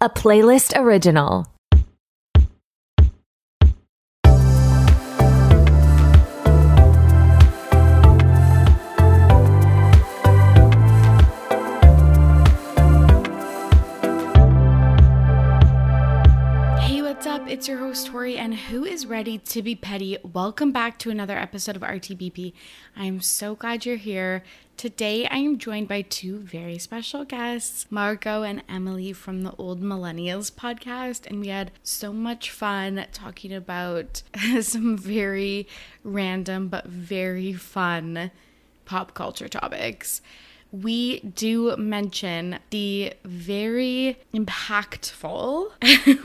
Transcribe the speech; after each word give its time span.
a 0.00 0.10
playlist 0.10 0.78
original. 0.78 1.46
Tori, 18.04 18.36
and 18.36 18.54
who 18.54 18.84
is 18.84 19.06
ready 19.06 19.38
to 19.38 19.62
be 19.62 19.74
petty? 19.74 20.18
Welcome 20.22 20.70
back 20.70 20.98
to 20.98 21.10
another 21.10 21.38
episode 21.38 21.76
of 21.76 21.82
RTBP. 21.82 22.52
I 22.94 23.04
am 23.04 23.20
so 23.20 23.54
glad 23.54 23.86
you're 23.86 23.96
here. 23.96 24.42
Today, 24.76 25.26
I 25.26 25.36
am 25.38 25.56
joined 25.56 25.88
by 25.88 26.02
two 26.02 26.38
very 26.38 26.78
special 26.78 27.24
guests, 27.24 27.86
Margot 27.90 28.42
and 28.42 28.62
Emily 28.68 29.12
from 29.12 29.42
the 29.42 29.54
Old 29.56 29.80
Millennials 29.80 30.52
podcast, 30.52 31.26
and 31.26 31.40
we 31.40 31.48
had 31.48 31.70
so 31.82 32.12
much 32.12 32.50
fun 32.50 33.06
talking 33.12 33.52
about 33.52 34.22
some 34.60 34.98
very 34.98 35.66
random 36.04 36.68
but 36.68 36.86
very 36.86 37.54
fun 37.54 38.30
pop 38.84 39.14
culture 39.14 39.48
topics 39.48 40.20
we 40.72 41.20
do 41.20 41.76
mention 41.76 42.58
the 42.70 43.14
very 43.24 44.18
impactful 44.34 45.70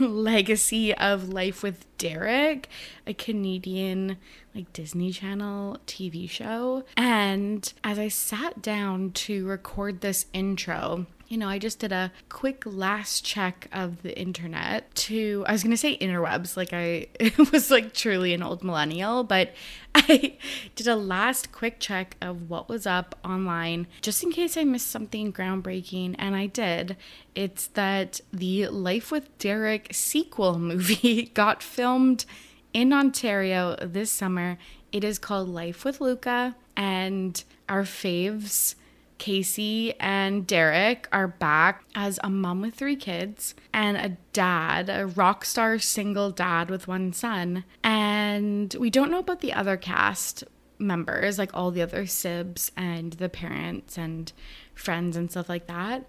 legacy 0.00 0.94
of 0.94 1.28
Life 1.28 1.62
with 1.62 1.86
Derek, 1.98 2.68
a 3.06 3.14
Canadian 3.14 4.18
like 4.54 4.72
Disney 4.72 5.12
Channel 5.12 5.78
TV 5.86 6.28
show. 6.28 6.84
And 6.96 7.72
as 7.84 7.98
I 7.98 8.08
sat 8.08 8.60
down 8.60 9.12
to 9.12 9.46
record 9.46 10.00
this 10.00 10.26
intro, 10.32 11.06
you 11.32 11.38
know, 11.38 11.48
I 11.48 11.58
just 11.58 11.78
did 11.78 11.92
a 11.92 12.12
quick 12.28 12.62
last 12.66 13.24
check 13.24 13.66
of 13.72 14.02
the 14.02 14.14
internet 14.18 14.94
to, 14.96 15.46
I 15.48 15.52
was 15.52 15.62
going 15.62 15.70
to 15.70 15.78
say 15.78 15.96
interwebs, 15.96 16.58
like 16.58 16.74
I 16.74 17.06
was 17.52 17.70
like 17.70 17.94
truly 17.94 18.34
an 18.34 18.42
old 18.42 18.62
millennial, 18.62 19.24
but 19.24 19.54
I 19.94 20.36
did 20.74 20.86
a 20.86 20.94
last 20.94 21.50
quick 21.50 21.80
check 21.80 22.18
of 22.20 22.50
what 22.50 22.68
was 22.68 22.86
up 22.86 23.18
online 23.24 23.86
just 24.02 24.22
in 24.22 24.30
case 24.30 24.58
I 24.58 24.64
missed 24.64 24.90
something 24.90 25.32
groundbreaking. 25.32 26.16
And 26.18 26.36
I 26.36 26.48
did. 26.48 26.98
It's 27.34 27.66
that 27.68 28.20
the 28.30 28.68
Life 28.68 29.10
with 29.10 29.38
Derek 29.38 29.88
sequel 29.90 30.58
movie 30.58 31.30
got 31.32 31.62
filmed 31.62 32.26
in 32.74 32.92
Ontario 32.92 33.74
this 33.80 34.10
summer. 34.10 34.58
It 34.92 35.02
is 35.02 35.18
called 35.18 35.48
Life 35.48 35.82
with 35.82 35.98
Luca, 35.98 36.56
and 36.76 37.42
our 37.70 37.84
faves 37.84 38.74
Casey 39.22 39.94
and 40.00 40.48
Derek 40.48 41.06
are 41.12 41.28
back 41.28 41.84
as 41.94 42.18
a 42.24 42.28
mom 42.28 42.60
with 42.60 42.74
three 42.74 42.96
kids 42.96 43.54
and 43.72 43.96
a 43.96 44.16
dad, 44.32 44.90
a 44.90 45.06
rock 45.06 45.44
star 45.44 45.78
single 45.78 46.32
dad 46.32 46.68
with 46.68 46.88
one 46.88 47.12
son. 47.12 47.62
And 47.84 48.74
we 48.80 48.90
don't 48.90 49.12
know 49.12 49.20
about 49.20 49.40
the 49.40 49.52
other 49.52 49.76
cast 49.76 50.42
members, 50.76 51.38
like 51.38 51.54
all 51.54 51.70
the 51.70 51.82
other 51.82 52.04
sibs 52.04 52.72
and 52.76 53.12
the 53.12 53.28
parents 53.28 53.96
and 53.96 54.32
friends 54.74 55.16
and 55.16 55.30
stuff 55.30 55.48
like 55.48 55.68
that. 55.68 56.04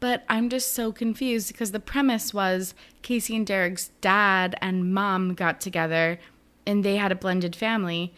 But 0.00 0.24
I'm 0.30 0.48
just 0.48 0.72
so 0.72 0.90
confused 0.90 1.48
because 1.48 1.72
the 1.72 1.80
premise 1.80 2.32
was 2.32 2.74
Casey 3.02 3.36
and 3.36 3.46
Derek's 3.46 3.90
dad 4.00 4.56
and 4.62 4.94
mom 4.94 5.34
got 5.34 5.60
together 5.60 6.18
and 6.64 6.82
they 6.82 6.96
had 6.96 7.12
a 7.12 7.14
blended 7.14 7.54
family. 7.54 8.14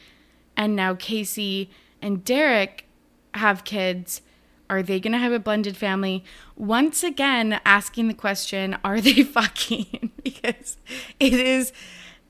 And 0.56 0.77
now 0.77 0.94
Casey 0.94 1.69
and 2.00 2.22
Derek 2.22 2.86
have 3.34 3.64
kids 3.64 4.22
are 4.69 4.83
they 4.83 5.00
going 5.00 5.12
to 5.12 5.19
have 5.19 5.33
a 5.33 5.39
blended 5.39 5.77
family? 5.77 6.25
Once 6.56 7.03
again, 7.03 7.61
asking 7.64 8.09
the 8.09 8.14
question, 8.14 8.77
are 8.84 9.00
they 9.00 9.22
fucking? 9.22 10.06
because 10.27 10.77
it 11.20 11.34
is, 11.34 11.72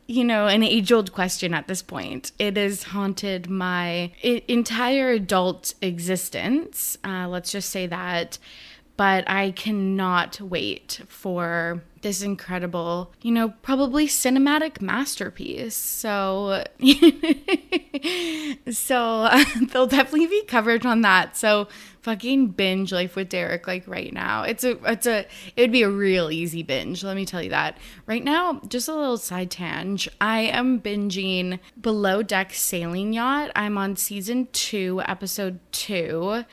you 0.07 0.25
know, 0.25 0.47
an 0.47 0.63
age 0.63 0.93
old 0.93 1.13
question 1.13 1.55
at 1.55 1.67
this 1.67 1.83
point. 1.83 2.33
It 2.39 2.57
has 2.57 2.85
haunted 2.85 3.49
my 3.49 4.13
entire 4.23 5.11
adult 5.11 5.75
existence. 5.81 6.99
Uh, 7.05 7.27
let's 7.29 7.51
just 7.51 7.71
say 7.71 7.87
that. 7.87 8.39
But 8.99 9.29
I 9.29 9.51
cannot 9.51 10.41
wait 10.41 11.03
for 11.07 11.83
this 12.01 12.23
incredible, 12.23 13.13
you 13.21 13.31
know, 13.31 13.51
probably 13.61 14.07
cinematic 14.07 14.81
masterpiece. 14.81 15.77
So, 15.77 16.65
so 18.71 18.97
uh, 19.25 19.45
they'll 19.71 19.87
definitely 19.87 20.29
be 20.29 20.45
coverage 20.45 20.87
on 20.87 21.03
that. 21.03 21.37
So, 21.37 21.69
fucking 22.07 22.47
binge 22.47 22.93
Life 22.93 23.17
with 23.17 23.29
Derek 23.31 23.67
like 23.67 23.83
right 23.89 24.13
now. 24.13 24.45
It's 24.45 24.63
a, 24.63 24.79
it's 24.85 25.09
a, 25.09 25.27
it 25.57 25.61
would 25.61 25.73
be 25.73 25.83
a 25.83 25.91
real 25.91 26.31
easy 26.31 26.63
binge. 26.63 27.03
Let 27.03 27.17
me 27.17 27.27
tell 27.27 27.43
you 27.43 27.51
that. 27.51 27.79
Right 28.07 28.23
now, 28.23 28.61
just 28.69 28.87
a 28.87 28.95
little 28.95 29.19
side 29.19 29.51
tangent. 29.51 30.15
I 30.21 30.43
am 30.43 30.81
binging 30.81 31.59
Below 31.81 32.23
Deck 32.23 32.55
Sailing 32.55 33.13
Yacht. 33.13 33.51
I'm 33.57 33.77
on 33.77 33.97
season 33.97 34.47
two, 34.53 35.03
episode 35.05 35.59
two 35.73 36.45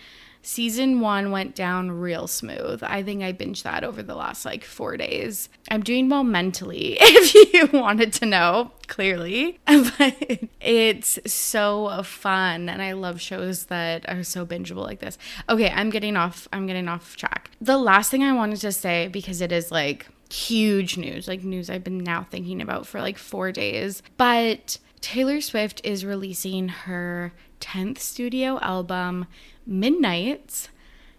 season 0.44 1.00
one 1.00 1.32
went 1.32 1.56
down 1.56 1.90
real 1.90 2.28
smooth. 2.28 2.84
I 2.84 3.02
think 3.02 3.24
I 3.24 3.34
binged 3.34 3.64
that 3.64 3.84
over 3.84 4.04
the 4.04 4.14
last 4.14 4.46
like 4.46 4.64
four 4.64 4.98
days. 4.98 5.50
I'm 5.72 5.82
doing 5.82 6.10
well 6.10 6.24
mentally, 6.24 6.98
if 7.02 7.54
you 7.54 7.80
wanted 7.80 8.14
to 8.14 8.26
know, 8.26 8.72
clearly. 8.88 9.60
But 9.98 10.40
it's 10.60 11.20
so 11.32 12.04
fun. 12.04 12.70
And 12.70 12.82
I 12.82 12.94
love 12.94 13.20
shows 13.22 13.66
that 13.66 14.08
are 14.10 14.24
so 14.24 14.46
bingeable 14.46 14.84
like 14.84 15.00
this. 15.00 15.18
Okay, 15.50 15.70
I'm 15.70 15.90
getting 15.90 16.16
off, 16.16 16.48
I'm 16.54 16.68
getting 16.68 16.88
off 16.88 17.16
track. 17.16 17.50
The 17.62 17.78
last 17.78 18.12
thing 18.12 18.24
I 18.24 18.34
wanted 18.34 18.60
to 18.62 18.72
say, 18.72 19.08
because 19.08 19.42
it 19.42 19.52
is 19.52 19.72
like 19.72 20.08
huge 20.32 20.98
news, 20.98 21.28
like 21.28 21.44
news 21.44 21.70
I've 21.70 21.84
been 21.84 22.00
now 22.00 22.26
thinking 22.30 22.62
about 22.62 22.88
for 22.88 23.02
like 23.02 23.18
four 23.18 23.52
days. 23.52 24.02
But 24.18 24.78
Taylor 25.04 25.42
Swift 25.42 25.82
is 25.84 26.06
releasing 26.06 26.70
her 26.70 27.34
10th 27.60 28.00
studio 28.00 28.58
album 28.62 29.28
Midnights. 29.66 30.70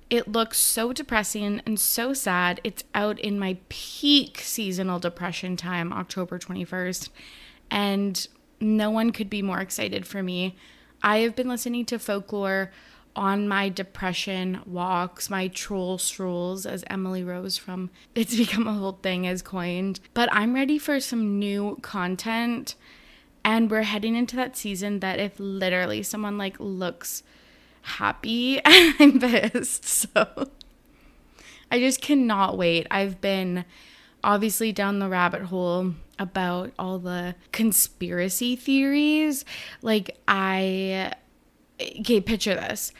It 0.08 0.26
looks 0.26 0.56
so 0.56 0.94
depressing 0.94 1.60
and 1.66 1.78
so 1.78 2.14
sad. 2.14 2.62
It's 2.64 2.84
out 2.94 3.20
in 3.20 3.38
my 3.38 3.58
peak 3.68 4.38
seasonal 4.38 5.00
depression 5.00 5.58
time, 5.58 5.92
October 5.92 6.38
21st, 6.38 7.10
and 7.70 8.26
no 8.58 8.88
one 8.88 9.12
could 9.12 9.28
be 9.28 9.42
more 9.42 9.60
excited 9.60 10.06
for 10.06 10.22
me. 10.22 10.56
I 11.02 11.18
have 11.18 11.36
been 11.36 11.50
listening 11.50 11.84
to 11.86 11.98
folklore 11.98 12.70
on 13.14 13.46
my 13.46 13.68
depression 13.68 14.60
walks, 14.64 15.28
my 15.28 15.48
troll 15.48 15.98
strolls, 15.98 16.64
as 16.64 16.84
Emily 16.88 17.22
Rose 17.22 17.58
from 17.58 17.90
It's 18.14 18.34
Become 18.34 18.66
a 18.66 18.72
Whole 18.72 18.98
Thing 19.02 19.24
has 19.24 19.42
coined. 19.42 20.00
But 20.14 20.30
I'm 20.32 20.54
ready 20.54 20.78
for 20.78 21.00
some 21.00 21.38
new 21.38 21.78
content. 21.82 22.76
And 23.44 23.70
we're 23.70 23.82
heading 23.82 24.16
into 24.16 24.36
that 24.36 24.56
season 24.56 25.00
that 25.00 25.18
if 25.20 25.34
literally 25.38 26.02
someone 26.02 26.38
like 26.38 26.56
looks 26.58 27.22
happy 27.82 28.60
I'm 28.64 29.20
pissed. 29.20 29.84
So 29.84 30.48
I 31.70 31.78
just 31.78 32.00
cannot 32.00 32.56
wait. 32.56 32.86
I've 32.90 33.20
been 33.20 33.64
obviously 34.22 34.72
down 34.72 34.98
the 34.98 35.08
rabbit 35.08 35.42
hole 35.42 35.94
about 36.18 36.72
all 36.78 36.98
the 36.98 37.34
conspiracy 37.52 38.56
theories. 38.56 39.44
Like, 39.82 40.16
I. 40.26 41.12
Okay, 41.80 42.20
picture 42.20 42.54
this. 42.54 42.92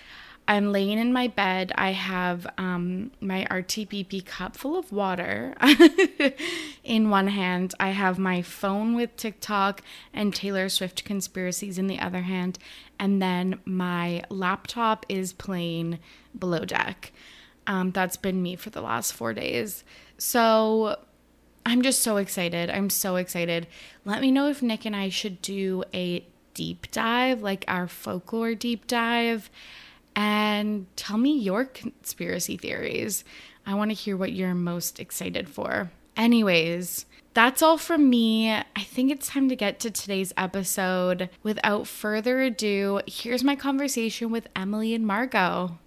I'm 0.46 0.72
laying 0.72 0.98
in 0.98 1.12
my 1.12 1.28
bed. 1.28 1.72
I 1.74 1.92
have 1.92 2.46
um, 2.58 3.12
my 3.20 3.46
RTBP 3.50 4.26
cup 4.26 4.56
full 4.56 4.78
of 4.78 4.92
water 4.92 5.54
in 6.84 7.08
one 7.08 7.28
hand. 7.28 7.74
I 7.80 7.90
have 7.90 8.18
my 8.18 8.42
phone 8.42 8.94
with 8.94 9.16
TikTok 9.16 9.80
and 10.12 10.34
Taylor 10.34 10.68
Swift 10.68 11.04
conspiracies 11.04 11.78
in 11.78 11.86
the 11.86 11.98
other 11.98 12.22
hand. 12.22 12.58
And 12.98 13.22
then 13.22 13.60
my 13.64 14.22
laptop 14.28 15.06
is 15.08 15.32
playing 15.32 15.98
Below 16.38 16.66
Deck. 16.66 17.12
Um, 17.66 17.92
that's 17.92 18.18
been 18.18 18.42
me 18.42 18.56
for 18.56 18.68
the 18.68 18.82
last 18.82 19.14
four 19.14 19.32
days. 19.32 19.82
So 20.18 20.98
I'm 21.64 21.80
just 21.80 22.02
so 22.02 22.18
excited. 22.18 22.68
I'm 22.68 22.90
so 22.90 23.16
excited. 23.16 23.66
Let 24.04 24.20
me 24.20 24.30
know 24.30 24.48
if 24.48 24.62
Nick 24.62 24.84
and 24.84 24.94
I 24.94 25.08
should 25.08 25.40
do 25.40 25.84
a 25.94 26.26
deep 26.52 26.90
dive, 26.90 27.40
like 27.40 27.64
our 27.66 27.88
folklore 27.88 28.54
deep 28.54 28.86
dive 28.86 29.50
and 30.16 30.86
tell 30.96 31.18
me 31.18 31.38
your 31.38 31.64
conspiracy 31.64 32.56
theories. 32.56 33.24
I 33.66 33.74
want 33.74 33.90
to 33.90 33.94
hear 33.94 34.16
what 34.16 34.32
you're 34.32 34.54
most 34.54 35.00
excited 35.00 35.48
for. 35.48 35.90
Anyways, 36.16 37.06
that's 37.32 37.62
all 37.62 37.78
from 37.78 38.08
me. 38.08 38.52
I 38.52 38.82
think 38.84 39.10
it's 39.10 39.28
time 39.28 39.48
to 39.48 39.56
get 39.56 39.80
to 39.80 39.90
today's 39.90 40.32
episode. 40.36 41.28
Without 41.42 41.86
further 41.86 42.42
ado, 42.42 43.00
here's 43.06 43.42
my 43.42 43.56
conversation 43.56 44.30
with 44.30 44.46
Emily 44.54 44.94
and 44.94 45.06
Margot. 45.06 45.78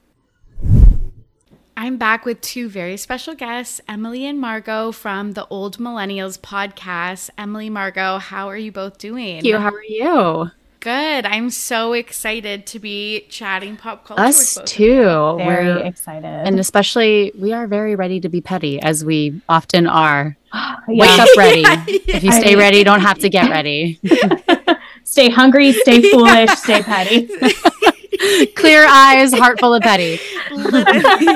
I'm 1.80 1.98
back 1.98 2.26
with 2.26 2.42
two 2.42 2.70
very 2.70 2.98
special 2.98 3.36
guests, 3.36 3.80
Emily 3.88 4.26
and 4.26 4.42
Margot 4.42 4.92
from 4.92 5.34
the 5.34 5.46
Old 5.48 5.78
Millennials 5.78 6.40
podcast. 6.40 7.30
Emily, 7.38 7.70
Margot, 7.70 8.18
how 8.18 8.50
are 8.50 8.58
you 8.58 8.72
both 8.72 8.98
doing? 8.98 9.36
Thank 9.36 9.46
you. 9.46 9.60
How 9.60 9.70
are 9.70 9.84
you? 9.84 10.52
Good. 10.88 11.26
I'm 11.26 11.50
so 11.50 11.92
excited 11.92 12.66
to 12.68 12.80
be 12.80 13.26
chatting 13.28 13.76
pop 13.76 14.06
culture. 14.06 14.24
Us 14.24 14.58
too. 14.64 15.36
Very 15.38 15.66
We're, 15.66 15.80
excited. 15.80 16.24
and 16.24 16.62
especially, 16.62 17.34
we 17.38 17.52
are 17.52 17.68
very 17.68 17.98
ready 17.98 18.22
to 18.22 18.30
be 18.30 18.40
petty, 18.40 18.82
as 18.82 19.04
we 19.04 19.42
often 19.50 19.86
are. 19.86 20.38
Wake 20.88 21.10
up 21.20 21.28
ready. 21.38 21.60
Yeah, 21.64 21.84
If 21.90 22.24
you 22.24 22.32
stay 22.32 22.56
ready, 22.56 22.86
don't 22.86 23.02
have 23.02 23.20
to 23.20 23.28
get 23.28 23.50
ready. 23.58 24.00
stay 25.04 25.30
hungry, 25.30 25.74
stay 25.74 26.02
foolish, 26.10 26.52
stay 26.52 26.82
petty. 26.82 27.28
Clear 28.56 28.88
eyes, 28.88 29.34
heart 29.34 29.60
full 29.60 29.74
of 29.74 29.84
petty. 29.84 30.22
literally, 30.52 31.36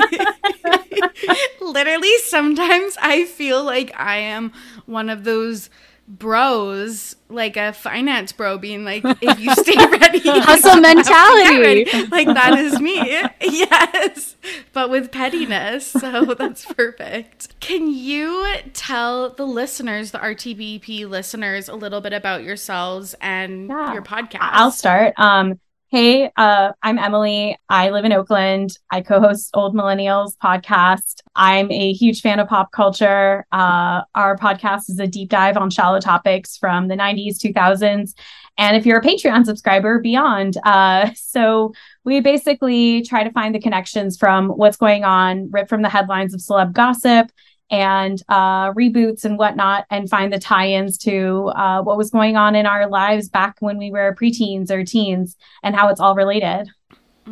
literally, 1.60 2.16
sometimes 2.24 2.96
I 3.02 3.26
feel 3.26 3.62
like 3.62 3.92
I 4.00 4.16
am 4.16 4.50
one 4.86 5.10
of 5.10 5.24
those 5.24 5.68
bros, 6.08 7.16
like 7.28 7.56
a 7.56 7.72
finance 7.72 8.32
bro, 8.32 8.58
being 8.58 8.84
like, 8.84 9.02
if 9.04 9.40
you 9.40 9.54
stay 9.54 9.74
ready, 9.90 10.18
Hustle 10.20 10.80
don't 10.80 10.84
have 10.84 10.96
to 11.04 11.10
get 11.10 11.60
mentality. 11.60 11.60
ready. 11.60 12.06
Like, 12.08 12.26
that 12.28 12.58
is 12.58 12.80
me. 12.80 13.00
Yes. 13.40 14.36
But 14.72 14.90
with 14.90 15.10
pettiness. 15.12 15.86
So 15.86 16.34
that's 16.34 16.64
perfect. 16.72 17.58
Can 17.60 17.92
you 17.92 18.44
tell 18.72 19.30
the 19.30 19.46
listeners, 19.46 20.10
the 20.10 20.18
RTBP 20.18 21.08
listeners, 21.08 21.68
a 21.68 21.74
little 21.74 22.00
bit 22.00 22.12
about 22.12 22.42
yourselves 22.42 23.14
and 23.20 23.68
Yeah. 23.68 23.92
your 23.92 24.02
podcast? 24.02 24.38
I'll 24.40 24.70
start. 24.70 25.14
Um, 25.18 25.60
hey, 25.92 26.30
uh, 26.38 26.72
I'm 26.82 26.98
Emily. 26.98 27.58
I 27.68 27.90
live 27.90 28.06
in 28.06 28.14
Oakland. 28.14 28.78
I 28.90 29.02
co-host 29.02 29.50
Old 29.52 29.74
Millennials 29.74 30.38
podcast. 30.42 31.20
I'm 31.36 31.70
a 31.70 31.92
huge 31.92 32.22
fan 32.22 32.40
of 32.40 32.48
pop 32.48 32.72
culture. 32.72 33.44
Uh, 33.52 34.00
our 34.14 34.38
podcast 34.38 34.88
is 34.88 34.98
a 34.98 35.06
deep 35.06 35.28
dive 35.28 35.58
on 35.58 35.68
shallow 35.68 36.00
topics 36.00 36.56
from 36.56 36.88
the 36.88 36.94
90s, 36.94 37.36
2000s, 37.36 38.14
and 38.56 38.74
if 38.74 38.86
you're 38.86 39.00
a 39.00 39.02
Patreon 39.02 39.44
subscriber, 39.44 40.00
beyond. 40.00 40.56
Uh, 40.64 41.10
so 41.14 41.74
we 42.04 42.20
basically 42.20 43.02
try 43.02 43.22
to 43.22 43.30
find 43.30 43.54
the 43.54 43.60
connections 43.60 44.16
from 44.16 44.48
what's 44.48 44.78
going 44.78 45.04
on, 45.04 45.50
rip 45.50 45.68
from 45.68 45.82
the 45.82 45.90
headlines 45.90 46.32
of 46.32 46.40
celeb 46.40 46.72
gossip 46.72 47.30
and 47.70 48.22
uh, 48.28 48.72
reboots 48.72 49.24
and 49.24 49.38
whatnot, 49.38 49.86
and 49.90 50.08
find 50.10 50.32
the 50.32 50.38
tie-ins 50.38 50.98
to 50.98 51.52
uh, 51.56 51.82
what 51.82 51.96
was 51.96 52.10
going 52.10 52.36
on 52.36 52.54
in 52.54 52.66
our 52.66 52.88
lives 52.88 53.28
back 53.28 53.56
when 53.60 53.78
we 53.78 53.90
were 53.90 54.14
preteens 54.20 54.70
or 54.70 54.84
teens, 54.84 55.36
and 55.62 55.74
how 55.74 55.88
it's 55.88 56.00
all 56.00 56.14
related. 56.14 56.68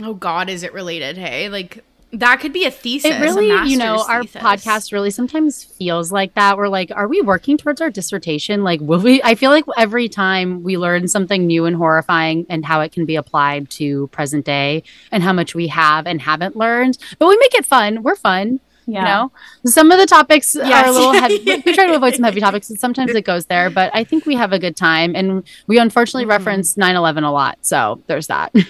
Oh 0.02 0.14
God, 0.14 0.48
is 0.48 0.62
it 0.62 0.72
related? 0.72 1.18
Hey, 1.18 1.48
like 1.48 1.84
that 2.12 2.40
could 2.40 2.52
be 2.52 2.64
a 2.64 2.70
thesis. 2.70 3.10
It 3.10 3.20
a 3.20 3.20
really, 3.20 3.46
you 3.70 3.76
know, 3.76 3.96
master's 3.96 4.08
our 4.08 4.22
thesis. 4.22 4.42
podcast 4.42 4.92
really 4.92 5.10
sometimes 5.10 5.62
feels 5.62 6.10
like 6.10 6.34
that. 6.34 6.56
We're 6.56 6.68
like, 6.68 6.90
are 6.90 7.06
we 7.06 7.20
working 7.20 7.56
towards 7.56 7.80
our 7.80 7.90
dissertation? 7.90 8.64
Like, 8.64 8.80
will 8.80 9.00
we? 9.00 9.22
I 9.22 9.34
feel 9.34 9.50
like 9.50 9.64
every 9.76 10.08
time 10.08 10.62
we 10.62 10.76
learn 10.76 11.06
something 11.08 11.46
new 11.46 11.66
and 11.66 11.76
horrifying 11.76 12.46
and 12.48 12.64
how 12.64 12.80
it 12.80 12.92
can 12.92 13.04
be 13.04 13.16
applied 13.16 13.70
to 13.70 14.08
present 14.08 14.44
day 14.44 14.82
and 15.12 15.22
how 15.22 15.32
much 15.32 15.54
we 15.54 15.68
have 15.68 16.06
and 16.06 16.20
haven't 16.20 16.56
learned, 16.56 16.98
but 17.18 17.28
we 17.28 17.36
make 17.38 17.54
it 17.54 17.66
fun. 17.66 18.02
We're 18.02 18.16
fun. 18.16 18.60
Yeah. 18.90 19.00
You 19.00 19.04
know, 19.04 19.32
some 19.66 19.90
of 19.92 19.98
the 19.98 20.06
topics 20.06 20.54
are 20.56 20.86
a 20.86 20.90
little 20.90 21.12
heavy. 21.12 21.38
we- 21.44 21.74
try 21.74 21.86
to 21.86 21.94
avoid 21.94 22.14
some 22.14 22.24
heavy 22.24 22.40
topics, 22.48 22.68
and 22.70 22.78
sometimes 22.80 23.12
it 23.12 23.24
goes 23.24 23.46
there. 23.46 23.70
But 23.70 23.90
I 23.94 24.04
think 24.04 24.26
we 24.26 24.34
have 24.36 24.52
a 24.52 24.58
good 24.58 24.76
time, 24.76 25.14
and 25.14 25.42
we 25.66 25.78
unfortunately 25.78 26.24
Mhm. 26.26 26.30
reference 26.30 26.76
9/11 26.76 27.24
a 27.24 27.30
lot. 27.32 27.58
So 27.62 28.00
there's 28.06 28.26
that. 28.28 28.52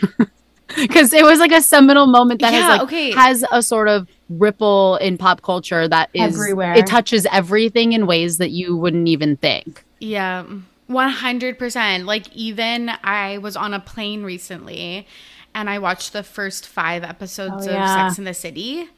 Because 0.76 1.12
it 1.12 1.24
was 1.24 1.40
like 1.40 1.50
a 1.50 1.60
seminal 1.60 2.06
moment 2.06 2.40
that 2.42 2.52
Yeah, 2.52 2.60
has 2.60 2.68
like 2.68 2.80
okay. 2.82 3.10
has 3.10 3.44
a 3.50 3.60
sort 3.60 3.88
of 3.88 4.06
ripple 4.28 4.96
in 4.98 5.18
pop 5.18 5.42
culture 5.42 5.88
that 5.88 6.10
is 6.14 6.22
Everywhere. 6.36 6.74
It 6.74 6.86
touches 6.86 7.26
everything 7.32 7.92
in 7.92 8.06
ways 8.06 8.38
that 8.38 8.52
you 8.52 8.76
wouldn't 8.76 9.08
even 9.08 9.36
think. 9.36 9.84
Yeah, 9.98 10.44
one 10.86 11.10
hundred 11.10 11.58
percent. 11.58 12.06
Like 12.06 12.32
even 12.36 12.88
I 13.02 13.38
was 13.38 13.56
on 13.56 13.74
a 13.74 13.80
plane 13.80 14.22
recently, 14.22 15.08
and 15.56 15.68
I 15.68 15.80
watched 15.80 16.12
the 16.12 16.22
first 16.22 16.68
five 16.68 17.02
episodes 17.02 17.66
Oh, 17.66 17.70
of 17.70 17.74
yeah. 17.74 18.06
Sex 18.06 18.18
in 18.20 18.24
the 18.24 18.32
City, 18.34 18.88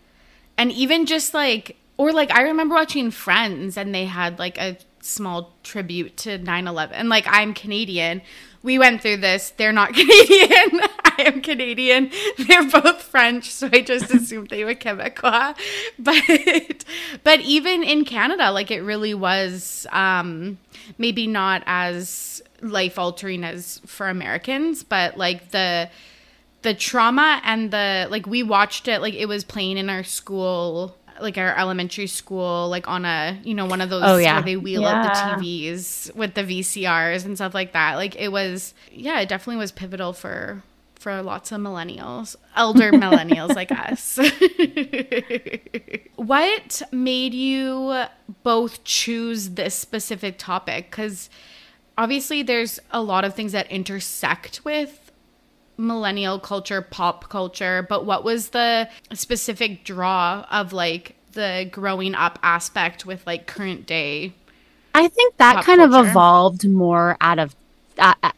and 0.57 0.73
even 0.73 1.07
just 1.07 1.35
like, 1.35 1.77
or 1.97 2.13
like 2.13 2.31
I 2.33 2.43
remember 2.43 2.75
watching 2.75 3.11
Friends, 3.11 3.77
and 3.77 3.95
they 3.95 4.07
had 4.07 4.39
like 4.39 4.59
a 4.59 4.77
small 5.03 5.53
tribute 5.65 6.17
to 6.17 6.39
9-11 6.39 6.91
and 6.93 7.09
like 7.09 7.25
i'm 7.29 7.53
canadian. 7.53 8.23
We 8.63 8.79
went 8.79 9.03
through 9.03 9.17
this. 9.17 9.51
They're 9.51 9.73
not 9.73 9.93
canadian. 9.95 10.83
I 11.05 11.15
am 11.27 11.43
canadian. 11.43 12.13
They're 12.39 12.69
both 12.69 13.03
french 13.03 13.51
so 13.51 13.69
i 13.73 13.81
just 13.81 14.11
assumed 14.15 14.49
they 14.49 14.65
were 14.65 14.75
quebecois. 14.75 15.57
But 15.99 16.85
but 17.25 17.41
even 17.41 17.83
in 17.83 18.05
canada 18.05 18.51
like 18.53 18.71
it 18.71 18.81
really 18.83 19.15
was 19.15 19.87
um 19.91 20.59
maybe 20.99 21.27
not 21.27 21.63
as 21.67 22.43
life 22.61 22.99
altering 22.99 23.43
as 23.43 23.81
for 23.87 24.09
americans 24.09 24.85
but 24.85 25.17
like 25.19 25.51
the 25.51 25.91
the 26.62 26.75
trauma 26.75 27.41
and 27.44 27.70
the 27.70 28.06
like 28.11 28.26
we 28.26 28.43
watched 28.43 28.88
it 28.88 29.00
like 29.00 29.14
it 29.14 29.26
was 29.26 29.44
playing 29.44 29.79
in 29.79 29.91
our 29.91 30.05
school 30.05 30.97
like 31.20 31.37
our 31.38 31.56
elementary 31.56 32.06
school 32.06 32.69
like 32.69 32.88
on 32.88 33.05
a 33.05 33.38
you 33.44 33.55
know 33.55 33.67
one 33.67 33.81
of 33.81 33.91
those 33.91 34.03
Oh, 34.05 34.17
yeah. 34.17 34.35
where 34.35 34.43
they 34.43 34.56
wheel 34.56 34.82
Yeah. 34.82 35.00
up 35.03 35.38
the 35.38 35.44
TVs 35.44 36.14
with 36.14 36.35
the 36.35 36.43
VCRs 36.43 37.25
and 37.25 37.37
stuff 37.37 37.55
like 37.55 37.73
that 37.73 37.97
like 37.97 38.17
it 38.17 38.29
was 38.32 38.75
yeah 38.91 39.20
it 39.20 39.29
definitely 39.29 39.56
was 39.59 39.73
pivotal 39.73 40.12
for 40.12 40.62
for 40.94 41.20
lots 41.23 41.50
of 41.53 41.61
millennials 41.61 42.37
elder 42.56 42.91
millennials 43.05 43.55
like 43.56 43.70
us 43.73 44.19
what 46.17 46.82
made 46.93 47.35
you 47.35 48.05
both 48.43 48.85
choose 48.85 49.50
this 49.50 49.75
specific 49.75 50.38
topic 50.38 50.91
cuz 50.91 51.29
obviously 51.99 52.43
there's 52.43 52.79
a 52.91 53.03
lot 53.03 53.25
of 53.25 53.35
things 53.35 53.53
that 53.53 53.70
intersect 53.70 54.61
with 54.65 55.02
millennial 55.77 56.39
culture, 56.39 56.83
pop 56.83 57.29
culture, 57.29 57.87
but 57.89 58.05
what 58.05 58.25
was 58.25 58.51
the 58.51 58.89
specific 59.13 59.85
draw 59.85 60.47
of 60.51 60.73
like 60.73 61.17
the 61.33 61.69
growing 61.71 62.15
up 62.15 62.39
aspect 62.43 63.07
with 63.07 63.27
like 63.27 63.47
current 63.47 63.87
day? 63.87 64.35
I 64.95 65.09
think 65.09 65.37
that 65.39 65.65
kind 65.65 65.81
of 65.81 65.95
evolved 65.95 66.69
more 66.69 67.17
out 67.21 67.39
of 67.39 67.55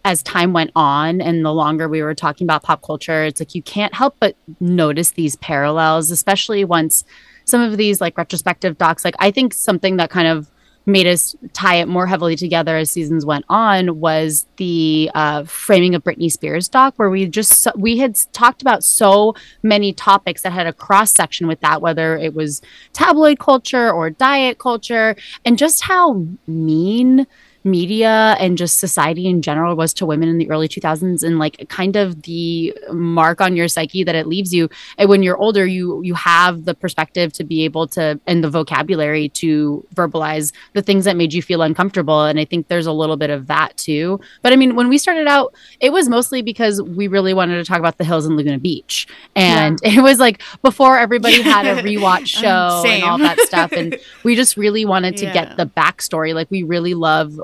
as 0.04 0.22
time 0.22 0.52
went 0.52 0.70
on 0.74 1.20
and 1.20 1.44
the 1.44 1.52
longer 1.52 1.88
we 1.88 2.02
were 2.02 2.14
talking 2.14 2.44
about 2.44 2.62
pop 2.62 2.82
culture 2.82 3.24
it's 3.24 3.40
like 3.40 3.54
you 3.54 3.62
can't 3.62 3.94
help 3.94 4.16
but 4.18 4.34
notice 4.58 5.12
these 5.12 5.36
parallels 5.36 6.10
especially 6.10 6.64
once 6.64 7.04
some 7.44 7.60
of 7.60 7.76
these 7.76 8.00
like 8.00 8.18
retrospective 8.18 8.76
docs 8.78 9.04
like 9.04 9.14
i 9.20 9.30
think 9.30 9.54
something 9.54 9.96
that 9.96 10.10
kind 10.10 10.26
of 10.26 10.50
made 10.86 11.06
us 11.06 11.34
tie 11.52 11.76
it 11.76 11.88
more 11.88 12.06
heavily 12.06 12.36
together 12.36 12.76
as 12.76 12.90
seasons 12.90 13.24
went 13.24 13.44
on 13.48 14.00
was 14.00 14.46
the 14.56 15.10
uh, 15.14 15.44
framing 15.44 15.94
of 15.94 16.04
Britney 16.04 16.30
Spears 16.30 16.68
doc, 16.68 16.94
where 16.96 17.10
we 17.10 17.26
just 17.26 17.66
we 17.76 17.98
had 17.98 18.16
talked 18.32 18.62
about 18.62 18.84
so 18.84 19.34
many 19.62 19.92
topics 19.92 20.42
that 20.42 20.52
had 20.52 20.66
a 20.66 20.72
cross 20.72 21.12
section 21.12 21.46
with 21.46 21.60
that, 21.60 21.80
whether 21.80 22.16
it 22.16 22.34
was 22.34 22.60
tabloid 22.92 23.38
culture 23.38 23.90
or 23.90 24.10
diet 24.10 24.58
culture, 24.58 25.16
and 25.44 25.58
just 25.58 25.82
how 25.82 26.26
mean 26.46 27.26
media 27.64 28.36
and 28.38 28.58
just 28.58 28.78
society 28.78 29.26
in 29.26 29.40
general 29.40 29.74
was 29.74 29.94
to 29.94 30.04
women 30.04 30.28
in 30.28 30.36
the 30.36 30.50
early 30.50 30.68
2000s 30.68 31.22
and 31.22 31.38
like 31.38 31.66
kind 31.70 31.96
of 31.96 32.22
the 32.22 32.76
mark 32.92 33.40
on 33.40 33.56
your 33.56 33.68
psyche 33.68 34.04
that 34.04 34.14
it 34.14 34.26
leaves 34.26 34.52
you. 34.52 34.68
And 34.98 35.08
when 35.08 35.22
you're 35.22 35.38
older 35.38 35.66
you 35.66 36.02
you 36.02 36.14
have 36.14 36.66
the 36.66 36.74
perspective 36.74 37.32
to 37.32 37.44
be 37.44 37.64
able 37.64 37.86
to 37.88 38.20
and 38.26 38.44
the 38.44 38.50
vocabulary 38.50 39.30
to 39.30 39.86
verbalize 39.94 40.52
the 40.74 40.82
things 40.82 41.06
that 41.06 41.16
made 41.16 41.32
you 41.32 41.40
feel 41.40 41.62
uncomfortable. 41.62 42.24
And 42.24 42.38
i 42.38 42.44
think 42.44 42.68
there's 42.68 42.86
a 42.86 42.92
little 42.92 43.16
bit 43.16 43.30
of 43.30 43.46
that 43.46 43.76
too. 43.78 44.20
But 44.42 44.52
i 44.52 44.56
mean 44.56 44.76
when 44.76 44.88
we 44.88 44.98
started 44.98 45.26
out 45.26 45.54
it 45.80 45.90
was 45.90 46.08
mostly 46.08 46.42
because 46.42 46.82
we 46.82 47.08
really 47.08 47.32
wanted 47.32 47.56
to 47.56 47.64
talk 47.64 47.78
about 47.78 47.96
the 47.96 48.04
hills 48.04 48.26
in 48.26 48.36
laguna 48.36 48.58
beach. 48.58 49.06
And 49.34 49.78
it 49.82 50.02
was 50.02 50.18
like 50.18 50.42
before 50.62 50.98
everybody 50.98 51.40
had 51.40 51.66
a 51.66 51.82
rewatch 51.88 52.36
uh-huh. 52.44 52.82
show 52.82 52.88
and 52.88 53.04
all 53.04 53.18
that 53.18 53.38
stuff. 53.40 53.72
And 53.72 53.98
we 54.22 54.36
just 54.36 54.56
really 54.58 54.84
wanted 54.84 55.16
to 55.18 55.24
Yeah. 55.24 55.32
get 55.32 55.56
the 55.56 55.66
backstory. 55.66 56.34
Like 56.34 56.50
we 56.50 56.62
really 56.62 56.92
love 56.94 57.40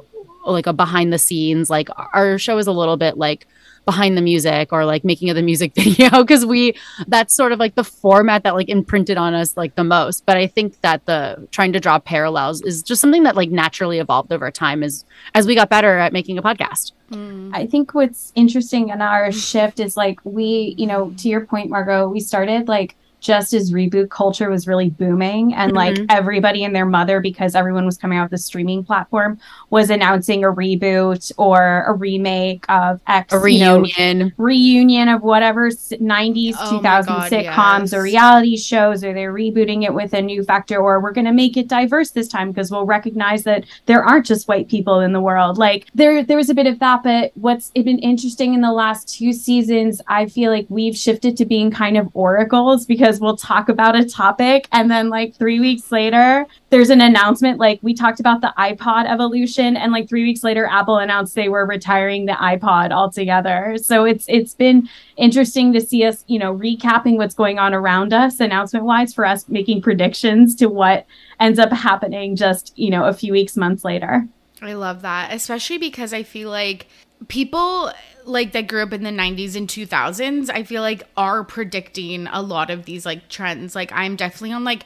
like 0.47 0.66
a 0.66 0.73
behind 0.73 1.12
the 1.12 1.18
scenes 1.18 1.68
like 1.70 1.88
our 2.14 2.38
show 2.38 2.59
is 2.59 2.66
a 2.66 2.73
little 2.73 2.97
bit 2.97 3.16
like 3.16 3.47
behind 3.85 4.16
the 4.16 4.23
music 4.23 4.73
or 4.73 4.85
like 4.85 5.04
making 5.04 5.30
of 5.30 5.37
the 5.37 5.42
music 5.42 5.75
video 5.75 6.23
because 6.23 6.44
we 6.44 6.75
that's 7.09 7.35
sort 7.35 7.52
of 7.52 7.59
like 7.59 7.75
the 7.75 7.85
format 7.85 8.42
that 8.44 8.54
like 8.54 8.68
imprinted 8.68 9.16
on 9.16 9.35
us 9.35 9.56
like 9.56 9.75
the 9.75 9.85
most. 9.85 10.25
But 10.26 10.37
i 10.37 10.47
think 10.47 10.80
that 10.82 11.06
the 11.06 11.49
trying 11.50 11.73
to 11.73 11.80
draw 11.80 11.99
parallels 11.99 12.62
is 12.62 12.82
just 12.82 13.00
something 13.00 13.25
that 13.25 13.37
like 13.37 13.50
naturally 13.50 13.99
evolved 13.99 14.32
over 14.32 14.50
time 14.50 14.82
as 14.82 15.04
as 15.35 15.47
we 15.47 15.54
got 15.54 15.68
better 15.68 15.99
at 15.99 16.12
making 16.12 16.38
a 16.38 16.42
podcast. 16.42 16.92
Mm. 17.11 17.50
I 17.52 17.66
think 17.66 17.94
what's 17.94 18.32
interesting 18.35 18.90
in 18.90 19.02
our 19.02 19.32
shift 19.32 19.80
is 19.80 19.97
like 19.97 20.20
we, 20.25 20.75
you 20.78 20.87
know, 20.87 21.12
to 21.18 21.28
your 21.28 21.44
point, 21.44 21.70
Margot, 21.70 22.09
we 22.09 22.20
started 22.20 22.68
like 22.68 22.94
just 23.21 23.53
as 23.53 23.73
reboot 23.73 24.11
culture 24.11 24.50
was 24.50 24.67
really 24.67 24.91
booming 24.91 25.55
and 25.55 25.73
like 25.73 25.95
Mhm. 25.95 26.07
everybody 26.09 26.65
and 26.65 26.75
their 26.75 26.87
mother 26.87 27.21
because 27.21 27.55
everyone 27.55 27.85
was 27.85 27.97
coming 27.97 28.19
out 28.19 28.25
with 28.25 28.31
the 28.33 28.39
streaming 28.39 28.85
platform 28.85 29.39
was 29.71 29.91
announcing 29.91 30.45
a 30.45 30.49
reboot 30.53 31.31
or 31.37 31.85
a 31.87 31.93
remake 31.93 32.65
of 32.69 33.00
X 33.07 33.33
A 33.35 33.50
you 33.50 33.61
know, 33.61 33.81
reunion. 33.81 34.33
reunion 34.37 35.09
of 35.09 35.23
whatever 35.23 35.71
90s 35.71 36.55
Oh 36.59 36.77
2000 36.79 37.12
God, 37.15 37.31
sitcoms 37.33 37.97
or 37.97 38.03
reality 38.03 38.57
shows 38.57 39.03
or 39.05 39.12
they're 39.12 39.33
rebooting 39.33 39.85
it 39.85 39.93
with 39.95 40.12
a 40.15 40.23
new 40.23 40.43
factor 40.43 40.77
or 40.79 41.00
we're 41.00 41.12
going 41.12 41.25
to 41.27 41.33
make 41.33 41.57
it 41.57 41.69
diverse 41.69 42.11
this 42.11 42.29
time 42.29 42.50
because 42.50 42.71
we'll 42.71 42.87
recognize 42.87 43.43
that 43.45 43.65
there 43.87 44.03
aren't 44.05 44.27
just 44.27 44.49
white 44.49 44.69
people 44.69 45.00
in 45.00 45.12
the 45.12 45.21
world 45.21 45.59
like 45.59 45.87
there 45.95 46.23
there 46.23 46.37
was 46.37 46.50
a 46.50 46.55
bit 46.55 46.67
of 46.67 46.79
that 46.79 47.03
but 47.03 47.33
what's 47.35 47.71
been 47.71 47.99
interesting 47.99 48.55
in 48.55 48.61
the 48.61 48.73
last 48.73 49.09
two 49.19 49.33
seasons 49.33 50.00
i 50.07 50.27
feel 50.27 50.50
like 50.53 50.67
we've 50.69 50.97
shifted 50.97 51.37
to 51.37 51.45
being 51.47 51.71
kind 51.71 51.97
of 51.97 52.09
oracles 52.15 52.85
because 52.87 53.10
we'll 53.19 53.37
talk 53.37 53.69
about 53.69 53.97
a 53.97 54.05
topic 54.05 54.69
and 54.71 54.90
then 54.90 55.09
like 55.09 55.35
3 55.35 55.59
weeks 55.59 55.90
later 55.90 56.47
there's 56.69 56.90
an 56.90 57.00
announcement 57.00 57.59
like 57.59 57.81
we 57.83 57.95
talked 57.95 58.21
about 58.21 58.43
the 58.43 58.52
iPod 58.59 59.11
evolution 59.11 59.76
and 59.76 59.90
like 59.90 60.09
3 60.09 60.23
weeks 60.23 60.45
later 60.45 60.67
Apple 60.67 60.99
announced 60.99 61.35
they 61.35 61.49
were 61.49 61.64
retiring 61.64 62.26
the 62.26 62.33
iPod 62.33 62.93
altogether. 62.93 63.76
So 63.83 64.05
it's 64.05 64.26
it's 64.29 64.55
been 64.55 64.88
interesting 65.17 65.73
to 65.73 65.81
see 65.81 66.05
us, 66.05 66.25
you 66.26 66.38
know, 66.38 66.55
recapping 66.55 67.17
what's 67.17 67.35
going 67.35 67.59
on 67.59 67.75
around 67.75 68.12
us 68.12 68.38
announcement 68.38 68.85
wise 68.85 69.14
for 69.14 69.25
us 69.25 69.49
making 69.49 69.81
predictions 69.81 70.55
to 70.57 70.67
what 70.67 71.07
ends 71.40 71.59
up 71.59 71.73
happening 71.73 72.37
just, 72.37 72.73
you 72.76 72.90
know, 72.90 73.07
a 73.07 73.14
few 73.14 73.33
weeks 73.33 73.57
months 73.57 73.85
later. 73.85 74.29
I 74.62 74.75
love 74.75 75.00
that, 75.02 75.33
especially 75.33 75.79
because 75.79 76.12
I 76.12 76.23
feel 76.23 76.50
like 76.50 76.87
people 77.29 77.90
like 78.31 78.53
that 78.53 78.69
grew 78.69 78.83
up 78.83 78.93
in 78.93 79.03
the 79.03 79.11
90s 79.11 79.57
and 79.57 79.69
2000s, 79.69 80.49
I 80.49 80.63
feel 80.63 80.83
like 80.83 81.03
are 81.17 81.45
predicting 81.45 82.27
a 82.29 82.41
lot 82.41 82.71
of 82.71 82.85
these 82.85 83.05
like 83.05 83.29
trends. 83.29 83.75
Like 83.75 83.93
I'm 83.93 84.17
definitely 84.17 84.53
on 84.53 84.65
like 84.65 84.85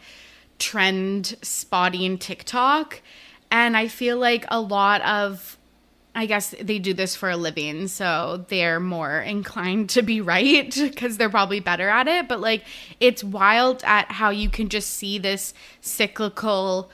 trend 0.58 1.36
spotting 1.42 2.18
TikTok, 2.18 3.00
and 3.50 3.76
I 3.76 3.88
feel 3.88 4.16
like 4.18 4.44
a 4.48 4.60
lot 4.60 5.02
of 5.02 5.58
I 6.16 6.26
guess 6.26 6.54
they 6.60 6.78
do 6.78 6.94
this 6.94 7.16
for 7.16 7.28
a 7.28 7.36
living, 7.36 7.88
so 7.88 8.44
they're 8.48 8.78
more 8.78 9.20
inclined 9.20 9.90
to 9.90 10.02
be 10.02 10.20
right 10.20 10.72
because 10.72 11.16
they're 11.16 11.28
probably 11.28 11.58
better 11.58 11.88
at 11.88 12.06
it. 12.06 12.28
But 12.28 12.40
like, 12.40 12.62
it's 13.00 13.24
wild 13.24 13.82
at 13.84 14.12
how 14.12 14.30
you 14.30 14.48
can 14.48 14.68
just 14.68 14.90
see 14.90 15.18
this 15.18 15.54
cyclical 15.80 16.88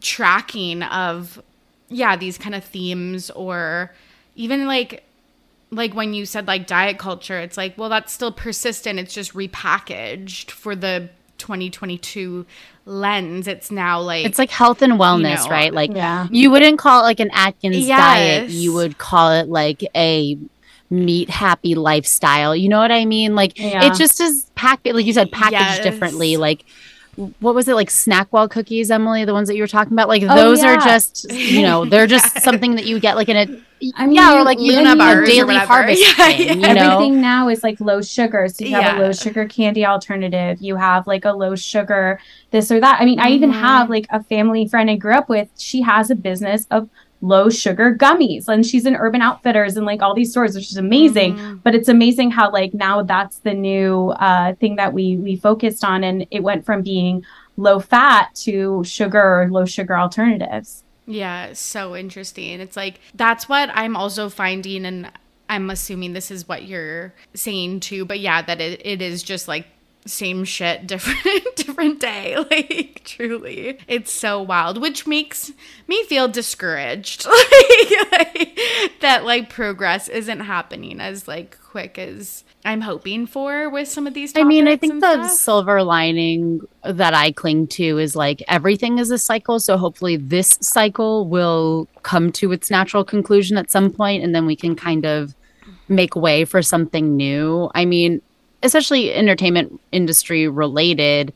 tracking 0.00 0.82
of, 0.82 1.42
yeah, 1.90 2.16
these 2.16 2.38
kind 2.38 2.54
of 2.54 2.64
themes, 2.64 3.30
or 3.30 3.92
even 4.34 4.66
like, 4.66 5.04
like 5.72 5.94
when 5.94 6.12
you 6.14 6.26
said 6.26 6.46
like 6.46 6.66
diet 6.66 6.98
culture, 6.98 7.38
it's 7.40 7.56
like, 7.56 7.76
well, 7.78 7.88
that's 7.88 8.12
still 8.12 8.30
persistent. 8.30 8.98
It's 8.98 9.14
just 9.14 9.32
repackaged 9.34 10.50
for 10.50 10.76
the 10.76 11.08
2022 11.38 12.46
lens. 12.84 13.48
It's 13.48 13.70
now 13.70 14.00
like 14.00 14.24
It's 14.26 14.38
like 14.38 14.50
health 14.50 14.82
and 14.82 14.94
wellness, 14.94 15.44
know, 15.44 15.50
right? 15.50 15.72
Like 15.72 15.94
Yeah. 15.94 16.28
you 16.30 16.50
wouldn't 16.50 16.78
call 16.78 17.00
it 17.00 17.04
like 17.04 17.20
an 17.20 17.30
Atkins 17.32 17.86
diet. 17.86 18.44
Yes. 18.44 18.52
You 18.52 18.72
would 18.74 18.98
call 18.98 19.32
it 19.32 19.48
like 19.48 19.82
a 19.96 20.38
meat 20.90 21.30
happy 21.30 21.74
lifestyle. 21.74 22.54
You 22.54 22.68
know 22.68 22.78
what 22.78 22.92
I 22.92 23.06
mean? 23.06 23.34
Like 23.34 23.58
Yeah. 23.58 23.86
it 23.86 23.94
just 23.94 24.20
is 24.20 24.50
packed 24.54 24.86
like 24.86 25.06
you 25.06 25.12
said, 25.14 25.32
packaged 25.32 25.52
Yes. 25.54 25.82
differently. 25.82 26.36
Like 26.36 26.64
what 27.16 27.54
was 27.54 27.68
it 27.68 27.74
like 27.74 27.88
Snackwell 27.90 28.48
cookies, 28.50 28.90
Emily? 28.90 29.24
The 29.24 29.34
ones 29.34 29.48
that 29.48 29.56
you 29.56 29.62
were 29.62 29.68
talking 29.68 29.92
about, 29.92 30.08
like 30.08 30.22
Oh, 30.26 30.34
those 30.34 30.62
are 30.64 30.76
just 30.76 31.26
you 31.30 31.62
know 31.62 31.84
they're 31.90 32.06
just 32.06 32.40
something 32.40 32.76
that 32.76 32.86
you 32.86 32.98
get 33.00 33.16
like 33.16 33.28
in 33.28 33.36
a 33.36 33.46
I 33.96 34.06
mean, 34.06 34.14
yeah 34.14 34.38
or 34.40 34.44
like 34.44 34.58
Luna 34.58 34.94
even 34.94 34.98
bars 34.98 35.28
a 35.28 35.32
daily 35.32 35.54
whatever. 35.54 35.66
harvest 35.72 36.02
Yeah, 36.18 36.26
thing, 36.26 36.38
yeah. 36.46 36.54
you 36.54 36.60
know 36.74 37.02
Everything 37.02 37.20
now 37.20 37.48
is 37.48 37.62
like 37.62 37.80
low 37.80 38.00
sugar. 38.00 38.46
So 38.48 38.64
you 38.64 38.74
have 38.76 38.96
a 38.96 39.02
low 39.02 39.12
sugar 39.12 39.46
candy 39.46 39.84
alternative. 39.84 40.58
You 40.60 40.76
have 40.76 41.06
like 41.06 41.24
a 41.24 41.32
low 41.32 41.54
sugar 41.56 42.20
this 42.50 42.70
or 42.70 42.80
that. 42.80 43.00
I 43.00 43.04
mean, 43.04 43.18
I 43.18 43.30
even 43.30 43.50
Mhm. 43.50 43.60
have 43.60 43.90
like 43.90 44.06
a 44.10 44.22
family 44.22 44.66
friend 44.68 44.88
I 44.90 44.96
grew 44.96 45.14
up 45.14 45.28
with. 45.28 45.48
She 45.58 45.82
has 45.82 46.10
a 46.10 46.14
business 46.14 46.66
of 46.70 46.88
low 47.22 47.48
sugar 47.48 47.94
gummies 47.94 48.48
and 48.48 48.66
she's 48.66 48.84
in 48.84 48.96
Urban 48.96 49.22
Outfitters 49.22 49.76
and 49.76 49.86
like 49.86 50.02
all 50.02 50.12
these 50.12 50.32
stores, 50.32 50.54
which 50.54 50.70
is 50.70 50.76
amazing. 50.76 51.36
Mhm. 51.36 51.62
But 51.62 51.74
it's 51.74 51.88
amazing 51.88 52.32
how 52.32 52.50
like 52.50 52.74
now 52.74 53.02
that's 53.02 53.38
the 53.38 53.54
new 53.54 54.10
uh, 54.18 54.54
thing 54.56 54.76
that 54.76 54.92
we 54.92 55.16
we 55.16 55.36
focused 55.36 55.84
on, 55.84 56.02
and 56.04 56.26
it 56.30 56.42
went 56.42 56.66
from 56.66 56.82
being 56.82 57.24
low 57.56 57.78
fat 57.78 58.34
to 58.34 58.82
sugar 58.84 59.22
or 59.42 59.48
low 59.50 59.64
sugar 59.64 59.96
alternatives. 59.96 60.82
Yeah, 61.06 61.52
so 61.52 61.96
interesting. 61.96 62.60
It's 62.60 62.76
like 62.76 63.00
that's 63.14 63.48
what 63.48 63.70
I'm 63.72 63.96
also 63.96 64.28
finding, 64.28 64.84
and 64.84 65.10
I'm 65.48 65.70
assuming 65.70 66.12
this 66.12 66.30
is 66.30 66.48
what 66.48 66.64
you're 66.64 67.12
saying 67.34 67.80
too. 67.80 68.04
But 68.04 68.20
yeah, 68.20 68.42
that 68.42 68.60
it, 68.60 68.80
it 68.84 69.00
is 69.02 69.22
just 69.22 69.46
like 69.48 69.66
same 70.06 70.44
shit, 70.44 70.86
different 70.92 71.56
different 71.72 72.00
day. 72.00 72.36
Like 72.52 73.02
truly, 73.04 73.78
it's 73.88 74.12
so 74.12 74.42
wild, 74.42 74.80
which 74.80 75.06
makes 75.06 75.52
me 75.86 76.04
feel 76.04 76.28
discouraged. 76.28 77.26
like, 77.26 78.10
like, 78.12 78.60
that 79.00 79.24
like 79.24 79.48
progress 79.48 80.08
isn't 80.08 80.40
happening 80.40 81.00
as 81.00 81.26
like 81.26 81.58
quick 81.60 81.98
as 81.98 82.44
I'm 82.64 82.80
hoping 82.82 83.26
for 83.26 83.70
with 83.70 83.88
some 83.88 84.06
of 84.06 84.14
these. 84.14 84.36
I 84.36 84.44
mean, 84.44 84.68
I 84.68 84.76
think 84.76 85.00
the 85.00 85.24
stuff. 85.24 85.30
silver 85.30 85.82
lining 85.82 86.60
that 86.84 87.14
I 87.14 87.32
cling 87.32 87.68
to 87.68 87.98
is 87.98 88.14
like 88.14 88.42
everything 88.48 88.98
is 88.98 89.10
a 89.10 89.18
cycle. 89.18 89.58
So 89.58 89.78
hopefully 89.78 90.16
this 90.16 90.58
cycle 90.60 91.26
will 91.26 91.88
come 92.02 92.30
to 92.32 92.52
its 92.52 92.70
natural 92.70 93.04
conclusion 93.04 93.56
at 93.56 93.70
some 93.70 93.90
point 93.90 94.22
and 94.22 94.34
then 94.34 94.46
we 94.46 94.56
can 94.56 94.76
kind 94.76 95.06
of 95.06 95.34
make 95.88 96.14
way 96.14 96.44
for 96.44 96.62
something 96.62 97.16
new. 97.16 97.70
I 97.74 97.84
mean, 97.84 98.20
especially 98.62 99.12
entertainment 99.12 99.80
industry 99.90 100.48
related. 100.48 101.32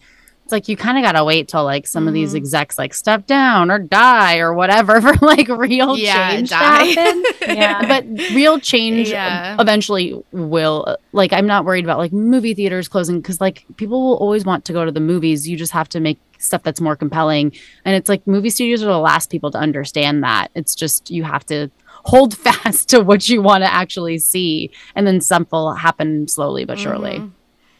It's 0.47 0.53
like 0.53 0.69
you 0.69 0.77
kind 0.77 0.97
of 0.97 1.03
got 1.03 1.19
to 1.19 1.25
wait 1.25 1.49
till 1.49 1.65
like 1.65 1.89
some 1.89 2.07
of 2.07 2.15
these 2.15 2.29
Mm-hmm. 2.29 2.37
execs 2.37 2.79
like 2.79 2.95
step 2.95 3.27
down 3.27 3.69
or 3.69 3.81
die 3.81 4.39
or 4.39 4.55
whatever 4.55 5.01
for 5.03 5.13
like 5.27 5.49
real 5.49 5.99
Yeah, 5.99 6.31
change 6.31 6.51
die. 6.51 6.95
to 6.95 7.01
happen 7.01 7.25
Yeah. 7.57 7.87
but 7.89 8.05
real 8.33 8.61
change 8.61 9.09
Yeah. 9.09 9.57
eventually 9.59 10.15
will 10.31 10.97
like 11.13 11.33
i'm 11.33 11.49
not 11.49 11.65
worried 11.65 11.85
about 11.85 11.99
like 11.99 12.13
movie 12.13 12.55
theaters 12.55 12.87
closing 12.87 13.21
because 13.21 13.41
like 13.41 13.65
people 13.77 14.01
will 14.01 14.17
always 14.19 14.45
want 14.45 14.65
to 14.67 14.73
go 14.73 14.85
to 14.85 14.93
the 14.93 15.01
movies 15.01 15.49
you 15.49 15.57
just 15.57 15.73
have 15.73 15.89
to 15.89 15.99
make 15.99 16.21
stuff 16.39 16.63
that's 16.63 16.81
more 16.81 16.95
compelling 16.95 17.51
and 17.85 17.97
it's 17.97 18.09
like 18.09 18.25
movie 18.29 18.51
studios 18.51 18.85
are 18.85 18.87
the 18.87 18.99
last 18.99 19.31
people 19.31 19.51
to 19.51 19.59
understand 19.59 20.23
that 20.23 20.53
it's 20.55 20.77
just 20.77 21.11
you 21.11 21.25
have 21.25 21.45
to 21.47 21.69
hold 22.05 22.37
fast 22.47 22.89
to 22.91 23.01
what 23.01 23.29
you 23.29 23.43
want 23.43 23.65
to 23.65 23.73
actually 23.73 24.17
see 24.19 24.71
and 24.95 25.09
then 25.09 25.21
something 25.21 25.49
will 25.51 25.75
happen 25.75 26.29
slowly 26.29 26.65
but 26.65 26.79
surely 26.79 27.19
Mhm. 27.19 27.33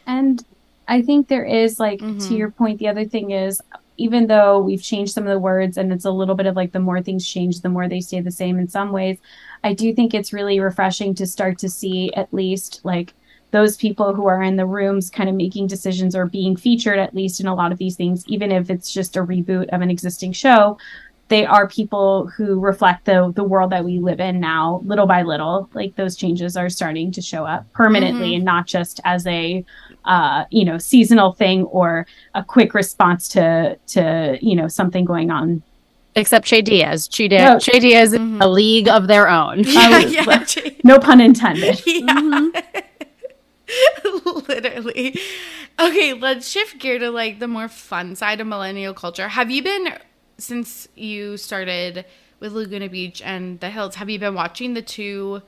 And 0.05 0.43
I 0.87 1.01
think 1.01 1.27
there 1.27 1.45
is 1.45 1.79
like 1.79 1.99
to 1.99 2.05
Mhm. 2.05 2.37
your 2.37 2.51
point, 2.51 2.79
the 2.79 2.87
other 2.87 3.05
thing 3.05 3.31
is 3.31 3.61
even 3.99 4.27
though 4.27 4.59
we've 4.59 4.81
changed 4.83 5.11
some 5.13 5.23
of 5.25 5.29
the 5.33 5.39
words 5.39 5.75
and 5.75 5.91
it's 5.91 6.05
a 6.05 6.11
little 6.11 6.35
bit 6.35 6.45
of 6.45 6.55
like 6.55 6.71
the 6.71 6.79
more 6.79 7.01
things 7.01 7.25
change, 7.27 7.61
the 7.61 7.69
more 7.69 7.87
they 7.87 7.99
stay 7.99 8.21
the 8.21 8.29
same 8.31 8.59
in 8.59 8.67
some 8.67 8.91
ways, 8.91 9.17
I 9.63 9.73
do 9.73 9.91
think 9.93 10.13
it's 10.13 10.31
really 10.31 10.59
refreshing 10.59 11.15
to 11.15 11.25
start 11.25 11.57
to 11.59 11.69
see 11.69 12.13
at 12.13 12.31
least 12.31 12.81
like 12.83 13.13
those 13.51 13.75
people 13.75 14.13
who 14.13 14.27
are 14.27 14.43
in 14.43 14.55
the 14.55 14.65
rooms 14.67 15.09
kind 15.09 15.29
of 15.29 15.35
making 15.35 15.65
decisions 15.67 16.15
or 16.15 16.25
being 16.27 16.55
featured 16.55 16.99
at 16.99 17.15
least 17.15 17.39
in 17.39 17.47
a 17.47 17.55
lot 17.55 17.71
of 17.71 17.79
these 17.79 17.95
things, 17.95 18.23
even 18.27 18.51
if 18.51 18.69
it's 18.69 18.93
just 18.93 19.17
a 19.17 19.23
reboot 19.23 19.67
of 19.69 19.81
an 19.81 19.89
existing 19.89 20.31
show. 20.33 20.77
They 21.29 21.45
are 21.45 21.67
people 21.67 22.27
who 22.27 22.57
reflect 22.59 23.03
the 23.05 23.33
the 23.35 23.43
world 23.43 23.71
that 23.71 23.83
we 23.83 23.99
live 23.99 24.19
in 24.21 24.39
now, 24.39 24.81
little 24.85 25.07
by 25.07 25.23
little. 25.23 25.69
Like 25.73 25.95
those 25.95 26.15
changes 26.15 26.55
are 26.55 26.69
starting 26.69 27.11
to 27.13 27.21
show 27.21 27.45
up 27.45 27.65
permanently, 27.73 28.29
Mhm. 28.31 28.35
and 28.37 28.45
not 28.45 28.65
just 28.67 29.01
as 29.03 29.25
a 29.27 29.65
uh, 30.07 30.45
you 30.49 30.65
know 30.65 30.77
seasonal 30.79 31.33
thing 31.33 31.63
or 31.65 32.05
a 32.33 32.43
quick 32.43 32.73
response 32.73 33.27
to 33.29 33.77
to 33.87 34.37
you 34.41 34.55
know 34.55 34.67
something 34.67 35.05
going 35.05 35.29
on 35.29 35.61
except 36.15 36.47
Che 36.47 36.61
Diaz. 36.63 37.07
Che, 37.07 37.27
Di- 37.27 37.37
No. 37.37 37.59
che 37.59 37.79
Diaz 37.79 38.11
is 38.13 38.19
Mhm. 38.19 38.41
a 38.41 38.47
league 38.47 38.87
of 38.89 39.05
their 39.07 39.27
own. 39.29 39.59
Yeah, 39.59 39.97
Um, 39.99 40.09
yeah, 40.27 40.43
Jane. 40.43 40.75
no 40.83 40.97
pun 40.97 41.21
intended 41.21 41.79
Yeah. 41.85 42.49
Literally. 44.47 45.19
Okay, 45.79 46.13
let's 46.13 46.49
shift 46.49 46.79
gear 46.79 46.97
to 46.99 47.11
like 47.11 47.39
the 47.39 47.47
more 47.47 47.67
fun 47.67 48.15
side 48.15 48.39
of 48.41 48.47
millennial 48.47 48.93
culture. 48.93 49.27
Have 49.27 49.51
you 49.51 49.61
been 49.61 49.89
since 50.37 50.87
you 50.95 51.37
started 51.37 52.05
with 52.39 52.53
Laguna 52.53 52.87
Beach 52.89 53.21
and 53.23 53.59
the 53.59 53.69
Hills, 53.69 53.95
have 53.95 54.09
you 54.09 54.19
been 54.19 54.35
watching 54.35 54.73
the 54.73 54.81
two 54.81 55.41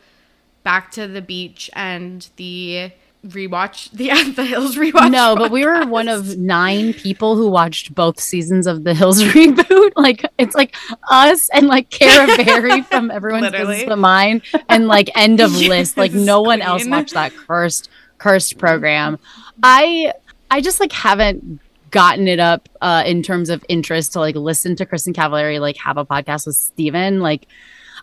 Back 0.64 0.92
to 0.92 1.08
the 1.08 1.22
Beach 1.22 1.70
and 1.74 2.28
the 2.36 2.92
rewatch 3.26 3.92
the 3.92 4.10
the 4.36 4.46
Hills 4.46 4.76
rewatch? 4.76 5.12
No, 5.12 5.36
but 5.36 5.52
we 5.52 5.66
were 5.66 5.86
one 5.86 6.08
of 6.08 6.38
nine 6.38 6.94
people 6.94 7.36
who 7.36 7.50
watched 7.50 7.94
both 7.94 8.20
seasons 8.20 8.68
of 8.68 8.84
the 8.84 8.94
Hills 8.94 9.22
reboot. 9.24 9.92
Like 9.96 10.26
it's 10.38 10.56
like 10.56 10.76
us 11.10 11.50
and 11.50 11.68
like 11.68 11.90
Cara 11.90 12.28
Berry 12.44 12.82
from 12.82 13.12
Everyone's. 13.12 13.52
Business 13.52 13.84
But 13.84 13.98
Mine 13.98 14.42
and 14.68 14.88
like 14.88 15.10
End 15.16 15.40
of 15.40 15.52
List. 15.54 15.98
Like 15.98 16.14
Yes, 16.14 16.22
no 16.22 16.42
one 16.42 16.62
else 16.62 16.86
watched 16.88 17.14
that 17.14 17.34
cursed 17.36 17.90
cursed 18.18 18.58
program. 18.58 19.20
I 19.64 20.14
I 20.52 20.62
just 20.62 20.80
like 20.80 20.92
haven't 20.92 21.60
gotten 21.92 22.28
it 22.28 22.40
up 22.40 22.70
uh 22.82 23.04
in 23.06 23.24
terms 23.24 23.50
of 23.50 23.66
interest 23.68 24.14
to 24.14 24.20
like 24.20 24.36
listen 24.36 24.76
to 24.76 24.86
Kristin 24.86 25.14
Cavallari 25.14 25.60
like 25.60 25.76
have 25.78 25.98
a 25.98 26.06
podcast 26.06 26.46
with 26.46 26.56
Stephen. 26.56 27.20
Like 27.20 27.48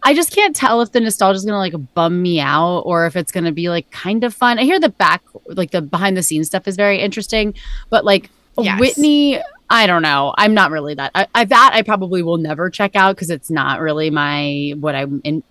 I 0.03 0.15
just 0.15 0.35
can't 0.35 0.55
tell 0.55 0.81
if 0.83 0.93
the 0.93 1.01
nostalgia 1.01 1.37
is 1.37 1.45
gonna 1.45 1.59
like 1.59 1.75
bum 1.95 2.23
me 2.23 2.41
out 2.41 2.81
or 2.81 3.07
if 3.07 3.17
it's 3.17 3.33
gonna 3.33 3.53
be 3.53 3.69
like 3.69 3.91
kind 3.91 4.25
of 4.25 4.35
fun. 4.35 4.59
I 4.59 4.65
hear 4.65 4.81
the 4.81 4.89
back, 4.89 5.23
like 5.47 5.71
the 5.71 5.83
behind 5.83 6.17
the 6.17 6.23
scenes 6.23 6.47
stuff 6.47 6.67
is 6.69 6.77
very 6.77 7.01
interesting, 7.01 7.55
but 7.91 8.05
like 8.05 8.31
Yes. 8.65 8.81
Whitney, 8.81 9.41
I 9.69 9.87
don't 9.87 10.03
know. 10.03 10.35
I'm 10.37 10.55
not 10.55 10.71
really 10.71 10.95
that. 10.95 11.11
I, 11.15 11.27
I 11.35 11.45
that 11.45 11.73
I 11.75 11.83
probably 11.83 12.23
will 12.23 12.39
never 12.39 12.71
check 12.71 12.97
out 12.97 13.17
because 13.17 13.31
it's 13.31 13.51
not 13.51 13.81
really 13.81 14.11
my 14.11 14.75
what 14.79 14.95
I'm 14.95 15.21
in. 15.25 15.43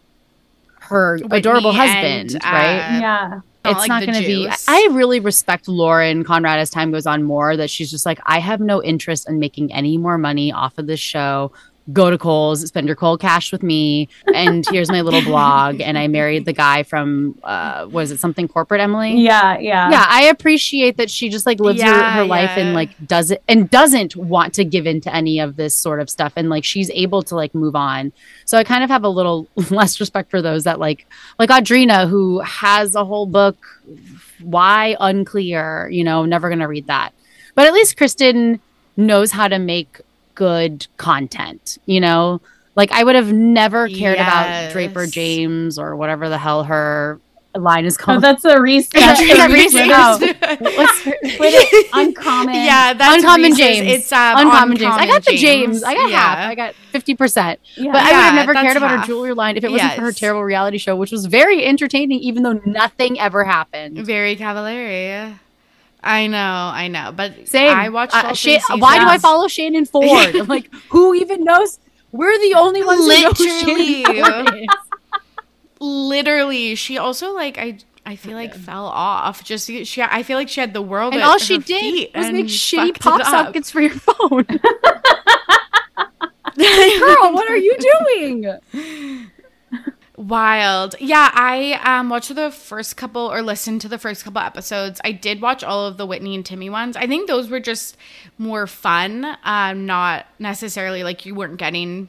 Her 0.80 1.18
Whitney 1.18 1.38
adorable 1.38 1.72
and, 1.72 1.78
husband, 1.78 2.36
uh, 2.44 2.50
right? 2.50 3.00
yeah. 3.00 3.42
It's 3.66 3.80
like 3.80 3.88
not 3.88 4.06
going 4.06 4.22
to 4.22 4.28
be. 4.28 4.48
I 4.68 4.90
really 4.92 5.20
respect 5.20 5.68
Lauren 5.68 6.24
Conrad 6.24 6.60
as 6.60 6.70
time 6.70 6.92
goes 6.92 7.08
on 7.08 7.24
more. 7.24 7.58
That 7.58 7.72
she's 7.72 7.90
just 7.90 8.06
like, 8.06 8.20
I 8.28 8.40
have 8.40 8.60
no 8.60 8.84
interest 8.84 9.28
in 9.28 9.40
making 9.40 9.74
any 9.74 9.98
more 9.98 10.20
money 10.20 10.52
off 10.52 10.78
of 10.78 10.86
this 10.86 11.00
show. 11.00 11.52
Go 11.94 12.10
to 12.10 12.18
Kohl's, 12.18 12.62
spend 12.62 12.88
your 12.88 12.96
Kohl 12.96 13.18
cash 13.18 13.52
with 13.52 13.62
me, 13.62 14.10
and 14.34 14.66
here's 14.70 14.90
my 14.90 15.02
little 15.02 15.22
blog. 15.22 15.82
And 15.82 15.98
I 15.98 16.08
married 16.08 16.46
the 16.46 16.54
guy 16.54 16.84
from, 16.84 17.38
uh, 17.44 17.88
was 17.92 18.12
it 18.12 18.20
something 18.20 18.48
corporate, 18.48 18.82
Emily? 18.82 19.16
Yeah, 19.18 19.58
yeah. 19.60 19.90
yeah 19.90 20.06
i 20.08 20.24
appreciate 20.24 20.98
that 20.98 21.10
she 21.10 21.30
just 21.30 21.46
like 21.46 21.60
lives 21.60 21.82
her, 21.82 21.88
Yeah, 21.88 22.22
life 22.22 22.52
and 22.52 22.74
like 22.74 22.90
does 23.08 23.32
it 23.32 23.44
and 23.48 23.70
doesn't 23.70 24.16
want 24.16 24.54
to 24.56 24.64
give 24.64 24.88
in 24.88 25.02
to 25.02 25.14
any 25.14 25.40
of 25.40 25.56
this 25.56 25.76
sort 25.76 26.00
of 26.00 26.10
stuff 26.10 26.34
and 26.36 26.50
like 26.50 26.64
she's 26.64 26.90
able 26.92 27.22
to 27.24 27.36
like 27.36 27.54
move 27.54 27.76
on 27.76 28.12
so 28.46 28.58
i 28.58 28.64
kind 28.64 28.84
of 28.84 28.90
have 28.90 29.04
a 29.04 29.10
little 29.10 29.48
less 29.70 30.00
respect 30.00 30.30
for 30.30 30.42
those 30.42 30.64
that 30.64 30.80
like 30.80 31.08
like 31.40 31.50
audrina 31.50 32.08
who 32.10 32.40
has 32.40 32.96
a 32.96 33.06
whole 33.06 33.26
book 33.26 33.58
why 34.42 34.96
unclear 35.00 35.90
you 35.90 36.04
know 36.04 36.26
never 36.26 36.50
gonna 36.50 36.68
read 36.68 36.88
that 36.88 37.12
but 37.56 37.66
at 37.68 37.74
least 37.74 37.98
kristin 37.98 38.60
knows 38.98 39.32
how 39.32 39.48
to 39.48 39.60
make 39.60 40.02
good 40.36 40.86
content 40.98 41.78
you 41.86 42.00
know 42.00 42.40
like 42.76 42.92
i 42.92 43.04
would 43.04 43.16
have 43.16 43.32
never 43.32 43.88
cared 43.88 44.18
about 44.18 44.72
draper 44.72 45.08
james 45.08 45.80
or 45.80 45.96
whatever 45.96 46.30
the 46.30 46.38
hell 46.38 46.64
her 46.66 47.20
line 47.58 47.86
is 47.86 47.98
Oh, 48.00 48.04
called 48.04 48.22
that's 48.22 48.44
a 48.44 48.60
Reese. 48.62 48.90
That's 48.90 49.22
a 49.22 49.48
Reese. 49.48 49.74
Oh. 49.76 50.18
Twitter- 50.18 50.58
What's 50.76 51.02
her- 51.04 51.38
Twitter, 51.38 51.88
uncommon. 51.94 52.54
yeah, 52.54 52.92
that's 52.94 53.16
Uncommon 53.16 53.52
Reese's. 53.52 53.58
James. 53.58 53.88
It's 53.88 54.12
um, 54.12 54.38
Uncommon 54.40 54.76
James. 54.76 54.94
I 54.98 55.06
got 55.08 55.24
the 55.24 55.32
James. 55.38 55.42
James. 55.42 55.84
I 55.84 55.94
got 55.94 56.10
yeah. 56.10 56.18
half. 56.36 56.50
I 56.50 56.56
got 56.56 56.76
fifty 56.92 57.16
percent. 57.16 57.62
Yeah. 57.76 57.94
But 57.94 58.02
I 58.04 58.08
would 58.08 58.14
have 58.26 58.36
never 58.36 58.54
cared 58.54 58.76
about 58.76 59.00
her 59.00 59.06
jewelry 59.06 59.34
line 59.34 59.56
if 59.56 59.64
it 59.64 59.72
wasn't 59.72 59.94
for 59.94 60.02
her 60.02 60.12
terrible 60.12 60.44
reality 60.44 60.78
show, 60.78 60.98
which 60.98 61.12
was 61.12 61.28
very 61.28 61.64
entertaining, 61.66 62.20
even 62.20 62.44
though 62.44 62.60
nothing 62.66 63.18
ever 63.22 63.46
happened. 63.46 64.00
Very 64.00 64.36
Cavallari. 64.36 65.40
I 66.06 66.28
know, 66.28 66.38
I 66.38 66.88
know, 66.88 67.12
but 67.12 67.48
Same. 67.48 67.76
I 67.76 67.90
watched. 67.90 68.16
Uh, 68.16 68.28
all 68.28 68.34
Shan- 68.36 68.62
three 68.62 68.80
why 68.80 69.00
do 69.00 69.06
I 69.06 69.18
follow 69.18 69.48
Shannon 69.48 69.86
Ford? 69.86 70.36
I'm 70.36 70.48
like, 70.48 70.72
who 70.90 71.16
even 71.16 71.44
knows? 71.44 71.80
We're 72.12 72.38
the 72.40 72.54
only 72.56 72.84
ones 72.84 73.02
who 73.02 73.24
know 73.24 73.30
Literally. 73.30 74.04
Shannon. 74.04 74.68
Literally, 75.80 76.76
she 76.76 76.98
also 76.98 77.34
like 77.34 77.58
I. 77.58 77.78
I 78.08 78.18
feel 78.18 78.34
like 78.34 78.54
fell 78.54 78.86
off. 78.86 79.44
Just 79.44 79.66
she, 79.66 80.00
I 80.00 80.22
feel 80.22 80.38
like 80.38 80.48
she 80.48 80.62
had 80.62 80.76
the 80.76 80.82
world. 80.82 81.16
And 81.16 81.24
all 81.24 81.40
she 81.40 81.58
did 81.58 82.12
was 82.14 82.32
make 82.32 82.46
shitty 82.46 83.00
pop 83.00 83.24
sockets 83.24 83.72
for 83.72 83.82
your 83.82 83.96
phone. 83.96 84.44
Girl, 86.56 87.34
what 87.34 87.50
are 87.50 87.58
you 87.58 87.76
doing? 88.14 88.60
Wild. 90.18 90.96
Yeah, 91.00 91.30
I 91.34 91.80
um 91.84 92.10
watched 92.10 92.34
the 92.34 92.52
first 92.52 92.96
couple 92.96 93.22
or 93.22 93.42
listened 93.42 93.82
to 93.82 93.90
the 93.90 93.98
first 93.98 94.24
couple 94.24 94.42
episodes. 94.42 95.02
I 95.04 95.12
did 95.12 95.42
watch 95.42 95.64
all 95.64 95.86
of 95.86 95.98
the 95.98 96.06
Whitney 96.06 96.36
and 96.36 96.46
Timmy 96.46 96.70
ones. 96.70 96.96
I 96.96 97.06
think 97.06 97.28
those 97.28 97.50
were 97.50 97.60
just 97.60 97.98
more 98.38 98.66
fun. 98.66 99.38
Um 99.44 99.86
not 99.86 100.26
necessarily 100.40 101.04
like 101.04 101.26
you 101.26 101.36
weren't 101.36 101.58
getting 101.58 102.08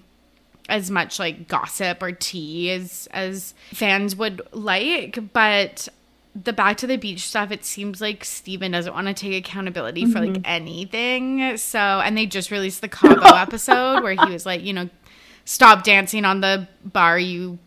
as 0.68 0.90
much 0.90 1.18
like 1.18 1.48
gossip 1.48 2.02
or 2.02 2.12
tea 2.12 2.70
as 2.70 3.08
as 3.10 3.54
fans 3.72 4.14
would 4.14 4.40
like, 4.52 5.18
but 5.32 5.88
the 6.44 6.52
back 6.52 6.76
to 6.76 6.86
the 6.86 6.96
beach 6.96 7.26
stuff, 7.26 7.50
it 7.50 7.64
seems 7.64 8.00
like 8.00 8.24
Stephen 8.24 8.72
doesn't 8.72 8.92
want 8.92 9.06
to 9.06 9.14
take 9.14 9.46
accountability 9.46 10.04
for 10.04 10.20
like 10.20 10.42
anything. 10.44 11.56
So, 11.56 11.78
and 11.78 12.16
they 12.16 12.26
just 12.26 12.50
released 12.50 12.82
the 12.82 12.88
Cabo 12.88 13.24
episode 13.36 14.02
where 14.02 14.12
he 14.12 14.32
was 14.32 14.44
like, 14.44 14.62
you 14.62 14.74
know, 14.74 14.90
stop 15.46 15.82
dancing 15.82 16.24
on 16.26 16.42
the 16.42 16.68
bar, 16.84 17.18
you 17.18 17.58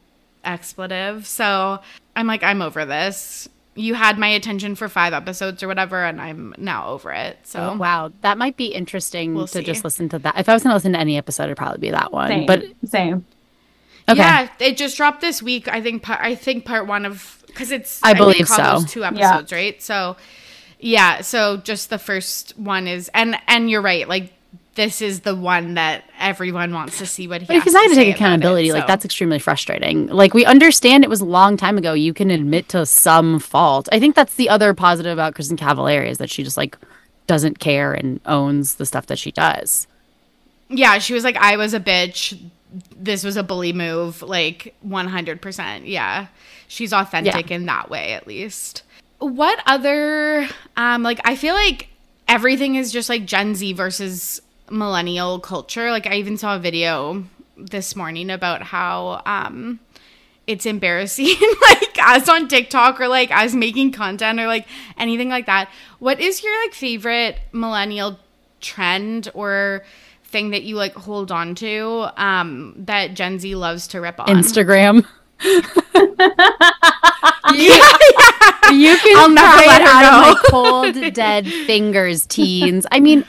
expletive. 0.50 1.27
So 1.27 1.79
I'm 2.15 2.27
like, 2.27 2.44
I'm 2.44 2.62
over 2.62 2.86
this. 2.86 3.48
You 3.75 3.94
had 3.94 4.18
my 4.18 4.27
attention 4.27 4.75
for 4.75 4.89
five 4.89 5.13
episodes 5.13 5.63
or 5.63 5.68
whatever, 5.68 6.03
and 6.03 6.20
I'm 6.20 6.53
now 6.58 6.89
over 6.89 7.13
it. 7.13 7.38
So 7.44 7.72
Oh, 7.72 7.77
wow, 7.77 8.12
that 8.22 8.38
might 8.38 8.58
be 8.58 8.65
interesting 8.65 9.36
We'll 9.36 9.48
to 9.48 9.63
just 9.63 9.84
listen 9.86 10.10
to 10.10 10.20
that. 10.20 10.38
If 10.38 10.50
I 10.50 10.53
was 10.53 10.63
going 10.63 10.72
to 10.72 10.75
listen 10.75 10.94
to 10.94 11.00
any 11.00 11.18
episode, 11.18 11.46
it'd 11.46 11.58
probably 11.58 11.79
be 11.79 11.91
that 11.91 12.12
one. 12.12 12.29
Same. 12.29 12.46
But 12.46 12.65
same. 12.86 13.25
okay, 14.10 14.18
yeah, 14.18 14.50
it 14.60 14.75
just 14.75 14.98
dropped 14.98 15.22
this 15.22 15.41
week. 15.41 15.68
I 15.70 15.82
think. 15.82 16.03
Part, 16.03 16.20
I 16.20 16.36
think 16.36 16.65
part 16.65 16.88
one 16.88 17.06
of 17.06 17.41
because 17.48 17.72
it's. 17.72 18.01
I 18.03 18.08
think 18.08 18.18
believe 18.18 18.48
so. 18.50 18.58
Cabo's 18.58 18.91
Two 18.91 19.06
episodes, 19.06 19.53
right? 19.53 19.82
So, 19.82 20.18
yeah. 20.79 21.22
So 21.22 21.58
just 21.58 21.89
the 21.89 22.00
first 22.00 22.58
one 22.58 22.86
is, 22.88 23.10
and 23.13 23.38
and 23.48 23.70
you're 23.70 23.84
right. 23.84 24.10
Like 24.10 24.34
this 24.76 25.02
is 25.02 25.22
the 25.22 25.36
one 25.36 25.74
that 25.74 26.06
everyone 26.20 26.74
wants 26.74 26.98
to 27.00 27.06
see 27.06 27.28
what 27.28 27.42
he. 27.42 27.48
Because 27.48 27.76
I 27.76 27.82
had 27.82 27.90
to 27.90 27.96
take 27.96 28.16
accountability, 28.16 28.70
it, 28.70 28.74
like 28.74 28.88
that's 28.88 29.06
extremely 29.06 29.40
frustrating. 29.40 30.08
Like 30.08 30.34
we 30.34 30.46
understand 30.46 31.03
it 31.03 31.10
was 31.10 31.22
a 31.22 31.25
long 31.25 31.58
time 31.58 31.77
ago. 31.77 31.94
You 31.94 32.14
can 32.14 32.32
admit 32.32 32.70
to 32.70 32.86
some 32.86 33.40
fault. 33.40 33.90
I 33.92 34.00
think 34.00 34.16
that's 34.16 34.36
the 34.36 34.50
other 34.50 34.74
positive 34.74 35.12
about 35.12 35.34
Kristin 35.34 35.58
Cavallari 35.58 36.10
is 36.10 36.18
that 36.20 36.29
she 36.29 36.44
just 36.44 36.58
like 36.58 36.77
doesn't 37.27 37.60
care 37.60 37.94
and 37.94 38.20
owns 38.25 38.75
the 38.75 38.86
stuff 38.86 39.08
that 39.08 39.20
she 39.20 39.32
does. 39.32 39.88
Yeah, 40.70 41.00
she 41.00 41.14
was 41.14 41.24
like, 41.24 41.38
I 41.38 41.58
was 41.58 41.74
a 41.74 41.79
bitch. 41.79 42.40
This 42.96 43.24
was 43.24 43.38
a 43.38 43.44
bully 43.44 43.74
move. 43.74 44.22
Like 44.22 44.75
100%. 44.88 45.82
Yeah. 45.86 46.27
She's 46.68 46.94
authentic 46.94 47.51
in 47.51 47.66
that 47.66 47.90
way, 47.90 48.14
at 48.14 48.27
least. 48.27 48.84
What 49.18 49.62
other, 49.66 50.48
um, 50.77 51.03
like, 51.03 51.20
I 51.25 51.36
feel 51.36 51.55
like 51.55 51.90
everything 52.27 52.75
is 52.75 52.92
just 52.92 53.10
like 53.10 53.25
Gen 53.25 53.55
Z 53.55 53.74
versus 53.74 54.42
millennial 54.72 55.40
culture. 55.40 55.92
Like, 55.92 56.08
I 56.08 56.16
even 56.16 56.38
saw 56.38 56.55
a 56.55 56.60
video 56.60 57.24
this 57.58 57.96
morning 57.96 58.29
about 58.29 58.62
how, 58.62 59.22
um, 59.25 59.79
it's 60.50 60.66
embarrassing 60.66 61.36
like 61.62 62.00
as 62.00 62.27
on 62.27 62.48
TikTok 62.48 63.00
or 63.00 63.08
like 63.08 63.29
as 63.32 63.53
making 63.53 63.92
content 63.92 64.40
or 64.40 64.48
like 64.48 64.68
anything 64.98 65.29
like 65.29 65.46
that. 65.46 65.70
What 66.00 66.20
is 66.20 66.44
your 66.44 66.60
like 66.64 66.74
favorite 66.74 67.38
millennial 67.51 68.20
trend 68.60 69.29
or 69.36 69.84
thing 70.24 70.50
that 70.50 70.64
you 70.64 70.75
like 70.75 70.94
hold 70.96 71.32
on 71.32 71.53
to 71.55 72.08
um 72.18 72.74
that 72.77 73.14
Gen 73.14 73.38
Z 73.38 73.53
loves 73.55 73.88
to 73.90 74.01
rip 74.01 74.20
on? 74.20 74.25
Instagram. 74.25 75.05
you, 75.46 75.62
you 78.74 78.98
can 78.98 79.18
I'll 79.18 79.29
never 79.29 79.58
let 79.58 79.82
her 79.84 79.88
out 79.88 80.05
of 80.05 80.12
go. 80.12 80.20
my 80.20 80.42
cold 80.50 81.14
dead 81.14 81.46
fingers, 81.46 82.25
teens. 82.25 82.88
I 82.92 83.00
mean, 83.00 83.24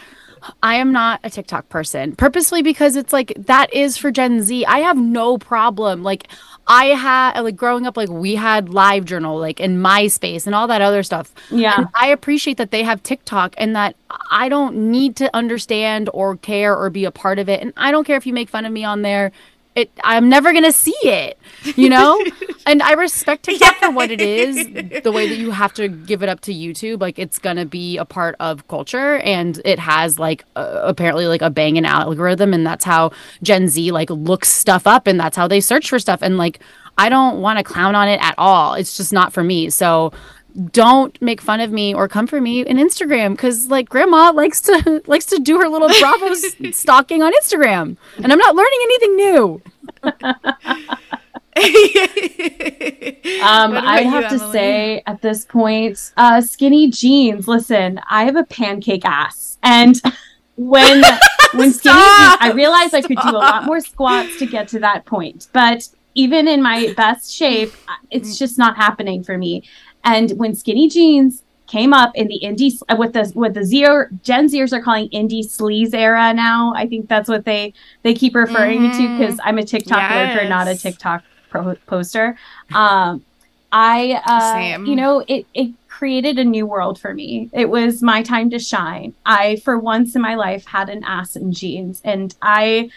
I 0.63 0.77
am 0.77 0.93
not 0.93 1.21
a 1.25 1.31
TikTok 1.31 1.69
person 1.69 2.17
purposely 2.17 2.63
because 2.63 2.97
it's 2.97 3.13
like 3.13 3.33
that 3.37 3.73
is 3.73 3.97
for 3.97 4.11
Gen 4.11 4.43
Z. 4.43 4.65
I 4.67 4.79
have 4.81 4.97
no 4.97 5.39
problem. 5.39 6.03
Like 6.03 6.29
I 6.67 6.87
had 6.87 7.41
like 7.41 7.57
growing 7.57 7.87
up, 7.87 7.97
like 7.97 8.09
we 8.09 8.37
had 8.37 8.69
Live 8.69 9.05
Journal, 9.05 9.39
like 9.39 9.61
in 9.61 9.79
MySpace 9.79 10.47
and 10.47 10.55
all 10.55 10.69
that 10.69 10.81
other 10.81 11.03
stuff. 11.03 11.35
Yeah. 11.51 11.75
And 11.77 11.89
I 11.95 12.09
appreciate 12.09 12.59
that 12.59 12.71
they 12.71 12.83
have 12.83 13.03
TikTok 13.03 13.55
and 13.59 13.75
that 13.75 13.97
I 14.31 14.49
don't 14.49 14.91
need 14.91 15.17
to 15.17 15.35
understand 15.35 16.09
or 16.13 16.37
care 16.37 16.77
or 16.77 16.91
be 16.91 17.05
a 17.05 17.11
part 17.11 17.39
of 17.39 17.49
it. 17.49 17.61
And 17.61 17.73
I 17.77 17.91
don't 17.91 18.05
care 18.05 18.17
if 18.17 18.27
you 18.27 18.33
make 18.33 18.49
fun 18.49 18.65
of 18.65 18.73
me 18.73 18.85
on 18.85 19.03
there. 19.03 19.33
It, 19.77 19.91
I'm 20.03 20.29
never 20.29 20.53
gonna 20.53 20.73
see 20.73 20.97
it, 21.03 21.39
you 21.77 21.89
know. 21.89 22.21
and 22.67 22.83
I 22.83 22.93
respect 22.93 23.45
TikTok 23.45 23.77
for 23.77 23.91
what 23.93 24.11
it 24.11 24.21
is, 24.21 25.03
the 25.03 25.13
way 25.13 25.29
that 25.29 25.37
you 25.39 25.53
have 25.53 25.73
to 25.75 25.89
give 25.89 26.25
it 26.25 26.29
up 26.29 26.41
to 26.43 26.53
YouTube. 26.53 27.01
Like 27.01 27.19
it's 27.21 27.39
gonna 27.39 27.65
be 27.65 27.97
a 27.97 28.05
part 28.05 28.35
of 28.41 28.67
culture, 28.67 29.19
and 29.19 29.61
it 29.65 29.79
has 29.79 30.19
like 30.19 30.45
uh, 30.57 30.81
apparently 30.83 31.27
like 31.27 31.43
a 31.43 31.51
banging 31.51 31.87
algorithm, 31.87 32.53
and 32.53 32.67
that's 32.67 32.85
how 32.85 33.13
Gen 33.43 33.69
Z 33.69 33.93
like 33.93 34.11
looks 34.11 34.49
stuff 34.49 34.89
up, 34.89 35.07
and 35.07 35.21
that's 35.21 35.37
how 35.37 35.47
they 35.47 35.61
search 35.61 35.89
for 35.89 36.01
stuff. 36.01 36.21
And 36.21 36.37
like 36.37 36.61
I 36.99 37.09
don't 37.09 37.41
want 37.41 37.59
to 37.59 37.65
clown 37.65 37.95
on 37.95 38.09
it 38.09 38.21
at 38.23 38.35
all. 38.39 38.75
It's 38.75 38.97
just 38.97 39.13
not 39.13 39.33
for 39.33 39.43
me. 39.43 39.71
So 39.71 40.13
don't 40.73 41.21
make 41.23 41.41
fun 41.41 41.61
of 41.61 41.71
me 41.71 41.95
or 41.95 42.09
come 42.09 42.27
for 42.27 42.41
me 42.41 42.61
in 42.67 42.77
Instagram 42.77 43.33
because 43.33 43.67
like 43.69 43.89
grandma 43.89 44.31
likes 44.33 44.61
to 44.63 45.03
likes 45.07 45.27
to 45.27 45.39
do 45.39 45.59
her 45.61 45.69
little 45.69 45.89
Bravo 46.01 46.27
s- 46.27 46.55
stalking 46.77 47.23
on 47.23 47.33
Instagram, 47.43 47.97
and 48.17 48.33
I'm 48.33 48.39
not 48.39 48.55
learning 48.57 48.79
anything 48.85 49.17
new. 49.17 49.63
Um, 53.43 53.73
I 53.73 54.01
about 54.01 54.05
you, 54.05 54.11
have 54.11 54.29
to 54.31 54.35
Emily? 54.37 54.53
say 54.53 55.03
at 55.07 55.21
this 55.21 55.45
point, 55.45 56.13
uh, 56.17 56.41
skinny 56.41 56.91
jeans. 56.91 57.49
Listen, 57.49 58.01
I 58.09 58.25
have 58.25 58.37
a 58.37 58.45
pancake 58.45 59.05
ass, 59.05 59.59
and 59.63 60.01
when 60.57 61.03
when 61.55 61.73
skinny 61.73 61.95
jeans, 61.97 62.37
I 62.41 62.53
realized 62.55 62.95
I 62.95 63.03
could 63.03 63.19
do 63.19 63.31
a 63.31 63.33
lot 63.33 63.65
more 63.65 63.81
squats 63.81 64.39
to 64.39 64.47
get 64.47 64.69
to 64.69 64.79
that 64.81 65.05
point. 65.07 65.49
But 65.53 65.89
even 66.15 66.49
in 66.49 66.63
my 66.63 66.93
best 66.97 67.35
shape, 67.35 67.73
uh, 67.89 67.93
it's 68.11 68.39
just 68.39 68.59
not 68.59 68.77
happening 68.77 69.23
for 69.23 69.37
me. 69.39 69.65
And 70.05 70.31
when 70.33 70.55
skinny 70.55 70.89
jeans 70.89 71.43
came 71.67 71.93
up 71.93 72.11
in 72.17 72.27
the 72.27 72.41
indie 72.43 72.73
with 72.99 73.13
the 73.13 73.31
with 73.37 73.55
the 73.55 73.65
zero 73.65 74.07
Gen 74.25 74.49
Zers 74.49 74.73
are 74.73 74.83
calling 74.83 75.09
indie 75.11 75.45
sleaze 75.45 75.95
era 75.95 76.35
now. 76.35 76.73
I 76.75 76.87
think 76.89 77.09
that's 77.09 77.29
what 77.29 77.45
they 77.45 77.73
they 78.03 78.13
keep 78.13 78.35
referring 78.35 78.91
to 78.91 78.99
Mhm. 78.99 79.19
because 79.19 79.39
I'm 79.45 79.57
a 79.59 79.65
TikTok 79.65 80.11
lurker, 80.11 80.49
not 80.49 80.67
a 80.67 80.75
TikTok 80.77 81.23
pro- 81.49 81.77
poster. 81.87 82.37
Um, 82.75 83.25
I, 83.73 84.21
uh, 84.27 84.53
Same. 84.55 84.87
you 84.87 84.97
know, 84.97 85.25
it, 85.29 85.47
it 85.55 85.71
created 85.89 86.41
a 86.41 86.45
new 86.45 86.67
world 86.67 86.99
for 86.99 87.15
me. 87.15 87.49
It 87.53 87.71
was 87.71 88.03
my 88.03 88.21
time 88.25 88.51
to 88.51 88.59
shine. 88.59 89.15
I, 89.25 89.57
for 89.65 89.79
once 89.79 90.17
in 90.17 90.23
my 90.23 90.35
life, 90.35 90.67
had 90.67 90.89
an 90.89 91.05
ass 91.05 91.37
in 91.37 91.53
jeans, 91.53 92.01
and 92.05 92.35
I, 92.43 92.91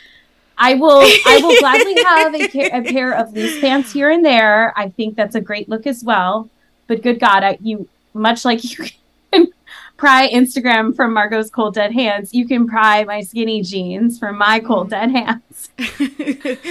I 0.58 0.74
will, 0.74 1.02
I 1.28 1.40
will 1.44 1.60
gladly 1.60 1.96
have 2.04 2.34
a, 2.34 2.78
a 2.90 2.92
pair 2.92 3.14
of 3.14 3.34
loose 3.34 3.60
pants 3.60 3.92
here 3.94 4.10
and 4.10 4.26
there. 4.26 4.74
I 4.76 4.90
think 4.90 5.16
that's 5.16 5.36
a 5.36 5.42
great 5.42 5.70
look 5.70 5.86
as 5.86 6.04
well. 6.04 6.50
But 6.88 7.02
good 7.02 7.20
God, 7.20 7.44
I, 7.44 7.58
you 7.62 7.88
much 8.14 8.46
like 8.46 8.64
you 8.64 8.86
can 9.32 9.48
pry 9.98 10.30
Instagram 10.32 10.96
from 10.96 11.14
Margot's 11.14 11.50
cold 11.50 11.76
dead 11.76 11.94
hands, 11.94 12.34
you 12.34 12.48
can 12.48 12.68
pry 12.68 13.04
my 13.04 13.22
skinny 13.22 13.62
jeans 13.62 14.20
from 14.20 14.38
my 14.38 14.60
cold 14.60 14.90
dead 14.90 15.10
mm-hmm. 15.10 15.86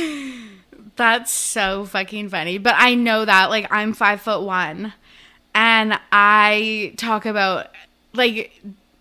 hands. 0.04 0.38
That's 0.96 1.32
so 1.32 1.86
fucking 1.86 2.28
funny. 2.28 2.58
But 2.58 2.74
I 2.76 2.94
know 2.94 3.24
that, 3.24 3.48
like, 3.48 3.66
I'm 3.70 3.94
five 3.94 4.20
foot 4.20 4.42
one, 4.42 4.92
and 5.54 5.98
I 6.12 6.94
talk 6.96 7.26
about 7.26 7.70
like 8.14 8.60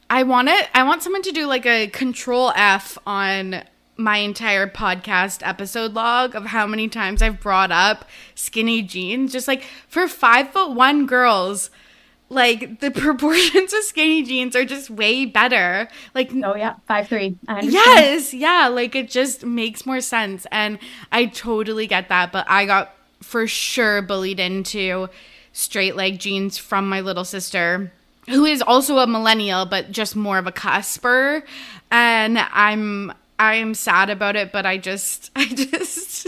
I 0.09 0.23
want 0.23 0.49
it. 0.49 0.69
I 0.73 0.83
want 0.83 1.03
someone 1.03 1.21
to 1.23 1.31
do 1.31 1.45
like 1.47 1.65
a 1.65 1.87
control 1.87 2.51
F 2.55 2.97
on 3.05 3.63
my 4.01 4.17
entire 4.17 4.67
podcast 4.67 5.45
episode 5.45 5.93
log 5.93 6.35
of 6.35 6.47
how 6.47 6.65
many 6.67 6.87
times 6.87 7.21
I've 7.21 7.39
brought 7.39 7.71
up 7.71 8.05
skinny 8.35 8.81
jeans. 8.81 9.31
Just 9.31 9.47
like 9.47 9.63
for 9.87 10.07
five 10.07 10.49
foot 10.49 10.71
one 10.71 11.05
girls, 11.05 11.69
like 12.29 12.79
the 12.79 12.91
proportions 12.95 13.73
of 13.73 13.83
skinny 13.83 14.23
jeans 14.23 14.55
are 14.55 14.65
just 14.65 14.89
way 14.89 15.25
better. 15.25 15.87
Like 16.15 16.31
Oh 16.43 16.55
yeah, 16.55 16.75
five 16.87 17.07
three. 17.07 17.37
Yes, 17.61 18.33
yeah, 18.33 18.67
like 18.67 18.95
it 18.95 19.09
just 19.09 19.45
makes 19.45 19.85
more 19.85 20.01
sense. 20.01 20.47
And 20.51 20.79
I 21.11 21.25
totally 21.25 21.87
get 21.87 22.09
that. 22.09 22.31
But 22.31 22.49
I 22.49 22.65
got 22.65 22.93
for 23.21 23.47
sure 23.47 24.01
bullied 24.01 24.39
into 24.39 25.09
straight 25.53 25.95
leg 25.95 26.19
jeans 26.19 26.57
from 26.57 26.87
my 26.87 27.01
little 27.01 27.25
sister, 27.25 27.91
who 28.27 28.45
is 28.45 28.61
also 28.61 28.99
a 28.99 29.07
millennial, 29.07 29.65
but 29.65 29.91
just 29.91 30.15
more 30.15 30.37
of 30.37 30.47
a 30.47 30.51
cusper. 30.51 31.43
And 31.91 32.39
I'm 32.39 33.11
I'm 33.41 33.73
sad 33.73 34.11
about 34.11 34.35
it, 34.35 34.51
but 34.51 34.65
I 34.67 34.77
just 34.77 35.31
I 35.35 35.45
just 35.45 36.27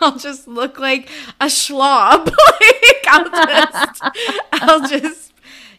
I'll 0.00 0.18
just 0.18 0.48
look 0.48 0.78
like 0.78 1.08
a 1.40 1.46
schlob. 1.46 2.26
like 2.60 3.06
I'll 3.08 3.30
just 3.30 4.02
I'll 4.52 4.88
just 4.88 5.32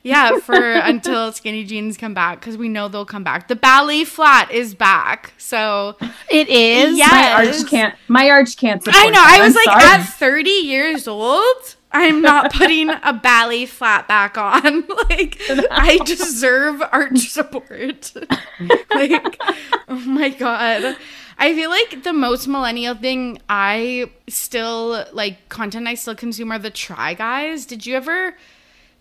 yeah, 0.04 0.40
for 0.40 0.56
until 0.56 1.32
skinny 1.32 1.64
jeans 1.64 1.96
come 1.98 2.14
back 2.14 2.40
because 2.40 2.58
we 2.58 2.70
know 2.70 2.88
they'll 2.88 3.06
come 3.06 3.24
back. 3.24 3.48
The 3.48 3.56
ballet 3.56 4.04
flat 4.04 4.50
is 4.50 4.74
back, 4.74 5.34
so 5.38 5.96
It 6.30 6.50
is. 6.50 6.98
Yeah. 6.98 7.08
My 7.08 7.46
arch 7.46 7.68
can't. 7.70 7.96
My 8.08 8.30
arch 8.30 8.58
can't. 8.58 8.84
Support 8.84 9.04
I 9.04 9.10
know. 9.10 9.22
I 9.22 9.40
was 9.46 9.56
I'm 9.56 9.64
like, 9.66 9.82
sorry. 9.82 10.02
at 10.02 10.04
30 10.06 10.50
years 10.50 11.08
old, 11.08 11.76
I'm 11.94 12.22
not 12.22 12.54
putting 12.54 12.90
a 12.90 13.14
ballet 13.14 13.66
flat 13.66 14.08
back 14.08 14.38
on. 14.38 14.86
like, 15.10 15.40
I 15.72 16.00
deserve 16.06 16.82
arch 16.92 17.20
support. 17.20 18.14
like, 18.94 19.42
oh 19.88 19.96
my 20.06 20.30
god. 20.30 20.96
I 21.38 21.56
feel 21.56 21.70
like 21.70 22.04
the 22.04 22.14
most 22.14 22.48
millennial 22.48 22.94
thing 22.96 23.40
I 23.50 24.12
still 24.28 25.06
like 25.12 25.50
content 25.50 25.88
I 25.88 25.96
still 25.96 26.16
consume 26.16 26.52
are 26.52 26.60
the 26.60 26.70
try 26.70 27.14
guys. 27.14 27.66
Did 27.66 27.86
you 27.86 27.96
ever? 27.96 28.36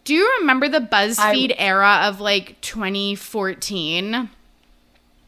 Do 0.04 0.14
you 0.14 0.38
remember 0.40 0.66
the 0.68 0.80
BuzzFeed 0.80 1.54
era 1.58 2.00
of 2.04 2.20
like 2.20 2.58
2014? 2.62 4.30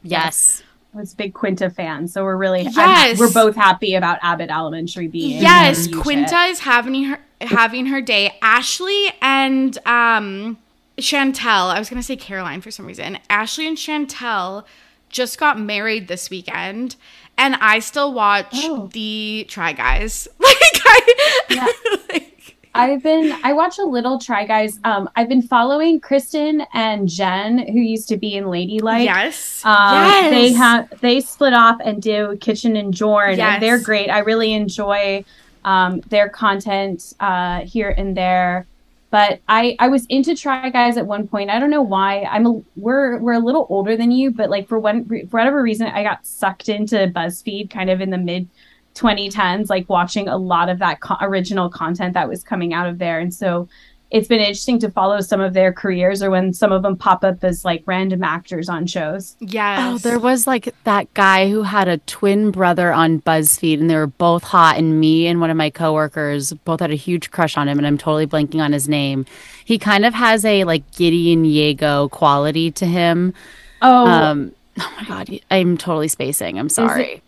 Yes. 0.02 0.62
I 0.94 0.98
was 0.98 1.12
a 1.12 1.16
big 1.16 1.32
Quinta 1.32 1.70
fan, 1.70 2.06
so 2.08 2.22
we're 2.24 2.36
really 2.36 2.60
I'm- 2.62 2.72
Yes. 2.74 3.18
we're 3.18 3.32
both 3.32 3.56
happy 3.56 3.94
about 3.94 4.18
Abbott 4.22 4.50
Elementary 4.50 5.08
being. 5.08 5.40
Yes, 5.40 5.88
Quinta 5.88 6.36
is 6.44 6.60
having 6.60 7.04
her 7.04 7.18
having 7.42 7.86
her 7.86 8.00
day. 8.00 8.36
Ashley 8.42 9.06
and 9.20 9.76
um 9.86 10.58
Chantel, 10.98 11.70
I 11.74 11.78
was 11.78 11.88
gonna 11.88 12.02
say 12.02 12.16
Caroline 12.16 12.60
for 12.60 12.70
some 12.70 12.86
reason. 12.86 13.18
Ashley 13.30 13.66
and 13.66 13.76
Chantel 13.76 14.64
just 15.08 15.38
got 15.38 15.58
married 15.60 16.08
this 16.08 16.30
weekend, 16.30 16.96
and 17.36 17.54
I 17.56 17.78
still 17.80 18.12
watch 18.14 18.46
Oh. 18.54 18.88
the 18.92 19.46
Try 19.48 19.72
Guys. 19.72 20.28
Like 20.38 20.82
I, 20.84 21.44
Yeah. 21.50 21.66
like, 22.12 22.56
I've 22.74 23.02
been 23.02 23.34
I 23.44 23.52
watch 23.52 23.78
a 23.78 23.84
little 23.84 24.18
Try 24.18 24.46
Guys. 24.46 24.78
Um, 24.84 25.08
I've 25.16 25.28
been 25.28 25.42
following 25.42 26.00
Kristen 26.00 26.62
and 26.72 27.06
Jen, 27.08 27.58
who 27.58 27.78
used 27.80 28.08
to 28.08 28.16
be 28.16 28.34
in 28.34 28.48
Ladylike. 28.48 29.04
yes, 29.04 29.62
Um, 29.64 29.94
yes, 29.94 30.30
They 30.30 30.52
have 30.52 31.00
they 31.00 31.20
split 31.20 31.52
off 31.52 31.78
and 31.84 32.00
do 32.00 32.36
Kitchen 32.40 32.76
and 32.76 32.92
Jorn, 32.94 33.36
Yes. 33.36 33.54
and 33.54 33.62
they're 33.62 33.78
great. 33.80 34.08
I 34.08 34.20
really 34.20 34.52
enjoy 34.54 35.24
um, 35.64 36.00
their 36.08 36.28
content 36.28 37.14
uh, 37.20 37.60
here 37.60 37.90
and 37.90 38.16
there. 38.16 38.66
But 39.10 39.40
I 39.46 39.76
I 39.78 39.88
was 39.88 40.06
into 40.06 40.34
Try 40.34 40.70
Guys 40.70 40.96
at 40.96 41.06
one 41.06 41.28
point. 41.28 41.50
I 41.50 41.58
don't 41.58 41.70
know 41.70 41.82
why. 41.82 42.22
I'm 42.22 42.46
a, 42.46 42.62
we're 42.76 43.18
we're 43.18 43.34
a 43.34 43.38
little 43.38 43.66
older 43.68 43.96
than 43.96 44.10
you, 44.10 44.30
but 44.30 44.48
like 44.48 44.68
for 44.68 44.78
one 44.78 45.04
for 45.06 45.38
whatever 45.38 45.62
reason, 45.62 45.86
I 45.88 46.02
got 46.02 46.26
sucked 46.26 46.70
into 46.70 46.96
BuzzFeed 47.14 47.70
kind 47.70 47.90
of 47.90 48.00
in 48.00 48.08
the 48.08 48.18
mid 48.18 48.48
2010s, 48.94 49.68
like 49.68 49.88
watching 49.88 50.28
a 50.28 50.36
lot 50.36 50.68
of 50.70 50.78
that 50.78 51.00
co- 51.00 51.16
original 51.20 51.68
content 51.68 52.14
that 52.14 52.28
was 52.28 52.42
coming 52.42 52.72
out 52.72 52.88
of 52.88 52.98
there, 52.98 53.20
and 53.20 53.34
so 53.34 53.68
it's 54.12 54.28
been 54.28 54.40
interesting 54.40 54.78
to 54.80 54.90
follow 54.90 55.20
some 55.22 55.40
of 55.40 55.54
their 55.54 55.72
careers 55.72 56.22
or 56.22 56.28
when 56.30 56.52
some 56.52 56.70
of 56.70 56.82
them 56.82 56.96
pop 56.98 57.24
up 57.24 57.42
as 57.42 57.64
like 57.64 57.82
random 57.86 58.22
actors 58.22 58.68
on 58.68 58.86
shows. 58.86 59.36
yes. 59.40 59.78
Oh, 59.82 59.96
there 59.96 60.18
was 60.18 60.46
like 60.46 60.74
that 60.84 61.12
guy 61.14 61.48
who 61.48 61.62
had 61.62 61.88
a 61.88 61.96
twin 61.96 62.50
brother 62.50 62.92
on 62.92 63.22
BuzzFeed, 63.22 63.80
and 63.80 63.88
they 63.88 63.96
were 63.96 64.06
both 64.06 64.42
hot. 64.44 64.76
And 64.76 65.00
me 65.00 65.26
and 65.26 65.40
one 65.40 65.48
of 65.48 65.56
my 65.56 65.70
coworkers 65.70 66.52
both 66.52 66.80
had 66.80 66.90
a 66.90 66.94
huge 66.94 67.30
crush 67.30 67.56
on 67.56 67.68
him, 67.68 67.78
and 67.78 67.86
I'm 67.86 67.96
totally 67.96 68.26
blanking 68.26 68.62
on 68.62 68.72
his 68.72 68.86
name. 68.86 69.24
He 69.64 69.78
kind 69.78 70.04
of 70.04 70.12
has 70.12 70.44
a 70.44 70.64
like 70.64 70.82
Gideon 70.94 71.44
Yago 71.44 72.10
quality 72.10 72.70
to 72.72 72.84
him. 72.86 73.32
Oh, 73.80 74.06
Um, 74.06 74.52
oh 74.78 74.94
my 75.00 75.04
god, 75.08 75.40
I'm 75.50 75.78
totally 75.78 76.08
spacing. 76.08 76.58
I'm 76.58 76.68
sorry. 76.68 77.22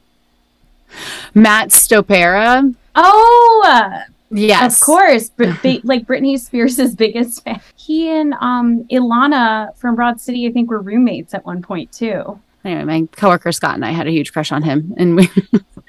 Matt 1.32 1.70
Stopera. 1.70 2.74
oh, 2.94 4.02
Yes, 4.30 4.80
of 4.80 4.86
course. 4.86 5.30
Like 5.84 6.06
Britney 6.06 6.38
Spears' 6.38 6.94
biggest 6.94 7.44
fan. 7.44 7.60
He 7.76 8.08
and 8.08 8.34
um, 8.40 8.84
Ilana 8.84 9.76
from 9.76 9.94
Broad 9.94 10.20
City, 10.20 10.46
I 10.46 10.52
think, 10.52 10.70
were 10.70 10.80
roommates 10.80 11.34
at 11.34 11.44
one 11.44 11.62
point 11.62 11.92
too. 11.92 12.40
Anyway, 12.64 12.84
my 12.84 13.08
coworker 13.12 13.52
Scott 13.52 13.74
and 13.74 13.84
I 13.84 13.90
had 13.90 14.06
a 14.06 14.10
huge 14.10 14.32
crush 14.32 14.50
on 14.50 14.62
him, 14.62 14.94
and 14.96 15.16
we, 15.16 15.28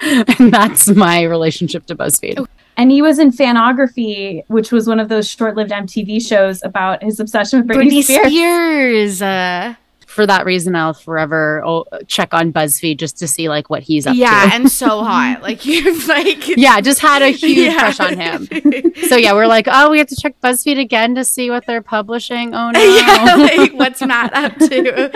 and 0.00 0.52
that's 0.52 0.88
my 0.88 1.22
relationship 1.22 1.86
to 1.86 1.96
BuzzFeed. 1.96 2.46
And 2.76 2.90
he 2.90 3.00
was 3.00 3.18
in 3.18 3.30
Fanography, 3.30 4.44
which 4.48 4.70
was 4.70 4.86
one 4.86 5.00
of 5.00 5.08
those 5.08 5.26
short-lived 5.26 5.70
MTV 5.70 6.26
shows 6.26 6.62
about 6.62 7.02
his 7.02 7.18
obsession 7.18 7.60
with 7.60 7.68
Britney, 7.68 8.00
Britney 8.00 8.02
Spears. 8.02 8.26
Spears. 8.26 9.22
uh, 9.22 9.74
For 10.16 10.24
that 10.26 10.46
reason, 10.46 10.74
I'll 10.74 10.94
forever 10.94 11.62
oh, 11.62 11.84
check 12.06 12.32
on 12.32 12.50
BuzzFeed 12.50 12.96
just 12.96 13.18
to 13.18 13.28
see 13.28 13.50
like 13.50 13.68
what 13.68 13.82
he's 13.82 14.06
up 14.06 14.16
yeah, 14.16 14.30
to. 14.30 14.48
Yeah, 14.48 14.54
and 14.54 14.72
so 14.72 15.04
hot. 15.04 15.42
Like 15.46 15.66
you've 15.66 16.08
like 16.08 16.56
yeah, 16.56 16.80
just 16.80 17.00
had 17.00 17.20
a 17.20 17.28
huge 17.28 17.58
Yeah. 17.58 17.78
crush 17.78 18.00
on 18.00 18.18
him. 18.18 18.48
So 19.08 19.16
yeah, 19.16 19.34
we're 19.34 19.46
like, 19.46 19.68
oh, 19.70 19.90
we 19.90 19.98
have 19.98 20.06
to 20.06 20.16
check 20.16 20.40
BuzzFeed 20.40 20.80
again 20.80 21.14
to 21.16 21.24
see 21.24 21.50
what 21.50 21.66
they're 21.66 21.82
publishing. 21.82 22.54
Oh 22.54 22.70
no. 22.74 22.82
yeah, 22.82 23.34
like 23.36 23.74
what's 23.74 24.00
Matt 24.00 24.32
up 24.32 24.56
to? 24.56 25.14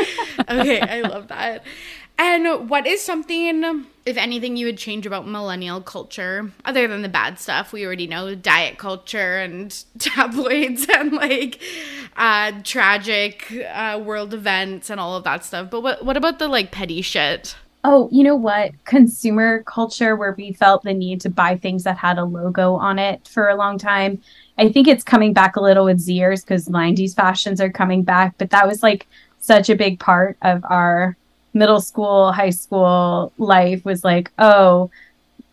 Okay, 0.50 0.80
I 0.80 1.00
love 1.00 1.28
that. 1.28 1.64
And 2.22 2.68
what 2.68 2.87
is 2.87 3.00
something, 3.00 3.87
if 4.04 4.18
anything, 4.18 4.59
you 4.59 4.66
would 4.66 4.76
change 4.76 5.06
about 5.06 5.26
millennial 5.26 5.80
culture, 5.80 6.52
other 6.66 6.87
than 6.87 7.00
the 7.00 7.09
bad 7.09 7.38
stuff? 7.38 7.72
We 7.72 7.87
already 7.87 8.06
know 8.06 8.35
diet 8.35 8.76
culture 8.76 9.38
and 9.38 9.74
tabloids 9.98 10.87
and 10.94 11.12
like 11.12 11.62
uh, 12.18 12.52
tragic 12.62 13.50
uh, 13.72 14.02
world 14.04 14.35
events 14.35 14.90
and 14.90 15.00
all 15.00 15.16
of 15.16 15.24
that 15.24 15.46
stuff. 15.46 15.70
But 15.70 15.80
what 15.80 16.04
what 16.04 16.18
about 16.18 16.38
the 16.38 16.46
like 16.46 16.70
petty 16.70 17.00
shit? 17.00 17.56
Oh, 17.85 18.11
you 18.12 18.22
know 18.22 18.37
what? 18.37 18.72
Consumer 18.85 19.62
culture 19.62 20.14
where 20.14 20.33
we 20.33 20.52
felt 20.52 20.83
the 20.83 20.92
need 20.92 21.22
to 21.22 21.30
buy 21.30 21.56
things 21.56 21.85
that 21.85 21.96
had 21.96 22.18
a 22.18 22.24
logo 22.26 22.74
on 22.74 22.98
it 22.98 23.26
for 23.26 23.48
a 23.48 23.56
long 23.56 23.78
time. 23.78 24.20
I 24.59 24.68
think 24.68 24.88
it's 24.88 25.02
coming 25.02 25.33
back 25.33 25.56
a 25.56 25.62
little 25.62 25.87
with 25.87 26.06
Zers 26.06 26.42
because 26.42 26.68
90s 26.68 27.14
fashions 27.14 27.62
are 27.62 27.70
coming 27.70 28.02
back, 28.02 28.35
but 28.37 28.50
that 28.50 28.68
was 28.68 28.83
like 28.83 29.06
such 29.38 29.70
a 29.70 29.74
big 29.74 29.98
part 29.98 30.37
of 30.42 30.62
our 30.68 31.16
middle 31.52 31.80
school, 31.80 32.32
high 32.32 32.50
school 32.50 33.32
life 33.38 33.84
was 33.84 34.04
like, 34.04 34.30
oh, 34.38 34.90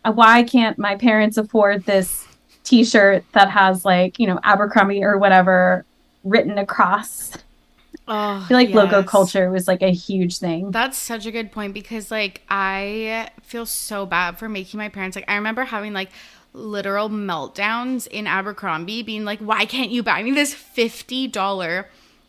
why 0.03 0.43
can't 0.43 0.77
my 0.77 0.95
parents 0.95 1.37
afford 1.37 1.83
this 1.83 2.25
t-shirt 2.63 3.23
that 3.33 3.49
has 3.49 3.83
like, 3.83 4.19
you 4.19 4.27
know, 4.27 4.39
Abercrombie 4.43 5.03
or 5.03 5.17
whatever 5.17 5.85
written 6.23 6.57
across? 6.57 7.33
Oh, 8.07 8.41
I 8.43 8.45
feel 8.47 8.57
like 8.57 8.69
logo 8.69 9.03
culture 9.03 9.51
was 9.51 9.67
like 9.67 9.81
a 9.81 9.91
huge 9.91 10.39
thing. 10.39 10.71
That's 10.71 10.97
such 10.97 11.25
a 11.25 11.31
good 11.31 11.51
point 11.51 11.73
because 11.73 12.09
like 12.09 12.41
I 12.49 13.29
feel 13.41 13.65
so 13.65 14.05
bad 14.05 14.37
for 14.37 14.47
making 14.47 14.77
my 14.77 14.87
parents 14.87 15.15
like 15.15 15.25
I 15.27 15.35
remember 15.35 15.65
having 15.65 15.91
like 15.91 16.09
literal 16.53 17.09
meltdowns 17.09 18.07
in 18.07 18.25
Abercrombie 18.25 19.03
being 19.03 19.25
like 19.25 19.39
why 19.39 19.65
can't 19.65 19.91
you 19.91 20.03
buy 20.03 20.23
me 20.23 20.31
this 20.31 20.55
$50 20.55 21.85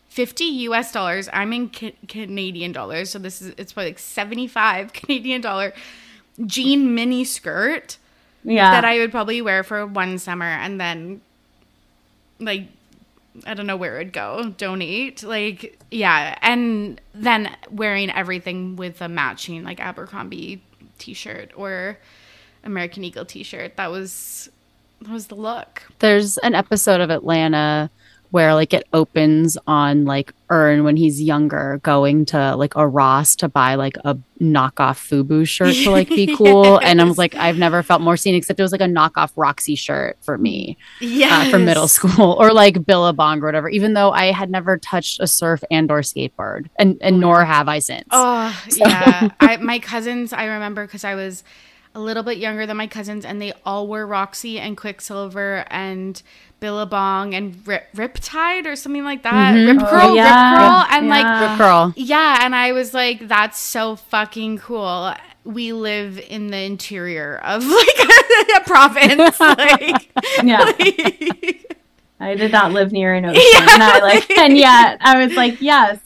50 0.08 0.44
US 0.44 0.92
dollars 0.92 1.28
I'm 1.32 1.52
in 1.52 1.70
ca- 1.70 1.94
Canadian 2.08 2.72
dollars 2.72 3.10
so 3.10 3.18
this 3.18 3.40
is 3.42 3.54
it's 3.58 3.72
probably 3.72 3.90
like 3.90 3.98
75 3.98 4.92
Canadian 4.92 5.40
dollar 5.40 5.72
jean 6.46 6.94
mini 6.94 7.24
skirt 7.24 7.98
Yeah. 8.44 8.70
that 8.70 8.84
I 8.84 8.98
would 8.98 9.10
probably 9.10 9.42
wear 9.42 9.62
for 9.62 9.86
one 9.86 10.18
summer 10.18 10.46
and 10.46 10.80
then 10.80 11.20
like 12.40 12.68
I 13.46 13.54
don't 13.54 13.66
know 13.68 13.76
where 13.76 14.00
it'd 14.00 14.12
go. 14.12 14.52
Donate. 14.56 15.22
Like 15.22 15.78
yeah. 15.92 16.36
And 16.42 17.00
then 17.14 17.54
wearing 17.70 18.10
everything 18.10 18.74
with 18.74 19.00
a 19.00 19.08
matching 19.08 19.62
like 19.62 19.78
Abercrombie 19.78 20.60
t 20.98 21.14
shirt 21.14 21.52
or 21.54 21.98
American 22.64 23.04
Eagle 23.04 23.24
t 23.24 23.44
shirt. 23.44 23.76
That 23.76 23.92
was 23.92 24.48
that 25.02 25.10
was 25.12 25.28
the 25.28 25.36
look. 25.36 25.84
There's 26.00 26.38
an 26.38 26.56
episode 26.56 27.00
of 27.00 27.10
Atlanta 27.10 27.90
where 28.30 28.54
like 28.54 28.74
it 28.74 28.86
opens 28.92 29.56
on 29.66 30.04
like 30.04 30.32
Earn 30.50 30.82
when 30.84 30.96
he's 30.96 31.20
younger 31.20 31.78
going 31.82 32.24
to 32.26 32.56
like 32.56 32.74
a 32.74 32.86
Ross 32.86 33.36
to 33.36 33.48
buy 33.48 33.74
like 33.74 33.96
a 34.04 34.16
knockoff 34.40 34.96
Fubu 34.96 35.46
shirt 35.46 35.74
to 35.74 35.90
like 35.90 36.08
be 36.08 36.26
cool. 36.36 36.78
And 36.78 37.00
I 37.00 37.04
was 37.04 37.18
like, 37.18 37.34
I've 37.34 37.58
never 37.58 37.82
felt 37.82 38.00
more 38.00 38.16
seen 38.16 38.34
except 38.34 38.58
it 38.58 38.62
was 38.62 38.72
like 38.72 38.80
a 38.80 38.84
knockoff 38.84 39.30
Roxy 39.36 39.74
shirt 39.74 40.16
for 40.22 40.38
me 40.38 40.78
Yeah. 41.00 41.44
uh, 41.46 41.50
for 41.50 41.58
middle 41.58 41.88
school 41.88 42.32
or 42.40 42.52
like 42.52 42.86
Billabong 42.86 43.42
or 43.42 43.46
whatever, 43.46 43.68
even 43.68 43.92
though 43.92 44.10
I 44.10 44.32
had 44.32 44.50
never 44.50 44.78
touched 44.78 45.20
a 45.20 45.26
surf 45.26 45.62
and 45.70 45.90
or 45.90 46.00
skateboard 46.00 46.68
and, 46.76 46.96
and 47.02 47.20
nor 47.20 47.44
have 47.44 47.68
I 47.68 47.78
since. 47.80 48.08
Oh 48.10 48.58
yeah, 48.74 49.28
I, 49.40 49.56
my 49.58 49.78
cousins. 49.78 50.32
I 50.32 50.44
remember 50.44 50.86
because 50.86 51.04
I 51.04 51.14
was 51.14 51.44
a 51.94 52.00
little 52.00 52.22
bit 52.22 52.38
younger 52.38 52.64
than 52.66 52.76
my 52.76 52.86
cousins, 52.86 53.24
and 53.24 53.40
they 53.40 53.52
all 53.66 53.86
wore 53.88 54.06
Roxy 54.06 54.58
and 54.60 54.76
Quiksilver 54.76 55.64
and 55.68 56.22
Billabong 56.60 57.34
and 57.34 57.66
Rip, 57.66 57.92
Riptide 57.94 58.66
or 58.66 58.74
something 58.76 59.04
like 59.04 59.22
that. 59.22 59.54
Mm-hmm. 59.54 59.78
Rip 59.78 59.86
Oh, 59.86 59.90
Curl, 59.90 60.16
yeah. 60.16 60.50
Rip 60.52 60.58
Curl, 60.60 60.86
and 60.98 61.08
like 61.08 61.22
Yeah. 61.24 61.50
Rip 61.50 61.58
Curl. 61.58 61.92
yeah, 61.96 62.38
and 62.44 62.54
I 62.54 62.72
was 62.72 62.92
like, 62.94 63.28
that's 63.28 63.58
so 63.58 63.96
fucking 63.96 64.58
cool. 64.58 65.14
We 65.44 65.72
live 65.72 66.18
in 66.18 66.48
the 66.48 66.58
interior 66.58 67.36
of 67.44 67.64
like 67.66 67.98
a 68.56 68.60
province, 68.66 69.40
like, 69.40 70.10
Yeah. 70.42 70.60
like- 70.64 71.76
I 72.20 72.34
did 72.34 72.50
not 72.50 72.72
live 72.72 72.90
near 72.90 73.14
an 73.14 73.24
ocean. 73.26 73.40
Yeah, 73.52 73.74
and 73.74 73.82
I 73.82 73.98
like 74.00 74.30
and 74.36 74.56
yet 74.56 74.98
I 75.00 75.24
was 75.24 75.36
like, 75.36 75.60
yes, 75.60 76.00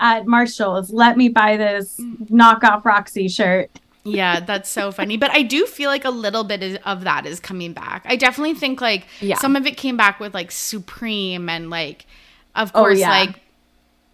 at 0.00 0.26
Marshall's, 0.26 0.90
let 0.90 1.16
me 1.18 1.28
buy 1.28 1.56
this 1.58 1.96
mm. 2.00 2.16
knockoff 2.30 2.84
Roxy 2.86 3.28
shirt. 3.28 3.70
Yeah, 4.14 4.40
that's 4.40 4.68
so 4.70 4.90
funny. 4.92 5.16
But 5.16 5.30
I 5.32 5.42
do 5.42 5.66
feel 5.66 5.90
like 5.90 6.04
a 6.04 6.10
little 6.10 6.44
bit 6.44 6.62
is, 6.62 6.78
of 6.84 7.04
that 7.04 7.26
is 7.26 7.40
coming 7.40 7.72
back. 7.72 8.04
I 8.06 8.16
definitely 8.16 8.54
think 8.54 8.80
like 8.80 9.06
Yeah. 9.20 9.36
some 9.38 9.56
of 9.56 9.66
it 9.66 9.76
came 9.76 9.96
back 9.96 10.20
with 10.20 10.34
like 10.34 10.50
Supreme 10.50 11.48
and 11.48 11.70
like, 11.70 12.06
of 12.54 12.70
Oh, 12.74 12.80
course, 12.80 12.98
yeah. 12.98 13.10
like 13.10 13.40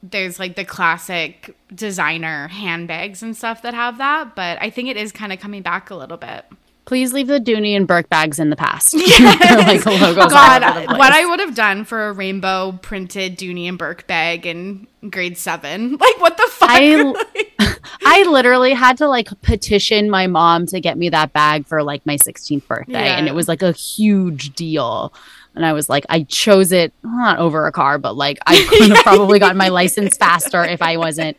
there's 0.02 0.38
like 0.38 0.54
the 0.56 0.64
classic 0.64 1.56
designer 1.74 2.48
handbags 2.48 3.22
and 3.22 3.36
stuff 3.36 3.62
that 3.62 3.74
have 3.74 3.98
that. 3.98 4.34
But 4.36 4.58
I 4.60 4.70
think 4.70 4.88
it 4.88 4.96
is 4.96 5.12
kind 5.12 5.32
of 5.32 5.40
coming 5.40 5.62
back 5.62 5.90
a 5.90 5.94
little 5.94 6.18
bit. 6.18 6.44
Please 6.86 7.14
leave 7.14 7.28
the 7.28 7.40
Dooney 7.40 7.74
and 7.74 7.88
Bourke 7.88 8.10
bags 8.10 8.38
in 8.38 8.50
the 8.50 8.56
past. 8.56 8.92
They're 8.92 9.56
like 9.56 9.86
logos 9.86 10.30
God, 10.30 10.86
what 10.98 11.14
I 11.14 11.24
would 11.24 11.40
have 11.40 11.54
done 11.54 11.86
for 11.86 12.08
a 12.08 12.12
rainbow 12.12 12.78
printed 12.82 13.38
Dooney 13.38 13.66
and 13.66 13.78
Bourke 13.78 14.06
bag 14.06 14.44
in 14.44 14.86
grade 15.08 15.38
seven. 15.38 15.96
Like, 15.98 16.20
what 16.20 16.36
the 16.36 16.43
I- 16.62 17.14
I 18.06 18.22
literally 18.24 18.74
had 18.74 18.98
to 18.98 19.08
like 19.08 19.28
petition 19.42 20.10
my 20.10 20.26
mom 20.26 20.66
to 20.66 20.80
get 20.80 20.98
me 20.98 21.08
that 21.08 21.32
bag 21.32 21.66
for 21.66 21.82
like 21.82 22.04
my 22.06 22.16
16th 22.16 22.66
birthday. 22.66 22.92
And 23.08 23.26
it 23.28 23.34
was 23.34 23.48
like 23.48 23.62
a 23.62 23.72
huge 23.72 24.54
deal. 24.54 25.12
And 25.54 25.64
I 25.64 25.72
was 25.72 25.88
like, 25.88 26.04
I 26.08 26.24
chose 26.24 26.72
it 26.72 26.92
not 27.02 27.38
over 27.38 27.66
a 27.66 27.72
car, 27.72 27.98
but 27.98 28.16
like 28.16 28.38
I 28.46 28.64
could 28.68 28.90
have 28.90 28.98
probably 29.04 29.38
gotten 29.38 29.56
my 29.56 29.68
license 29.68 30.16
faster 30.16 30.62
if 30.64 30.82
I 30.82 30.96
wasn't 30.96 31.36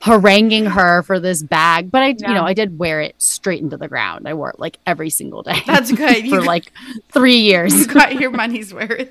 haranguing 0.00 0.64
her 0.66 1.02
for 1.02 1.20
this 1.20 1.42
bag. 1.42 1.90
But 1.90 2.02
I, 2.02 2.14
Yeah. 2.18 2.28
you 2.28 2.34
know, 2.34 2.44
I 2.44 2.54
did 2.54 2.78
wear 2.78 3.00
it 3.02 3.14
straight 3.18 3.60
into 3.62 3.76
the 3.76 3.86
ground. 3.88 4.26
I 4.26 4.34
wore 4.34 4.50
it 4.50 4.58
like 4.58 4.78
every 4.86 5.10
single 5.10 5.42
day. 5.42 5.60
That's 5.66 5.92
good. 6.04 6.28
For 6.28 6.40
like 6.42 6.72
three 7.12 7.36
years. 7.36 7.74
you 7.74 7.86
got 7.86 8.14
your 8.18 8.30
money's 8.30 8.72
worth. 8.74 9.10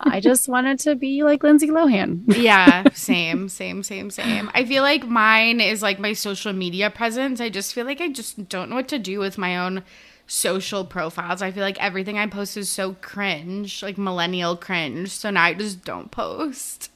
I 0.00 0.18
just 0.20 0.48
wanted 0.48 0.78
to 0.80 0.96
be 0.96 1.22
like 1.22 1.42
Lindsay 1.42 1.68
Lohan. 1.68 2.22
yeah, 2.26 2.84
same, 2.94 3.48
same, 3.48 3.82
same, 3.82 4.10
same. 4.10 4.50
I 4.54 4.64
feel 4.64 4.82
like 4.82 5.06
mine 5.06 5.60
is 5.60 5.82
like 5.82 5.98
my 5.98 6.12
social 6.14 6.52
media 6.52 6.90
presence. 6.90 7.40
I 7.40 7.48
just 7.48 7.72
feel 7.74 7.86
like 7.86 8.00
I 8.00 8.08
just 8.08 8.48
don't 8.48 8.70
know 8.70 8.76
what 8.76 8.88
to 8.88 8.98
do 8.98 9.18
with 9.20 9.38
my 9.38 9.56
own 9.58 9.82
social 10.26 10.84
profiles. 10.84 11.42
I 11.42 11.50
feel 11.50 11.62
like 11.62 11.80
everything 11.82 12.16
I 12.18 12.26
post 12.26 12.56
is 12.56 12.68
so 12.70 12.94
cringe, 13.00 13.82
like 13.82 13.98
millennial 13.98 14.56
cringe. 14.56 15.10
So 15.10 15.30
now 15.30 15.44
I 15.44 15.54
just 15.54 15.84
don't 15.84 16.10
post. 16.10 16.90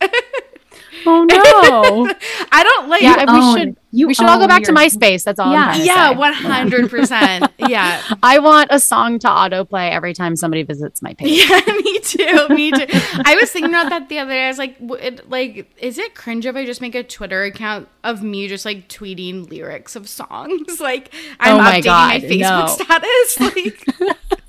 Oh 1.07 1.25
no. 1.25 2.15
I 2.53 2.63
don't 2.63 2.89
like 2.89 3.03
yeah, 3.03 3.25
we 3.33 3.61
should 3.61 3.77
you 3.91 4.07
we 4.09 4.15
should 4.15 4.27
all 4.27 4.39
go 4.39 4.43
own 4.43 4.49
back 4.49 4.65
to 4.65 4.73
MySpace. 4.73 5.23
That's 5.23 5.39
all. 5.39 5.53
Yeah. 5.53 5.71
I'm 5.73 5.85
yeah, 5.85 6.11
one 6.11 6.33
hundred 6.33 6.91
percent. 6.91 7.51
Yeah. 7.67 8.03
I 8.23 8.41
want 8.41 8.69
a 8.71 8.79
song 8.79 9.19
to 9.21 9.27
autoplay 9.27 9.91
every 9.91 10.13
time 10.13 10.37
somebody 10.37 10.65
visits 10.65 11.01
my 11.01 11.15
page. 11.15 11.49
Yeah, 11.49 11.61
me 11.67 11.99
too. 12.01 12.49
Me 12.51 12.71
too. 12.71 12.87
I 13.25 13.37
was 13.41 13.51
thinking 13.51 13.71
about 13.71 13.89
that 13.89 14.09
the 14.09 14.19
other 14.19 14.33
day. 14.33 14.45
I 14.45 14.49
was 14.49 14.59
like, 14.59 14.77
it, 15.01 15.31
like, 15.31 15.73
is 15.79 15.97
it 15.97 16.15
cringe 16.15 16.45
if 16.45 16.55
I 16.57 16.67
just 16.67 16.81
make 16.83 16.95
a 16.95 17.03
Twitter 17.03 17.45
account 17.45 17.89
of 18.03 18.23
me 18.23 18.49
just 18.49 18.65
like 18.67 18.89
tweeting 18.89 19.49
lyrics 19.49 19.97
of 19.97 20.09
songs? 20.09 20.79
Like, 20.79 21.15
I'm 21.41 21.55
Oh 21.55 21.59
my 21.59 21.65
updating 21.65 21.75
my 21.75 21.81
God, 21.81 22.23
Facebook 22.23 22.67
no. 22.67 22.85
status. 22.85 23.41
Like, 23.41 24.44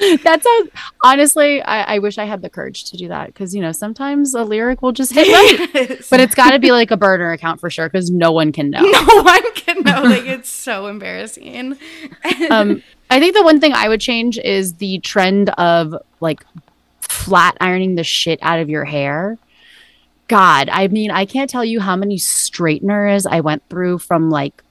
That 0.22 0.42
sounds 0.42 0.70
honestly, 1.02 1.62
I, 1.62 1.96
I 1.96 1.98
wish 1.98 2.16
I 2.16 2.24
had 2.24 2.40
the 2.42 2.48
courage 2.48 2.84
to 2.84 2.96
do 2.96 3.08
that 3.08 3.26
because 3.26 3.54
you 3.54 3.60
know 3.60 3.72
sometimes 3.72 4.34
a 4.34 4.44
lyric 4.44 4.80
will 4.80 4.92
just 4.92 5.12
hit 5.12 5.28
right, 5.28 5.70
yes. 5.74 6.08
but 6.08 6.20
it's 6.20 6.34
got 6.34 6.52
to 6.52 6.58
be 6.58 6.72
like 6.72 6.90
a 6.90 6.96
burner 6.96 7.32
account 7.32 7.60
for 7.60 7.68
sure 7.68 7.88
because 7.88 8.10
no 8.10 8.32
one 8.32 8.50
can 8.50 8.70
know. 8.70 8.80
no 8.82 9.22
one 9.22 9.54
can 9.54 9.82
know. 9.82 10.02
Like, 10.02 10.24
it's 10.24 10.48
so 10.48 10.86
embarrassing. 10.86 11.76
Um, 12.50 12.82
I 13.10 13.20
think 13.20 13.34
the 13.34 13.42
one 13.42 13.60
thing 13.60 13.72
I 13.74 13.88
would 13.88 14.00
change 14.00 14.38
is 14.38 14.74
the 14.74 14.98
trend 15.00 15.50
of 15.50 15.94
like 16.20 16.44
flat 17.00 17.56
ironing 17.60 17.94
the 17.94 18.04
shit 18.04 18.38
out 18.42 18.60
of 18.60 18.68
your 18.70 18.84
hair. 18.84 19.38
God, 20.28 20.68
I 20.70 20.88
mean, 20.88 21.10
I 21.10 21.26
can't 21.26 21.50
tell 21.50 21.64
you 21.64 21.80
how 21.80 21.96
many 21.96 22.16
straighteners 22.16 23.26
I 23.26 23.40
went 23.40 23.62
through 23.68 23.98
from 23.98 24.30
like 24.30 24.62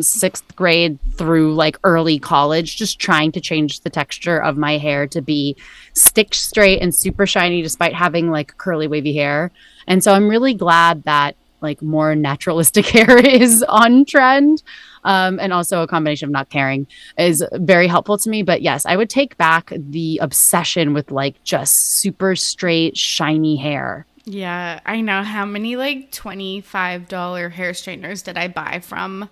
sixth 0.00 0.54
grade 0.56 0.98
through 1.14 1.54
like 1.54 1.78
early 1.84 2.18
college, 2.18 2.76
just 2.76 2.98
trying 2.98 3.32
to 3.32 3.40
change 3.40 3.80
the 3.80 3.90
texture 3.90 4.38
of 4.38 4.56
my 4.56 4.78
hair 4.78 5.06
to 5.08 5.22
be 5.22 5.56
stick 5.94 6.34
straight 6.34 6.80
and 6.80 6.94
super 6.94 7.26
shiny 7.26 7.62
despite 7.62 7.94
having 7.94 8.30
like 8.30 8.56
curly 8.58 8.86
wavy 8.86 9.14
hair. 9.14 9.50
And 9.86 10.02
so 10.02 10.12
I'm 10.12 10.28
really 10.28 10.54
glad 10.54 11.04
that 11.04 11.36
like 11.62 11.80
more 11.80 12.14
naturalistic 12.14 12.86
hair 12.96 13.16
is 13.18 13.62
on 13.68 14.04
trend. 14.04 14.62
Um, 15.04 15.40
and 15.40 15.52
also 15.52 15.82
a 15.82 15.88
combination 15.88 16.26
of 16.26 16.32
not 16.32 16.48
caring 16.48 16.86
is 17.18 17.44
very 17.54 17.88
helpful 17.88 18.18
to 18.18 18.30
me. 18.30 18.42
But 18.42 18.62
yes, 18.62 18.86
I 18.86 18.96
would 18.96 19.10
take 19.10 19.36
back 19.36 19.72
the 19.76 20.18
obsession 20.22 20.94
with 20.94 21.10
like 21.10 21.42
just 21.42 21.98
super 21.98 22.36
straight, 22.36 22.96
shiny 22.96 23.56
hair. 23.56 24.06
Yeah, 24.24 24.78
I 24.86 25.00
know. 25.00 25.22
How 25.22 25.44
many 25.44 25.74
like 25.74 26.12
$25 26.12 27.50
hair 27.50 27.72
straighteners 27.72 28.22
did 28.22 28.36
I 28.38 28.46
buy 28.46 28.78
from 28.80 29.28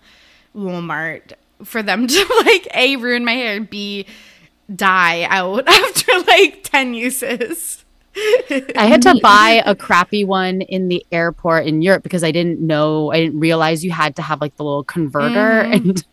Walmart 0.54 1.32
for 1.64 1.82
them 1.82 2.06
to 2.06 2.42
like 2.44 2.68
A, 2.74 2.96
ruin 2.96 3.24
my 3.24 3.32
hair, 3.32 3.60
B, 3.60 4.06
die 4.74 5.22
out 5.24 5.66
after 5.68 6.12
like 6.26 6.62
10 6.64 6.94
uses? 6.94 7.84
I 8.76 8.86
had 8.86 9.02
to 9.02 9.18
buy 9.22 9.62
a 9.64 9.74
crappy 9.74 10.24
one 10.24 10.62
in 10.62 10.88
the 10.88 11.04
airport 11.12 11.66
in 11.66 11.80
Europe 11.80 12.02
because 12.02 12.24
I 12.24 12.32
didn't 12.32 12.60
know, 12.60 13.12
I 13.12 13.20
didn't 13.20 13.38
realize 13.38 13.84
you 13.84 13.92
had 13.92 14.16
to 14.16 14.22
have 14.22 14.40
like 14.40 14.56
the 14.56 14.64
little 14.64 14.84
converter. 14.84 15.64
Mm-hmm. 15.64 15.90
And 15.90 16.06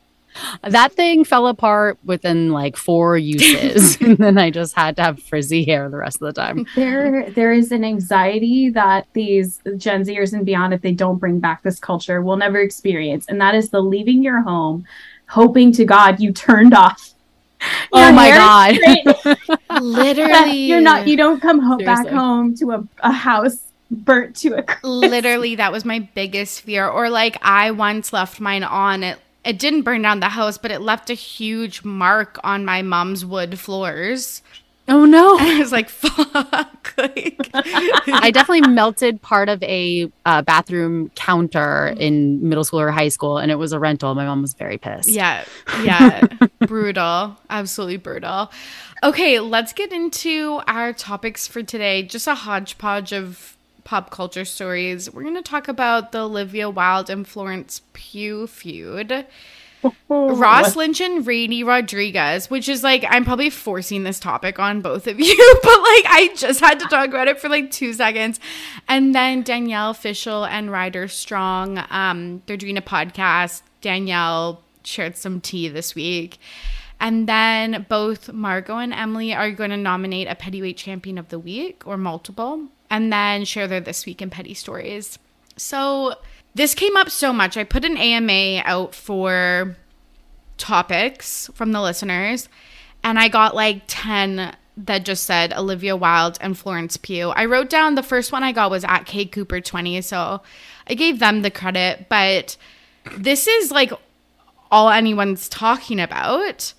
that 0.64 0.94
thing 0.94 1.24
fell 1.24 1.48
apart 1.48 1.98
within 2.04 2.52
like 2.52 2.76
four 2.76 3.18
uses. 3.18 3.98
and 4.02 4.18
then 4.18 4.38
I 4.38 4.50
just 4.50 4.76
had 4.76 4.96
to 4.98 5.04
have 5.04 5.22
frizzy 5.22 5.64
hair 5.64 5.90
the 5.90 5.98
rest 5.98 6.22
of 6.22 6.34
the 6.34 6.34
time. 6.34 6.66
there 6.76 7.30
there 7.32 7.54
is 7.54 7.72
an 7.72 7.84
anxiety 7.84 8.70
that 8.70 9.08
these 9.14 9.60
Gen 9.78 10.04
Zers 10.04 10.34
and 10.34 10.46
beyond, 10.46 10.74
if 10.74 10.82
they 10.82 10.92
don't 10.92 11.18
bring 11.18 11.40
back 11.40 11.64
this 11.64 11.80
culture, 11.80 12.22
will 12.22 12.38
never 12.38 12.60
experience, 12.60 13.26
and 13.28 13.40
that 13.42 13.56
is 13.56 13.70
the 13.70 13.82
leaving 13.82 14.24
your 14.24 14.42
home, 14.42 14.86
hoping 15.28 15.72
to 15.74 15.86
God 15.86 16.20
you 16.20 16.32
turned 16.32 16.74
off. 16.74 17.14
Oh 17.92 18.12
my 18.12 18.30
God. 18.30 19.58
Literally. 19.82 20.58
you're 20.58 20.80
not. 20.80 21.08
You 21.08 21.18
don't 21.18 21.42
come 21.42 21.60
home 21.60 21.80
back 21.80 22.08
home 22.08 22.56
to 22.58 22.72
a, 22.72 22.88
a 23.00 23.12
house 23.12 23.68
burnt 23.90 24.36
to 24.38 24.54
a 24.56 24.64
crisp. 24.64 24.84
Literally, 24.84 25.56
that 25.56 25.72
was 25.72 25.86
my 25.86 26.00
biggest 26.00 26.62
fear. 26.62 26.88
Or 26.88 27.10
like 27.10 27.38
I 27.42 27.72
once 27.72 28.14
left 28.14 28.40
mine 28.40 28.64
on. 28.64 29.04
It 29.04 29.20
it 29.48 29.58
didn't 29.58 29.84
burn 29.84 30.02
down 30.02 30.20
the 30.20 30.30
house, 30.30 30.58
but 30.58 30.72
it 30.72 30.82
left 30.82 31.10
a 31.10 31.14
huge 31.14 31.84
mark 31.84 32.38
on 32.44 32.66
my 32.66 32.82
mom's 32.82 33.26
wood 33.26 33.58
floors. 33.58 34.42
Oh 34.90 35.06
no. 35.06 35.38
I 35.40 35.60
was 35.60 35.72
like, 35.72 35.90
fuck. 35.90 36.94
like, 36.98 37.50
I 37.54 38.32
definitely 38.32 38.70
melted 38.70 39.22
part 39.22 39.50
of 39.50 39.62
a 39.64 40.12
uh, 40.26 40.42
bathroom 40.42 41.10
counter 41.16 41.96
in 41.98 42.48
middle 42.48 42.64
school 42.64 42.80
or 42.80 42.92
high 42.92 43.10
school, 43.10 43.38
and 43.38 43.52
it 43.52 43.56
was 43.56 43.72
a 43.72 43.80
rental. 43.80 44.14
My 44.16 44.26
mom 44.26 44.42
was 44.42 44.54
very 44.54 44.78
pissed. 44.78 45.10
yeah, 45.10 45.46
yeah. 45.82 46.22
brutal. 46.60 47.38
Absolutely 47.50 47.98
brutal. 47.98 48.52
Okay, 49.04 49.40
let's 49.40 49.74
get 49.74 49.94
into 49.94 50.62
our 50.68 50.92
topics 50.92 51.48
for 51.48 51.64
today. 51.64 52.04
Just 52.04 52.28
a 52.28 52.36
hodgepodge 52.36 53.14
of 53.14 53.57
pop 53.88 54.10
culture 54.12 54.44
stories. 54.44 55.10
We're 55.10 55.24
going 55.24 55.36
to 55.36 55.42
talk 55.42 55.70
about 55.70 56.12
the 56.12 56.20
Olivia 56.20 56.70
Wilde 56.70 57.10
and 57.10 57.26
Florence 57.26 57.82
Pugh 57.94 58.46
feud. 58.46 59.26
Ross 60.10 60.76
Lynch 60.76 61.00
and 61.00 61.26
Raini 61.26 61.64
Rodriguez, 61.64 62.50
which 62.50 62.68
is 62.68 62.84
like 62.84 63.06
I'm 63.08 63.24
probably 63.24 63.50
forcing 63.50 64.04
this 64.04 64.20
topic 64.20 64.60
on 64.60 64.82
both 64.82 65.08
of 65.08 65.20
you, 65.22 65.60
but 65.64 65.70
like 65.70 66.06
I 66.06 66.34
just 66.36 66.60
had 66.60 66.82
to 66.82 66.88
talk 66.88 67.08
about 67.08 67.30
it 67.30 67.40
for 67.40 67.48
like 67.48 67.72
two 67.72 67.94
seconds. 67.94 68.42
And 68.90 69.16
then 69.16 69.42
Danielle 69.42 69.94
Fishel 69.94 70.46
and 70.46 70.70
Ryder 70.70 71.08
Strong, 71.08 71.82
um, 71.90 72.42
they're 72.46 72.58
doing 72.58 72.78
a 72.78 72.82
podcast. 72.82 73.62
Danielle 73.80 74.64
shared 74.84 75.16
some 75.16 75.40
tea 75.40 75.70
this 75.70 75.96
week. 75.96 76.40
And 77.00 77.30
then 77.30 77.86
both 77.88 78.34
Margot 78.34 78.80
and 78.80 78.92
Emily 78.92 79.34
are 79.34 79.52
going 79.52 79.70
to 79.70 79.78
nominate 79.78 80.28
a 80.28 80.36
Pettyweight 80.36 80.76
Champion 80.78 81.18
of 81.18 81.30
the 81.30 81.40
Week 81.40 81.84
or 81.86 81.96
multiple, 81.96 82.70
and 82.90 83.12
then 83.12 83.46
share 83.46 83.68
their 83.68 83.80
This 83.80 84.06
Week 84.06 84.22
in 84.22 84.30
Petty 84.30 84.54
Stories. 84.54 85.20
So 85.58 86.16
this 86.56 86.74
came 86.74 86.96
up 86.96 87.10
so 87.10 87.34
much. 87.34 87.58
I 87.58 87.64
put 87.64 87.86
an 87.86 87.98
AMA 87.98 88.64
out 88.66 88.96
for 88.96 89.76
topics 90.58 91.50
from 91.54 91.72
the 91.72 91.82
listeners, 91.82 92.50
and 93.04 93.20
I 93.20 93.28
got 93.28 93.56
like 93.56 93.84
10 93.88 94.56
that 94.78 95.06
just 95.06 95.24
said 95.24 95.54
Olivia 95.54 95.96
Wilde 95.96 96.38
and 96.40 96.58
Florence 96.58 96.98
Pugh. 96.98 97.30
I 97.30 97.46
wrote 97.46 97.70
down 97.70 97.96
the 97.96 98.04
first 98.04 98.32
one 98.32 98.44
I 98.44 98.52
got 98.52 98.70
was 98.70 98.84
at 98.84 99.06
K 99.06 99.26
Cooper 99.26 99.60
20, 99.60 100.02
so 100.02 100.42
I 100.88 100.94
gave 100.94 101.20
them 101.20 101.42
the 101.42 101.52
credit, 101.52 102.08
but 102.10 102.58
this 103.18 103.48
is 103.48 103.72
like 103.72 103.92
all 104.72 104.90
anyone's 104.90 105.50
talking 105.50 106.00
about. 106.00 106.74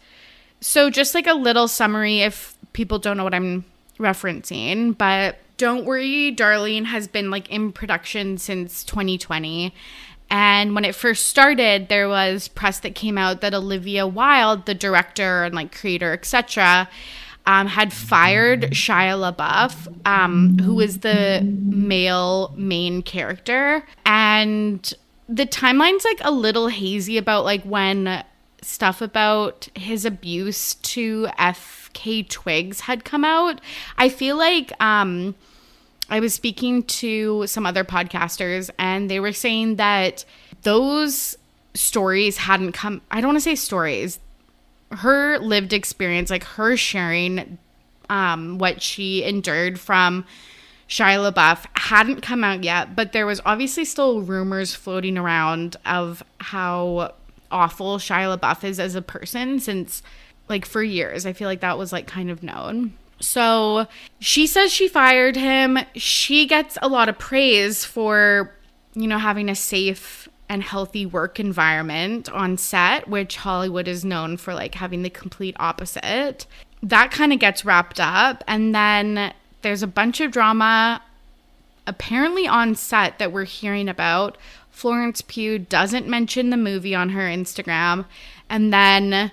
So, 0.61 0.91
just 0.91 1.15
like 1.15 1.27
a 1.27 1.35
little 1.35 1.69
summary 1.69 2.21
if 2.21 2.57
people 2.73 2.99
don't 2.99 3.17
know 3.17 3.25
what 3.25 3.35
I'm 3.35 3.65
referencing, 3.99 4.97
but 4.97 5.39
Don't 5.59 5.85
Worry, 5.85 6.31
Darling 6.31 6.87
has 6.87 7.09
been 7.09 7.31
like 7.31 7.51
in 7.51 7.73
production 7.73 8.39
since 8.39 8.85
2020. 8.85 9.75
And 10.31 10.75
when 10.75 10.85
it 10.85 10.95
first 10.95 11.27
started, 11.27 11.89
there 11.89 12.09
was 12.09 12.49
press 12.49 12.79
that 12.81 12.95
came 12.95 13.19
out 13.19 13.41
that 13.41 13.55
Olivia 13.55 14.07
Wilde, 14.07 14.67
the 14.67 14.75
director 14.75 15.45
and 15.45 15.55
like 15.55 15.77
creator, 15.77 16.13
etc., 16.13 16.89
um, 17.45 17.67
had 17.67 17.93
fired 17.93 18.63
Shia 18.73 19.35
LaBeouf, 19.35 19.89
um, 20.07 20.59
who 20.59 20.75
was 20.75 20.99
the 20.99 21.41
male 21.43 22.55
main 22.57 23.03
character, 23.03 23.85
and 24.05 24.93
the 25.29 25.47
timeline's 25.47 26.05
like 26.05 26.21
a 26.21 26.31
little 26.31 26.69
hazy 26.69 27.17
about 27.17 27.45
like 27.45 27.63
when 27.65 28.23
stuff 28.61 29.01
about 29.01 29.69
his 29.75 30.05
abuse 30.05 30.75
to 30.75 31.27
FKA 31.39 32.29
Twigs 32.29 32.81
had 32.81 33.05
come 33.05 33.25
out. 33.25 33.61
I 33.97 34.09
feel 34.11 34.37
like 34.37 34.71
um 34.81 35.35
I 36.11 36.21
was 36.21 36.35
speaking 36.35 36.83
to 36.85 37.47
some 37.47 37.67
other 37.67 37.85
podcasters 37.85 38.71
and 38.79 39.11
they 39.11 39.21
were 39.21 39.33
saying 39.33 39.77
that 39.77 40.25
those 40.63 41.37
stories 41.75 42.39
hadn't 42.39 42.73
come 42.73 43.03
I 43.11 43.21
don't 43.21 43.29
want 43.29 43.37
to 43.37 43.43
say 43.43 43.55
stories. 43.55 44.19
Her 44.91 45.39
lived 45.39 45.73
experience, 45.73 46.31
like 46.31 46.45
her 46.45 46.77
sharing 46.77 47.59
um 48.09 48.59
what 48.59 48.81
she 48.81 49.23
endured 49.25 49.79
from 49.79 50.25
Shia 50.89 51.31
LaBeouf 51.31 51.67
hadn't 51.75 52.23
come 52.23 52.43
out 52.43 52.65
yet, 52.65 52.97
but 52.97 53.13
there 53.13 53.27
was 53.27 53.43
obviously 53.45 53.85
still 53.85 54.23
rumors 54.23 54.75
floating 54.75 55.19
around 55.19 55.77
of 55.85 56.23
how 56.41 57.13
awful 57.51 57.99
Shia 57.99 58.39
LaBeouf 58.39 58.65
is 58.65 58.81
as 58.81 58.95
a 58.95 59.03
person 59.03 59.61
since 59.61 60.03
like 60.49 60.65
for 60.65 60.83
years. 60.83 61.27
I 61.27 61.35
feel 61.35 61.49
like 61.49 61.61
that 61.61 61.77
was 61.77 61.93
like 61.93 62.07
kind 62.07 62.31
of 62.31 62.43
known. 62.43 62.95
So 63.21 63.87
she 64.21 64.47
says 64.47 64.73
she 64.73 64.89
fired 64.89 65.37
him. 65.37 65.79
She 65.95 66.47
gets 66.47 66.79
a 66.83 66.89
lot 66.89 67.09
of 67.09 67.19
praise 67.19 67.85
for, 67.85 68.55
you 68.95 69.07
know, 69.07 69.19
having 69.19 69.49
a 69.49 69.55
safe 69.55 70.29
and 70.49 70.63
healthy 70.63 71.05
work 71.05 71.39
environment 71.39 72.31
on 72.31 72.57
set, 72.57 73.09
which 73.09 73.37
Hollywood 73.37 73.87
is 73.87 74.05
known 74.05 74.37
for 74.37 74.55
like 74.55 74.77
having 74.77 75.03
the 75.03 75.11
complete 75.11 75.57
opposite. 75.59 76.47
That 76.83 77.11
kind 77.11 77.33
of 77.33 77.39
gets 77.39 77.65
wrapped 77.65 78.01
up. 78.01 78.45
And 78.47 78.75
then 78.75 79.35
there's 79.63 79.83
a 79.83 79.89
bunch 79.89 80.21
of 80.21 80.31
drama 80.31 81.03
apparently 81.87 82.47
on 82.47 82.75
set 82.75 83.19
that 83.19 83.33
we're 83.33 83.45
hearing 83.45 83.89
about. 83.89 84.39
Florence 84.71 85.23
Pugh 85.23 85.59
doesn't 85.59 86.07
mention 86.07 86.51
the 86.51 86.57
movie 86.57 86.95
on 86.95 87.11
her 87.11 87.23
Instagram. 87.23 88.05
And 88.49 88.73
then 88.73 89.33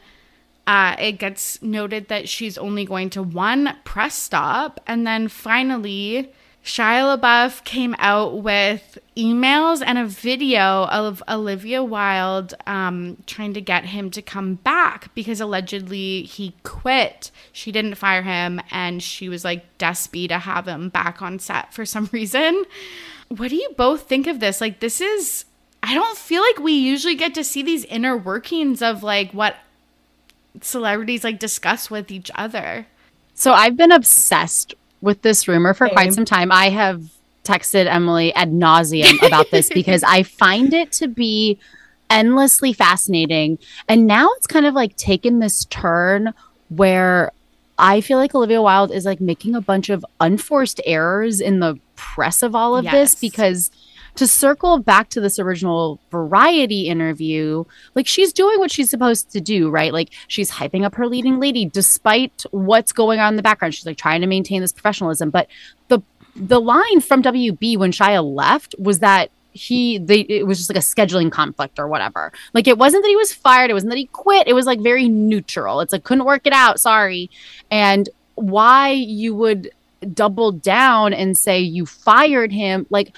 uh, 0.67 0.95
it 0.99 1.13
gets 1.13 1.62
noted 1.62 2.08
that 2.08 2.28
she's 2.28 2.58
only 2.58 2.86
going 2.86 3.10
to 3.12 3.21
one 3.21 3.75
press 3.84 4.15
stop. 4.15 4.80
And 4.88 5.06
then 5.06 5.28
finally, 5.28 6.32
Shia 6.65 7.19
LaBeouf 7.19 7.63
came 7.63 7.95
out 7.99 8.41
with 8.41 8.97
emails 9.15 9.84
and 9.86 9.99
a 9.99 10.06
video 10.06 10.86
of 10.86 11.21
Olivia 11.30 11.84
Wilde 11.84 12.56
um, 12.65 13.17
trying 13.28 13.54
to 13.54 13.62
get 13.62 13.86
him 13.86 14.10
to 14.10 14.21
come 14.23 14.56
back 14.56 15.13
because 15.13 15.39
allegedly 15.39 16.23
he 16.23 16.56
quit. 16.63 17.30
She 17.51 17.71
didn't 17.71 17.95
fire 17.95 18.23
him, 18.23 18.60
and 18.71 19.04
she 19.04 19.30
was 19.30 19.45
like 19.45 19.78
despy 19.78 20.28
to 20.30 20.39
have 20.39 20.67
him 20.67 20.89
back 20.89 21.21
on 21.21 21.38
set 21.38 21.71
for 21.71 21.86
some 21.86 22.10
reason. 22.12 22.65
What 23.28 23.51
do 23.51 23.56
you 23.56 23.69
both 23.78 24.10
think 24.10 24.25
of 24.25 24.39
this? 24.39 24.60
Like, 24.60 24.80
this 24.80 25.01
is, 25.01 25.45
I 25.84 25.93
don't 25.93 26.17
feel 26.17 26.41
like 26.41 26.58
we 26.58 26.73
usually 26.73 27.15
get 27.15 27.36
to 27.36 27.43
see 27.43 27.62
these 27.62 27.86
inner 27.86 28.17
workings 28.17 28.82
of 28.82 29.04
like 29.04 29.32
what 29.34 29.56
celebrities 30.62 31.24
like 31.24 31.39
discuss 31.39 31.89
with 31.89 32.12
each 32.12 32.32
other. 32.36 32.88
So 33.34 33.54
I've 33.54 33.76
been 33.78 33.91
obsessed 33.91 34.74
with 35.02 35.22
this 35.22 35.48
rumor 35.48 35.74
for 35.74 35.89
quite 35.89 36.13
some 36.13 36.26
time. 36.26 36.52
I 36.52 36.70
have 36.70 37.04
texted 37.44 37.86
Emily 37.86 38.34
ad 38.34 38.52
nauseum 38.52 39.22
about 39.26 39.52
this 39.52 39.70
because 39.74 40.04
I 40.04 40.24
find 40.24 40.74
it 40.74 40.91
to 40.94 41.08
be 41.08 41.60
endlessly 42.10 42.74
fascinating. 42.74 43.58
And 43.88 44.08
now 44.08 44.30
it's 44.38 44.48
kind 44.48 44.65
of 44.65 44.74
like 44.74 44.96
taken 44.96 45.39
this 45.39 45.65
turn 45.65 46.34
where 46.70 47.32
I 47.78 48.02
feel 48.02 48.18
like 48.18 48.34
Olivia 48.34 48.62
Wilde 48.62 48.91
is 48.91 49.06
like 49.06 49.20
making 49.20 49.54
a 49.54 49.62
bunch 49.62 49.89
of 49.89 50.06
unforced 50.20 50.80
errors 50.86 51.41
in 51.41 51.60
the 51.60 51.78
press 51.96 52.41
of 52.41 52.56
all 52.56 52.78
of 52.78 52.86
Yes. 52.86 52.94
this 52.94 53.15
because 53.15 53.72
to 54.15 54.28
circle 54.28 54.80
back 54.80 55.10
to 55.10 55.21
this 55.21 55.39
original 55.39 55.99
variety 56.10 56.88
interview, 56.88 57.65
like 57.95 58.08
she's 58.08 58.32
doing 58.32 58.60
what 58.60 58.71
she's 58.71 58.89
supposed 58.89 59.30
to 59.32 59.41
do, 59.41 59.69
right? 59.69 59.93
Like 59.93 60.10
she's 60.28 60.51
hyping 60.51 60.84
up 60.84 60.95
her 60.95 61.08
leading 61.08 61.39
lady 61.39 61.65
despite 61.65 62.43
what's 62.51 62.91
going 62.91 63.19
on 63.19 63.34
in 63.34 63.36
the 63.38 63.43
background. 63.43 63.75
She's 63.75 63.86
like 63.86 63.97
trying 63.97 64.21
to 64.21 64.28
maintain 64.28 64.62
this 64.62 64.71
professionalism. 64.71 65.30
But 65.30 65.47
the 65.89 66.01
the 66.36 66.60
line 66.60 67.01
from 67.01 67.23
WB 67.23 67.78
when 67.78 67.91
Shia 67.91 68.23
left 68.23 68.75
was 68.78 68.99
that 68.99 69.32
he 69.51 69.97
they 69.97 70.19
it 70.21 70.45
was 70.45 70.58
just 70.58 70.69
like 70.69 70.78
a 70.78 70.80
scheduling 70.80 71.32
conflict 71.32 71.80
or 71.80 71.88
whatever. 71.88 72.32
Like 72.54 72.67
it 72.67 72.78
wasn't 72.78 73.04
that 73.04 73.10
he 73.10 73.15
was 73.15 73.34
fired, 73.34 73.69
it 73.69 73.73
wasn't 73.73 73.91
that 73.91 73.97
he 73.97 74.08
quit. 74.08 74.47
It 74.47 74.54
was 74.54 74.65
like 74.65 74.82
very 74.82 75.08
neutral. 75.08 75.82
It's 75.82 75.93
like 75.93 76.04
couldn't 76.04 76.25
work 76.25 76.45
it 76.45 76.54
out, 76.54 76.80
sorry. 76.80 77.30
And 77.71 78.10
why 78.36 78.91
you 78.91 79.34
would 79.36 79.71
double 80.13 80.51
down 80.51 81.13
and 81.13 81.38
say 81.38 81.60
you 81.60 81.86
fired 81.86 82.51
him, 82.51 82.86
like 82.89 83.15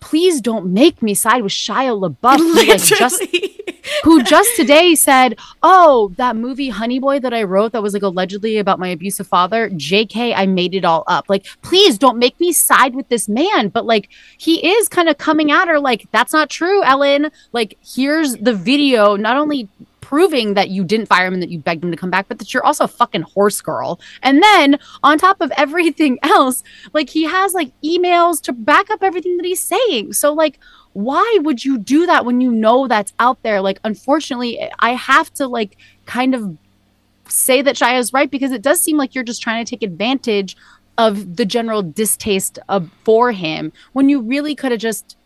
please 0.00 0.40
don't 0.40 0.66
make 0.72 1.02
me 1.02 1.14
side 1.14 1.42
with 1.42 1.52
Shia 1.52 1.98
LaBeouf. 1.98 2.38
who, 2.38 2.54
like, 2.54 2.82
just 2.82 3.22
who 4.04 4.22
just 4.22 4.56
today 4.56 4.94
said, 4.94 5.38
"Oh, 5.62 6.12
that 6.16 6.36
movie 6.36 6.70
Honey 6.70 6.98
Boy 6.98 7.20
that 7.20 7.34
I 7.34 7.42
wrote 7.42 7.72
that 7.72 7.82
was 7.82 7.94
like 7.94 8.02
allegedly 8.02 8.58
about 8.58 8.78
my 8.78 8.88
abusive 8.88 9.26
father, 9.26 9.70
JK, 9.70 10.34
I 10.34 10.46
made 10.46 10.74
it 10.74 10.84
all 10.84 11.04
up." 11.06 11.28
Like, 11.28 11.46
please 11.62 11.98
don't 11.98 12.18
make 12.18 12.38
me 12.40 12.52
side 12.52 12.94
with 12.94 13.08
this 13.08 13.28
man, 13.28 13.68
but 13.68 13.86
like 13.86 14.08
he 14.38 14.66
is 14.66 14.88
kind 14.88 15.08
of 15.08 15.18
coming 15.18 15.50
at 15.50 15.68
her 15.68 15.78
like 15.78 16.06
that's 16.10 16.32
not 16.32 16.50
true, 16.50 16.82
Ellen. 16.82 17.30
Like, 17.52 17.78
here's 17.84 18.36
the 18.36 18.54
video 18.54 19.16
not 19.16 19.36
only 19.36 19.68
proving 20.00 20.54
that 20.54 20.70
you 20.70 20.84
didn't 20.84 21.06
fire 21.06 21.26
him 21.26 21.34
and 21.34 21.42
that 21.42 21.50
you 21.50 21.58
begged 21.58 21.84
him 21.84 21.90
to 21.90 21.96
come 21.96 22.10
back, 22.10 22.28
but 22.28 22.38
that 22.38 22.52
you're 22.52 22.64
also 22.64 22.84
a 22.84 22.88
fucking 22.88 23.22
horse 23.22 23.60
girl. 23.60 24.00
And 24.22 24.42
then 24.42 24.78
on 25.02 25.18
top 25.18 25.40
of 25.40 25.52
everything 25.56 26.18
else, 26.22 26.62
like 26.92 27.10
he 27.10 27.24
has 27.24 27.54
like 27.54 27.72
emails 27.82 28.40
to 28.42 28.52
back 28.52 28.90
up 28.90 29.02
everything 29.02 29.36
that 29.36 29.46
he's 29.46 29.62
saying. 29.62 30.12
So 30.14 30.32
like 30.32 30.58
why 30.92 31.38
would 31.42 31.64
you 31.64 31.78
do 31.78 32.06
that 32.06 32.24
when 32.24 32.40
you 32.40 32.50
know 32.50 32.88
that's 32.88 33.12
out 33.18 33.42
there? 33.42 33.60
Like, 33.60 33.78
unfortunately, 33.84 34.70
I 34.80 34.94
have 34.94 35.32
to 35.34 35.46
like 35.46 35.76
kind 36.06 36.34
of 36.34 36.56
say 37.28 37.62
that 37.62 37.76
Shia 37.76 37.98
is 37.98 38.12
right 38.12 38.30
because 38.30 38.52
it 38.52 38.62
does 38.62 38.80
seem 38.80 38.96
like 38.96 39.14
you're 39.14 39.24
just 39.24 39.42
trying 39.42 39.64
to 39.64 39.70
take 39.70 39.82
advantage 39.82 40.56
of 40.98 41.36
the 41.36 41.44
general 41.44 41.82
distaste 41.82 42.58
of, 42.68 42.90
for 43.04 43.32
him 43.32 43.72
when 43.92 44.08
you 44.08 44.20
really 44.20 44.54
could 44.54 44.72
have 44.72 44.80
just 44.80 45.16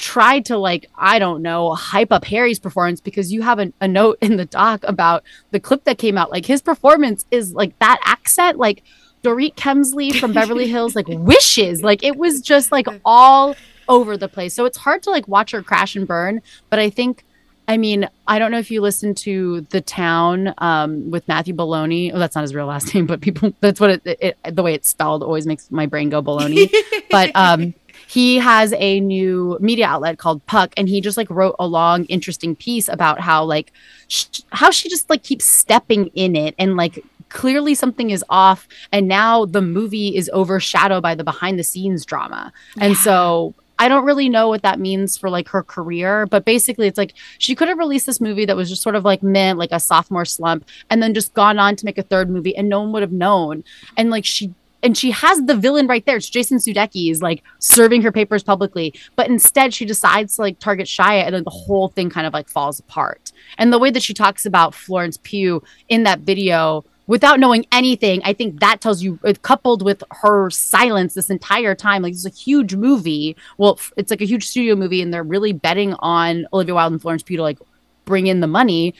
tried 0.00 0.46
to 0.46 0.56
like 0.56 0.86
I 0.96 1.18
don't 1.18 1.42
know 1.42 1.74
hype 1.74 2.10
up 2.10 2.24
Harry's 2.24 2.58
performance 2.58 3.00
because 3.00 3.32
you 3.32 3.42
have 3.42 3.58
a, 3.58 3.72
a 3.80 3.86
note 3.86 4.18
in 4.22 4.36
the 4.36 4.46
doc 4.46 4.82
about 4.84 5.22
the 5.50 5.60
clip 5.60 5.84
that 5.84 5.98
came 5.98 6.16
out. 6.16 6.30
Like 6.30 6.46
his 6.46 6.62
performance 6.62 7.26
is 7.30 7.52
like 7.52 7.78
that 7.80 8.00
accent 8.04 8.58
like 8.58 8.82
Dorit 9.22 9.54
Kemsley 9.54 10.18
from 10.18 10.32
Beverly 10.32 10.66
Hills 10.74 10.96
like 10.96 11.06
wishes. 11.08 11.82
Like 11.82 12.02
it 12.02 12.16
was 12.16 12.40
just 12.40 12.72
like 12.72 12.86
all 13.04 13.54
over 13.88 14.16
the 14.16 14.28
place. 14.28 14.54
So 14.54 14.64
it's 14.64 14.78
hard 14.78 15.02
to 15.02 15.10
like 15.10 15.28
watch 15.28 15.50
her 15.50 15.62
crash 15.62 15.94
and 15.94 16.08
burn 16.08 16.40
but 16.70 16.78
I 16.78 16.88
think 16.88 17.24
I 17.68 17.76
mean 17.76 18.08
I 18.26 18.38
don't 18.38 18.50
know 18.50 18.58
if 18.58 18.70
you 18.70 18.80
listen 18.80 19.14
to 19.16 19.60
The 19.68 19.82
Town 19.82 20.54
um, 20.58 21.10
with 21.10 21.28
Matthew 21.28 21.54
Baloney. 21.54 22.10
Oh 22.14 22.18
that's 22.18 22.34
not 22.34 22.42
his 22.42 22.54
real 22.54 22.66
last 22.66 22.94
name 22.94 23.06
but 23.06 23.20
people 23.20 23.52
that's 23.60 23.80
what 23.80 23.90
it, 23.90 24.18
it 24.18 24.38
the 24.54 24.62
way 24.62 24.72
it's 24.72 24.88
spelled 24.88 25.22
always 25.22 25.46
makes 25.46 25.70
my 25.70 25.84
brain 25.84 26.08
go 26.08 26.22
baloney. 26.22 26.72
But 27.10 27.32
um 27.34 27.74
he 28.10 28.38
has 28.38 28.74
a 28.76 28.98
new 28.98 29.56
media 29.60 29.86
outlet 29.86 30.18
called 30.18 30.44
Puck, 30.46 30.74
and 30.76 30.88
he 30.88 31.00
just 31.00 31.16
like 31.16 31.30
wrote 31.30 31.54
a 31.60 31.66
long, 31.66 32.06
interesting 32.06 32.56
piece 32.56 32.88
about 32.88 33.20
how 33.20 33.44
like 33.44 33.72
sh- 34.08 34.40
how 34.50 34.72
she 34.72 34.88
just 34.88 35.08
like 35.08 35.22
keeps 35.22 35.44
stepping 35.44 36.08
in 36.08 36.34
it 36.34 36.56
and 36.58 36.76
like 36.76 37.04
clearly 37.28 37.72
something 37.72 38.10
is 38.10 38.24
off 38.28 38.66
and 38.90 39.06
now 39.06 39.44
the 39.44 39.62
movie 39.62 40.16
is 40.16 40.28
overshadowed 40.34 41.00
by 41.00 41.14
the 41.14 41.22
behind 41.22 41.56
the 41.56 41.62
scenes 41.62 42.04
drama 42.04 42.52
and 42.80 42.96
so 42.96 43.54
I 43.78 43.88
don't 43.88 44.04
really 44.04 44.28
know 44.28 44.48
what 44.48 44.60
that 44.60 44.78
means 44.78 45.16
for 45.16 45.30
like 45.30 45.48
her 45.48 45.62
career, 45.62 46.26
but 46.26 46.44
basically 46.44 46.86
it's 46.86 46.98
like 46.98 47.14
she 47.38 47.54
could 47.54 47.68
have 47.68 47.78
released 47.78 48.04
this 48.04 48.20
movie 48.20 48.44
that 48.44 48.54
was 48.54 48.68
just 48.68 48.82
sort 48.82 48.94
of 48.94 49.06
like 49.06 49.22
meh, 49.22 49.54
like 49.54 49.72
a 49.72 49.80
sophomore 49.80 50.26
slump, 50.26 50.66
and 50.90 51.02
then 51.02 51.14
just 51.14 51.32
gone 51.32 51.58
on 51.58 51.76
to 51.76 51.86
make 51.86 51.96
a 51.96 52.02
third 52.02 52.28
movie 52.28 52.54
and 52.54 52.68
no 52.68 52.80
one 52.80 52.92
would 52.92 53.00
have 53.00 53.10
known. 53.10 53.64
And 53.96 54.10
like 54.10 54.26
she 54.26 54.52
and 54.82 54.96
she 54.96 55.10
has 55.10 55.42
the 55.42 55.54
villain 55.54 55.86
right 55.86 56.04
there. 56.06 56.16
It's 56.16 56.30
Jason 56.30 56.58
Sudeikis 56.58 57.22
like 57.22 57.42
serving 57.58 58.02
her 58.02 58.12
papers 58.12 58.42
publicly, 58.42 58.94
but 59.16 59.28
instead 59.28 59.74
she 59.74 59.84
decides 59.84 60.36
to 60.36 60.42
like 60.42 60.58
target 60.58 60.86
Shia, 60.86 61.24
and 61.24 61.34
then 61.34 61.44
the 61.44 61.50
whole 61.50 61.88
thing 61.88 62.10
kind 62.10 62.26
of 62.26 62.32
like 62.32 62.48
falls 62.48 62.78
apart. 62.80 63.32
And 63.58 63.72
the 63.72 63.78
way 63.78 63.90
that 63.90 64.02
she 64.02 64.14
talks 64.14 64.46
about 64.46 64.74
Florence 64.74 65.18
Pugh 65.22 65.62
in 65.88 66.04
that 66.04 66.20
video 66.20 66.84
without 67.06 67.40
knowing 67.40 67.66
anything, 67.72 68.22
I 68.24 68.32
think 68.32 68.60
that 68.60 68.80
tells 68.80 69.02
you, 69.02 69.18
coupled 69.42 69.82
with 69.82 70.04
her 70.22 70.48
silence 70.48 71.14
this 71.14 71.28
entire 71.28 71.74
time, 71.74 72.02
like 72.02 72.12
it's 72.12 72.24
a 72.24 72.30
huge 72.30 72.76
movie. 72.76 73.36
Well, 73.58 73.80
it's 73.96 74.12
like 74.12 74.20
a 74.20 74.26
huge 74.26 74.46
studio 74.46 74.76
movie, 74.76 75.02
and 75.02 75.12
they're 75.12 75.24
really 75.24 75.52
betting 75.52 75.94
on 75.98 76.46
Olivia 76.52 76.74
Wilde 76.74 76.92
and 76.92 77.02
Florence 77.02 77.24
Pugh 77.24 77.38
to 77.38 77.42
like 77.42 77.58
bring 78.04 78.28
in 78.28 78.38
the 78.38 78.46
money. 78.46 78.94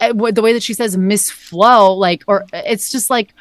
Uh, 0.00 0.12
The 0.12 0.42
way 0.42 0.52
that 0.52 0.62
she 0.64 0.74
says 0.74 0.96
Miss 0.96 1.30
Flo, 1.30 1.94
like, 1.94 2.24
or 2.26 2.46
it's 2.52 2.90
just 2.90 3.10
like, 3.10 3.32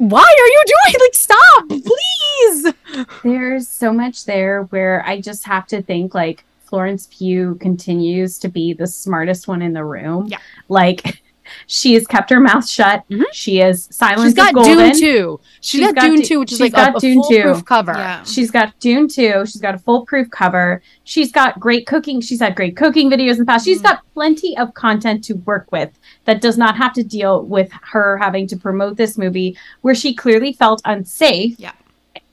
why 0.00 0.22
are 0.22 0.46
you 0.46 0.64
doing? 0.66 1.00
Like, 1.00 1.14
stop, 1.14 1.68
please. 1.68 3.06
There's 3.22 3.68
so 3.68 3.92
much 3.92 4.24
there 4.24 4.62
where 4.64 5.04
I 5.06 5.20
just 5.20 5.44
have 5.46 5.66
to 5.68 5.82
think 5.82 6.14
like 6.14 6.44
Florence 6.64 7.08
Pugh 7.10 7.56
continues 7.60 8.38
to 8.38 8.48
be 8.48 8.72
the 8.72 8.86
smartest 8.86 9.46
one 9.46 9.60
in 9.60 9.74
the 9.74 9.84
room. 9.84 10.28
Yeah. 10.28 10.38
Like 10.68 11.22
she 11.66 11.94
has 11.94 12.06
kept 12.06 12.30
her 12.30 12.40
mouth 12.40 12.68
shut. 12.68 13.02
Mhm. 13.10 13.24
She 13.32 13.60
is 13.60 13.88
silence 13.90 14.22
She's 14.28 14.34
got 14.34 14.54
golden. 14.54 14.76
Dune 14.92 14.98
too. 15.00 15.40
She's 15.60 15.80
She's 15.80 15.86
got, 15.86 15.94
got 15.96 16.02
Dune 16.06 16.16
Du- 16.16 16.24
too, 16.24 16.40
which 16.40 16.52
is 16.52 16.58
she's 16.58 16.60
like 16.60 16.72
got 16.72 16.96
a 16.96 17.00
Dune 17.00 17.22
foolproof 17.22 17.58
2. 17.58 17.62
cover. 17.64 17.92
Yeah. 17.92 18.22
She's 18.24 18.50
got 18.50 18.78
Dune 18.80 19.08
2. 19.08 19.46
She's 19.46 19.60
got 19.60 19.74
a 19.74 19.78
foolproof 19.78 20.30
cover. 20.30 20.82
She's 21.04 21.30
got 21.32 21.58
great 21.60 21.86
cooking. 21.86 22.20
She's 22.20 22.40
had 22.40 22.54
great 22.54 22.76
cooking 22.76 23.10
videos 23.10 23.32
in 23.32 23.38
the 23.38 23.44
past. 23.46 23.64
She's 23.64 23.80
Mhm. 23.80 23.84
got 23.84 23.98
plenty 24.14 24.56
of 24.58 24.74
content 24.74 25.24
to 25.24 25.34
work 25.34 25.66
with 25.70 25.90
that 26.24 26.40
does 26.40 26.56
not 26.58 26.76
have 26.76 26.92
to 26.94 27.02
deal 27.02 27.42
with 27.44 27.70
her 27.92 28.16
having 28.18 28.46
to 28.48 28.56
promote 28.56 28.96
this 28.96 29.16
movie 29.18 29.56
where 29.82 29.94
she 29.94 30.14
clearly 30.14 30.52
felt 30.52 30.80
unsafe 30.84 31.54
Yeah. 31.58 31.72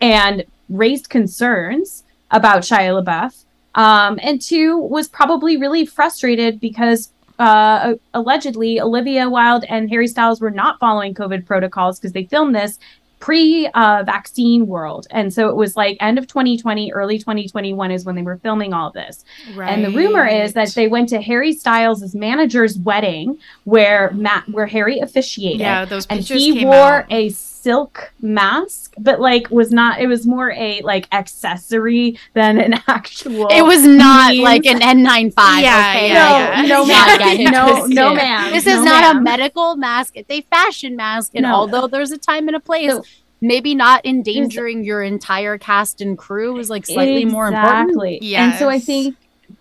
and 0.02 0.44
raised 0.70 1.10
concerns 1.10 2.04
about 2.32 2.62
Shia 2.62 3.04
LaBeouf. 3.04 3.44
Um, 3.76 4.20
and 4.24 4.42
two 4.42 4.78
was 4.78 5.08
probably 5.08 5.56
really 5.56 5.86
frustrated 5.86 6.60
because 6.60 7.10
uh, 7.40 7.96
allegedly 8.14 8.80
Olivia 8.80 9.30
Wilde 9.30 9.66
and 9.70 9.90
Harry 9.90 10.08
Styles 10.08 10.42
were 10.42 10.52
not 10.52 10.80
following 10.80 11.14
COVID 11.14 11.46
protocols 11.46 12.00
because 12.00 12.14
they 12.14 12.26
filmed 12.26 12.56
this 12.56 12.80
pre 13.20 13.68
uh, 13.74 14.04
vaccine 14.06 14.68
world. 14.68 15.08
And 15.10 15.34
so 15.34 15.50
it 15.50 15.56
was 15.56 15.76
like 15.76 15.98
end 16.00 16.18
of 16.20 16.28
2020, 16.28 16.92
early 16.94 17.18
2021 17.18 17.90
is 17.92 18.06
when 18.06 18.16
they 18.16 18.22
were 18.22 18.38
filming 18.38 18.74
all 18.74 18.92
this. 18.92 19.26
Right. 19.56 19.70
And 19.70 19.84
the 19.84 19.90
rumor 19.90 20.26
is 20.28 20.54
that 20.54 20.70
they 20.70 20.88
went 20.88 21.10
to 21.10 21.22
Harry 21.22 21.54
Styles' 21.54 22.14
manager's 22.14 22.78
wedding 22.78 23.40
where 23.64 24.12
Matt 24.12 24.48
where 24.50 24.68
Harry 24.68 25.00
officiated. 25.00 25.62
yeah, 25.62 25.84
those 25.86 26.06
And 26.08 26.20
pictures 26.20 26.44
he 26.44 26.54
came 26.60 26.68
wore 26.68 26.76
out. 26.76 27.06
a 27.12 27.30
silk 27.62 28.12
mask, 28.22 28.94
but 28.98 29.20
like 29.20 29.50
was 29.50 29.72
not 29.72 30.00
it 30.00 30.08
was 30.08 30.26
more 30.26 30.52
a 30.52 30.82
like 30.82 31.08
accessory 31.14 32.18
than 32.34 32.58
an 32.60 32.74
actual 32.88 33.48
It 33.50 33.64
was 33.64 33.84
not 33.86 34.32
means- 34.32 34.44
like 34.44 34.66
an 34.66 34.80
N95. 34.80 35.34
Yeah, 35.62 35.92
okay? 35.96 36.08
yeah, 36.10 36.14
no, 36.14 36.38
yeah. 36.38 36.62
no, 36.68 36.86
Yeah, 36.86 37.06
ma'am. 37.06 37.18
get 37.20 37.40
it 37.40 37.52
no, 37.52 37.68
twisted. 37.72 37.96
no, 37.96 38.16
ma'am. 38.16 38.52
This 38.52 38.66
No, 38.66 38.74
is 38.80 38.84
not 38.86 39.16
a 39.16 39.20
medical 39.20 39.76
mask. 39.76 40.14
It's 40.16 40.30
a 40.30 40.42
fashion 40.42 40.96
mask. 40.96 41.32
And 41.36 41.44
No. 41.44 41.54
although 41.56 41.88
there's 41.88 42.12
a 42.12 42.18
time 42.18 42.48
and 42.48 42.56
a 42.56 42.60
place, 42.60 42.92
So- 42.92 43.04
maybe 43.40 43.76
not 43.76 44.04
endangering 44.06 44.84
your 44.84 45.04
entire 45.04 45.58
cast 45.60 46.02
and 46.02 46.18
crew 46.18 46.58
is 46.58 46.70
like 46.72 46.86
slightly 46.88 47.24
more 47.26 47.48
important. 47.48 47.90
Exactly. 47.92 48.36
And 48.36 48.56
so 48.58 48.68
I 48.68 48.80
think 48.80 49.16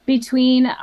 between, 0.06 0.74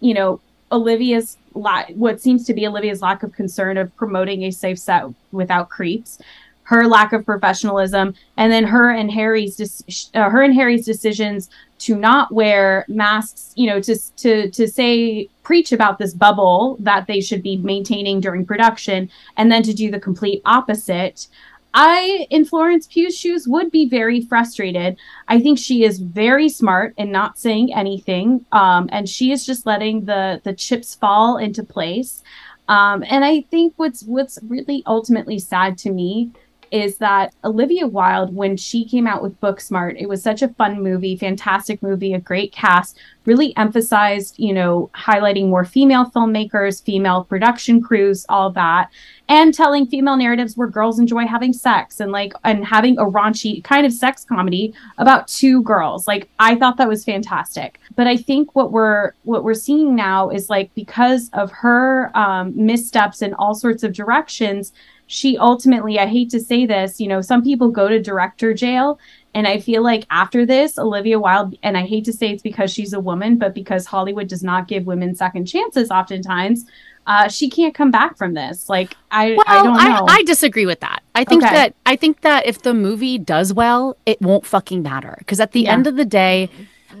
you 0.00 0.12
know, 0.14 0.40
Olivia's 0.70 1.36
la- 1.54 1.86
what 1.94 2.20
seems 2.20 2.44
to 2.46 2.52
be 2.54 2.66
Olivia's 2.66 3.00
lack 3.00 3.22
of 3.22 3.32
concern 3.32 3.76
of 3.78 3.94
promoting 3.96 4.42
a 4.42 4.50
safe 4.50 4.78
set 4.78 5.04
without 5.32 5.68
creeps, 5.70 6.18
her 6.64 6.86
lack 6.86 7.12
of 7.12 7.24
professionalism, 7.24 8.14
and 8.36 8.52
then 8.52 8.64
her 8.64 8.90
and 8.90 9.10
Harry's 9.10 9.56
dis- 9.56 10.10
uh, 10.14 10.28
her 10.28 10.42
and 10.42 10.54
Harry's 10.54 10.84
decisions 10.84 11.50
to 11.78 11.96
not 11.96 12.32
wear 12.32 12.84
masks, 12.88 13.52
you 13.56 13.66
know, 13.66 13.80
to 13.80 13.96
to 14.16 14.50
to 14.50 14.66
say 14.66 15.28
preach 15.42 15.72
about 15.72 15.98
this 15.98 16.14
bubble 16.14 16.76
that 16.80 17.06
they 17.06 17.20
should 17.20 17.42
be 17.42 17.56
maintaining 17.58 18.20
during 18.20 18.46
production, 18.46 19.10
and 19.36 19.52
then 19.52 19.62
to 19.62 19.74
do 19.74 19.90
the 19.90 20.00
complete 20.00 20.42
opposite. 20.44 21.28
I, 21.76 22.28
in 22.30 22.44
Florence 22.44 22.86
Pugh's 22.86 23.18
shoes, 23.18 23.48
would 23.48 23.72
be 23.72 23.88
very 23.88 24.20
frustrated. 24.20 24.96
I 25.26 25.40
think 25.40 25.58
she 25.58 25.82
is 25.82 25.98
very 25.98 26.48
smart 26.48 26.94
in 26.96 27.10
not 27.10 27.36
saying 27.36 27.74
anything, 27.74 28.46
um, 28.52 28.88
and 28.92 29.08
she 29.08 29.32
is 29.32 29.44
just 29.44 29.66
letting 29.66 30.04
the 30.04 30.40
the 30.44 30.54
chips 30.54 30.94
fall 30.94 31.36
into 31.36 31.64
place. 31.64 32.22
Um, 32.68 33.04
and 33.10 33.24
I 33.24 33.42
think 33.50 33.74
what's 33.76 34.04
what's 34.04 34.38
really 34.48 34.82
ultimately 34.86 35.38
sad 35.38 35.76
to 35.78 35.90
me 35.90 36.30
is 36.70 36.98
that 36.98 37.34
Olivia 37.44 37.86
Wilde, 37.86 38.34
when 38.34 38.56
she 38.56 38.84
came 38.84 39.06
out 39.06 39.22
with 39.22 39.40
Booksmart, 39.40 40.00
it 40.00 40.08
was 40.08 40.22
such 40.22 40.42
a 40.42 40.48
fun 40.48 40.82
movie, 40.82 41.16
fantastic 41.16 41.82
movie, 41.82 42.12
a 42.12 42.20
great 42.20 42.52
cast, 42.52 42.98
really 43.26 43.56
emphasized, 43.56 44.38
you 44.38 44.52
know, 44.52 44.90
highlighting 44.94 45.48
more 45.48 45.64
female 45.64 46.10
filmmakers, 46.10 46.82
female 46.82 47.24
production 47.24 47.80
crews, 47.80 48.26
all 48.28 48.50
that, 48.50 48.90
and 49.28 49.54
telling 49.54 49.86
female 49.86 50.16
narratives 50.16 50.56
where 50.56 50.68
girls 50.68 50.98
enjoy 50.98 51.26
having 51.26 51.52
sex 51.52 52.00
and 52.00 52.12
like 52.12 52.34
and 52.44 52.64
having 52.64 52.98
a 52.98 53.04
raunchy 53.04 53.64
kind 53.64 53.86
of 53.86 53.92
sex 53.92 54.24
comedy 54.24 54.74
about 54.98 55.26
two 55.28 55.62
girls. 55.62 56.06
Like 56.06 56.28
I 56.38 56.56
thought 56.56 56.76
that 56.76 56.88
was 56.88 57.04
fantastic. 57.04 57.80
But 57.96 58.06
I 58.06 58.16
think 58.16 58.54
what 58.54 58.72
we're 58.72 59.12
what 59.22 59.44
we're 59.44 59.54
seeing 59.54 59.94
now 59.94 60.28
is 60.28 60.50
like 60.50 60.74
because 60.74 61.30
of 61.32 61.50
her 61.52 62.10
um, 62.14 62.52
missteps 62.54 63.22
in 63.22 63.32
all 63.34 63.54
sorts 63.54 63.82
of 63.82 63.92
directions, 63.92 64.72
she 65.06 65.36
ultimately, 65.38 65.98
I 65.98 66.06
hate 66.06 66.30
to 66.30 66.40
say 66.40 66.66
this, 66.66 67.00
you 67.00 67.08
know, 67.08 67.20
some 67.20 67.42
people 67.42 67.70
go 67.70 67.88
to 67.88 68.00
director 68.00 68.54
jail. 68.54 68.98
And 69.34 69.48
I 69.48 69.58
feel 69.58 69.82
like 69.82 70.06
after 70.10 70.46
this, 70.46 70.78
Olivia 70.78 71.18
Wilde, 71.18 71.56
and 71.62 71.76
I 71.76 71.82
hate 71.82 72.04
to 72.04 72.12
say 72.12 72.30
it's 72.30 72.42
because 72.42 72.72
she's 72.72 72.92
a 72.92 73.00
woman, 73.00 73.36
but 73.36 73.52
because 73.52 73.84
Hollywood 73.84 74.28
does 74.28 74.44
not 74.44 74.68
give 74.68 74.86
women 74.86 75.14
second 75.14 75.46
chances 75.46 75.90
oftentimes, 75.90 76.64
uh, 77.06 77.28
she 77.28 77.50
can't 77.50 77.74
come 77.74 77.90
back 77.90 78.16
from 78.16 78.34
this. 78.34 78.68
Like, 78.68 78.96
I, 79.10 79.32
Well, 79.32 79.44
I 79.46 79.62
don't 79.62 79.76
know. 79.76 80.06
I 80.08 80.22
disagree 80.22 80.66
with 80.66 80.80
that. 80.80 81.02
I 81.14 81.24
think 81.24 81.42
Okay. 81.42 81.52
that 81.52 81.74
I 81.84 81.96
think 81.96 82.20
that 82.22 82.46
if 82.46 82.62
the 82.62 82.72
movie 82.72 83.18
does 83.18 83.52
well, 83.52 83.96
it 84.06 84.22
won't 84.22 84.46
fucking 84.46 84.82
matter 84.82 85.16
because 85.18 85.40
at 85.40 85.52
the 85.52 85.62
Yeah. 85.62 85.72
end 85.72 85.86
of 85.86 85.96
the 85.96 86.04
day, 86.04 86.48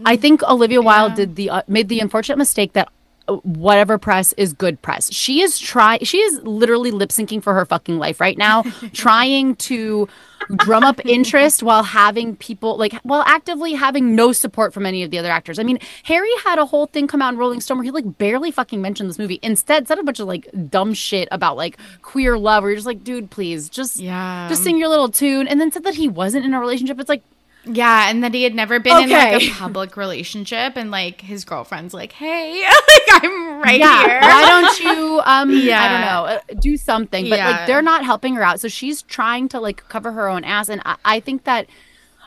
I 0.04 0.16
think 0.16 0.42
Olivia 0.42 0.82
Wilde 0.82 1.14
did 1.14 1.36
the 1.36 1.48
uh, 1.50 1.62
made 1.68 1.88
the 1.88 2.00
unfortunate 2.00 2.36
mistake 2.36 2.72
that 2.74 2.88
whatever 3.42 3.98
press 3.98 4.32
is 4.34 4.52
good 4.52 4.80
press. 4.82 5.12
She 5.12 5.40
is 5.40 5.58
try 5.58 5.98
she 6.02 6.18
is 6.18 6.40
literally 6.42 6.90
lip 6.90 7.10
syncing 7.10 7.42
for 7.42 7.54
her 7.54 7.64
fucking 7.64 7.98
life 7.98 8.20
right 8.20 8.36
now, 8.36 8.62
trying 8.92 9.56
to 9.56 10.08
drum 10.56 10.84
up 10.84 11.00
interest 11.06 11.62
while 11.62 11.82
having 11.82 12.36
people 12.36 12.76
like 12.76 12.92
while 13.02 13.22
actively 13.22 13.72
having 13.72 14.14
no 14.14 14.30
support 14.32 14.74
from 14.74 14.84
any 14.84 15.02
of 15.02 15.10
the 15.10 15.18
other 15.18 15.30
actors. 15.30 15.58
I 15.58 15.62
mean, 15.62 15.78
Harry 16.02 16.28
had 16.44 16.58
a 16.58 16.66
whole 16.66 16.86
thing 16.86 17.06
come 17.06 17.22
out 17.22 17.32
in 17.32 17.38
Rolling 17.38 17.62
Stone 17.62 17.78
where 17.78 17.84
he 17.84 17.90
like 17.90 18.18
barely 18.18 18.50
fucking 18.50 18.82
mentioned 18.82 19.08
this 19.08 19.18
movie. 19.18 19.38
Instead, 19.42 19.88
said 19.88 19.98
a 19.98 20.02
bunch 20.02 20.20
of 20.20 20.28
like 20.28 20.46
dumb 20.68 20.92
shit 20.92 21.26
about 21.32 21.56
like 21.56 21.78
queer 22.02 22.36
love 22.36 22.62
where 22.62 22.70
you're 22.70 22.76
just 22.76 22.86
like, 22.86 23.02
dude, 23.04 23.30
please 23.30 23.70
just 23.70 23.98
Yeah. 23.98 24.46
just 24.50 24.62
sing 24.62 24.76
your 24.76 24.88
little 24.88 25.08
tune 25.08 25.48
and 25.48 25.58
then 25.60 25.72
said 25.72 25.84
that 25.84 25.94
he 25.94 26.08
wasn't 26.08 26.44
in 26.44 26.52
a 26.52 26.60
relationship. 26.60 27.00
It's 27.00 27.08
like 27.08 27.22
Yeah, 27.66 28.10
and 28.10 28.22
that 28.22 28.34
he 28.34 28.42
had 28.42 28.54
never 28.54 28.78
been 28.78 28.98
in 29.04 29.10
like 29.10 29.42
a 29.42 29.50
public 29.52 29.96
relationship, 29.96 30.76
and 30.76 30.90
like 30.90 31.20
his 31.20 31.44
girlfriend's 31.44 31.94
like, 31.94 32.12
"Hey, 32.12 32.62
like 32.88 33.22
I'm 33.24 33.60
right 33.62 33.78
yeah, 33.78 34.06
here." 34.06 34.20
why 34.20 34.44
don't 34.46 34.80
you 34.80 35.20
um 35.24 35.50
I 35.50 35.88
don't 35.88 36.00
know, 36.00 36.24
uh, 36.26 36.40
do 36.60 36.76
something. 36.76 37.28
But 37.28 37.38
Yeah. 37.38 37.48
like 37.50 37.66
they're 37.66 37.82
not 37.82 38.04
helping 38.04 38.34
her 38.34 38.42
out. 38.42 38.60
So 38.60 38.68
she's 38.68 39.02
trying 39.02 39.48
to 39.48 39.60
like 39.60 39.88
cover 39.88 40.12
her 40.12 40.28
own 40.28 40.44
ass 40.44 40.68
and 40.68 40.82
I, 40.84 40.96
I 41.04 41.20
think 41.20 41.44
that 41.44 41.66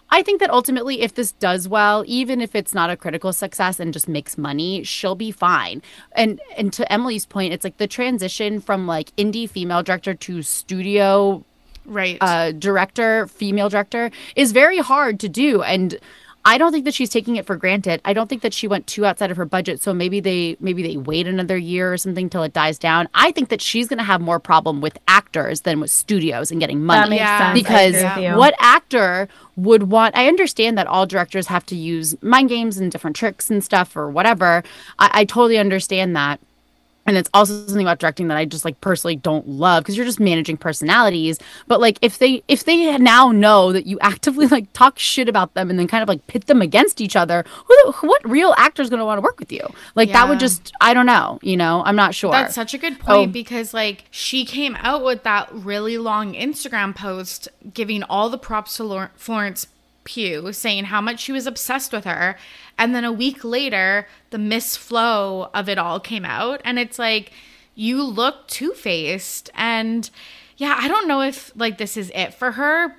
I 0.09 0.23
think 0.23 0.39
that 0.39 0.49
ultimately 0.49 1.01
if 1.01 1.15
this 1.15 1.33
does 1.33 1.67
well, 1.67 2.03
even 2.07 2.39
if 2.39 2.55
it's 2.55 2.73
not 2.73 2.89
a 2.89 2.95
critical 2.95 3.33
success 3.33 3.79
and 3.79 3.91
just 3.91 4.07
makes 4.07 4.37
money, 4.37 4.83
she'll 4.83 5.15
be 5.15 5.31
fine. 5.31 5.81
And 6.13 6.39
and 6.57 6.71
to 6.73 6.91
Emily's 6.91 7.25
point, 7.25 7.53
it's 7.53 7.63
like 7.65 7.77
the 7.77 7.87
transition 7.87 8.61
from 8.61 8.87
like 8.87 9.13
indie 9.17 9.49
female 9.49 9.83
director 9.83 10.13
to 10.13 10.41
studio 10.41 11.43
right? 11.87 12.17
uh, 12.21 12.51
director, 12.51 13.27
female 13.27 13.69
director, 13.69 14.11
is 14.35 14.51
very 14.51 14.77
hard 14.79 15.19
to 15.21 15.29
do. 15.29 15.61
And 15.63 15.97
I 16.45 16.57
don't 16.57 16.71
think 16.71 16.85
that 16.85 16.93
she's 16.93 17.09
taking 17.09 17.35
it 17.35 17.45
for 17.45 17.57
granted. 17.57 17.99
I 18.05 18.13
don't 18.13 18.29
think 18.29 18.41
that 18.41 18.53
she 18.53 18.69
went 18.69 18.87
too 18.87 19.05
outside 19.05 19.31
of 19.31 19.35
her 19.37 19.43
budget. 19.43 19.81
So 19.81 19.93
maybe 19.93 20.21
they 20.21 20.55
maybe 20.61 20.81
they 20.81 20.95
wait 20.95 21.27
another 21.27 21.57
year 21.57 21.91
or 21.91 21.97
something 21.97 22.29
till 22.29 22.41
it 22.43 22.53
dies 22.53 22.79
down. 22.79 23.09
I 23.13 23.33
think 23.33 23.49
that 23.49 23.61
she's 23.61 23.89
going 23.89 23.97
to 23.97 24.05
have 24.05 24.21
more 24.21 24.39
problem 24.39 24.79
with 24.79 24.97
actors 25.09 25.61
than 25.61 25.81
with 25.81 25.91
studios 25.91 26.49
and 26.49 26.59
getting 26.61 26.81
money. 26.85 27.01
That 27.01 27.09
makes 27.09 27.19
Yeah. 27.19 27.37
sense. 27.53 27.59
Because 27.59 27.95
agree 27.95 28.03
with 28.23 28.31
you. 28.31 28.37
what 28.37 28.53
actor 28.59 29.27
would 29.57 29.89
want 29.89 30.15
i 30.15 30.27
understand 30.27 30.77
that 30.77 30.85
all 30.85 31.07
directors 31.07 31.47
have 31.47 31.65
to 31.65 31.75
use 31.75 32.15
mind 32.21 32.47
games 32.47 32.77
and 32.77 32.91
different 32.91 33.15
tricks 33.15 33.49
and 33.49 33.63
stuff 33.63 33.97
or 33.97 34.07
whatever 34.07 34.63
i, 34.99 35.09
I 35.21 35.25
totally 35.25 35.57
understand 35.57 36.15
that 36.15 36.39
and 37.07 37.17
it's 37.17 37.29
also 37.33 37.65
something 37.65 37.85
about 37.85 37.99
directing 37.99 38.27
that 38.27 38.37
I 38.37 38.45
just 38.45 38.65
like 38.65 38.79
personally 38.81 39.15
don't 39.15 39.47
love 39.47 39.83
because 39.83 39.95
you're 39.97 40.05
just 40.05 40.19
managing 40.19 40.57
personalities. 40.57 41.39
But 41.67 41.79
like 41.81 41.97
if 42.01 42.19
they 42.19 42.43
if 42.47 42.65
they 42.65 42.97
now 42.97 43.31
know 43.31 43.71
that 43.73 43.87
you 43.87 43.97
actively 44.01 44.45
like 44.57 44.71
talk 44.73 44.99
shit 44.99 45.27
about 45.29 45.53
them 45.55 45.69
and 45.69 45.79
then 45.79 45.87
kind 45.87 46.03
of 46.03 46.09
like 46.09 46.27
pit 46.27 46.45
them 46.47 46.61
against 46.61 47.01
each 47.01 47.15
other, 47.15 47.45
who, 47.65 47.91
what 48.07 48.21
real 48.29 48.53
actor 48.57 48.81
is 48.81 48.89
going 48.89 48.99
to 48.99 49.05
want 49.05 49.17
to 49.17 49.21
work 49.21 49.39
with 49.39 49.51
you? 49.51 49.65
Like 49.95 50.11
that 50.11 50.29
would 50.29 50.39
just 50.39 50.71
I 50.81 50.93
don't 50.93 51.05
know, 51.07 51.39
you 51.41 51.57
know, 51.57 51.81
I'm 51.85 51.95
not 51.95 52.13
sure. 52.13 52.31
That's 52.31 52.53
such 52.55 52.73
a 52.73 52.77
good 52.77 52.99
point 52.99 53.29
Oh. 53.29 53.31
because 53.31 53.73
like 53.73 54.03
she 54.11 54.43
came 54.45 54.75
out 54.79 55.03
with 55.03 55.23
that 55.23 55.49
really 55.53 55.97
long 55.97 56.33
Instagram 56.33 56.95
post 56.95 57.47
giving 57.73 58.03
all 58.03 58.29
the 58.29 58.37
props 58.37 58.75
to 58.77 58.83
Lor- 58.83 59.11
Florence 59.15 59.67
Pugh 60.07 60.53
saying 60.53 60.85
how 60.85 61.01
much 61.01 61.19
she 61.19 61.33
was 61.33 61.45
obsessed 61.45 61.91
with 61.91 62.05
her. 62.05 62.37
And 62.77 62.95
then 62.95 63.03
a 63.03 63.11
week 63.11 63.43
later 63.43 64.07
the 64.29 64.37
Miss 64.37 64.77
Flo 64.77 65.49
of 65.53 65.67
it 65.67 65.77
all 65.77 65.99
came 65.99 66.23
out. 66.23 66.61
And 66.63 66.79
it's 66.79 66.97
like 66.97 67.33
you 67.75 68.01
look 68.01 68.47
two-faced. 68.47 69.49
And 69.53 70.09
yeah, 70.55 70.77
I 70.79 70.87
don't 70.87 71.07
know 71.07 71.21
if 71.21 71.51
like 71.55 71.77
this 71.77 71.97
is 71.97 72.11
it 72.15 72.33
for 72.33 72.53
her 72.53 72.95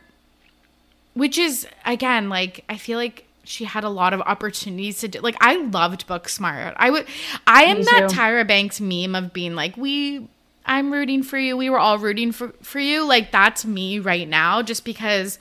which 1.15 1.37
is 1.37 1.67
again 1.85 2.29
like 2.29 2.65
i 2.69 2.77
feel 2.77 2.97
like 2.97 3.25
she 3.43 3.65
had 3.65 3.83
a 3.83 3.89
lot 3.89 4.13
of 4.13 4.21
opportunities 4.21 5.01
to 5.01 5.09
do 5.09 5.19
like 5.21 5.35
i 5.41 5.57
loved 5.57 6.07
booksmart. 6.07 6.75
I 6.77 6.91
would 6.91 7.07
i 7.45 7.65
am 7.65 7.83
that 7.83 8.11
tyra 8.11 8.47
banks 8.47 8.81
meme 8.81 9.17
of 9.17 9.33
being 9.33 9.57
like 9.57 9.77
we 9.77 10.29
i'm 10.69 10.93
rooting 10.93 11.23
for 11.23 11.39
you. 11.39 11.57
We 11.57 11.71
were 11.71 11.79
all 11.79 11.99
rooting 11.99 12.31
for 12.31 12.49
for 12.63 12.79
you. 12.79 13.05
Like 13.05 13.33
that's 13.33 13.65
me 13.65 13.99
right 13.99 14.29
now 14.29 14.63
just 14.63 14.85
because 14.85 15.39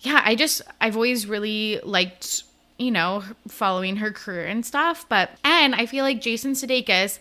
yeah 0.00 0.20
i 0.24 0.34
just 0.34 0.62
i've 0.80 0.96
always 0.96 1.26
really 1.26 1.80
liked 1.84 2.44
you 2.78 2.90
know 2.90 3.22
following 3.48 3.96
her 3.96 4.10
career 4.10 4.46
and 4.46 4.64
stuff 4.64 5.04
but 5.08 5.30
and 5.44 5.74
i 5.74 5.86
feel 5.86 6.04
like 6.04 6.20
jason 6.20 6.52
sudeikis 6.52 7.18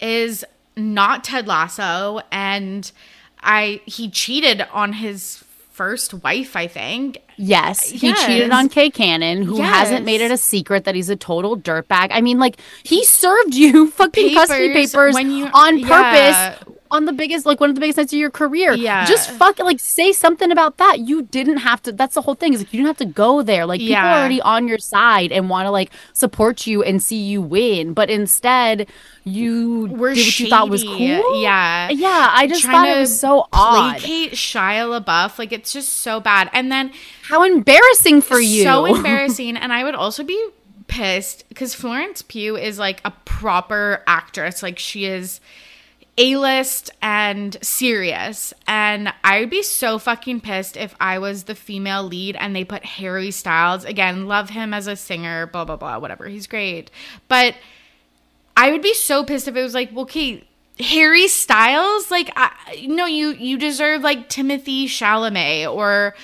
is 0.00 0.44
not 0.76 1.24
Ted 1.24 1.46
Lasso 1.46 2.20
and 2.32 2.90
I 3.42 3.80
he 3.86 4.08
cheated 4.10 4.62
on 4.72 4.92
his 4.94 5.42
first 5.72 6.12
wife, 6.12 6.56
I 6.56 6.66
think. 6.66 7.18
Yes, 7.36 7.88
he 7.88 8.08
Yes. 8.08 8.26
cheated 8.26 8.50
on 8.50 8.68
Kay 8.68 8.90
Cannon, 8.90 9.42
who 9.42 9.60
hasn't 9.62 10.04
made 10.04 10.20
it 10.20 10.30
a 10.30 10.36
secret 10.36 10.84
that 10.84 10.94
he's 10.94 11.08
a 11.08 11.16
total 11.16 11.56
dirtbag. 11.56 12.08
I 12.10 12.20
mean, 12.20 12.38
like 12.38 12.56
he 12.82 13.02
served 13.04 13.54
you 13.54 13.90
fucking 13.92 14.34
custody 14.34 14.68
Papers 14.68 14.92
papers 14.92 15.18
you- 15.20 15.46
on 15.52 15.78
yeah. 15.78 16.58
On 16.90 17.04
the 17.04 17.12
biggest, 17.12 17.46
like 17.46 17.60
one 17.60 17.68
of 17.70 17.74
the 17.76 17.80
biggest 17.80 17.98
nights 17.98 18.12
of 18.12 18.18
your 18.18 18.30
career. 18.30 18.72
Yeah. 18.72 19.04
just 19.06 19.30
fucking 19.30 19.64
like 19.64 19.78
say 19.80 20.12
something 20.12 20.50
about 20.50 20.76
that. 20.78 20.98
You 21.00 21.22
didn't 21.22 21.58
have 21.58 21.82
to. 21.84 21.92
That's 21.92 22.14
the 22.14 22.22
whole 22.22 22.34
thing. 22.34 22.52
Is 22.52 22.60
like 22.60 22.72
you 22.72 22.78
didn't 22.78 22.88
have 22.88 22.96
to 22.98 23.04
go 23.12 23.42
there. 23.42 23.64
Like 23.66 23.78
people 23.80 23.92
Yeah. 23.92 24.14
are 24.16 24.18
already 24.20 24.40
on 24.40 24.66
your 24.68 24.78
side 24.78 25.32
and 25.32 25.48
want 25.48 25.66
to 25.66 25.70
like 25.70 25.90
support 26.12 26.66
you 26.66 26.82
and 26.82 27.02
see 27.02 27.16
you 27.22 27.40
win, 27.42 27.94
but 27.94 28.10
instead 28.10 28.88
you 29.24 29.86
We're 29.90 30.14
did 30.14 30.26
what 30.26 30.40
you 30.40 30.48
thought 30.48 30.68
was 30.70 30.82
cool. 30.82 30.98
Yeah. 31.42 31.90
yeah. 31.90 32.28
I 32.32 32.46
just 32.46 32.62
Trying 32.62 32.74
thought 32.76 32.96
it 32.96 33.00
was 33.00 33.20
so 33.20 33.46
odd. 33.52 33.98
Placate 33.98 34.32
Shia 34.32 35.00
LaBeouf, 35.04 35.38
like 35.38 35.52
it's 35.52 35.72
just 35.72 35.98
so 35.98 36.20
bad. 36.20 36.50
And 36.52 36.72
then 36.72 36.92
How 37.24 37.44
embarrassing 37.44 38.22
for 38.22 38.40
you. 38.40 38.62
so 38.64 38.84
embarrassing. 38.96 39.56
And 39.56 39.72
I 39.72 39.84
would 39.84 39.94
also 39.94 40.24
be 40.24 40.48
pissed 40.86 41.48
because 41.48 41.74
Florence 41.74 42.22
Pugh 42.22 42.56
is 42.56 42.78
like 42.78 43.00
a 43.04 43.12
proper 43.24 44.02
actress. 44.06 44.62
Like 44.62 44.78
she 44.78 45.04
is 45.04 45.40
A 46.22 46.36
list 46.36 46.90
and 47.00 47.56
serious. 47.62 48.52
And 48.66 49.10
I 49.24 49.40
would 49.40 49.48
be 49.48 49.62
so 49.62 49.98
fucking 49.98 50.42
pissed 50.42 50.76
if 50.76 50.94
I 51.00 51.18
was 51.18 51.44
the 51.44 51.54
female 51.54 52.02
lead 52.02 52.36
and 52.36 52.54
they 52.54 52.62
put 52.62 52.84
Harry 52.84 53.30
Styles. 53.30 53.86
Again, 53.86 54.26
love 54.26 54.50
him 54.50 54.74
as 54.74 54.86
a 54.86 54.96
singer, 54.96 55.46
blah, 55.46 55.64
blah, 55.64 55.76
blah, 55.76 55.98
whatever. 55.98 56.28
He's 56.28 56.46
great. 56.46 56.90
But 57.26 57.54
I 58.54 58.70
would 58.70 58.82
be 58.82 58.92
so 58.92 59.24
pissed 59.24 59.48
if 59.48 59.56
it 59.56 59.62
was 59.62 59.72
like, 59.72 59.92
well, 59.92 60.02
okay, 60.02 60.44
Harry 60.78 61.26
Styles, 61.26 62.10
like, 62.10 62.30
I, 62.36 62.86
no, 62.86 63.06
you 63.06 63.30
you 63.30 63.56
deserve 63.56 64.02
like 64.02 64.28
Timothée 64.28 64.84
Chalamet 64.84 65.74
or 65.74 66.14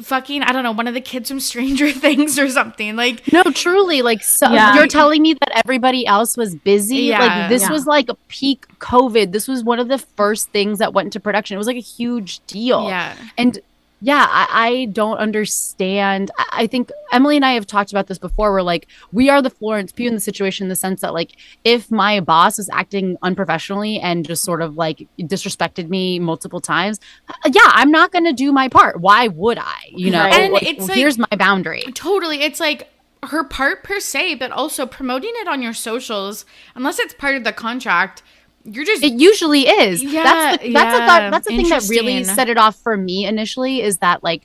fucking 0.00 0.42
I 0.42 0.52
don't 0.52 0.62
know 0.64 0.72
one 0.72 0.86
of 0.88 0.94
the 0.94 1.00
kids 1.00 1.28
from 1.28 1.40
Stranger 1.40 1.90
Things 2.06 2.38
or 2.38 2.48
something. 2.48 2.96
Like, 2.96 3.30
No, 3.32 3.42
truly, 3.44 4.02
like 4.02 4.22
so 4.22 4.50
Yeah. 4.52 4.74
you're 4.74 4.86
telling 4.86 5.22
me 5.22 5.34
that 5.34 5.52
everybody 5.64 6.06
else 6.06 6.36
was 6.36 6.54
busy. 6.54 6.96
Yeah. 7.04 7.20
like 7.20 7.48
this 7.48 7.62
Yeah. 7.62 7.72
was 7.72 7.86
like 7.86 8.08
a 8.08 8.14
peak 8.28 8.66
COVID. 8.80 9.32
This 9.32 9.46
was 9.48 9.62
one 9.64 9.78
of 9.78 9.88
the 9.88 9.98
first 9.98 10.50
things 10.50 10.78
that 10.78 10.92
went 10.92 11.06
into 11.06 11.20
production. 11.20 11.54
It 11.54 11.58
was 11.58 11.66
like 11.66 11.76
a 11.76 11.80
huge 11.80 12.40
deal. 12.46 12.88
Yeah. 12.88 13.14
And 13.38 13.58
yeah, 14.00 14.26
I, 14.28 14.46
I 14.50 14.84
don't 14.86 15.16
understand. 15.18 16.30
I, 16.38 16.44
I 16.52 16.66
think 16.66 16.90
Emily 17.12 17.36
and 17.36 17.44
I 17.44 17.52
have 17.52 17.66
talked 17.66 17.90
about 17.90 18.06
this 18.06 18.18
before. 18.18 18.52
We're 18.52 18.62
like, 18.62 18.86
we 19.12 19.30
are 19.30 19.40
the 19.40 19.50
Florence 19.50 19.92
Pugh 19.92 20.08
in 20.08 20.14
the 20.14 20.20
situation 20.20 20.64
in 20.64 20.68
the 20.68 20.76
sense 20.76 21.00
that, 21.00 21.14
like, 21.14 21.36
if 21.64 21.90
my 21.90 22.20
boss 22.20 22.58
was 22.58 22.68
acting 22.70 23.16
unprofessionally 23.22 23.98
and 24.00 24.26
just 24.26 24.42
sort 24.42 24.60
of 24.62 24.76
like 24.76 25.06
disrespected 25.20 25.88
me 25.88 26.18
multiple 26.18 26.60
times, 26.60 27.00
uh, 27.28 27.50
yeah, 27.52 27.62
I'm 27.66 27.90
not 27.90 28.12
going 28.12 28.24
to 28.24 28.32
do 28.32 28.52
my 28.52 28.68
part. 28.68 29.00
Why 29.00 29.28
would 29.28 29.58
I? 29.58 29.74
You 29.90 30.10
know, 30.10 30.22
And 30.22 30.52
What- 30.52 30.62
it's 30.64 30.88
like- 30.88 30.98
here's 30.98 31.18
my 31.18 31.26
boundary. 31.38 31.82
totally, 31.94 32.42
it's 32.42 32.60
like 32.60 32.90
her 33.30 33.42
part 33.42 33.82
per 33.84 34.00
se, 34.00 34.34
but 34.34 34.50
also 34.50 34.84
promoting 34.84 35.32
it 35.36 35.48
on 35.48 35.62
your 35.62 35.72
socials, 35.72 36.44
unless 36.74 36.98
it's 36.98 37.14
part 37.14 37.36
of 37.36 37.44
the 37.44 37.52
contract, 37.54 38.22
you're 38.64 38.84
just 38.84 39.02
It 39.02 39.14
usually 39.14 39.68
is. 39.68 40.02
Yeah, 40.02 40.22
that's 40.22 40.62
the, 40.62 40.72
that's 40.72 40.94
a 40.94 41.06
thought, 41.06 41.30
that's 41.30 41.48
the 41.48 41.56
thing 41.56 41.68
that 41.68 41.86
really 41.88 42.24
set 42.24 42.48
it 42.48 42.58
off 42.58 42.76
for 42.76 42.96
me 42.96 43.26
initially 43.26 43.82
is 43.82 43.98
that 43.98 44.24
like 44.24 44.42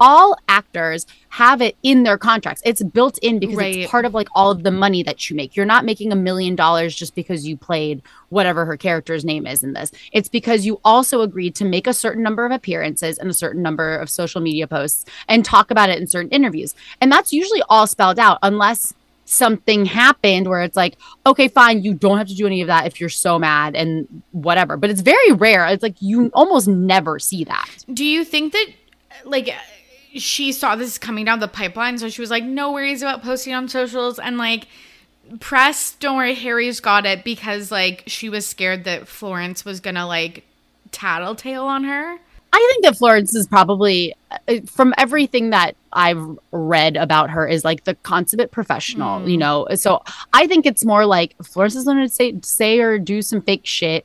all 0.00 0.36
actors 0.48 1.06
have 1.28 1.62
it 1.62 1.76
in 1.82 2.02
their 2.02 2.18
contracts. 2.18 2.60
It's 2.64 2.82
built 2.82 3.18
in 3.18 3.38
because 3.38 3.56
Right. 3.56 3.76
it's 3.78 3.90
part 3.90 4.04
of 4.04 4.14
like 4.14 4.28
all 4.34 4.50
of 4.50 4.64
the 4.64 4.70
money 4.70 5.02
that 5.04 5.30
you 5.30 5.36
make. 5.36 5.54
You're 5.54 5.64
not 5.66 5.84
making 5.84 6.10
a 6.12 6.16
million 6.16 6.56
dollars 6.56 6.94
just 6.94 7.14
because 7.14 7.46
you 7.46 7.56
played 7.56 8.02
whatever 8.30 8.64
her 8.64 8.76
character's 8.76 9.24
name 9.24 9.46
is 9.46 9.62
in 9.62 9.74
this. 9.74 9.92
It's 10.12 10.28
because 10.28 10.66
you 10.66 10.80
also 10.84 11.20
agreed 11.20 11.54
to 11.56 11.64
make 11.64 11.86
a 11.86 11.94
certain 11.94 12.22
number 12.22 12.44
of 12.44 12.52
appearances 12.52 13.16
and 13.18 13.30
a 13.30 13.34
certain 13.34 13.62
number 13.62 13.94
of 13.96 14.10
social 14.10 14.40
media 14.40 14.66
posts 14.66 15.04
and 15.28 15.44
talk 15.44 15.70
about 15.70 15.88
it 15.88 16.00
in 16.00 16.06
certain 16.08 16.30
interviews. 16.30 16.74
And 17.00 17.12
that's 17.12 17.32
usually 17.32 17.62
all 17.68 17.86
spelled 17.86 18.18
out 18.18 18.38
unless 18.42 18.92
something 19.32 19.86
happened 19.86 20.46
where 20.46 20.62
it's 20.62 20.76
like, 20.76 20.96
okay, 21.26 21.48
fine, 21.48 21.82
you 21.82 21.94
don't 21.94 22.18
have 22.18 22.28
to 22.28 22.34
do 22.34 22.46
any 22.46 22.60
of 22.60 22.68
that 22.68 22.86
if 22.86 23.00
you're 23.00 23.08
so 23.08 23.38
mad 23.38 23.74
and 23.74 24.22
whatever. 24.32 24.76
But 24.76 24.90
it's 24.90 25.00
very 25.00 25.32
rare. 25.32 25.66
It's 25.66 25.82
like 25.82 26.00
you 26.00 26.30
almost 26.34 26.68
never 26.68 27.18
see 27.18 27.44
that. 27.44 27.68
Do 27.92 28.04
you 28.04 28.24
think 28.24 28.52
that 28.52 28.66
like 29.24 29.54
she 30.14 30.52
saw 30.52 30.76
this 30.76 30.98
coming 30.98 31.24
down 31.24 31.40
the 31.40 31.48
pipeline, 31.48 31.98
so 31.98 32.08
she 32.08 32.20
was 32.20 32.30
like, 32.30 32.44
no 32.44 32.72
worries 32.72 33.02
about 33.02 33.22
posting 33.22 33.54
on 33.54 33.68
socials 33.68 34.18
and 34.18 34.36
like 34.36 34.66
press, 35.40 35.92
don't 35.92 36.16
worry, 36.16 36.34
Harry's 36.34 36.80
got 36.80 37.06
it 37.06 37.24
because 37.24 37.70
like 37.70 38.04
she 38.06 38.28
was 38.28 38.46
scared 38.46 38.84
that 38.84 39.08
Florence 39.08 39.64
was 39.64 39.80
gonna 39.80 40.06
like 40.06 40.44
tattletale 40.90 41.64
on 41.64 41.84
her. 41.84 42.18
I 42.54 42.68
think 42.72 42.84
that 42.84 42.98
Florence 42.98 43.34
is 43.34 43.46
probably, 43.46 44.14
uh, 44.46 44.60
from 44.66 44.92
everything 44.98 45.50
that 45.50 45.74
I've 45.92 46.38
read 46.50 46.96
about 46.96 47.30
her, 47.30 47.46
is 47.46 47.64
like 47.64 47.84
the 47.84 47.94
consummate 47.96 48.50
professional. 48.50 49.28
You 49.28 49.36
mm. 49.36 49.40
know, 49.40 49.66
so 49.74 50.02
I 50.32 50.46
think 50.46 50.66
it's 50.66 50.84
more 50.84 51.06
like 51.06 51.34
Florence 51.42 51.76
is 51.76 51.84
going 51.84 51.98
to 51.98 52.08
say 52.08 52.34
say 52.42 52.78
or 52.80 52.98
do 52.98 53.22
some 53.22 53.42
fake 53.42 53.64
shit, 53.64 54.04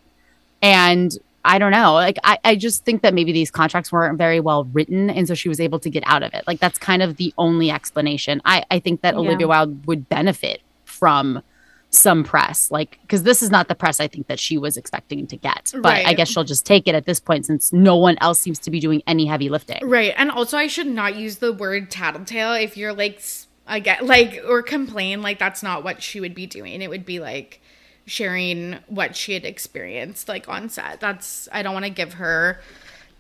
and 0.61 1.17
I 1.45 1.59
don't 1.59 1.71
know. 1.71 1.93
Like 1.93 2.17
I, 2.23 2.37
I 2.43 2.55
just 2.55 2.83
think 2.83 3.01
that 3.03 3.13
maybe 3.13 3.31
these 3.31 3.49
contracts 3.49 3.91
weren't 3.91 4.17
very 4.17 4.39
well 4.39 4.65
written, 4.65 5.09
and 5.09 5.27
so 5.27 5.33
she 5.33 5.47
was 5.49 5.59
able 5.59 5.79
to 5.79 5.89
get 5.89 6.03
out 6.05 6.23
of 6.23 6.33
it. 6.33 6.43
Like 6.45 6.59
that's 6.59 6.77
kind 6.77 7.01
of 7.01 7.17
the 7.17 7.33
only 7.37 7.71
explanation. 7.71 8.41
I, 8.43 8.65
I 8.69 8.79
think 8.79 9.01
that 9.01 9.13
Yeah. 9.13 9.21
Olivia 9.21 9.47
Wilde 9.47 9.85
would 9.87 10.09
benefit 10.09 10.61
from 10.83 11.41
some 11.89 12.23
press 12.23 12.69
like 12.69 12.99
because 13.01 13.23
this 13.23 13.41
is 13.41 13.49
not 13.49 13.69
the 13.69 13.73
press 13.75 14.01
i 14.01 14.07
think 14.07 14.27
that 14.27 14.39
she 14.39 14.57
was 14.57 14.75
expecting 14.75 15.25
to 15.25 15.37
get 15.37 15.71
but 15.81 16.05
i 16.05 16.13
guess 16.13 16.27
she'll 16.27 16.43
just 16.43 16.65
take 16.65 16.85
it 16.85 16.93
at 16.93 17.05
this 17.05 17.19
point 17.19 17.45
since 17.45 17.71
no 17.71 17.95
one 17.95 18.17
else 18.19 18.39
seems 18.39 18.59
to 18.59 18.69
be 18.69 18.79
doing 18.81 19.01
any 19.07 19.25
heavy 19.25 19.47
lifting 19.49 19.79
Right. 19.87 20.13
And 20.17 20.29
also 20.29 20.57
I 20.57 20.67
should 20.67 20.87
not 20.87 21.15
use 21.15 21.37
the 21.37 21.53
word 21.53 21.89
tattletale 21.89 22.53
if 22.53 22.75
you're 22.75 22.93
like 22.93 23.21
I 23.65 23.79
get 23.79 24.05
like 24.05 24.41
or 24.47 24.61
complain 24.61 25.21
like 25.21 25.39
that's 25.39 25.63
not 25.63 25.83
what 25.83 26.03
she 26.03 26.19
would 26.19 26.35
be 26.35 26.45
doing. 26.45 26.81
It 26.81 26.89
would 26.89 27.05
be 27.05 27.19
like 27.19 27.61
sharing 28.05 28.77
what 28.87 29.15
she 29.15 29.33
had 29.33 29.45
experienced 29.45 30.27
like 30.27 30.47
on 30.49 30.69
set. 30.69 30.99
That's 30.99 31.47
I 31.51 31.63
don't 31.63 31.73
want 31.73 31.85
to 31.85 31.91
give 31.91 32.13
her 32.15 32.59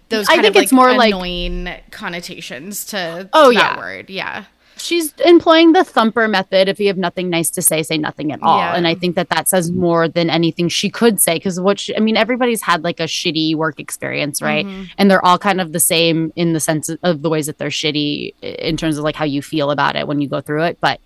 those 0.09 0.27
I 0.29 0.35
think 0.41 0.55
of 0.55 0.61
it's 0.61 0.71
like 0.71 0.75
more 0.75 0.93
like- 0.97 1.09
annoying 1.13 1.69
connotations 1.91 2.85
to, 2.87 3.29
Oh, 3.33 3.51
to 3.51 3.57
yeah. 3.57 3.77
word. 3.77 4.09
Yeah. 4.09 4.45
She's 4.79 5.13
employing 5.25 5.73
the 5.73 5.83
thumper 5.83 6.27
method. 6.27 6.67
If 6.69 6.79
you 6.79 6.87
have 6.87 6.97
nothing 6.97 7.29
nice 7.29 7.49
to 7.51 7.61
say, 7.61 7.83
say 7.83 7.97
nothing 7.97 8.31
at 8.31 8.41
all. 8.41 8.59
Yeah. 8.59 8.75
And 8.75 8.87
I 8.87 8.95
think 8.95 9.15
that 9.15 9.29
that 9.29 9.47
says 9.47 9.71
more 9.71 10.07
than 10.07 10.29
anything 10.29 10.69
she 10.69 10.89
could 10.89 11.21
say. 11.21 11.35
Because 11.35 11.59
what 11.59 11.79
she, 11.79 11.95
I 11.95 11.99
mean, 11.99 12.17
everybody's 12.17 12.61
had 12.61 12.83
like 12.83 12.99
a 12.99 13.03
shitty 13.03 13.55
work 13.55 13.79
experience, 13.79 14.41
right? 14.41 14.65
Mm-hmm. 14.65 14.83
And 14.97 15.11
they're 15.11 15.23
all 15.25 15.37
kind 15.37 15.61
of 15.61 15.71
the 15.73 15.79
same 15.79 16.31
in 16.35 16.53
the 16.53 16.59
sense 16.59 16.89
of 16.89 17.21
the 17.21 17.29
ways 17.29 17.47
that 17.47 17.57
they're 17.57 17.69
shitty 17.69 18.33
in 18.41 18.77
terms 18.77 18.97
of 18.97 19.03
like 19.03 19.15
how 19.15 19.25
you 19.25 19.41
feel 19.41 19.71
about 19.71 19.95
it 19.95 20.07
when 20.07 20.21
you 20.21 20.29
go 20.29 20.41
through 20.41 20.63
it. 20.63 20.77
But 20.81 20.99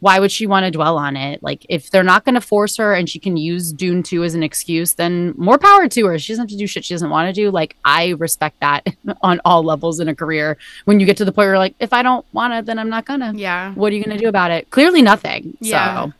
why 0.00 0.20
would 0.20 0.30
she 0.30 0.46
want 0.46 0.64
to 0.64 0.70
dwell 0.70 0.96
on 0.96 1.16
it? 1.16 1.42
Like, 1.42 1.66
if 1.68 1.90
they're 1.90 2.04
not 2.04 2.24
going 2.24 2.36
to 2.36 2.40
force 2.40 2.76
her 2.76 2.94
and 2.94 3.08
she 3.08 3.18
can 3.18 3.36
use 3.36 3.72
Dune 3.72 4.02
2 4.02 4.22
as 4.22 4.34
an 4.34 4.42
excuse, 4.42 4.94
then 4.94 5.34
more 5.36 5.58
power 5.58 5.88
to 5.88 6.06
her. 6.06 6.18
She 6.18 6.32
doesn't 6.32 6.44
have 6.44 6.50
to 6.50 6.56
do 6.56 6.66
shit 6.66 6.84
she 6.84 6.94
doesn't 6.94 7.10
want 7.10 7.28
to 7.28 7.32
do. 7.32 7.50
Like, 7.50 7.76
I 7.84 8.10
respect 8.10 8.60
that 8.60 8.86
on 9.22 9.40
all 9.44 9.62
levels 9.62 9.98
in 9.98 10.08
a 10.08 10.14
career. 10.14 10.56
When 10.84 11.00
you 11.00 11.06
get 11.06 11.16
to 11.16 11.24
the 11.24 11.32
point 11.32 11.48
where, 11.48 11.58
like, 11.58 11.74
if 11.80 11.92
I 11.92 12.02
don't 12.02 12.24
want 12.32 12.54
it, 12.54 12.66
then 12.66 12.78
I'm 12.78 12.88
not 12.88 13.06
gonna. 13.06 13.32
Yeah. 13.34 13.74
What 13.74 13.92
are 13.92 13.96
you 13.96 14.04
gonna 14.04 14.18
do 14.18 14.28
about 14.28 14.50
it? 14.50 14.70
Clearly, 14.70 15.02
nothing. 15.02 15.56
Yeah. 15.60 16.06
So, 16.06 16.12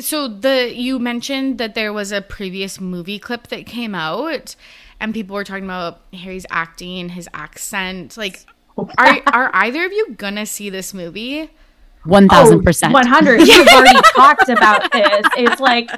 So 0.00 0.28
the 0.28 0.72
you 0.72 1.00
mentioned 1.00 1.58
that 1.58 1.74
there 1.74 1.92
was 1.92 2.12
a 2.12 2.22
previous 2.22 2.80
movie 2.80 3.18
clip 3.18 3.48
that 3.48 3.66
came 3.66 3.94
out 3.94 4.54
and 5.00 5.14
people 5.14 5.34
were 5.34 5.44
talking 5.44 5.64
about 5.64 6.00
Harry's 6.12 6.46
acting, 6.50 7.10
his 7.10 7.28
accent. 7.34 8.16
Like 8.16 8.44
oh. 8.76 8.88
are 8.98 9.22
are 9.26 9.50
either 9.54 9.84
of 9.84 9.92
you 9.92 10.14
gonna 10.16 10.46
see 10.46 10.70
this 10.70 10.94
movie? 10.94 11.50
1000%. 12.06 12.88
Oh, 12.88 12.92
One 12.92 13.06
hundred. 13.06 13.40
We've 13.40 13.68
already 13.74 13.98
talked 14.14 14.48
about 14.48 14.90
this. 14.92 15.26
It's 15.36 15.60
like 15.60 15.90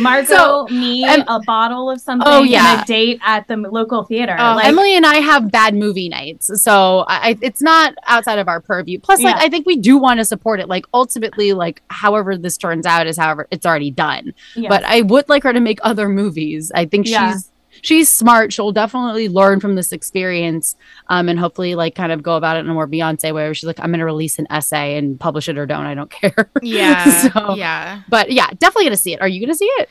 Margot, 0.00 0.26
So, 0.36 0.66
me, 0.68 1.04
em- 1.04 1.24
a 1.28 1.40
bottle 1.46 1.88
of 1.88 2.00
something, 2.00 2.26
Oh, 2.28 2.42
yeah. 2.42 2.74
and 2.74 2.82
a 2.82 2.84
date 2.84 3.20
at 3.24 3.46
the 3.48 3.56
local 3.56 4.04
theater. 4.04 4.36
Oh, 4.38 4.56
like, 4.56 4.66
Emily 4.66 4.94
and 4.96 5.06
I 5.06 5.16
have 5.16 5.50
bad 5.50 5.74
movie 5.74 6.08
nights, 6.08 6.50
so 6.62 7.04
I, 7.08 7.38
it's 7.40 7.62
not 7.62 7.94
outside 8.06 8.38
of 8.38 8.48
our 8.48 8.60
purview. 8.60 8.98
Plus, 8.98 9.22
like 9.22 9.36
Yeah. 9.36 9.42
I 9.42 9.48
think 9.48 9.66
we 9.66 9.76
do 9.76 9.96
want 9.96 10.18
to 10.18 10.24
support 10.24 10.60
it. 10.60 10.68
Like 10.68 10.84
ultimately, 10.92 11.52
like 11.54 11.80
however 11.88 12.36
this 12.36 12.56
turns 12.58 12.86
out 12.86 13.06
is 13.06 13.16
however 13.16 13.46
it's 13.50 13.64
already 13.64 13.90
done. 13.90 14.34
Yes. 14.56 14.68
But 14.68 14.84
I 14.84 15.02
would 15.02 15.28
like 15.28 15.44
her 15.44 15.52
to 15.52 15.60
make 15.60 15.78
other 15.82 16.08
movies. 16.08 16.70
I 16.74 16.84
think 16.84 17.08
Yeah. 17.08 17.32
she's 17.32 17.50
she's 17.82 18.08
smart. 18.08 18.52
She'll 18.52 18.72
definitely 18.72 19.28
learn 19.28 19.60
from 19.60 19.74
this 19.74 19.92
experience, 19.92 20.76
um, 21.08 21.28
and 21.28 21.38
hopefully 21.38 21.74
like 21.74 21.94
kind 21.94 22.12
of 22.12 22.22
go 22.22 22.36
about 22.36 22.56
it 22.56 22.60
in 22.60 22.70
a 22.70 22.74
more 22.74 22.86
Beyonce 22.88 23.24
way, 23.24 23.32
where 23.44 23.54
she's 23.54 23.66
like, 23.66 23.80
I'm 23.80 23.90
going 23.90 23.98
to 24.00 24.04
release 24.04 24.38
an 24.38 24.46
essay 24.50 24.96
and 24.96 25.18
publish 25.18 25.48
it 25.48 25.58
or 25.58 25.66
don't. 25.66 25.86
I 25.86 25.94
don't 25.94 26.10
care. 26.20 26.50
Yeah. 26.62 27.30
So- 27.32 27.54
Yeah. 27.56 28.02
But 28.08 28.30
yeah, 28.32 28.48
definitely 28.58 28.84
going 28.84 28.96
to 28.96 29.02
see 29.02 29.12
it. 29.14 29.20
Are 29.20 29.28
you 29.28 29.40
going 29.40 29.52
to 29.52 29.56
see 29.58 29.64
it? 29.78 29.88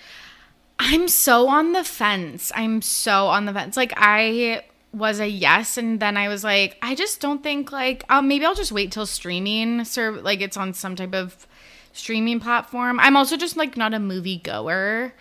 I'm 0.80 1.08
so 1.08 1.48
on 1.48 1.72
the 1.74 1.84
fence. 1.84 2.52
I'm 2.56 2.82
so 2.82 3.28
on 3.28 3.46
the 3.46 3.54
fence. 3.54 3.76
Like 3.76 3.94
I 3.98 4.64
was 4.94 5.20
a 5.20 5.28
yes 5.28 5.78
and 5.78 6.00
then 6.00 6.16
I 6.18 6.28
was 6.28 6.44
like 6.44 6.78
I 6.82 6.96
just 6.96 7.20
don't 7.20 7.44
think 7.44 7.72
like 7.72 8.04
um 8.10 8.28
maybe 8.28 8.46
I'll 8.46 8.56
just 8.56 8.72
wait 8.72 8.92
till 8.92 9.06
streaming 9.06 9.84
serve 9.84 10.24
like 10.24 10.40
it's 10.42 10.56
on 10.56 10.74
some 10.74 10.96
type 10.96 11.14
of 11.14 11.46
streaming 11.94 12.40
platform. 12.40 13.00
I'm 13.00 13.18
also 13.18 13.38
just 13.38 13.58
like 13.58 13.76
not 13.76 13.94
a 13.94 14.00
movie 14.00 14.38
goer 14.38 15.14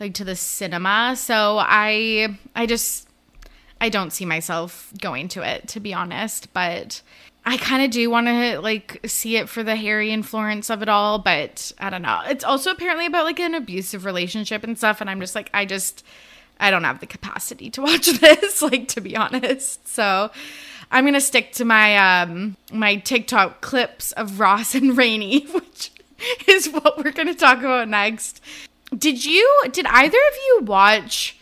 like 0.00 0.14
to 0.14 0.24
the 0.24 0.36
cinema. 0.36 1.14
So 1.16 1.58
I 1.60 2.38
I 2.54 2.66
just 2.66 3.08
I 3.80 3.88
don't 3.88 4.12
see 4.12 4.24
myself 4.24 4.92
going 5.00 5.28
to 5.28 5.42
it 5.42 5.68
to 5.68 5.80
be 5.80 5.94
honest, 5.94 6.52
but 6.52 7.02
I 7.46 7.58
kind 7.58 7.84
of 7.84 7.90
do 7.90 8.08
want 8.08 8.26
to 8.26 8.60
like 8.60 9.00
see 9.06 9.36
it 9.36 9.48
for 9.48 9.62
the 9.62 9.76
Harry 9.76 10.10
and 10.10 10.26
Florence 10.26 10.70
of 10.70 10.82
it 10.82 10.88
all, 10.88 11.18
but 11.18 11.72
I 11.78 11.90
don't 11.90 12.02
know. 12.02 12.20
It's 12.26 12.44
also 12.44 12.70
apparently 12.70 13.06
about 13.06 13.24
like 13.24 13.40
an 13.40 13.54
abusive 13.54 14.04
relationship 14.04 14.64
and 14.64 14.78
stuff 14.78 15.00
and 15.00 15.10
I'm 15.10 15.20
just 15.20 15.34
like 15.34 15.50
I 15.52 15.64
just 15.64 16.04
I 16.58 16.70
don't 16.70 16.84
have 16.84 17.00
the 17.00 17.06
capacity 17.06 17.70
to 17.70 17.82
watch 17.82 18.06
this 18.20 18.62
like 18.62 18.88
to 18.88 19.00
be 19.00 19.16
honest. 19.16 19.86
So 19.86 20.30
I'm 20.90 21.04
to 21.14 21.20
stick 21.20 21.52
to 21.54 21.64
my 21.64 22.22
um 22.22 22.56
my 22.72 22.96
TikTok 22.96 23.60
clips 23.60 24.12
of 24.12 24.40
Ross 24.40 24.74
and 24.74 24.92
Raini, 24.92 25.52
which 25.54 25.90
is 26.46 26.68
what 26.70 26.96
we're 26.96 27.12
to 27.12 27.34
talk 27.34 27.58
about 27.58 27.88
next. 27.88 28.40
Did 28.98 29.24
you 29.24 29.62
did 29.72 29.86
either 29.86 30.18
of 30.18 30.34
you 30.46 30.60
watch 30.64 31.36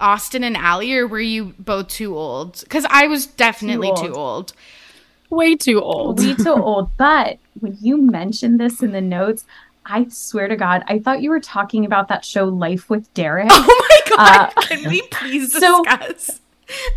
Austin 0.00 0.44
and 0.44 0.56
Ally 0.56 0.92
or 0.92 1.06
were 1.06 1.20
you 1.20 1.54
both 1.58 1.88
too 1.88 2.16
old? 2.16 2.64
Cuz 2.68 2.84
I 2.88 3.06
was 3.06 3.26
definitely 3.26 3.92
Too 3.96 4.08
too 4.08 4.14
old. 4.14 4.52
Way 5.30 5.56
too 5.56 5.80
old. 5.80 6.20
Way 6.20 6.34
too 6.34 6.54
old. 6.54 6.90
But 6.96 7.38
when 7.60 7.76
you 7.80 7.96
mentioned 8.00 8.58
this 8.60 8.82
in 8.82 8.92
the 8.92 9.00
notes, 9.00 9.44
I 9.84 10.06
swear 10.08 10.48
to 10.48 10.56
God, 10.56 10.84
I 10.86 10.98
thought 10.98 11.22
you 11.22 11.30
were 11.30 11.40
talking 11.40 11.84
about 11.84 12.08
that 12.08 12.24
show 12.24 12.44
Life 12.44 12.88
with 12.90 13.12
Derek. 13.14 13.48
Oh 13.52 13.86
my 13.90 14.16
god, 14.16 14.52
Uh, 14.56 14.62
can 14.62 14.88
we 14.88 15.02
please 15.10 15.52
so- 15.58 15.82
discuss? 15.84 16.40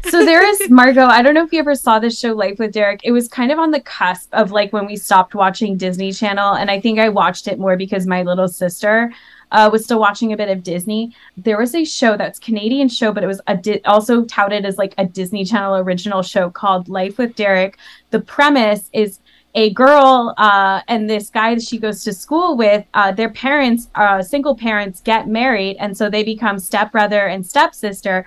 so 0.10 0.26
there 0.26 0.46
is 0.46 0.70
Margot. 0.70 1.06
I 1.06 1.22
don't 1.22 1.34
know 1.34 1.44
if 1.46 1.54
you 1.54 1.60
ever 1.60 1.76
saw 1.76 1.98
this 2.00 2.20
show 2.20 2.34
Life 2.34 2.60
with 2.60 2.74
Derek. 2.74 3.00
It 3.06 3.12
was 3.14 3.30
kind 3.30 3.52
of 3.54 3.60
on 3.60 3.72
the 3.72 3.80
cusp 3.80 4.28
of 4.34 4.52
like 4.52 4.74
when 4.74 4.86
we 4.86 4.98
stopped 4.98 5.34
watching 5.34 5.78
Disney 5.78 6.12
Channel, 6.12 6.54
and 6.56 6.70
I 6.70 6.80
think 6.82 7.00
I 7.00 7.08
watched 7.10 7.48
it 7.48 7.58
more 7.58 7.78
because 7.78 8.06
my 8.06 8.22
little 8.24 8.50
sister 8.50 9.12
uh, 9.52 9.70
was 9.72 9.84
still 9.84 10.00
watching 10.00 10.34
a 10.34 10.38
bit 10.38 10.50
of 10.50 10.64
Disney. 10.64 11.16
There 11.38 11.58
was 11.58 11.76
a 11.76 11.86
show 11.86 12.18
that's 12.18 12.40
Canadian 12.40 12.90
show, 12.90 13.12
but 13.12 13.24
it 13.24 13.28
was 13.28 13.42
a 13.48 13.58
di- 13.58 13.84
also 13.84 14.24
touted 14.26 14.66
as 14.66 14.78
like 14.78 14.94
a 14.98 15.06
Disney 15.06 15.46
Channel 15.46 15.78
original 15.78 16.22
show 16.22 16.50
called 16.50 16.90
Life 16.90 17.18
with 17.18 17.36
Derek. 17.36 17.78
The 18.12 18.22
premise 18.22 18.90
is 18.94 19.20
a 19.54 19.72
girl 19.72 20.34
uh, 20.38 20.82
and 20.88 21.10
this 21.10 21.30
guy 21.30 21.56
that 21.56 21.64
she 21.64 21.78
goes 21.78 22.04
to 22.04 22.14
school 22.14 22.56
with, 22.56 22.86
uh, 22.94 23.12
their 23.12 23.30
parents, 23.30 23.90
uh, 23.96 24.22
single 24.22 24.56
parents, 24.56 25.02
get 25.02 25.28
married, 25.28 25.76
and 25.78 25.96
so 25.96 26.10
they 26.10 26.24
become 26.24 26.58
stepbrother 26.58 27.28
and 27.28 27.46
stepsister. 27.46 28.26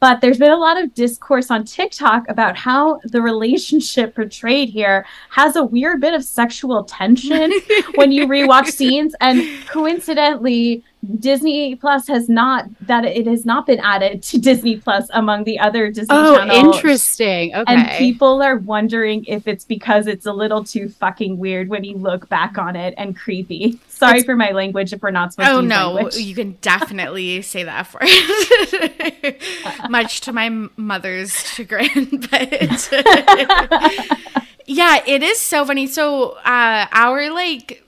But 0.00 0.22
there's 0.22 0.38
been 0.38 0.50
a 0.50 0.56
lot 0.56 0.82
of 0.82 0.94
discourse 0.94 1.50
on 1.50 1.64
TikTok 1.64 2.24
about 2.28 2.56
how 2.56 3.00
the 3.04 3.20
relationship 3.20 4.14
portrayed 4.14 4.70
here 4.70 5.06
has 5.28 5.56
a 5.56 5.64
weird 5.64 6.00
bit 6.00 6.14
of 6.14 6.24
sexual 6.24 6.84
tension 6.84 7.52
when 7.96 8.10
you 8.10 8.26
rewatch 8.26 8.68
scenes. 8.68 9.14
And 9.20 9.42
coincidentally, 9.68 10.82
Disney 11.18 11.74
Plus 11.76 12.06
has 12.08 12.28
not 12.28 12.66
that 12.82 13.04
it 13.06 13.26
has 13.26 13.46
not 13.46 13.66
been 13.66 13.80
added 13.80 14.22
to 14.24 14.38
Disney 14.38 14.76
Plus 14.76 15.08
among 15.14 15.44
the 15.44 15.58
other 15.58 15.88
Disney 15.90 16.08
Oh, 16.10 16.36
channels. 16.36 16.76
interesting. 16.76 17.54
Okay. 17.54 17.64
And 17.74 17.90
people 17.98 18.42
are 18.42 18.56
wondering 18.58 19.24
if 19.24 19.48
it's 19.48 19.64
because 19.64 20.06
it's 20.06 20.26
a 20.26 20.32
little 20.32 20.62
too 20.62 20.90
fucking 20.90 21.38
weird 21.38 21.68
when 21.68 21.84
you 21.84 21.96
look 21.96 22.28
back 22.28 22.58
on 22.58 22.76
it 22.76 22.92
and 22.98 23.16
creepy. 23.16 23.78
Sorry 23.88 24.22
for 24.22 24.36
my 24.36 24.50
language 24.52 24.92
if 24.92 25.00
we're 25.02 25.10
not 25.10 25.32
supposed 25.32 25.50
Oh 25.50 25.60
no, 25.62 25.92
language. 25.92 26.16
you 26.16 26.34
can 26.34 26.52
definitely 26.60 27.40
say 27.42 27.64
that 27.64 27.86
for 27.86 28.00
it. 28.02 29.42
much 29.90 30.20
to 30.22 30.32
my 30.32 30.48
mother's 30.76 31.32
chagrin, 31.32 32.26
but 32.30 32.90
yeah, 34.66 35.00
it 35.06 35.22
is 35.22 35.38
so 35.40 35.64
funny. 35.64 35.86
So 35.86 36.32
uh, 36.44 36.86
our 36.92 37.30
like 37.32 37.84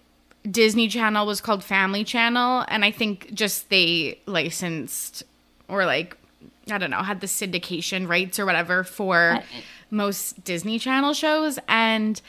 Disney 0.51 0.89
Channel 0.89 1.27
was 1.27 1.41
called 1.41 1.63
Family 1.63 2.05
Channel, 2.05 2.65
and 2.69 2.85
I 2.85 2.91
think 2.91 3.33
just 3.33 3.71
they 3.71 4.19
licensed 4.27 5.23
or 5.69 5.87
like 5.87 6.17
I 6.71 6.79
don't 6.79 6.91
know 6.91 7.03
had 7.03 7.21
the 7.21 7.27
syndication 7.27 8.09
rights 8.09 8.39
or 8.39 8.47
whatever 8.47 8.85
for 8.85 9.43
most 9.91 10.45
Disney 10.45 10.79
Channel 10.79 11.15
shows, 11.15 11.59
and 11.69 12.21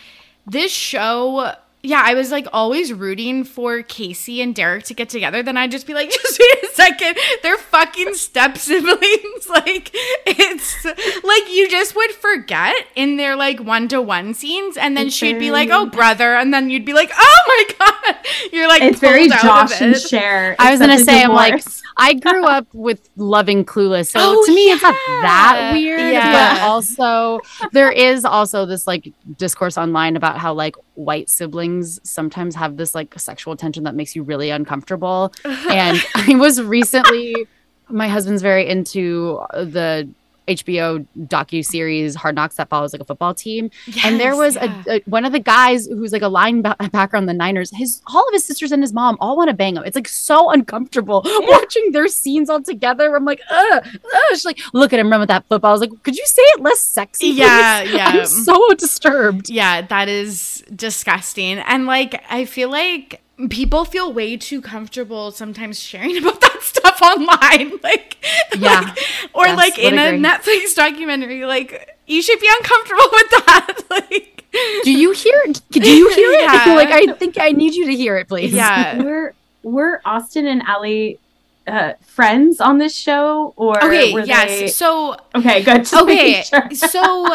this 0.46 0.72
show. 0.72 1.54
Yeah, 1.86 2.02
I 2.02 2.14
was 2.14 2.32
like 2.32 2.48
always 2.54 2.94
rooting 2.94 3.44
for 3.44 3.84
Casey 3.84 4.42
and 4.42 4.56
Derek 4.56 4.86
to 4.86 4.94
get 4.94 5.10
together. 5.10 5.44
Then 5.44 5.58
I'd 5.58 5.70
just 5.70 5.86
be 5.86 5.94
like, 5.94 6.10
just 6.24 6.40
wait 6.40 6.64
a 6.64 6.74
second, 6.74 7.18
they're 7.44 7.58
fucking 7.58 8.14
step 8.14 8.58
siblings. 8.58 9.50
like 9.50 9.92
it's 10.26 10.86
like 10.86 11.52
you 11.52 11.70
just 11.70 11.94
would 11.94 12.12
forget 12.12 12.74
in 12.96 13.18
their 13.18 13.36
like 13.36 13.60
one 13.60 13.90
to 13.90 14.02
one 14.02 14.34
scenes, 14.34 14.78
and 14.78 14.96
then 14.96 15.08
It's 15.08 15.16
she'd 15.16 15.40
be 15.40 15.52
like, 15.52 15.70
oh 15.72 15.86
brother, 15.86 16.36
and 16.36 16.54
then 16.54 16.70
you'd 16.70 16.86
be 16.86 16.94
like, 16.94 17.12
oh 17.18 17.38
my 17.48 17.76
god, 17.80 18.16
you're 18.54 18.70
like 18.70 18.82
it's 18.82 19.02
very 19.02 19.28
pulled 19.28 19.34
out 19.34 19.42
Josh 19.70 19.82
and 19.82 19.94
it. 19.94 20.00
Cher. 20.00 20.56
I 20.60 20.72
was 20.72 20.80
gonna 20.80 20.96
a 20.96 21.00
say, 21.00 21.22
I'm 21.22 21.32
like. 21.34 21.62
I 21.96 22.16
grew 22.16 22.44
up 22.46 22.66
with 22.74 23.08
loving 23.18 23.64
Clueless, 23.66 24.08
so 24.08 24.20
Oh, 24.20 24.46
to 24.48 24.52
me, 24.52 24.72
it's 24.72 24.82
not 24.82 24.96
that 25.22 25.74
weird. 25.74 26.12
Yeah. 26.12 26.56
But 26.56 26.64
also, 26.64 27.40
there 27.72 27.92
is 27.92 28.26
also 28.26 28.66
this 28.66 28.88
like 28.88 29.14
discourse 29.38 29.78
online 29.78 30.16
about 30.16 30.40
how 30.40 30.54
like 30.56 30.76
white 30.96 31.30
siblings 31.30 32.00
sometimes 32.04 32.56
have 32.56 32.78
this 32.78 32.94
like 32.94 33.18
sexual 33.20 33.56
tension 33.56 33.84
that 33.84 33.96
makes 33.96 34.16
you 34.16 34.24
really 34.24 34.50
uncomfortable. 34.50 35.34
and 35.46 36.02
I 36.16 36.36
was 36.36 36.62
recently, 36.62 37.48
my 37.90 38.08
husband's 38.08 38.42
very 38.42 38.68
into 38.68 39.42
the 39.54 40.10
HBO 40.48 41.06
docu 41.18 41.66
series 41.66 42.16
Hard 42.16 42.36
Knocks 42.36 42.56
that 42.56 42.70
follows 42.70 42.94
like 42.94 43.02
a 43.02 43.06
football 43.06 43.34
team, 43.34 43.72
and 44.04 44.20
there 44.20 44.36
was 44.36 44.56
yeah. 44.56 44.84
a, 44.88 44.98
a 44.98 45.02
one 45.06 45.26
of 45.26 45.32
the 45.32 45.40
guys 45.40 45.88
who's 45.88 46.12
like 46.12 46.22
a 46.22 46.30
linebacker 46.30 47.16
on 47.16 47.26
the 47.26 47.34
Niners. 47.34 47.72
His 47.74 48.02
all 48.08 48.28
of 48.28 48.34
his 48.34 48.46
sisters 48.46 48.72
and 48.72 48.84
his 48.84 48.94
mom 48.94 49.18
all 49.20 49.38
want 49.38 49.50
to 49.50 49.56
bang 49.56 49.76
him. 49.76 49.84
It's 49.86 49.96
like 49.96 50.08
so 50.08 50.52
uncomfortable 50.52 51.22
watching 51.26 51.92
their 51.92 52.08
scenes 52.08 52.50
all 52.50 52.62
together. 52.62 53.16
I'm 53.16 53.26
like, 53.26 53.42
ugh, 53.50 53.84
ugh. 53.86 54.24
She's 54.30 54.46
like, 54.46 54.60
look 54.74 54.94
at 54.94 55.00
him 55.00 55.10
run 55.10 55.20
with 55.20 55.30
that 55.30 55.46
football. 55.48 55.70
I 55.70 55.74
was 55.74 55.82
like, 55.82 56.04
could 56.04 56.16
you 56.16 56.26
say 56.26 56.42
it 56.42 56.62
less 56.62 56.82
sexy? 56.82 57.28
Yeah, 57.28 57.82
please? 57.82 57.94
yeah. 57.94 58.08
I'm 58.14 58.26
so 58.26 58.74
disturbed. 58.74 59.50
Yeah, 59.50 59.82
that 59.82 60.10
is 60.10 60.64
disgusting. 60.76 61.60
And 61.60 61.86
like 61.86 62.24
I 62.30 62.46
feel 62.46 62.70
like 62.70 63.23
people 63.50 63.84
feel 63.86 64.14
way 64.14 64.38
too 64.38 64.62
comfortable 64.62 65.32
sometimes 65.32 65.80
sharing 65.82 66.18
about 66.22 66.40
that 66.42 66.60
stuff 66.62 67.02
online. 67.02 67.72
Like 67.84 68.18
Yeah. 68.58 68.82
like- 68.82 68.98
or 69.34 69.46
Yes, 69.48 69.58
like 69.58 69.78
would 69.78 69.94
in 69.94 70.00
a. 70.00 70.12
Netflix 70.30 70.76
documentary, 70.76 71.46
like 71.46 71.98
you 72.08 72.22
should 72.22 72.40
be 72.40 72.48
uncomfortable 72.60 73.08
with 73.12 73.30
that. 73.32 73.78
like 73.90 74.44
Do 74.84 74.92
you 74.92 75.12
hear? 75.12 75.42
Do 75.72 75.80
you 75.80 76.10
hear 76.14 76.32
it? 76.32 76.42
Yeah. 76.42 76.76
like 76.76 76.90
I 76.90 77.14
think 77.14 77.38
I 77.40 77.50
need 77.52 77.74
you 77.74 77.86
to 77.88 77.96
hear 77.96 78.18
it, 78.18 78.28
please. 78.28 78.54
Yeah. 78.54 79.02
we're 79.02 79.34
we're 79.64 80.02
Austin 80.06 80.46
and 80.48 80.62
Ally 80.64 81.14
uh, 81.66 81.94
friends 82.02 82.60
on 82.60 82.78
this 82.78 82.94
show, 82.96 83.54
or 83.56 83.78
Okay, 83.84 84.14
were 84.14 84.26
yes. 84.26 84.48
they- 84.60 84.68
So 84.68 85.16
okay, 85.36 85.64
good. 85.64 85.80
Just 85.86 85.94
okay, 85.94 86.44
sure. 86.44 86.70
so 86.74 87.26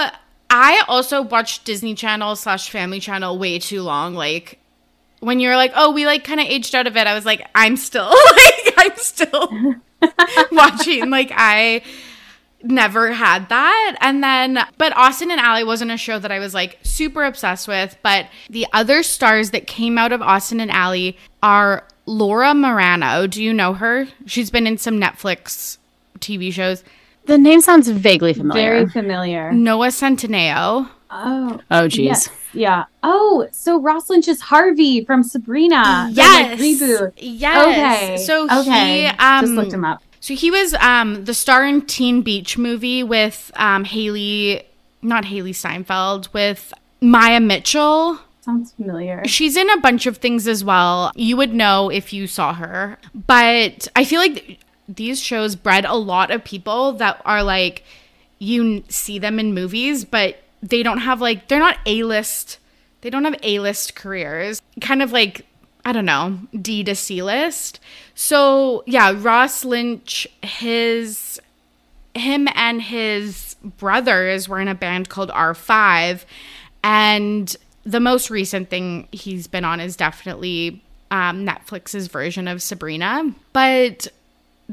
I 0.51 0.83
also 0.89 1.23
watched 1.23 1.65
Disney 1.65 1.95
Channel 1.95 2.37
slash 2.37 2.71
Family 2.71 3.01
Channel 3.01 3.39
way 3.39 3.59
too 3.59 3.83
long. 3.83 4.15
Like 4.15 4.58
when 5.21 5.41
you're 5.41 5.57
like, 5.57 5.73
oh, 5.75 5.93
we 5.93 6.07
like 6.07 6.25
kind 6.25 6.41
of 6.41 6.47
aged 6.47 6.75
out 6.75 6.87
of 6.87 6.97
it. 6.97 7.07
I 7.07 7.15
was 7.15 7.25
like, 7.27 7.47
I'm 7.55 7.77
still 7.77 8.05
like, 8.37 8.75
I'm 8.77 8.97
still 8.97 9.75
watching. 10.53 11.11
Like 11.11 11.33
I 11.35 11.83
never 12.63 13.13
had 13.13 13.49
that. 13.49 13.97
And 14.01 14.23
then, 14.23 14.59
but 14.79 14.97
Austin 14.97 15.31
and 15.31 15.41
Ally 15.41 15.63
wasn't 15.63 15.91
a 15.91 15.97
show 15.97 16.19
that 16.19 16.33
I 16.33 16.39
was 16.39 16.55
like 16.55 16.79
super 16.83 17.25
obsessed 17.25 17.69
with. 17.69 17.97
But 18.03 18.27
the 18.49 18.67
other 18.73 19.03
stars 19.03 19.51
that 19.51 19.67
came 19.67 19.99
out 19.99 20.13
of 20.13 20.23
Austin 20.23 20.61
and 20.61 20.71
Ally 20.71 21.13
are 21.43 21.85
Laura 22.07 22.53
Marano. 22.53 23.29
Do 23.29 23.43
you 23.43 23.53
know 23.53 23.75
her? 23.75 24.09
She's 24.27 24.51
been 24.51 24.67
in 24.67 24.79
some 24.79 25.01
Netflix 25.01 25.79
TV 26.19 26.53
shows. 26.53 26.83
The 27.27 27.39
name 27.39 27.61
sounds 27.61 27.89
vaguely 27.89 28.33
familiar. 28.33 28.71
Very 28.71 28.89
familiar. 28.89 29.53
Noah 29.53 29.89
Centineo. 29.89 30.89
Oh, 31.11 31.61
oh, 31.71 31.89
geez. 31.89 32.05
yes, 32.05 32.29
yeah. 32.53 32.85
Oh, 33.03 33.49
so 33.51 33.81
Ross 33.81 34.11
Lynch's 34.11 34.41
Harvey 34.41 35.05
from 35.05 35.23
Sabrina. 35.23 36.09
the, 36.11 36.15
yes. 36.15 36.51
like, 36.51 36.59
reboot. 36.61 37.13
Yes. 37.17 37.67
Okay. 37.67 38.17
So 38.25 38.45
okay. 38.61 39.03
he 39.03 39.07
um 39.07 39.45
just 39.45 39.53
looked 39.55 39.73
him 39.73 39.85
up. 39.85 40.03
So 40.21 40.35
he 40.35 40.51
was 40.51 40.75
um 40.75 41.25
the 41.25 41.35
star 41.35 41.67
in 41.67 41.83
Teen 41.83 42.23
Beach 42.23 42.59
movie 42.59 43.03
with 43.03 43.51
um 43.57 43.85
Haley 43.85 44.65
not 45.01 45.25
Hailee 45.25 45.55
Steinfeld 45.55 46.29
with 46.33 46.73
Maia 47.01 47.41
Mitchell. 47.41 48.19
Sounds 48.41 48.73
familiar. 48.73 49.23
She's 49.27 49.57
in 49.57 49.69
a 49.71 49.81
bunch 49.81 50.07
of 50.07 50.17
things 50.19 50.49
as 50.49 50.65
well. 50.65 51.13
You 51.15 51.37
would 51.37 51.55
know 51.55 51.91
if 51.91 52.13
you 52.13 52.27
saw 52.27 52.55
her. 52.55 52.99
But 53.15 53.89
I 53.95 54.05
feel 54.05 54.21
like 54.21 54.59
these 54.89 55.21
shows 55.21 55.55
bred 55.55 55.85
a 55.85 55.95
lot 55.95 56.31
of 56.31 56.43
people 56.45 56.93
that 56.93 57.21
are 57.25 57.43
like 57.43 57.85
you 58.39 58.77
n- 58.77 58.85
see 58.89 59.19
them 59.19 59.39
in 59.39 59.53
movies 59.53 60.05
but 60.05 60.39
they 60.63 60.83
don't 60.83 60.99
have 60.99 61.21
like 61.21 61.49
they're 61.49 61.59
not 61.59 61.79
A-list. 61.87 62.59
They 63.01 63.11
don't 63.11 63.25
have 63.25 63.37
A-list 63.43 63.95
careers. 63.95 64.61
Kind 64.81 65.03
of 65.03 65.13
like 65.13 65.47
I 65.85 65.93
don't 65.93 66.05
know, 66.05 66.39
D 66.61 66.85
to 66.85 66.95
C 66.95 67.23
list. 67.23 67.81
So, 68.15 68.83
yeah, 68.87 69.15
Ross 69.17 69.65
Lynch 69.65 70.27
his 70.43 71.41
him 72.15 72.49
and 72.55 72.83
his 72.83 73.57
brothers 73.63 74.49
were 74.49 74.61
in 74.61 74.69
a 74.69 74.75
band 74.75 75.09
called 75.09 75.31
R5 75.31 76.25
and 76.83 77.57
the 77.85 78.01
most 78.01 78.29
recent 78.29 78.69
thing 78.69 79.09
he's 79.13 79.47
been 79.47 79.65
on 79.65 79.81
is 79.81 79.97
definitely 79.97 80.83
um, 81.11 81.47
Netflix's 81.47 82.09
version 82.09 82.49
of 82.49 82.61
Sabrina 82.61 83.33
but 83.53 84.09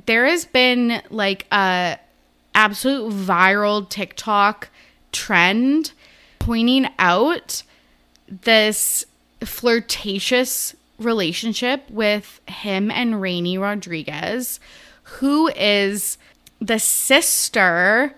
there 0.06 0.26
has 0.26 0.46
been 0.46 1.02
like 1.10 1.46
a 1.52 2.00
absolute 2.56 3.14
viral 3.14 3.88
TikTok 3.88 4.70
trend 5.16 5.92
pointing 6.40 6.88
out 7.00 7.64
this 8.28 9.06
flirtatious 9.44 10.76
relationship 11.00 11.90
with 11.90 12.40
him 12.48 12.92
and 12.92 13.16
Raini 13.16 13.60
Rodriguez, 13.60 14.60
who 15.04 15.48
is 15.56 16.18
the 16.60 16.80
sister 16.80 18.14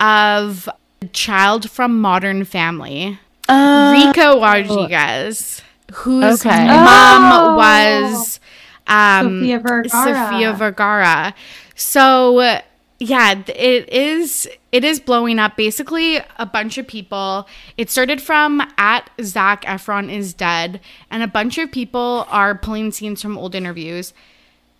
of 0.00 0.68
a 1.02 1.06
child 1.08 1.70
from 1.70 2.00
Modern 2.00 2.44
Family, 2.44 3.18
Rico 3.48 4.40
Rodriguez, 4.40 5.62
whose 5.92 6.44
Okay. 6.44 6.66
mom 6.66 7.32
Oh. 7.32 7.56
was 7.56 8.40
um, 8.88 9.40
Sofia 9.40 9.58
Vergara. 9.60 9.88
Sofia 9.88 10.52
Vergara. 10.52 11.34
So 11.74 12.60
yeah, 12.98 13.42
it 13.46 13.88
is 13.92 14.48
it 14.72 14.84
is 14.84 15.00
blowing 15.00 15.38
up. 15.38 15.56
Basically, 15.56 16.18
a 16.38 16.46
bunch 16.46 16.78
of 16.78 16.86
people. 16.86 17.46
It 17.76 17.90
started 17.90 18.22
from 18.22 18.62
at 18.78 19.10
Zac 19.22 19.64
Efron 19.64 20.10
is 20.10 20.32
dead, 20.32 20.80
and 21.10 21.22
a 21.22 21.28
bunch 21.28 21.58
of 21.58 21.70
people 21.70 22.26
are 22.30 22.54
pulling 22.54 22.92
scenes 22.92 23.20
from 23.20 23.36
old 23.36 23.54
interviews, 23.54 24.14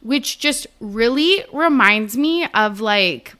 which 0.01 0.39
just 0.39 0.67
really 0.81 1.45
reminds 1.53 2.17
me 2.17 2.47
of 2.55 2.81
like 2.81 3.35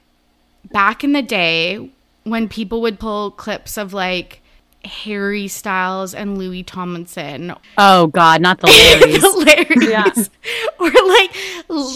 back 0.71 1.03
in 1.03 1.13
the 1.13 1.23
day 1.23 1.89
when 2.23 2.47
people 2.47 2.81
would 2.81 2.99
pull 2.99 3.31
clips 3.31 3.77
of 3.77 3.93
like 3.93 4.41
Harry 4.87 5.47
Styles 5.47 6.13
and 6.13 6.37
Louis 6.37 6.63
Tomlinson 6.63 7.53
Oh 7.77 8.07
God, 8.07 8.41
not 8.41 8.59
the 8.59 8.67
Larrys. 8.67 9.21
hilarious. 9.77 10.29
Yeah. 10.43 10.63
Or 10.79 10.91
like 10.91 11.35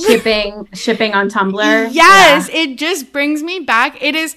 shipping 0.05 0.67
shipping 0.73 1.13
on 1.13 1.29
Tumblr. 1.29 1.89
yes, 1.91 2.49
it 2.51 2.77
just 2.77 3.11
brings 3.13 3.41
me 3.43 3.59
back. 3.59 4.01
It 4.01 4.15
is 4.15 4.35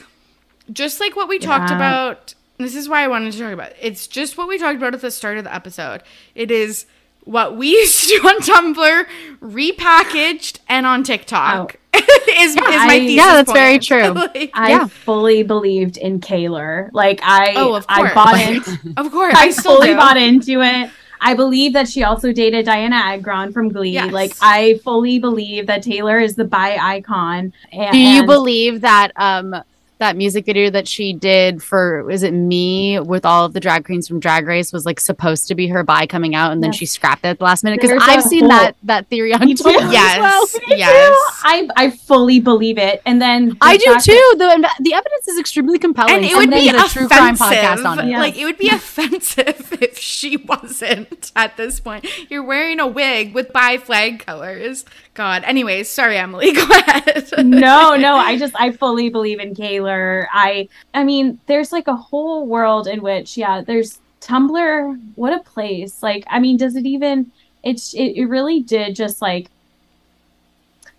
just 0.72 1.00
like 1.00 1.16
what 1.16 1.28
we 1.28 1.38
talked 1.38 1.70
about. 1.70 2.34
This 2.58 2.76
is 2.76 2.88
why 2.88 3.02
I 3.02 3.08
wanted 3.08 3.32
to 3.32 3.38
talk 3.38 3.52
about. 3.52 3.70
It. 3.72 3.78
It's 3.80 4.06
just 4.06 4.38
what 4.38 4.46
we 4.48 4.58
talked 4.58 4.76
about 4.76 4.94
at 4.94 5.00
the 5.00 5.10
start 5.10 5.38
of 5.38 5.44
the 5.44 5.54
episode. 5.54 6.02
It 6.34 6.50
is 6.50 6.86
what 7.24 7.56
we 7.56 7.68
used 7.80 8.00
to 8.02 8.06
do 8.20 8.28
on 8.28 8.40
Tumblr, 8.40 9.06
repackaged 9.40 10.58
and 10.68 10.86
on 10.86 11.02
TikTok. 11.02 11.76
is, 11.94 12.50
is 12.50 12.56
my 12.56 12.64
I- 12.66 12.88
thesis 12.98 13.16
yeah, 13.16 13.32
that's 13.34 13.52
very 13.52 13.78
true. 13.90 14.08
Like, 14.12 14.50
I 14.54 14.70
Yeah. 14.70 14.86
fully 14.86 15.42
believed 15.42 15.96
in 15.96 16.20
Kaylor. 16.20 16.90
Like 16.92 17.20
I, 17.22 17.54
Oh, 17.56 17.74
of 17.74 17.86
I 17.88 18.00
course. 18.00 18.14
bought 18.14 18.40
in. 18.40 18.94
of 18.96 19.12
course, 19.12 19.34
I, 19.36 19.44
I 19.46 19.50
still 19.50 19.76
fully 19.76 19.88
do. 19.88 19.96
bought 19.96 20.16
into 20.16 20.60
it. 20.62 20.90
I 21.20 21.32
believe 21.34 21.72
that 21.72 21.88
she 21.88 22.02
also 22.02 22.32
dated 22.32 22.66
Dianna 22.66 23.00
Agron 23.00 23.52
from 23.52 23.70
Glee. 23.70 23.90
Yes. 23.92 24.12
Like 24.12 24.32
I 24.42 24.78
fully 24.84 25.18
believe 25.18 25.66
that 25.68 25.82
Taylor 25.82 26.18
is 26.18 26.34
the 26.34 26.44
bi 26.44 26.76
icon. 26.76 27.52
And, 27.72 27.92
Do 27.92 27.98
you 27.98 28.26
believe 28.26 28.80
that 28.82 29.12
um 29.16 29.54
that 29.98 30.16
music 30.16 30.44
video 30.44 30.70
that 30.70 30.88
she 30.88 31.12
did 31.12 31.62
for 31.62 32.10
is 32.10 32.22
it 32.22 32.32
me 32.32 32.98
with 33.00 33.24
all 33.24 33.44
of 33.44 33.52
the 33.52 33.60
drag 33.60 33.84
queens 33.84 34.08
from 34.08 34.18
Drag 34.20 34.46
Race 34.46 34.72
was 34.72 34.84
like 34.84 34.98
supposed 35.00 35.46
to 35.48 35.54
be 35.54 35.68
her 35.68 35.82
bi 35.84 36.06
coming 36.06 36.34
out 36.34 36.50
and 36.52 36.62
then 36.62 36.72
Yes. 36.72 36.78
she 36.78 36.86
scrapped 36.86 37.24
it 37.24 37.28
at 37.28 37.38
the 37.38 37.44
last 37.44 37.62
minute 37.64 37.80
because 37.80 37.96
I've 38.02 38.22
seen 38.24 38.40
whole- 38.40 38.48
that 38.50 38.76
that 38.82 39.06
theory 39.08 39.32
on 39.32 39.40
Me 39.40 39.54
too. 39.54 39.62
Twitter. 39.62 39.86
as 39.86 39.92
Yes, 39.92 40.18
well. 40.20 40.46
yes. 40.78 41.16
I 41.44 41.68
I 41.76 41.90
fully 41.90 42.40
believe 42.40 42.76
it. 42.76 43.02
And 43.06 43.22
then 43.22 43.50
the 43.50 43.56
I 43.60 43.76
do 43.76 43.84
fact 43.92 44.04
too. 44.06 44.34
The 44.36 44.68
the 44.80 44.94
evidence 44.94 45.28
is 45.28 45.38
extremely 45.38 45.78
compelling. 45.78 46.14
and 46.14 46.24
it 46.24 46.36
would 46.36 46.50
be 46.50 46.68
a 46.68 46.72
true 46.88 47.06
crime 47.08 47.34
offensive. 47.34 47.58
podcast 47.58 47.84
on 47.86 47.98
it. 48.00 48.06
Yeah. 48.10 48.18
Like 48.18 48.36
it 48.36 48.44
would 48.44 48.58
be 48.58 48.68
offensive 48.72 49.78
if 49.80 49.96
she 49.98 50.36
wasn't 50.36 51.30
at 51.36 51.56
this 51.56 51.80
point. 51.80 52.06
You're 52.30 52.42
wearing 52.44 52.80
a 52.80 52.86
wig 52.86 53.32
with 53.34 53.52
bi 53.52 53.78
flag 53.78 54.24
colors. 54.26 54.84
God. 55.14 55.44
Anyways, 55.44 55.88
sorry, 55.88 56.18
Emily. 56.18 56.52
Go 56.54 56.66
ahead. 56.68 57.30
no, 57.38 57.94
no, 57.96 58.16
I 58.16 58.36
just 58.36 58.54
I 58.58 58.72
fully 58.72 59.08
believe 59.08 59.40
in 59.40 59.54
Kaylor. 59.54 60.26
I 60.32 60.68
I 60.92 61.04
mean, 61.04 61.38
there's 61.46 61.72
like 61.72 61.86
a 61.86 61.96
whole 61.96 62.46
world 62.46 62.86
in 62.86 63.00
which, 63.00 63.36
yeah, 63.36 63.62
there's 63.62 64.00
Tumblr. 64.20 65.00
What 65.14 65.32
a 65.32 65.42
place! 65.42 66.02
Like, 66.02 66.24
I 66.28 66.40
mean, 66.40 66.56
does 66.56 66.76
it 66.76 66.84
even? 66.86 67.30
It's 67.62 67.94
it, 67.94 68.16
it 68.16 68.26
really 68.26 68.60
did 68.60 68.96
just 68.96 69.22
like 69.22 69.48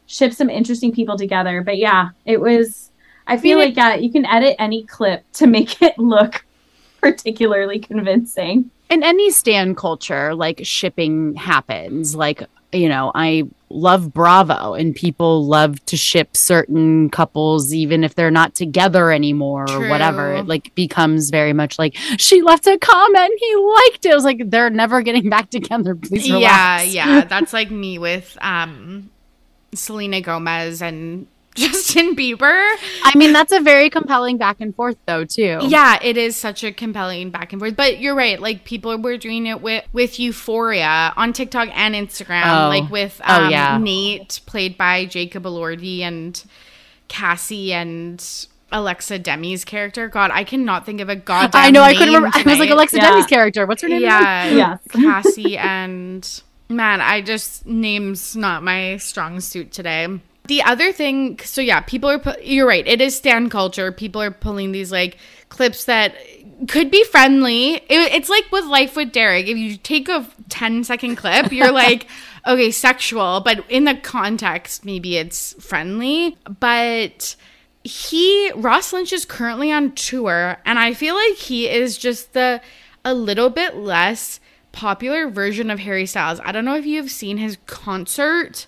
ship 0.07 0.33
some 0.33 0.49
interesting 0.49 0.91
people 0.93 1.17
together. 1.17 1.61
But 1.61 1.77
yeah, 1.77 2.09
it 2.25 2.39
was. 2.39 2.91
I 3.27 3.37
feel 3.37 3.57
mean, 3.57 3.69
like 3.69 3.77
yeah, 3.77 3.95
you 3.95 4.11
can 4.11 4.25
edit 4.25 4.55
any 4.59 4.83
clip 4.83 5.23
to 5.33 5.47
make 5.47 5.81
it 5.81 5.97
look 5.97 6.45
particularly 7.01 7.79
convincing. 7.79 8.69
in 8.89 9.03
any 9.03 9.31
stan 9.31 9.75
culture, 9.75 10.35
like 10.35 10.61
shipping 10.63 11.33
happens. 11.35 12.15
Like, 12.15 12.43
you 12.71 12.87
know, 12.87 13.11
I 13.15 13.49
love 13.75 14.13
Bravo 14.13 14.73
and 14.73 14.95
people 14.95 15.45
love 15.45 15.83
to 15.85 15.97
ship 15.97 16.35
certain 16.35 17.09
couples, 17.09 17.73
even 17.73 18.03
if 18.03 18.15
they're 18.15 18.31
not 18.31 18.55
together 18.55 19.11
anymore 19.11 19.65
or 19.69 19.89
whatever. 19.89 20.33
It 20.33 20.47
like 20.47 20.73
becomes 20.75 21.29
very 21.29 21.53
much 21.53 21.77
like 21.77 21.95
she 22.17 22.41
left 22.41 22.65
a 22.67 22.77
comment, 22.77 23.31
he 23.37 23.55
liked 23.55 24.05
it. 24.05 24.11
I 24.11 24.15
was 24.15 24.23
like, 24.23 24.49
they're 24.49 24.69
never 24.69 25.01
getting 25.01 25.29
back 25.29 25.49
together. 25.49 25.95
Please 25.95 26.27
yeah, 26.27 26.81
yeah. 26.81 27.25
That's 27.29 27.53
like 27.53 27.69
me 27.69 27.99
with 27.99 28.37
um 28.41 29.11
Selena 29.73 30.21
Gomez 30.21 30.81
and 30.81 31.27
Justin 31.69 32.15
Bieber. 32.15 32.75
I 33.03 33.13
mean, 33.15 33.31
that's 33.31 33.51
a 33.53 33.61
very 33.61 33.89
compelling 33.89 34.37
back 34.37 34.57
and 34.59 34.75
forth 34.75 34.97
though, 35.05 35.23
too. 35.23 35.59
Yeah, 35.61 35.97
it 36.01 36.17
is 36.17 36.35
such 36.35 36.63
a 36.63 36.71
compelling 36.71 37.29
back 37.29 37.53
and 37.53 37.61
forth. 37.61 37.75
But 37.75 37.99
you're 37.99 38.15
right. 38.15 38.39
Like 38.39 38.65
people 38.65 38.97
were 38.97 39.17
doing 39.17 39.45
it 39.47 39.61
with 39.61 39.85
with 39.93 40.19
Euphoria 40.19 41.13
on 41.15 41.31
TikTok 41.33 41.69
and 41.73 41.95
Instagram. 41.95 42.43
Oh. 42.45 42.67
Like 42.67 42.91
with 42.91 43.21
Oh, 43.25 43.45
um, 43.45 43.51
yeah. 43.51 43.77
Nate, 43.77 44.41
played 44.45 44.77
by 44.77 45.05
Jacob 45.05 45.43
Elordi, 45.43 46.01
and 46.01 46.43
Cassie 47.07 47.71
and 47.73 48.47
Alexa 48.71 49.19
Demie's 49.19 49.63
character. 49.63 50.09
God, 50.09 50.31
I 50.33 50.43
cannot 50.43 50.85
think 50.85 50.99
of 50.99 51.07
a 51.07 51.15
goddamn. 51.15 51.61
I 51.63 51.69
know. 51.71 51.81
I 51.81 51.93
couldn't 51.93 52.13
name 52.13 52.23
remember. 52.23 52.37
I 52.37 52.43
was 52.43 52.59
like. 52.59 52.69
Alexa 52.69 52.97
Yeah. 52.97 53.11
Demie's 53.11 53.27
character. 53.27 53.65
What's 53.65 53.81
her 53.81 53.87
name? 53.87 54.03
again? 54.03 54.57
Yeah, 54.57 54.77
Cassie 54.89 55.57
and 55.57 56.41
man, 56.67 56.99
I 56.99 57.21
just 57.21 57.65
names 57.65 58.35
not 58.35 58.63
my 58.63 58.97
strong 58.97 59.39
suit 59.39 59.71
today. 59.71 60.19
The 60.47 60.61
other 60.61 60.91
thing, 60.91 61.39
so 61.43 61.61
yeah, 61.61 61.79
people 61.81 62.09
are. 62.09 62.19
pu- 62.19 62.41
You're 62.43 62.67
right. 62.67 62.85
It 62.87 63.01
is 63.01 63.15
stan 63.15 63.49
culture. 63.49 63.91
People 63.91 64.21
are 64.21 64.31
pulling 64.31 64.71
these 64.71 64.91
like 64.91 65.17
clips 65.49 65.85
that 65.85 66.15
could 66.67 66.91
be 66.91 67.03
friendly. 67.05 67.75
It, 67.75 68.13
it's 68.13 68.29
like 68.29 68.51
with 68.51 68.65
Life 68.65 68.95
with 68.95 69.11
Derek. 69.11 69.47
If 69.47 69.57
you 69.57 69.77
take 69.77 70.07
a 70.07 70.27
10 70.49 70.83
second 70.83 71.15
clip, 71.15 71.51
you're 71.51 71.71
like, 71.85 72.07
okay, 72.47 72.71
sexual, 72.71 73.41
but 73.41 73.63
in 73.69 73.85
the 73.85 73.95
context, 73.95 74.85
maybe 74.85 75.17
it's 75.17 75.53
friendly. 75.63 76.37
But 76.59 77.35
he, 77.83 78.51
Ross 78.55 78.93
Lynch, 78.93 79.13
is 79.13 79.25
currently 79.25 79.71
on 79.71 79.91
tour, 79.93 80.57
and 80.65 80.79
I 80.79 80.93
feel 80.93 81.15
like 81.15 81.35
he 81.35 81.67
is 81.69 81.97
just 81.97 82.33
the 82.33 82.61
a 83.03 83.13
little 83.13 83.49
bit 83.49 83.75
less 83.75 84.39
popular 84.71 85.29
version 85.29 85.69
of 85.69 85.79
Harry 85.79 86.05
Styles. 86.05 86.39
I 86.43 86.51
don't 86.51 86.65
know 86.65 86.75
if 86.75 86.85
you've 86.85 87.11
seen 87.11 87.37
his 87.37 87.57
concert 87.65 88.65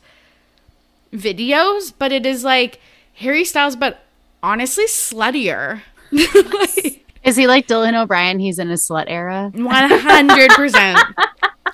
videos, 1.14 1.94
but 1.98 2.12
it 2.12 2.26
is 2.26 2.44
like 2.44 2.80
Harry 3.16 3.44
Styles, 3.46 3.76
but 3.76 4.00
honestly 4.44 4.86
sluttier. 4.86 5.82
Is 7.24 7.36
he 7.36 7.46
like 7.48 7.68
Dylan 7.68 8.02
O'Brien? 8.02 8.40
He's 8.40 8.58
in 8.60 8.70
a 8.72 8.76
slut 8.76 9.06
era. 9.08 9.52
One 9.54 9.90
hundred 9.90 10.50
percent. 10.52 11.00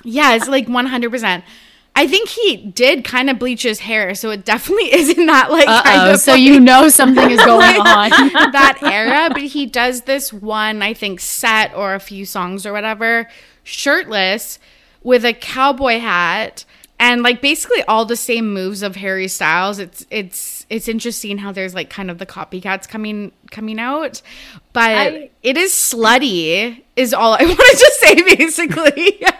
Yeah, 0.05 0.33
it's 0.35 0.49
like 0.49 0.67
one 0.67 0.87
hundred 0.87 1.11
percent. 1.11 1.45
I 1.95 2.07
think 2.07 2.27
he 2.27 2.57
did 2.57 3.05
kind 3.05 3.29
of 3.29 3.37
bleach 3.39 3.61
his 3.63 3.79
hair, 3.79 4.15
so 4.15 4.31
it 4.31 4.43
definitely 4.43 4.91
isn't 4.93 5.25
that 5.27 5.49
like 5.51 5.65
kind 5.67 5.99
Uh-oh, 6.01 6.13
of 6.15 6.19
so 6.19 6.31
like- 6.33 6.41
you 6.41 6.59
know 6.59 6.89
something 6.89 7.29
is 7.29 7.37
going 7.37 7.77
on. 7.79 8.09
that 8.51 8.79
era. 8.81 9.29
But 9.31 9.43
he 9.43 9.65
does 9.67 10.01
this 10.01 10.33
one, 10.33 10.81
I 10.81 10.93
think, 10.93 11.19
set 11.21 11.73
or 11.75 11.93
a 11.93 11.99
few 11.99 12.25
songs 12.25 12.65
or 12.65 12.73
whatever, 12.73 13.29
shirtless 13.63 14.59
with 15.03 15.23
a 15.23 15.33
cowboy 15.33 15.99
hat 15.99 16.65
and 17.03 17.21
like 17.21 17.41
basically 17.41 17.83
all 17.83 18.05
the 18.05 18.15
same 18.15 18.53
moves 18.53 18.81
of 18.81 18.95
Harry 18.95 19.27
Styles. 19.27 19.77
It's 19.77 20.05
it's 20.09 20.65
it's 20.69 20.87
interesting 20.87 21.37
how 21.37 21.51
there's 21.51 21.75
like 21.75 21.89
kind 21.89 22.09
of 22.09 22.17
the 22.17 22.25
copycats 22.25 22.87
coming 22.87 23.33
coming 23.51 23.77
out, 23.77 24.21
but 24.71 24.89
I- 24.89 25.29
it 25.43 25.57
is 25.57 25.73
slutty. 25.73 26.81
Is 26.95 27.13
all 27.13 27.33
I 27.33 27.39
wanted 27.43 27.57
to 27.57 27.91
say 27.99 28.35
basically. 28.37 29.21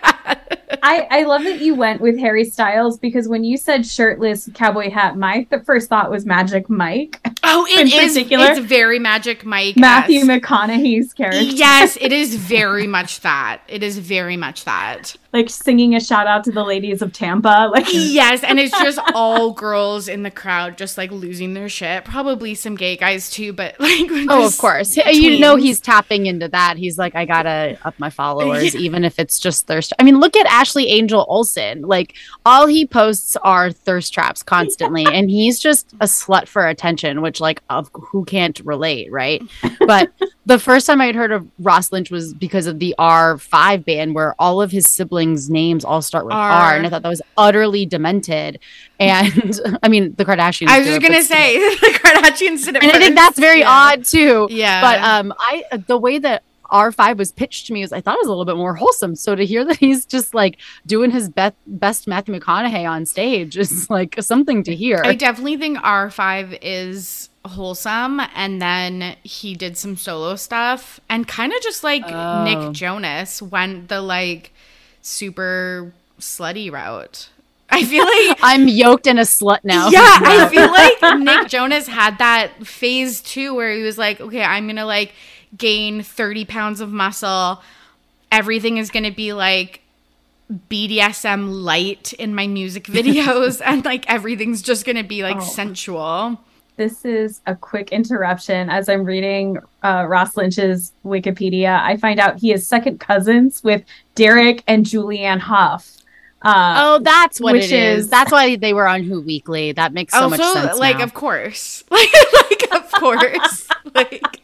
I, 0.86 1.08
I 1.10 1.24
love 1.24 1.44
that 1.46 1.62
you 1.62 1.76
went 1.76 2.02
with 2.02 2.20
Harry 2.20 2.44
Styles 2.44 3.00
because 3.00 3.28
when 3.30 3.44
you 3.46 3.56
said 3.58 3.86
shirtless 3.86 4.50
cowboy 4.54 4.90
hat 4.92 5.18
Mike, 5.18 5.50
the 5.50 5.62
first 5.62 5.88
thought 5.90 6.12
was 6.12 6.26
Magic 6.26 6.70
Mike, 6.70 7.20
Oh, 7.46 7.66
In 7.72 7.88
it 7.88 7.94
is. 7.94 8.14
particular, 8.14 8.48
It's 8.52 8.60
very 8.60 9.00
Magic 9.00 9.46
Mike. 9.46 9.78
Matthew 9.78 10.22
McConaughey's 10.22 11.14
character, 11.14 11.42
Yes, 11.42 11.98
it 12.02 12.12
is 12.12 12.36
very 12.54 12.86
much 12.88 13.22
that. 13.22 13.62
It 13.68 13.82
is 13.82 13.98
very 13.98 14.36
much 14.38 14.66
that. 14.66 15.16
like 15.32 15.50
singing 15.50 15.96
a 15.96 16.00
shout 16.00 16.28
out 16.28 16.44
to 16.46 16.52
the 16.52 16.64
ladies 16.64 17.02
of 17.02 17.14
Tampa. 17.14 17.70
Like, 17.72 17.88
Yes, 17.94 18.44
and 18.44 18.60
it's 18.60 18.78
just 18.80 19.00
all 19.14 19.52
girls 19.52 20.08
in 20.08 20.24
the 20.24 20.32
crowd 20.32 20.78
just 20.78 20.98
like 20.98 21.12
losing 21.12 21.54
their 21.54 21.70
shit. 21.70 22.04
Probably 22.06 22.56
some 22.56 22.76
gay 22.76 22.98
guys 22.98 23.30
too, 23.30 23.54
but 23.54 23.76
like 23.80 24.08
Oh, 24.30 24.40
of 24.46 24.52
just 24.52 24.60
course. 24.60 24.98
You 24.98 25.40
know 25.40 25.56
he's 25.56 25.80
tapping 25.80 26.26
into 26.26 26.48
that. 26.50 26.76
He's 26.78 26.98
like, 26.98 27.16
I 27.16 27.26
gotta 27.26 27.78
up 27.84 27.98
my 28.00 28.10
followers, 28.10 28.76
even 28.76 29.04
if 29.06 29.18
it's 29.20 29.40
just 29.40 29.66
thirst. 29.68 29.94
I 29.98 30.04
mean, 30.04 30.20
look 30.20 30.36
at 30.36 30.46
Ashley 30.74 30.88
Angel 30.90 31.24
Olsen. 31.30 31.84
Like, 31.84 32.16
all 32.48 32.66
he 32.66 32.86
posts 32.88 33.36
are 33.44 33.72
thirst 33.72 34.12
traps 34.14 34.42
constantly, 34.42 35.06
and 35.12 35.30
he's 35.30 35.60
just 35.60 35.94
a 36.02 36.06
slut 36.06 36.48
for 36.48 36.68
attention. 36.68 37.22
Which, 37.22 37.40
like, 37.40 37.62
of 37.70 37.92
who 37.94 38.26
can't 38.26 38.60
relate, 38.62 39.12
right? 39.12 39.44
But 39.80 40.12
the 40.48 40.58
first 40.58 40.88
time 40.88 41.00
I 41.00 41.06
had 41.06 41.16
heard 41.16 41.32
of 41.32 41.48
Ross 41.60 41.92
Lynch 41.92 42.10
was 42.10 42.34
because 42.34 42.66
of 42.66 42.80
the 42.80 42.96
R 42.98 43.38
five 43.38 43.86
band, 43.86 44.16
where 44.16 44.34
all 44.40 44.62
of 44.64 44.72
his 44.72 44.90
siblings' 44.90 45.48
names 45.48 45.86
all 45.86 46.02
start 46.02 46.26
with 46.26 46.34
R, 46.34 46.50
R. 46.52 46.76
and 46.78 46.88
I 46.88 46.90
thought 46.90 47.04
that 47.04 47.10
was 47.10 47.22
utterly 47.38 47.86
demented. 47.86 48.60
And 49.00 49.60
I 49.84 49.90
mean, 49.90 50.16
the 50.16 50.26
Kardashians. 50.26 50.70
I 50.70 50.80
was 50.80 50.88
just 50.88 51.02
gonna 51.04 51.22
still. 51.22 51.38
say 51.38 51.58
the 51.76 52.00
Kardashians 52.00 52.66
did 52.66 52.78
it 52.78 52.84
and 52.84 52.92
I 52.92 52.98
think 53.00 53.16
that's 53.16 53.38
very 53.38 53.60
Yeah. 53.60 53.70
odd 53.70 54.06
too. 54.06 54.48
Yeah. 54.50 54.82
But 54.82 55.00
um, 55.02 55.34
I 55.38 55.64
the 55.88 55.98
way 55.98 56.18
that 56.18 56.42
R5 56.74 57.18
was 57.18 57.32
pitched 57.32 57.68
to 57.68 57.74
me 57.74 57.82
was 57.82 57.94
I 57.94 58.02
thought 58.02 58.16
it 58.16 58.22
was 58.22 58.28
a 58.28 58.32
little 58.32 58.46
bit 58.46 58.58
more 58.58 58.74
wholesome. 58.76 59.16
So 59.16 59.36
to 59.36 59.46
hear 59.46 59.64
that 59.64 59.78
he's 59.78 60.06
just 60.06 60.34
like 60.34 60.58
doing 60.88 61.12
his 61.12 61.30
best 61.30 61.56
best 61.68 62.08
Matthew 62.08 62.34
McConaughey 62.38 62.90
on 62.90 63.06
stage 63.06 63.56
is 63.58 63.90
like 63.90 64.16
something 64.20 64.64
to 64.64 64.76
hear. 64.76 65.02
I 65.06 65.14
definitely 65.16 65.58
think 65.58 65.78
R5 65.78 66.58
is 66.62 67.30
wholesome 67.46 68.22
and 68.36 68.62
then 68.62 69.16
he 69.24 69.54
did 69.54 69.78
some 69.78 69.98
solo 69.98 70.36
stuff 70.36 71.00
and 71.10 71.28
kind 71.28 71.54
of 71.54 71.62
just 71.62 71.84
like 71.84 72.04
Oh. 72.08 72.44
Nick 72.44 72.74
Jonas 72.74 73.42
went 73.42 73.90
the 73.90 74.02
like 74.02 74.52
super 75.02 75.94
slutty 76.20 76.72
route. 76.72 77.30
I 77.70 77.84
feel 77.84 78.04
like 78.06 78.40
I'm 78.44 78.68
yoked 78.68 79.08
in 79.08 79.18
a 79.18 79.24
slut 79.24 79.60
now. 79.64 79.90
Yeah, 79.90 80.00
I 80.02 80.48
feel 80.52 80.72
like 80.72 81.20
Nick 81.20 81.50
Jonas 81.50 81.88
had 81.88 82.18
that 82.20 82.66
phase 82.66 83.22
too 83.22 83.54
where 83.56 83.74
he 83.76 83.84
was 83.84 83.98
like, 83.98 84.22
okay, 84.22 84.44
I'm 84.44 84.68
gonna 84.68 84.86
like 84.86 85.14
gain 85.58 86.02
30 86.04 86.46
pounds 86.46 86.82
of 86.82 86.92
muscle. 86.92 87.62
Everything 88.32 88.78
is 88.78 88.90
gonna 88.92 89.12
be 89.12 89.34
like 89.34 89.82
BDSM 90.70 91.64
light 91.64 92.14
in 92.14 92.36
my 92.36 92.48
music 92.48 92.84
videos, 92.88 93.62
and 93.64 93.84
like 93.86 94.10
everything's 94.10 94.62
just 94.62 94.86
gonna 94.86 95.04
be 95.04 95.24
like 95.24 95.38
Oh. 95.38 95.42
sensual. 95.42 96.40
this 96.76 97.06
is 97.06 97.40
a 97.46 97.56
quick 97.56 97.92
interruption. 97.92 98.68
As 98.70 98.90
I'm 98.90 99.04
reading 99.04 99.58
uh, 99.84 100.06
Ross 100.08 100.36
Lynch's 100.36 100.92
Wikipedia, 101.06 101.80
I 101.80 101.98
find 101.98 102.20
out 102.20 102.38
he 102.40 102.52
is 102.52 102.66
second 102.66 103.00
cousins 103.00 103.64
with 103.64 103.84
Derek 104.16 104.64
and 104.68 104.84
Julianne 104.86 105.40
Hough. 105.40 105.98
Uh, 106.42 106.76
Oh, 106.78 107.00
that's 107.00 107.40
what 107.40 107.54
Which 107.54 107.66
it 107.66 107.72
is. 107.74 108.06
is- 108.06 108.10
That's 108.10 108.32
why 108.32 108.56
they 108.58 108.74
were 108.74 108.88
on 108.88 109.04
Who 109.04 109.22
Weekly. 109.22 109.72
That 109.72 109.94
makes 109.94 110.14
so 110.14 110.30
much 110.30 110.42
sense. 110.42 110.78
like, 110.80 110.98
now. 110.98 111.04
of 111.04 111.14
course, 111.14 111.84
like, 111.92 112.10
like 112.50 112.74
of 112.74 112.92
course, 112.92 113.68
like 113.96 114.42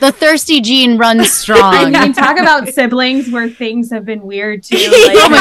the 0.00 0.12
thirsty 0.12 0.60
gene 0.60 0.98
runs 0.98 1.20
I 1.22 1.24
strong. 1.24 1.92
mean, 1.92 2.12
talk 2.12 2.38
about 2.38 2.68
siblings 2.74 3.30
where 3.30 3.48
things 3.48 3.90
have 3.90 4.04
been 4.04 4.22
weird 4.22 4.62
too. 4.62 4.76
Like, 5.04 5.18
oh 5.20 5.28
my 5.30 5.38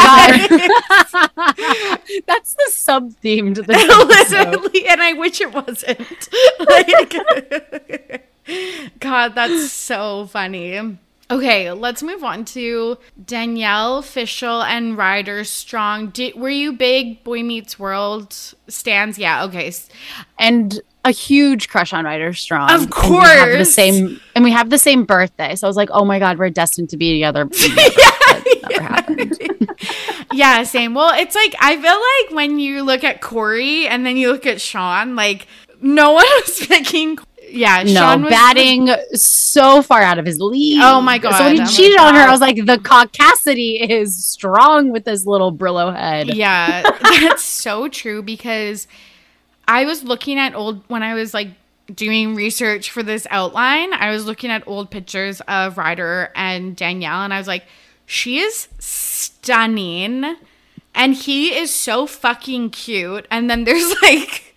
god, 1.18 2.00
that's 2.28 2.54
the 2.54 2.68
sub 2.72 3.14
theme 3.14 3.54
to 3.54 3.62
this 3.62 3.78
episode. 3.84 4.48
literally, 4.52 4.88
and 4.88 5.02
I 5.02 5.14
wish 5.14 5.40
it 5.42 5.54
wasn't. 5.54 6.30
Like, 6.60 8.30
God, 9.00 9.36
that's 9.36 9.72
so 9.72 10.26
funny. 10.28 10.98
Okay, 11.32 11.72
let's 11.72 12.04
move 12.04 12.24
on 12.24 12.46
to 12.46 12.98
Danielle 13.26 14.02
Fishel 14.02 14.62
and 14.62 14.98
Ryder 14.98 15.44
Strong. 15.46 16.10
Did, 16.10 16.36
were 16.36 16.50
you 16.50 16.74
big 16.74 17.24
Boy 17.24 17.42
Meets 17.44 17.80
World 17.80 18.34
stands? 18.68 19.18
Yeah. 19.18 19.44
Okay. 19.46 19.72
and 20.38 20.82
a 21.06 21.12
huge 21.12 21.70
crush 21.70 21.93
on 21.93 22.06
Ryder 22.06 22.34
Strong. 22.34 22.72
Of 22.72 22.82
And 22.84 22.89
we 22.89 23.16
have 23.18 23.49
the 23.49 23.56
course. 23.58 23.74
same, 23.74 24.22
and 24.36 24.43
we 24.43 24.51
have 24.51 24.70
the 24.70 24.78
same 24.78 25.04
birthday. 25.04 25.56
So 25.56 25.68
I 25.68 25.70
was 25.70 25.76
like, 25.78 25.89
oh 25.91 26.06
my 26.06 26.20
god, 26.20 26.38
we're 26.38 26.49
destined 26.49 26.89
to 26.91 26.97
be 26.97 27.14
together. 27.14 27.49
Happened. 28.80 29.38
Yeah. 30.34 30.64
Same. 30.64 30.95
Well, 30.95 31.14
it's 31.16 31.36
like 31.36 31.54
I 31.60 31.76
feel 31.80 32.32
like 32.32 32.36
when 32.36 32.58
you 32.58 32.82
look 32.82 33.04
at 33.04 33.22
Corey 33.22 33.86
and 33.88 34.04
then 34.04 34.18
you 34.18 34.32
look 34.32 34.47
at 34.47 34.60
Sean, 34.60 35.16
like 35.16 35.47
no 35.80 36.14
one 36.14 36.26
was 36.47 36.66
picking. 36.66 37.20
Yeah. 37.49 37.84
No, 37.84 37.93
Sean 37.93 38.24
was 38.24 38.32
batting 38.32 38.89
so 39.14 39.84
far 39.84 40.01
out 40.01 40.18
of 40.18 40.26
his 40.26 40.39
league. 40.39 40.80
Oh 40.82 41.01
my 41.01 41.20
god! 41.20 41.38
So 41.38 41.43
when 41.43 41.56
he 41.58 41.62
oh 41.62 41.66
cheated 41.66 41.99
on 41.99 42.16
her, 42.16 42.22
I 42.22 42.32
was 42.32 42.41
like, 42.41 42.56
the 42.56 42.78
caucasity 42.78 43.88
is 43.88 44.26
strong 44.26 44.91
with 44.91 45.06
this 45.06 45.28
little 45.28 45.54
Brillo 45.56 45.95
head. 45.95 46.36
Yeah, 46.36 46.82
that's 47.01 47.43
so 47.43 47.88
true 47.88 48.24
because 48.24 48.88
I 49.68 49.86
was 49.86 50.03
looking 50.03 50.38
at 50.38 50.55
old 50.55 50.84
when 50.89 51.03
I 51.03 51.14
was 51.14 51.34
like 51.34 51.49
doing 51.93 52.36
research 52.36 52.91
for 52.91 53.03
this 53.03 53.28
outline, 53.30 53.93
I 53.93 54.09
was 54.11 54.26
looking 54.26 54.49
at 54.51 54.68
old 54.68 54.89
pictures 54.91 55.41
of 55.47 55.78
Ryder 55.78 56.32
and 56.36 56.76
Danielle 56.76 57.22
and 57.24 57.34
I 57.34 57.38
was 57.38 57.47
like, 57.47 57.66
she 58.05 58.39
is 58.39 58.68
stunning 58.80 60.36
and 60.95 61.14
he 61.16 61.55
is 61.55 61.74
so 61.74 62.05
fucking 62.05 62.70
cute. 62.72 63.28
And 63.32 63.49
then 63.49 63.64
there's 63.64 63.89
like 64.01 64.55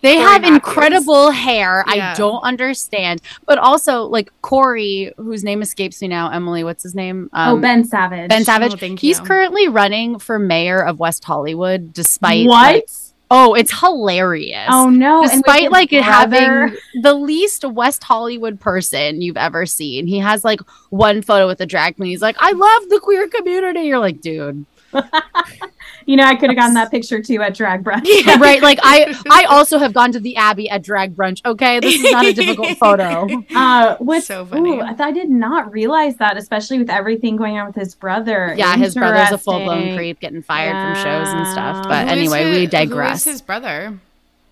They 0.00 0.14
Corey 0.14 0.24
have 0.26 0.42
Matthews. 0.42 0.56
incredible 0.56 1.30
hair. 1.30 1.84
Yeah. 1.88 2.12
I 2.12 2.14
don't 2.16 2.40
understand. 2.42 3.20
But 3.46 3.58
also, 3.58 4.02
like 4.04 4.30
Corey, 4.42 5.12
whose 5.16 5.42
name 5.44 5.62
escapes 5.62 6.00
me 6.02 6.08
now, 6.08 6.30
Emily, 6.30 6.64
what's 6.64 6.82
his 6.82 6.94
name? 6.94 7.30
oh, 7.32 7.54
Um, 7.54 7.60
Ben 7.60 7.84
Savage. 7.84 8.28
Ben 8.28 8.44
Savage. 8.44 8.74
Oh, 8.74 8.76
thank 8.76 9.00
He's 9.00 9.18
you. 9.18 9.24
currently 9.24 9.68
running 9.68 10.18
for 10.18 10.38
mayor 10.38 10.84
of 10.84 10.98
West 11.00 11.24
Hollywood, 11.24 11.92
despite 11.92 12.46
What? 12.46 12.74
like- 12.74 12.88
oh, 13.30 13.54
it's 13.54 13.78
hilarious. 13.80 14.68
oh 14.70 14.88
no! 14.90 15.22
Despite 15.22 15.70
like 15.70 15.90
brother- 15.90 16.02
having 16.04 16.76
the 17.02 17.14
least 17.14 17.64
West 17.64 18.02
Hollywood 18.04 18.60
person 18.60 19.20
you've 19.20 19.36
ever 19.36 19.66
seen, 19.66 20.06
he 20.06 20.18
has 20.18 20.44
like 20.44 20.60
one 20.90 21.22
photo 21.22 21.46
with 21.46 21.60
a 21.60 21.66
drag 21.66 21.96
queen. 21.96 22.10
He's 22.10 22.22
like, 22.22 22.36
"I 22.38 22.52
love 22.52 22.88
the 22.88 23.00
queer 23.00 23.28
community." 23.28 23.80
You're 23.82 23.98
like, 23.98 24.20
dude, 24.20 24.64
you 26.06 26.16
know, 26.16 26.24
I 26.24 26.34
could 26.36 26.50
have 26.50 26.56
gotten 26.56 26.74
that 26.74 26.90
picture 26.90 27.22
too 27.22 27.42
at 27.42 27.54
drag 27.54 27.84
brunch. 27.84 28.06
right? 28.40 28.62
Like 28.62 28.78
I, 28.82 29.14
I 29.30 29.44
also 29.44 29.78
have 29.78 29.92
gone 29.92 30.12
to 30.12 30.20
the 30.20 30.36
Abbey 30.36 30.68
at 30.70 30.82
drag 30.82 31.14
brunch. 31.14 31.44
Okay, 31.44 31.80
this 31.80 31.96
is 32.02 32.12
not 32.12 32.24
a 32.24 32.32
difficult 32.32 32.76
photo. 32.78 33.28
Uh, 33.54 33.96
what's 33.98 34.26
So 34.26 34.46
funny. 34.46 34.78
Ooh, 34.78 34.80
I, 34.80 35.12
did 35.12 35.30
not 35.30 35.72
realize 35.72 36.16
that, 36.16 36.36
especially 36.36 36.78
with 36.78 36.90
everything 36.90 37.36
going 37.36 37.58
on 37.58 37.66
with 37.66 37.76
his 37.76 37.94
brother. 37.94 38.54
Yeah, 38.56 38.76
his 38.76 38.94
brother's 38.94 39.32
a 39.32 39.38
full 39.38 39.60
blown 39.64 39.96
creep, 39.96 40.20
getting 40.20 40.42
fired 40.42 40.72
from 40.72 41.04
shows 41.04 41.28
and 41.28 41.46
stuff. 41.46 41.84
But 41.88 42.08
who 42.08 42.14
is 42.14 42.18
anyway, 42.18 42.38
his- 42.44 42.50
we 42.50 42.56
Who 42.58 42.62
is 42.64 42.70
digress. 42.70 43.24
his 43.24 43.42
brother? 43.42 43.98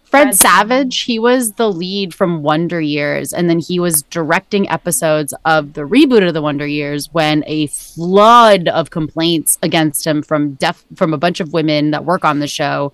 Fred, 0.07 0.35
Savage, 0.35 1.03
he 1.03 1.19
was 1.19 1.53
the 1.53 1.71
lead 1.71 2.15
from 2.15 2.43
Wonder 2.43 2.81
Years, 2.81 3.33
and 3.33 3.51
then 3.51 3.59
he 3.59 3.81
was 3.81 4.03
directing 4.05 4.69
episodes 4.69 5.35
of 5.45 5.73
the 5.75 5.83
reboot 5.83 6.27
of 6.27 6.33
the 6.33 6.43
Wonder 6.43 6.67
Years 6.67 7.13
when 7.13 7.43
a 7.47 7.67
flood 7.67 8.69
of 8.69 8.91
complaints 8.91 9.59
against 9.63 10.07
him 10.07 10.23
from 10.23 10.55
deaf 10.55 10.85
from 10.95 11.13
a 11.13 11.19
bunch 11.19 11.41
of 11.41 11.53
women 11.53 11.91
that 11.91 12.05
work 12.05 12.25
on 12.25 12.39
the 12.39 12.47
show 12.47 12.93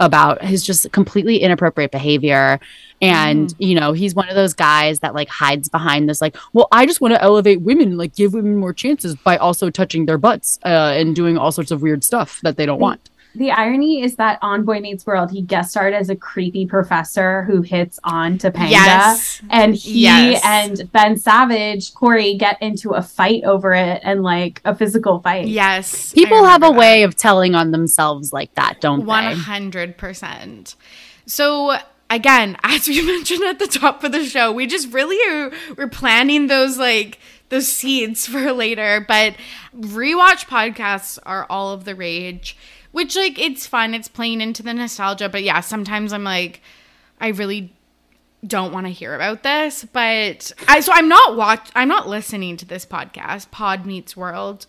about 0.00 0.42
his 0.42 0.64
just 0.64 0.90
completely 0.92 1.38
inappropriate 1.38 1.90
behavior. 1.90 2.58
And 3.00 3.54
you 3.58 3.74
know, 3.74 3.92
he's 3.92 4.14
one 4.14 4.28
of 4.28 4.34
those 4.34 4.54
guys 4.54 5.00
that 5.00 5.14
like 5.14 5.28
hides 5.28 5.68
behind 5.68 6.08
this, 6.08 6.20
like, 6.20 6.36
well, 6.52 6.68
I 6.72 6.86
just 6.86 7.00
want 7.00 7.14
to 7.14 7.22
elevate 7.22 7.60
women, 7.60 7.96
like 7.96 8.14
give 8.14 8.32
women 8.32 8.56
more 8.56 8.72
chances 8.72 9.14
by 9.14 9.36
also 9.36 9.70
touching 9.70 10.06
their 10.06 10.18
butts 10.18 10.58
uh, 10.64 10.94
and 10.96 11.14
doing 11.14 11.36
all 11.36 11.52
sorts 11.52 11.70
of 11.70 11.82
weird 11.82 12.02
stuff 12.02 12.40
that 12.42 12.56
they 12.56 12.66
don't 12.66 12.80
want. 12.80 13.10
The 13.36 13.50
irony 13.50 14.02
is 14.02 14.16
that 14.16 14.38
on 14.42 14.64
Boy 14.64 14.80
Meets 14.80 15.04
World, 15.06 15.30
he 15.32 15.42
guest 15.42 15.72
starred 15.72 15.92
as 15.92 16.08
a 16.08 16.14
creepy 16.16 16.66
professor 16.66 17.42
who 17.44 17.62
hits 17.62 17.98
on 18.04 18.38
Topanga. 18.38 18.70
Yes. 18.70 19.42
And 19.50 19.74
he 19.74 20.02
Yes. 20.02 20.40
and 20.44 20.92
Ben 20.92 21.16
Savage, 21.16 21.94
Corey, 21.94 22.36
get 22.36 22.60
into 22.62 22.90
a 22.92 23.02
fight 23.02 23.42
over 23.44 23.72
it 23.72 24.00
and 24.04 24.22
like 24.22 24.60
a 24.64 24.74
physical 24.74 25.18
fight. 25.20 25.48
Yes. 25.48 26.12
People 26.12 26.44
have 26.44 26.62
a 26.62 26.66
that. 26.66 26.76
way 26.76 27.02
of 27.02 27.16
telling 27.16 27.54
on 27.56 27.72
themselves 27.72 28.32
like 28.32 28.54
that, 28.54 28.80
don't 28.80 29.04
One 29.04 29.24
they? 29.24 29.34
hundred 29.34 29.96
percent. 29.98 30.76
So 31.26 31.76
again, 32.10 32.56
as 32.62 32.86
we 32.86 33.04
mentioned 33.04 33.42
at 33.44 33.58
the 33.58 33.66
top 33.66 34.04
of 34.04 34.12
the 34.12 34.24
show, 34.24 34.52
we 34.52 34.66
just 34.66 34.92
really 34.92 35.18
are 35.32 35.50
we're 35.76 35.88
planning 35.88 36.46
those 36.46 36.78
like 36.78 37.18
those 37.48 37.66
seeds 37.66 38.26
for 38.26 38.52
later. 38.64 39.04
But 39.08 39.34
rewatch 39.76 40.46
podcasts 40.46 41.18
are 41.26 41.46
all 41.50 41.72
of 41.72 41.84
the 41.84 41.94
rage. 41.96 42.56
Which 42.94 43.16
like 43.16 43.40
it's 43.40 43.66
fun, 43.66 43.92
it's 43.92 44.06
playing 44.06 44.40
into 44.40 44.62
the 44.62 44.72
nostalgia. 44.72 45.28
But 45.28 45.42
yeah, 45.42 45.58
sometimes 45.58 46.12
I'm 46.12 46.22
like, 46.22 46.62
I 47.20 47.28
really 47.28 47.72
don't 48.46 48.72
want 48.72 48.86
to 48.86 48.92
hear 48.92 49.16
about 49.16 49.42
this. 49.42 49.84
But 49.84 50.52
I 50.68 50.78
so 50.78 50.92
I'm 50.94 51.08
not 51.08 51.36
watch 51.36 51.70
I'm 51.74 51.88
not 51.88 52.08
listening 52.08 52.56
to 52.58 52.64
this 52.64 52.86
podcast, 52.86 53.50
Pod 53.50 53.84
Meets 53.84 54.16
World. 54.16 54.66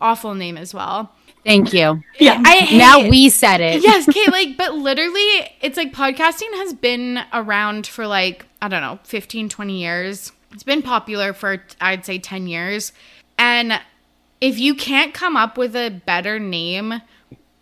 Awful 0.00 0.34
name 0.34 0.56
as 0.56 0.72
well. 0.72 1.12
Thank 1.44 1.74
you. 1.74 2.02
Yeah. 2.18 2.42
I 2.44 2.76
Now 2.78 3.00
it. 3.00 3.10
we 3.10 3.28
said 3.28 3.60
it. 3.60 3.82
yes, 3.82 4.08
okay, 4.08 4.24
like, 4.30 4.56
but 4.56 4.74
literally, 4.74 5.50
it's 5.60 5.76
like 5.76 5.92
podcasting 5.92 6.52
has 6.54 6.72
been 6.72 7.20
around 7.34 7.86
for 7.86 8.06
like, 8.06 8.46
I 8.62 8.68
don't 8.68 8.80
know, 8.80 8.98
15, 9.04 9.50
20 9.50 9.78
years. 9.78 10.32
It's 10.52 10.62
been 10.62 10.80
popular 10.82 11.34
for, 11.34 11.62
I'd 11.80 12.04
say, 12.06 12.18
10 12.18 12.46
years. 12.46 12.92
And 13.38 13.80
if 14.40 14.58
you 14.58 14.74
can't 14.74 15.14
come 15.14 15.36
up 15.36 15.56
with 15.56 15.76
a 15.76 15.90
better 15.90 16.38
name 16.40 17.00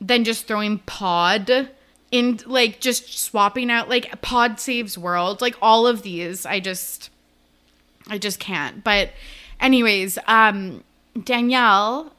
than 0.07 0.25
just 0.25 0.47
throwing 0.47 0.79
pod 0.81 1.71
in, 2.11 2.41
like, 2.47 2.81
just 2.81 3.19
swapping 3.19 3.71
out, 3.71 3.89
like, 3.89 4.21
pod 4.23 4.61
saves 4.61 4.97
world, 4.97 5.41
like, 5.41 5.57
all 5.61 5.87
of 5.87 6.03
these, 6.03 6.47
I 6.47 6.61
just, 6.61 7.11
I 8.09 8.19
just 8.19 8.39
can't. 8.39 8.85
But, 8.85 9.11
anyways, 9.61 10.19
um, 10.27 10.85
Danielle 11.23 12.13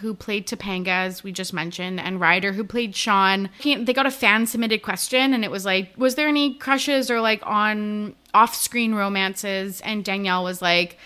who 0.00 0.14
played 0.14 0.46
Topanga, 0.46 0.88
as 0.88 1.24
we 1.24 1.32
just 1.32 1.52
mentioned, 1.52 2.00
and 2.00 2.20
Ryder, 2.20 2.52
who 2.52 2.64
played 2.64 2.94
Sean. 2.94 3.50
They 3.62 3.92
got 3.92 4.06
a 4.06 4.10
fan 4.10 4.46
submitted 4.46 4.82
question, 4.82 5.34
and 5.34 5.44
it 5.44 5.50
was 5.50 5.64
like, 5.64 5.92
was 5.96 6.14
there 6.14 6.28
any 6.28 6.54
crushes 6.54 7.10
or 7.10 7.20
like 7.20 7.44
on 7.44 8.14
off 8.32 8.54
screen 8.54 8.94
romances? 8.94 9.80
And 9.80 10.04
Danielle 10.04 10.44
was 10.44 10.62
like, 10.62 10.98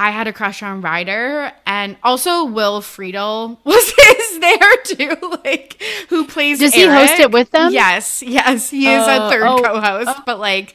I 0.00 0.12
had 0.12 0.26
a 0.26 0.32
crush 0.32 0.62
on 0.62 0.80
Rider, 0.80 1.52
and 1.66 1.94
also 2.02 2.44
Will 2.46 2.80
Friedle 2.80 3.58
was 3.64 3.92
is 3.98 4.40
there 4.40 4.76
too, 4.84 5.38
like 5.44 5.76
who 6.08 6.26
plays. 6.26 6.58
Does 6.60 6.72
he 6.72 6.86
host 6.86 7.20
it 7.20 7.30
with 7.30 7.50
them? 7.50 7.70
Yes, 7.70 8.22
yes, 8.22 8.70
he 8.70 8.88
is 8.88 9.06
a 9.06 9.10
Uh, 9.10 9.30
third 9.30 9.42
oh, 9.42 9.58
co-host, 9.62 10.20
but 10.24 10.38
like 10.40 10.74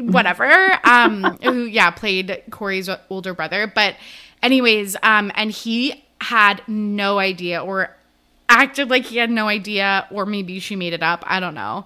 whatever. 0.00 0.78
Um, 0.82 1.24
who 1.42 1.64
yeah 1.64 1.90
played 1.90 2.42
Cory's 2.50 2.88
older 3.10 3.34
brother, 3.34 3.66
but 3.66 3.96
anyways, 4.42 4.96
um, 5.02 5.30
and 5.34 5.50
he 5.50 6.02
had 6.22 6.62
no 6.66 7.18
idea 7.18 7.62
or 7.62 7.94
acted 8.48 8.88
like 8.88 9.04
he 9.04 9.18
had 9.18 9.30
no 9.30 9.46
idea, 9.48 10.06
or 10.10 10.24
maybe 10.24 10.58
she 10.58 10.74
made 10.74 10.94
it 10.94 11.02
up. 11.02 11.22
I 11.26 11.38
don't 11.38 11.54
know. 11.54 11.84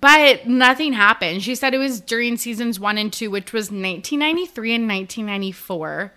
But 0.00 0.48
nothing 0.48 0.92
happened. 0.92 1.42
She 1.42 1.54
said 1.54 1.72
it 1.72 1.78
was 1.78 2.00
during 2.00 2.36
seasons 2.36 2.80
one 2.80 2.98
and 2.98 3.12
two, 3.12 3.30
which 3.30 3.52
was 3.52 3.66
1993 3.66 4.74
and 4.74 4.88
1994. 4.88 6.12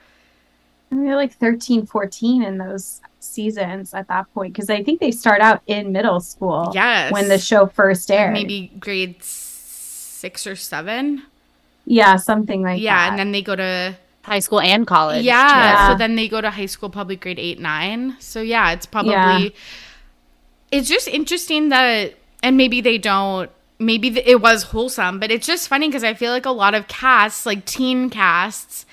And 0.90 1.02
we 1.02 1.08
were 1.08 1.16
like 1.16 1.34
13, 1.34 1.86
14 1.86 2.44
in 2.44 2.58
those 2.58 3.02
seasons 3.20 3.94
at 3.94 4.08
that 4.08 4.34
point 4.34 4.54
because 4.54 4.70
I 4.70 4.84
think 4.84 5.00
they 5.00 5.12
start 5.12 5.42
out 5.42 5.62
in 5.68 5.92
middle 5.92 6.20
school. 6.20 6.72
Yes. 6.74 7.12
When 7.12 7.28
the 7.30 7.38
show 7.38 7.68
first 7.68 8.10
aired. 8.10 8.34
Maybe 8.34 8.72
grade 8.80 9.22
six 9.22 10.48
or 10.48 10.56
seven. 10.56 11.24
Yeah, 11.86 12.16
something 12.16 12.64
like 12.64 12.82
yeah, 12.82 12.96
that. 12.96 13.04
Yeah, 13.04 13.10
and 13.12 13.20
then 13.20 13.32
they 13.32 13.42
go 13.42 13.56
to 13.56 13.96
High 14.28 14.40
school 14.40 14.60
and 14.60 14.86
college. 14.86 15.24
Yeah, 15.24 15.48
Yeah. 15.48 15.88
So 15.88 15.98
then 15.98 16.18
they 16.18 16.28
go 16.28 16.42
to 16.42 16.50
high 16.50 16.66
school, 16.66 16.90
probably 16.90 17.16
grade 17.16 17.40
eight, 17.40 17.62
nine. 17.62 18.18
So 18.20 18.42
yeah, 18.42 18.74
it's 18.74 18.86
probably. 18.86 19.14
Yeah. 19.14 19.50
It's 20.70 20.90
just 20.90 21.08
interesting 21.08 21.70
that, 21.70 22.16
and 22.44 22.58
maybe 22.58 22.82
they 22.82 22.98
don't. 22.98 23.50
Maybe 23.80 24.10
th- 24.12 24.26
it 24.26 24.42
was 24.42 24.64
wholesome, 24.64 25.20
but 25.20 25.30
it's 25.32 25.46
just 25.46 25.68
funny 25.68 25.88
because 25.88 26.04
I 26.04 26.14
feel 26.16 26.32
like 26.32 26.46
a 26.46 26.52
lot 26.52 26.74
of 26.74 26.88
casts, 26.88 27.46
like 27.46 27.64
teen 27.66 28.10
casts, 28.10 28.86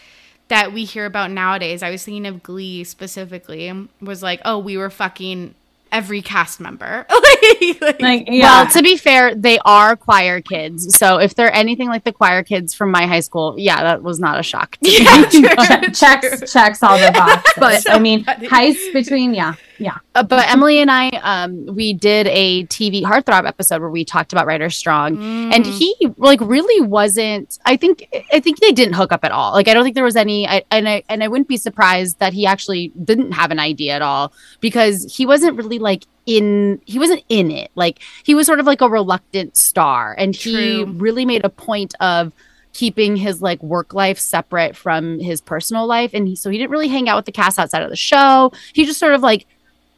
that 0.49 0.73
we 0.75 0.85
hear 0.85 1.07
about 1.07 1.31
nowadays. 1.31 1.83
I 1.83 1.91
was 1.91 2.05
thinking 2.05 2.27
of 2.27 2.43
Glee 2.43 2.85
specifically. 2.85 3.73
Was 4.03 4.23
like, 4.23 4.41
oh, 4.45 4.59
we 4.59 4.77
were 4.77 4.91
fucking 4.91 5.55
every 5.91 6.21
cast 6.21 6.61
member. 6.61 7.07
like, 7.11 7.81
like- 7.81 8.03
like 8.03 8.25
yeah. 8.29 8.63
Well, 8.65 8.71
to 8.73 8.83
be 8.83 8.97
fair, 8.99 9.35
they 9.35 9.59
are 9.65 9.97
choir 9.97 10.41
kids. 10.43 10.97
So 10.99 11.19
if 11.19 11.35
they're 11.35 11.55
anything 11.55 11.89
like 11.89 12.05
the 12.05 12.13
choir 12.13 12.43
kids 12.43 12.75
from 12.75 12.91
my 12.91 13.07
high 13.07 13.21
school, 13.21 13.55
yeah, 13.57 13.83
that 13.83 14.03
was 14.03 14.21
not 14.21 14.39
a 14.39 14.43
shock. 14.43 14.77
To 14.83 14.91
Yeah, 15.03 15.17
me. 15.23 15.31
true, 15.31 15.57
che- 15.67 15.91
checks 15.93 16.53
checks 16.53 16.83
all 16.83 16.99
the 16.99 17.11
boxes. 17.13 17.53
But- 17.57 17.91
I 17.91 17.99
mean, 17.99 18.25
funny. 18.25 18.49
heists 18.49 18.93
between 18.93 19.33
yeah, 19.35 19.55
yeah. 19.79 19.99
Uh, 20.15 20.23
but 20.23 20.49
Emily 20.51 20.79
and 20.79 20.91
I, 20.91 21.09
um, 21.23 21.67
we 21.75 21.93
did 21.95 22.27
a 22.29 22.65
TV 22.67 23.03
heartthrob 23.03 23.47
episode 23.47 23.81
where 23.81 23.91
we 23.91 24.05
talked 24.05 24.33
about 24.33 24.47
Rider 24.47 24.71
Strong, 24.71 25.17
and 25.53 25.65
Mm. 25.65 25.73
he 25.79 25.97
like 26.17 26.41
really 26.41 26.81
wasn't. 26.87 27.59
I 27.65 27.77
think 27.77 28.09
I 28.33 28.41
think 28.41 28.61
they 28.61 28.73
didn't 28.73 28.95
hook 28.95 29.13
up 29.13 29.25
at 29.25 29.33
all. 29.33 29.53
Like 29.53 29.69
I 29.69 29.75
don't 29.75 29.85
think 29.85 29.95
there 29.95 30.05
was 30.05 30.17
any. 30.17 30.47
I, 30.49 30.63
and 30.71 30.89
I 30.89 31.03
and 31.09 31.23
I 31.25 31.29
wouldn't 31.29 31.49
be 31.49 31.57
surprised 31.57 32.19
that 32.21 32.33
he 32.33 32.47
actually 32.47 32.93
didn't 33.03 33.33
have 33.33 33.51
an 33.51 33.59
idea 33.59 33.95
at 33.95 34.03
all 34.03 34.33
because 34.61 35.15
he 35.17 35.27
wasn't 35.27 35.57
really 35.57 35.79
like 35.79 36.05
in. 36.27 36.81
He 36.87 36.99
wasn't 36.99 37.23
in 37.29 37.51
it. 37.51 37.71
Like 37.75 38.01
he 38.23 38.35
was 38.35 38.47
sort 38.47 38.61
of 38.61 38.67
like 38.67 38.81
a 38.81 38.89
reluctant 38.89 39.57
star, 39.57 40.15
and 40.17 40.35
he 40.37 40.85
really 40.85 41.25
made 41.25 41.45
a 41.45 41.51
point 41.51 41.95
of 42.01 42.33
keeping 42.73 43.15
his 43.15 43.41
like 43.41 43.63
work 43.63 43.95
life 43.95 44.19
separate 44.19 44.75
from 44.77 45.21
his 45.21 45.41
personal 45.41 45.87
life 45.87 46.11
and 46.13 46.27
he, 46.27 46.35
so 46.35 46.51
he 46.51 46.59
didn't 46.59 46.73
really 46.73 46.89
hang 46.89 47.09
out 47.09 47.15
with 47.15 47.25
the 47.25 47.31
cast 47.31 47.57
outside 47.57 47.85
of 47.85 47.89
the 47.89 47.95
show 47.95 48.51
he 48.73 48.85
just 48.85 48.99
sort 48.99 49.15
of 49.15 49.21
like 49.23 49.47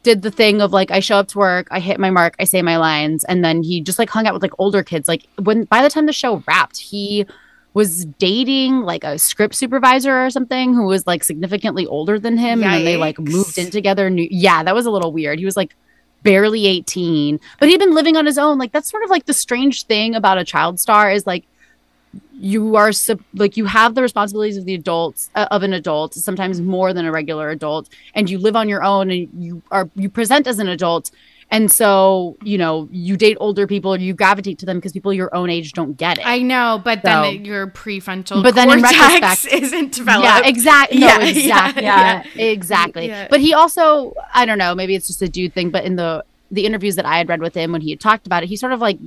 did 0.07 0.21
the 0.21 0.31
thing 0.31 0.61
of 0.61 0.71
like 0.71 0.89
I 0.89 1.01
show 1.01 1.17
up 1.17 1.27
to 1.29 1.37
work, 1.37 1.67
I 1.69 1.81
hit 1.81 1.99
my 1.99 2.09
mark, 2.09 2.37
I 2.39 2.45
say 2.45 2.61
my 2.61 2.77
lines, 2.77 3.25
and 3.25 3.43
then 3.43 3.61
he 3.61 3.81
just 3.81 3.99
like 3.99 4.09
hung 4.09 4.25
out 4.25 4.33
with 4.33 4.41
like 4.41 4.57
older 4.57 4.81
kids. 4.81 5.05
Like 5.09 5.27
when 5.43 5.65
by 5.65 5.81
the 5.81 5.89
time 5.89 6.05
the 6.05 6.13
show 6.13 6.41
wrapped, 6.47 6.77
he 6.77 7.25
was 7.73 8.05
dating 8.05 8.83
like 8.83 9.03
a 9.03 9.19
script 9.19 9.53
supervisor 9.53 10.25
or 10.25 10.29
something 10.29 10.73
who 10.73 10.85
was 10.85 11.05
like 11.05 11.25
significantly 11.25 11.85
older 11.85 12.17
than 12.19 12.37
him, 12.37 12.63
and 12.63 12.73
then 12.73 12.85
they 12.85 12.95
like 12.95 13.19
moved 13.19 13.57
in 13.57 13.69
together. 13.69 14.07
Yeah, 14.07 14.63
that 14.63 14.73
was 14.73 14.85
a 14.85 14.91
little 14.91 15.11
weird. 15.11 15.39
He 15.39 15.45
was 15.45 15.57
like 15.57 15.75
barely 16.23 16.67
18, 16.67 17.37
but 17.59 17.67
he'd 17.67 17.77
been 17.79 17.93
living 17.93 18.15
on 18.15 18.25
his 18.25 18.37
own. 18.37 18.57
Like 18.57 18.71
that's 18.71 18.89
sort 18.89 19.03
of 19.03 19.09
like 19.09 19.25
the 19.25 19.33
strange 19.33 19.83
thing 19.83 20.15
about 20.15 20.37
a 20.37 20.45
child 20.45 20.79
star 20.79 21.11
is 21.11 21.27
like 21.27 21.43
you 22.39 22.75
are 22.75 22.91
like 23.33 23.57
you 23.57 23.65
have 23.65 23.95
the 23.95 24.01
responsibilities 24.01 24.57
of 24.57 24.65
the 24.65 24.73
adults 24.75 25.29
uh, 25.35 25.47
of 25.51 25.63
an 25.63 25.73
adult 25.73 26.13
sometimes 26.13 26.61
more 26.61 26.93
than 26.93 27.05
a 27.05 27.11
regular 27.11 27.49
adult 27.49 27.89
and 28.13 28.29
you 28.29 28.37
live 28.37 28.55
on 28.55 28.69
your 28.69 28.83
own 28.83 29.09
and 29.11 29.27
you 29.43 29.61
are 29.71 29.89
you 29.95 30.09
present 30.09 30.45
as 30.47 30.59
an 30.59 30.67
adult 30.67 31.09
and 31.49 31.71
so 31.71 32.37
you 32.43 32.57
know 32.57 32.87
you 32.91 33.17
date 33.17 33.37
older 33.39 33.65
people 33.65 33.93
and 33.93 34.03
you 34.03 34.13
gravitate 34.13 34.59
to 34.59 34.65
them 34.65 34.77
because 34.77 34.91
people 34.91 35.11
your 35.13 35.33
own 35.35 35.49
age 35.49 35.71
don't 35.73 35.93
get 35.97 36.17
it 36.19 36.27
I 36.27 36.39
know, 36.43 36.79
but 36.83 37.01
then 37.03 37.23
So- 37.23 37.29
it- 37.31 37.45
your 37.45 37.67
prefrontal 37.67 38.43
But 38.43 38.53
then 38.55 38.69
in 38.69 38.81
cortex 38.81 39.45
retrospect- 39.45 39.53
isn't 39.63 39.91
developed. 39.93 40.25
yeah 40.25 40.41
exactly 40.45 40.99
no 40.99 41.07
Yeah, 41.07 41.19
exactly 41.21 41.83
yeah, 41.83 42.23
yeah, 42.35 42.43
exactly 42.43 43.07
Yeah. 43.07 43.27
but 43.29 43.39
he 43.39 43.53
also 43.53 44.13
i 44.33 44.45
don't 44.45 44.57
know 44.59 44.75
maybe 44.75 44.93
it's 44.95 45.07
just 45.07 45.21
a 45.21 45.27
dude 45.29 45.53
thing 45.53 45.69
but 45.71 45.85
in 45.85 45.95
the 45.95 46.23
the 46.51 46.65
interviews 46.65 46.95
that 46.97 47.05
i 47.05 47.17
had 47.17 47.27
read 47.29 47.41
with 47.41 47.55
him 47.55 47.71
when 47.71 47.81
he 47.81 47.89
had 47.89 47.99
talked 47.99 48.25
about 48.27 48.43
it 48.43 48.47
he 48.47 48.55
sort 48.55 48.71
of 48.73 48.79
like 48.79 48.99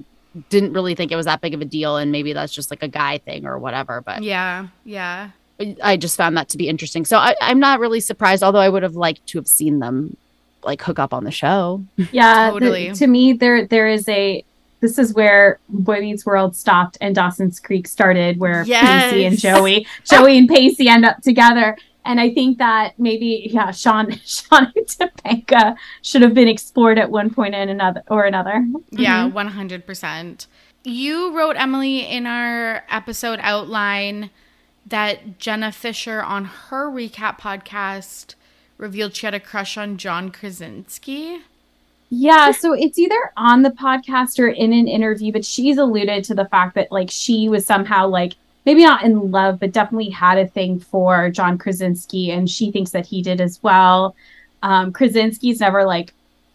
didn't 0.49 0.73
really 0.73 0.95
think 0.95 1.11
it 1.13 1.17
was 1.17 1.27
that 1.27 1.41
big 1.41 1.55
of 1.55 1.61
a 1.61 1.65
deal 1.65 1.97
and 1.97 2.13
maybe 2.13 2.33
that's 2.33 2.53
just 2.53 2.71
like 2.71 2.83
a 2.83 2.89
guy 2.89 3.19
thing 3.19 3.47
or 3.47 3.59
whatever 3.59 4.01
but 4.01 4.23
Yeah, 4.23 4.69
yeah. 4.85 5.31
I 5.83 5.97
just 5.99 6.17
found 6.17 6.37
that 6.39 6.49
to 6.51 6.57
be 6.57 6.69
interesting. 6.69 7.05
So 7.05 7.19
I, 7.19 7.35
I'm 7.43 7.61
not 7.61 7.81
really 7.81 8.01
surprised, 8.01 8.43
although 8.43 8.61
I 8.61 8.69
would 8.71 8.83
have 8.83 8.95
liked 8.97 9.27
to 9.27 9.39
have 9.39 9.47
seen 9.47 9.79
them 9.79 10.17
like 10.63 10.81
hook 10.81 10.99
up 10.99 11.13
on 11.13 11.25
the 11.25 11.31
show. 11.31 11.85
Yeah, 12.13 12.47
the- 12.51 12.61
Totally. 12.61 12.93
to 12.93 13.07
me, 13.07 13.35
there 13.35 13.67
there 13.67 13.87
is 13.89 14.09
a. 14.09 14.43
This 14.81 14.99
is 14.99 15.13
where 15.13 15.59
Boy 15.69 16.01
Meets 16.01 16.25
World 16.25 16.57
stopped 16.57 16.97
and 17.03 17.15
Dawson's 17.15 17.61
Creek 17.61 17.87
started, 17.87 18.39
where 18.41 18.65
Pacey 18.65 19.27
and 19.27 19.39
Joey, 19.39 19.87
Joey 20.11 20.39
and 20.39 20.49
Pacey 20.49 20.89
end 20.89 21.05
up 21.05 21.21
together. 21.21 21.77
And 22.05 22.21
I 22.21 22.33
think 22.33 22.59
that 22.59 22.99
maybe, 22.99 23.49
yeah, 23.53 23.71
Shawn, 23.71 24.13
Shawn 24.25 24.73
and 24.75 24.87
Topanga 24.87 25.77
should 26.03 26.23
have 26.23 26.35
been 26.35 26.49
explored 26.49 26.99
at 26.99 27.11
one 27.11 27.31
point 27.31 27.55
and 27.55 27.71
another 27.71 28.03
or 28.09 28.25
another. 28.25 28.67
Yeah, 28.91 29.25
mm-hmm. 29.25 29.35
one 29.35 29.49
hundred 29.49 29.87
percent. 29.87 30.47
you 30.85 31.37
wrote 31.37 31.57
Emily 31.57 32.01
in 32.01 32.27
our 32.27 32.85
episode 32.89 33.39
outline 33.43 34.31
that 34.87 35.39
Jenna 35.39 35.73
Fischer 35.73 36.23
on 36.23 36.45
her 36.47 36.91
recap 36.91 37.39
podcast 37.39 38.35
revealed 38.79 39.15
she 39.15 39.27
had 39.27 39.35
a 39.35 39.41
crush 39.41 39.77
on 39.77 39.99
John 39.99 40.31
Krasinski. 40.31 41.43
Yeah, 42.09 42.51
so 42.51 42.73
it's 42.73 42.99
either 42.99 43.33
on 43.37 43.63
the 43.63 43.71
podcast 43.71 44.41
or 44.41 44.49
in 44.49 44.73
an 44.73 44.89
interview, 44.89 45.33
but 45.33 45.45
she's 45.45 45.79
alluded 45.79 46.25
to 46.25 46.35
the 46.35 46.47
fact 46.47 46.75
that 46.75 46.91
like 46.91 47.09
she 47.11 47.49
was 47.49 47.65
somehow 47.65 48.09
like 48.09 48.35
maybe 48.67 48.85
not 48.85 49.05
in 49.05 49.31
love, 49.31 49.61
but 49.61 49.73
definitely 49.73 50.11
had 50.11 50.39
a 50.39 50.47
thing 50.47 50.81
for 50.81 51.31
John 51.31 51.59
Krasinski, 51.59 52.31
and 52.31 52.49
she 52.49 52.71
thinks 52.71 52.91
that 52.91 53.07
he 53.07 53.23
did 53.23 53.41
as 53.41 53.63
well. 53.63 54.15
Um, 54.63 54.93
Krasinski's 54.93 55.61
never 55.61 55.85
like 55.85 56.13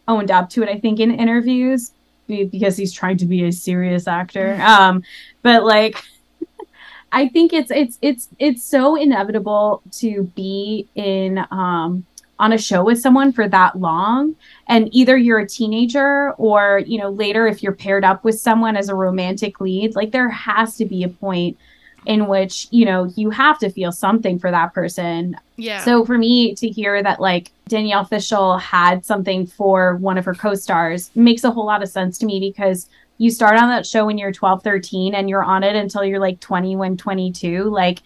owned 0.08 0.32
up 0.32 0.49
to 0.51 0.64
it, 0.64 0.70
I 0.70 0.80
think, 0.80 0.99
in 0.99 1.12
interviews 1.12 1.91
because 2.28 2.76
he's 2.78 2.93
trying 2.93 3.18
to 3.18 3.26
be 3.26 3.43
a 3.45 3.51
serious 3.51 4.08
actor. 4.08 4.60
Um, 4.62 5.03
but 5.41 5.64
like 5.64 6.03
I 7.12 7.28
think 7.28 7.53
it's 7.53 7.72
it's 7.72 7.97
it's 8.01 8.30
it's 8.39 8.64
so 8.64 8.95
inevitable 8.95 9.82
to 9.93 10.24
be 10.36 10.88
in 10.95 11.39
um 11.51 12.06
on 12.38 12.51
a 12.51 12.58
show 12.58 12.84
with 12.84 12.99
someone 12.99 13.32
for 13.32 13.47
that 13.47 13.80
long 13.80 14.36
and 14.68 14.89
either 14.93 15.16
you're 15.16 15.39
a 15.39 15.47
teenager 15.47 16.34
or 16.34 16.82
you 16.86 16.99
know 16.99 17.10
later 17.10 17.47
if 17.47 17.64
you're 17.64 17.72
paired 17.72 18.03
up 18.03 18.26
with 18.26 18.38
someone 18.38 18.76
as 18.76 18.89
a 18.89 18.95
romantic 18.95 19.62
lead 19.62 19.95
like 19.95 20.12
there 20.12 20.28
has 20.28 20.76
to 20.76 20.84
be 20.84 21.03
a 21.03 21.08
point 21.08 21.58
in 22.06 22.28
which 22.28 22.68
you 22.72 22.86
know 22.86 23.06
you 23.16 23.30
have 23.30 23.58
to 23.60 23.70
feel 23.70 23.91
something 23.91 24.38
for 24.39 24.51
that 24.51 24.74
person 24.74 25.36
Yeah. 25.58 25.84
so 25.84 26.06
for 26.06 26.18
me 26.18 26.56
to 26.56 26.68
hear 26.70 27.01
that 27.03 27.20
like 27.20 27.51
Danielle 27.68 28.06
Fishel 28.06 28.58
had 28.58 29.06
something 29.06 29.47
for 29.47 29.95
one 29.97 30.18
of 30.18 30.26
her 30.26 30.36
co-stars 30.36 31.10
makes 31.16 31.43
a 31.43 31.51
whole 31.51 31.66
lot 31.66 31.82
of 31.82 31.89
sense 31.89 32.18
to 32.20 32.26
me 32.26 32.39
because 32.39 32.88
you 33.18 33.32
start 33.32 33.58
on 33.58 33.70
that 33.70 33.86
show 33.88 34.06
when 34.06 34.18
you're 34.18 34.34
12, 34.34 34.62
13 34.62 35.16
and 35.16 35.30
you're 35.30 35.41
on 35.43 35.64
it 35.64 35.76
until 35.76 36.03
you're 36.03 36.20
like 36.20 36.38
21, 36.41 36.97
22, 36.97 37.64
like 37.64 37.99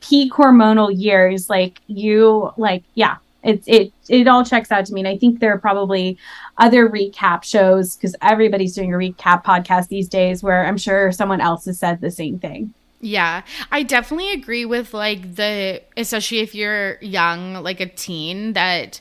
peak 0.00 0.32
hormonal 0.32 0.92
years, 0.96 1.50
like 1.50 1.80
you 1.88 2.52
like 2.56 2.84
yeah, 2.94 3.16
it's 3.42 3.66
it 3.66 3.92
it 4.08 4.28
all 4.28 4.44
checks 4.44 4.70
out 4.70 4.86
to 4.86 4.94
me. 4.94 5.00
And 5.00 5.08
I 5.08 5.18
think 5.18 5.40
there 5.40 5.52
are 5.52 5.58
probably 5.58 6.18
other 6.58 6.88
recap 6.88 7.42
shows 7.42 7.96
because 7.96 8.14
everybody's 8.22 8.74
doing 8.74 8.94
a 8.94 8.96
recap 8.96 9.44
podcast 9.44 9.88
these 9.88 10.08
days 10.08 10.42
where 10.42 10.64
I'm 10.66 10.78
sure 10.78 11.10
someone 11.12 11.40
else 11.40 11.64
has 11.66 11.78
said 11.78 12.00
the 12.00 12.10
same 12.10 12.38
thing. 12.38 12.72
Yeah, 13.00 13.42
I 13.70 13.82
definitely 13.82 14.32
agree 14.32 14.64
with 14.64 14.94
like 14.94 15.34
the 15.36 15.82
especially 15.96 16.38
if 16.40 16.54
you're 16.54 16.98
young, 17.02 17.54
like 17.62 17.80
a 17.80 17.86
teen, 17.86 18.54
that 18.54 19.00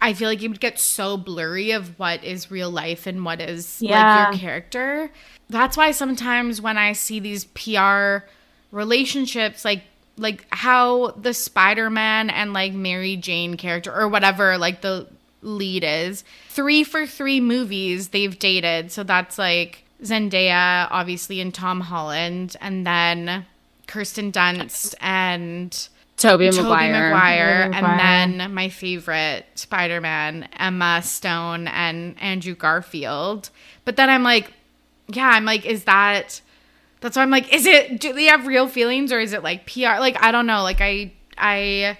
I 0.00 0.12
feel 0.12 0.28
like 0.28 0.42
it 0.42 0.48
would 0.48 0.60
get 0.60 0.78
so 0.78 1.16
blurry 1.16 1.70
of 1.70 1.98
what 1.98 2.22
is 2.24 2.50
real 2.50 2.70
life 2.70 3.06
and 3.06 3.24
what 3.24 3.40
is 3.40 3.80
Yeah. 3.80 4.28
like 4.30 4.34
your 4.34 4.40
character. 4.40 5.10
That's 5.48 5.76
why 5.76 5.92
sometimes 5.92 6.60
when 6.60 6.76
I 6.76 6.92
see 6.92 7.20
these 7.20 7.44
PR 7.44 8.26
relationships, 8.70 9.64
like 9.64 9.82
like 10.18 10.46
how 10.50 11.12
the 11.12 11.32
Spider-Man 11.32 12.28
and 12.30 12.52
like 12.52 12.72
Mary 12.74 13.16
Jane 13.16 13.56
character 13.56 13.94
or 13.94 14.08
whatever, 14.08 14.58
like 14.58 14.82
the 14.82 15.08
lead 15.40 15.84
is, 15.84 16.22
three 16.50 16.84
for 16.84 17.06
three 17.06 17.40
movies 17.40 18.08
they've 18.08 18.38
dated. 18.38 18.92
So 18.92 19.04
that's 19.04 19.38
like 19.38 19.84
Zendaya, 20.02 20.88
obviously, 20.90 21.40
and 21.40 21.52
Tom 21.54 21.80
Holland, 21.80 22.56
and 22.60 22.86
then 22.86 23.46
Kirsten 23.86 24.32
Dunst 24.32 24.94
and 25.00 25.88
Toby 26.16 26.50
Tobey 26.50 26.62
Maguire. 26.62 27.10
Maguire, 27.10 27.70
and 27.72 28.38
then 28.40 28.54
my 28.54 28.68
favorite 28.68 29.46
Spider-Man, 29.54 30.48
Emma 30.58 31.02
Stone 31.02 31.68
and 31.68 32.20
Andrew 32.20 32.54
Garfield. 32.54 33.50
But 33.84 33.96
then 33.96 34.10
I'm 34.10 34.22
like, 34.22 34.52
yeah, 35.08 35.30
I'm 35.30 35.44
like, 35.44 35.64
is 35.66 35.84
that? 35.84 36.40
That's 37.00 37.16
why 37.16 37.22
I'm 37.22 37.30
like, 37.30 37.52
is 37.52 37.66
it? 37.66 38.00
Do 38.00 38.12
they 38.12 38.24
have 38.24 38.46
real 38.46 38.68
feelings 38.68 39.12
or 39.12 39.20
is 39.20 39.32
it 39.32 39.42
like 39.42 39.66
PR? 39.66 39.98
Like 39.98 40.22
I 40.22 40.30
don't 40.30 40.46
know. 40.46 40.62
Like 40.62 40.80
I 40.80 41.12
I. 41.36 41.98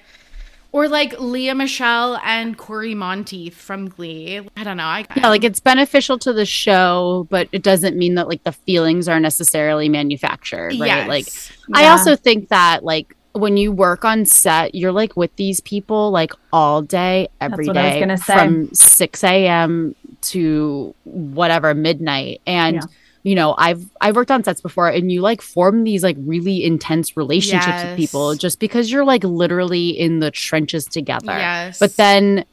Or 0.72 0.88
like 0.88 1.20
Lea 1.20 1.52
Michele 1.52 2.18
and 2.24 2.56
Cory 2.56 2.94
Monteith 2.94 3.54
from 3.54 3.90
Glee. 3.90 4.40
I 4.56 4.64
don't 4.64 4.78
know. 4.78 4.84
I 4.84 5.06
Yeah, 5.14 5.28
like 5.28 5.44
it's 5.44 5.60
beneficial 5.60 6.18
to 6.20 6.32
the 6.32 6.46
show, 6.46 7.26
but 7.28 7.48
it 7.52 7.62
doesn't 7.62 7.96
mean 7.96 8.14
that 8.14 8.26
like 8.26 8.42
the 8.44 8.52
feelings 8.52 9.06
are 9.06 9.20
necessarily 9.20 9.90
manufactured, 9.90 10.78
right? 10.78 11.06
Yes. 11.06 11.08
Like 11.08 11.26
I 11.74 11.88
also 11.88 12.16
think 12.16 12.48
that 12.48 12.84
like 12.84 13.14
when 13.32 13.56
you 13.56 13.72
work 13.72 14.04
on 14.04 14.24
set, 14.24 14.74
you're 14.74 14.92
like 14.92 15.16
with 15.16 15.34
these 15.36 15.60
people 15.60 16.10
like 16.10 16.32
all 16.52 16.82
day, 16.82 17.28
every 17.40 17.66
what 17.66 17.76
I 17.76 17.94
was 17.94 18.00
gonna 18.00 18.16
say. 18.18 18.34
from 18.34 18.74
6 18.74 19.24
a.m. 19.24 19.94
to 20.22 20.94
whatever 21.04 21.74
midnight. 21.74 22.40
And 22.46 22.76
Yeah. 22.76 22.82
You 23.24 23.36
know, 23.36 23.54
I've 23.56 23.84
I've 24.00 24.16
worked 24.16 24.30
on 24.32 24.42
sets 24.42 24.60
before 24.60 24.88
and 24.88 25.12
you 25.12 25.20
like 25.20 25.40
form 25.42 25.84
these 25.84 26.02
like 26.02 26.16
really 26.20 26.64
intense 26.64 27.16
relationships 27.16 27.66
Yes. 27.68 27.86
with 27.86 27.96
people 27.96 28.34
just 28.34 28.58
because 28.58 28.90
you're 28.90 29.04
like 29.04 29.22
literally 29.22 29.90
in 29.90 30.18
the 30.18 30.30
trenches 30.32 30.84
together. 30.86 31.26
Yes. 31.26 31.78
But 31.78 31.96
then, 31.96 32.44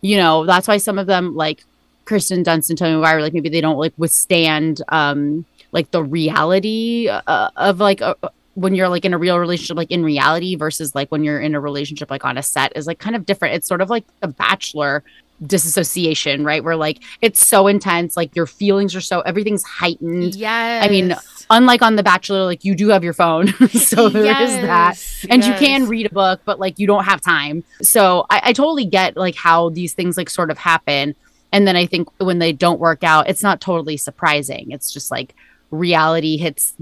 you 0.00 0.16
know, 0.16 0.46
that's 0.46 0.66
why 0.66 0.78
some 0.78 0.98
of 0.98 1.06
them 1.06 1.34
like 1.34 1.62
Kristen 2.06 2.42
Dunst 2.42 2.70
and 2.70 2.78
Tony 2.78 2.94
Maguire, 2.94 3.20
like 3.20 3.34
maybe 3.34 3.50
they 3.50 3.60
don't 3.60 3.76
like 3.78 3.92
withstand 3.98 4.80
um 4.88 5.44
like 5.72 5.90
the 5.90 6.02
reality 6.02 7.08
uh, 7.08 7.50
of 7.56 7.80
like 7.80 8.00
uh, 8.00 8.14
when 8.54 8.74
you're 8.74 8.88
like 8.88 9.04
in 9.04 9.12
a 9.12 9.18
real 9.18 9.38
relationship 9.38 9.76
like 9.76 9.90
in 9.90 10.04
reality 10.04 10.54
versus 10.54 10.94
like 10.94 11.10
when 11.10 11.24
you're 11.24 11.40
in 11.40 11.54
a 11.56 11.60
relationship 11.60 12.10
like 12.10 12.24
on 12.24 12.38
a 12.38 12.42
set 12.42 12.72
is 12.76 12.86
like 12.86 12.98
kind 12.98 13.16
of 13.16 13.26
different. 13.26 13.56
It's 13.56 13.66
sort 13.68 13.80
of 13.82 13.90
like 13.90 14.04
a 14.22 14.28
bachelor 14.28 15.02
disassociation, 15.46 16.44
right? 16.44 16.62
Where 16.62 16.76
like 16.76 17.02
it's 17.20 17.46
so 17.46 17.66
intense, 17.66 18.16
like 18.16 18.34
your 18.34 18.46
feelings 18.46 18.94
are 18.94 19.00
so 19.00 19.20
everything's 19.20 19.64
heightened. 19.64 20.34
Yeah. 20.34 20.80
I 20.82 20.88
mean, 20.88 21.14
Unlike 21.50 21.82
on 21.82 21.96
The 21.96 22.02
Bachelor, 22.02 22.44
like 22.44 22.64
you 22.64 22.74
do 22.74 22.88
have 22.88 23.04
your 23.04 23.12
phone, 23.12 23.48
so 23.68 24.08
there 24.08 24.42
is 24.42 24.50
that 24.62 24.94
Yes, 25.24 25.26
and 25.30 25.44
you 25.44 25.54
can 25.54 25.88
read 25.88 26.06
a 26.06 26.14
book 26.14 26.40
but 26.44 26.58
like 26.58 26.78
you 26.78 26.86
don't 26.86 27.04
have 27.04 27.20
time 27.20 27.64
so 27.82 28.26
I, 28.30 28.40
I 28.44 28.52
totally 28.52 28.84
get 28.84 29.16
like 29.16 29.34
how 29.34 29.70
these 29.70 29.94
things 29.94 30.16
like 30.16 30.30
sort 30.30 30.50
of 30.50 30.58
happen 30.58 31.14
and 31.52 31.66
then 31.66 31.76
i 31.76 31.86
think 31.86 32.08
when 32.18 32.38
they 32.38 32.52
don't 32.52 32.80
work 32.80 33.02
out 33.02 33.28
it's 33.28 33.42
not 33.42 33.60
totally 33.60 33.96
surprising 33.96 34.70
it's 34.70 34.92
just 34.92 35.10
like 35.10 35.34
reality 35.70 36.36
hits 36.36 36.74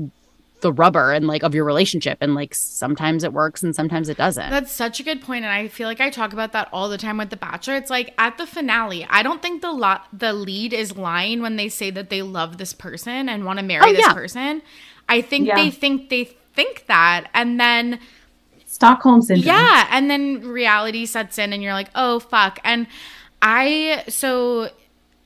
the 0.63 0.73
rubber 0.73 1.13
and 1.13 1.27
like 1.27 1.43
of 1.43 1.55
your 1.55 1.65
relationship 1.65 2.19
and 2.21 2.35
like 2.35 2.55
sometimes 2.55 3.23
it 3.23 3.33
works 3.33 3.63
and 3.63 3.77
sometimes 3.77 4.09
it 4.09 4.17
doesn't 4.17 4.51
That's 4.51 4.73
such 4.73 4.99
a 4.99 5.03
good 5.03 5.21
point, 5.21 5.45
and 5.45 5.53
I 5.53 5.69
feel 5.69 5.87
like 5.87 6.01
I 6.01 6.09
talk 6.11 6.33
about 6.33 6.53
that 6.53 6.69
all 6.73 6.89
the 6.89 6.97
time 6.99 7.19
with 7.19 7.31
The 7.31 7.37
Bachelor. 7.37 7.77
It's 7.77 7.91
like 7.91 8.15
at 8.19 8.39
the 8.39 8.47
finale, 8.47 9.07
I 9.11 9.23
don't 9.23 9.43
think 9.43 9.61
the 9.63 9.71
lot 9.73 10.07
the 10.13 10.33
lead 10.33 10.73
is 10.73 10.97
lying 10.97 11.43
when 11.43 11.57
they 11.57 11.69
say 11.69 11.91
that 11.91 12.09
they 12.09 12.23
love 12.23 12.57
this 12.59 12.73
person 12.73 13.29
and 13.29 13.45
want 13.45 13.59
to 13.59 13.65
marry 13.65 13.83
Oh, 13.85 13.93
this 13.93 14.01
yeah. 14.07 14.13
person. 14.15 14.63
I 15.09 15.21
think 15.21 15.47
Yeah. 15.49 15.57
they 15.57 15.71
think 15.71 16.09
they 16.09 16.25
think 16.55 16.87
that, 16.87 17.29
and 17.35 17.61
then 17.61 17.99
Stockholm 18.67 19.21
syndrome. 19.21 19.55
yeah, 19.55 19.87
and 19.91 20.11
then 20.11 20.41
reality 20.49 21.05
sets 21.07 21.39
in, 21.39 21.53
and 21.53 21.63
you're 21.63 21.75
like, 21.75 21.91
oh 21.95 22.19
fuck. 22.21 22.59
And 22.65 22.87
I 23.43 24.05
so 24.09 24.71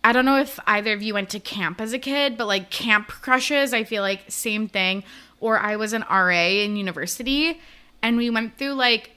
I 0.02 0.12
don't 0.12 0.24
know 0.24 0.38
if 0.38 0.58
either 0.66 0.92
of 0.92 1.02
you 1.02 1.14
went 1.14 1.30
to 1.30 1.40
camp 1.40 1.80
as 1.80 1.92
a 1.92 1.98
kid, 1.98 2.36
but 2.38 2.46
like 2.46 2.70
camp 2.70 3.08
crushes, 3.08 3.72
I 3.74 3.84
feel 3.84 4.02
like 4.02 4.22
same 4.28 4.68
thing. 4.68 5.04
Or 5.40 5.58
I 5.58 5.76
was 5.76 5.92
an 5.92 6.04
RA 6.10 6.46
in 6.46 6.76
university, 6.76 7.60
and 8.02 8.16
we 8.16 8.30
went 8.30 8.56
through 8.56 8.72
like 8.72 9.12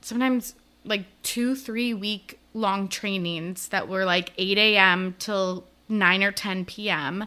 sometimes 0.00 0.54
like 0.84 1.04
two, 1.22 1.54
three 1.54 1.94
week 1.94 2.38
long 2.54 2.88
trainings 2.88 3.68
that 3.68 3.88
were 3.88 4.04
like 4.04 4.32
8 4.36 4.58
a.m. 4.58 5.14
till 5.18 5.64
9 5.88 6.22
or 6.22 6.32
10 6.32 6.64
p.m. 6.64 7.26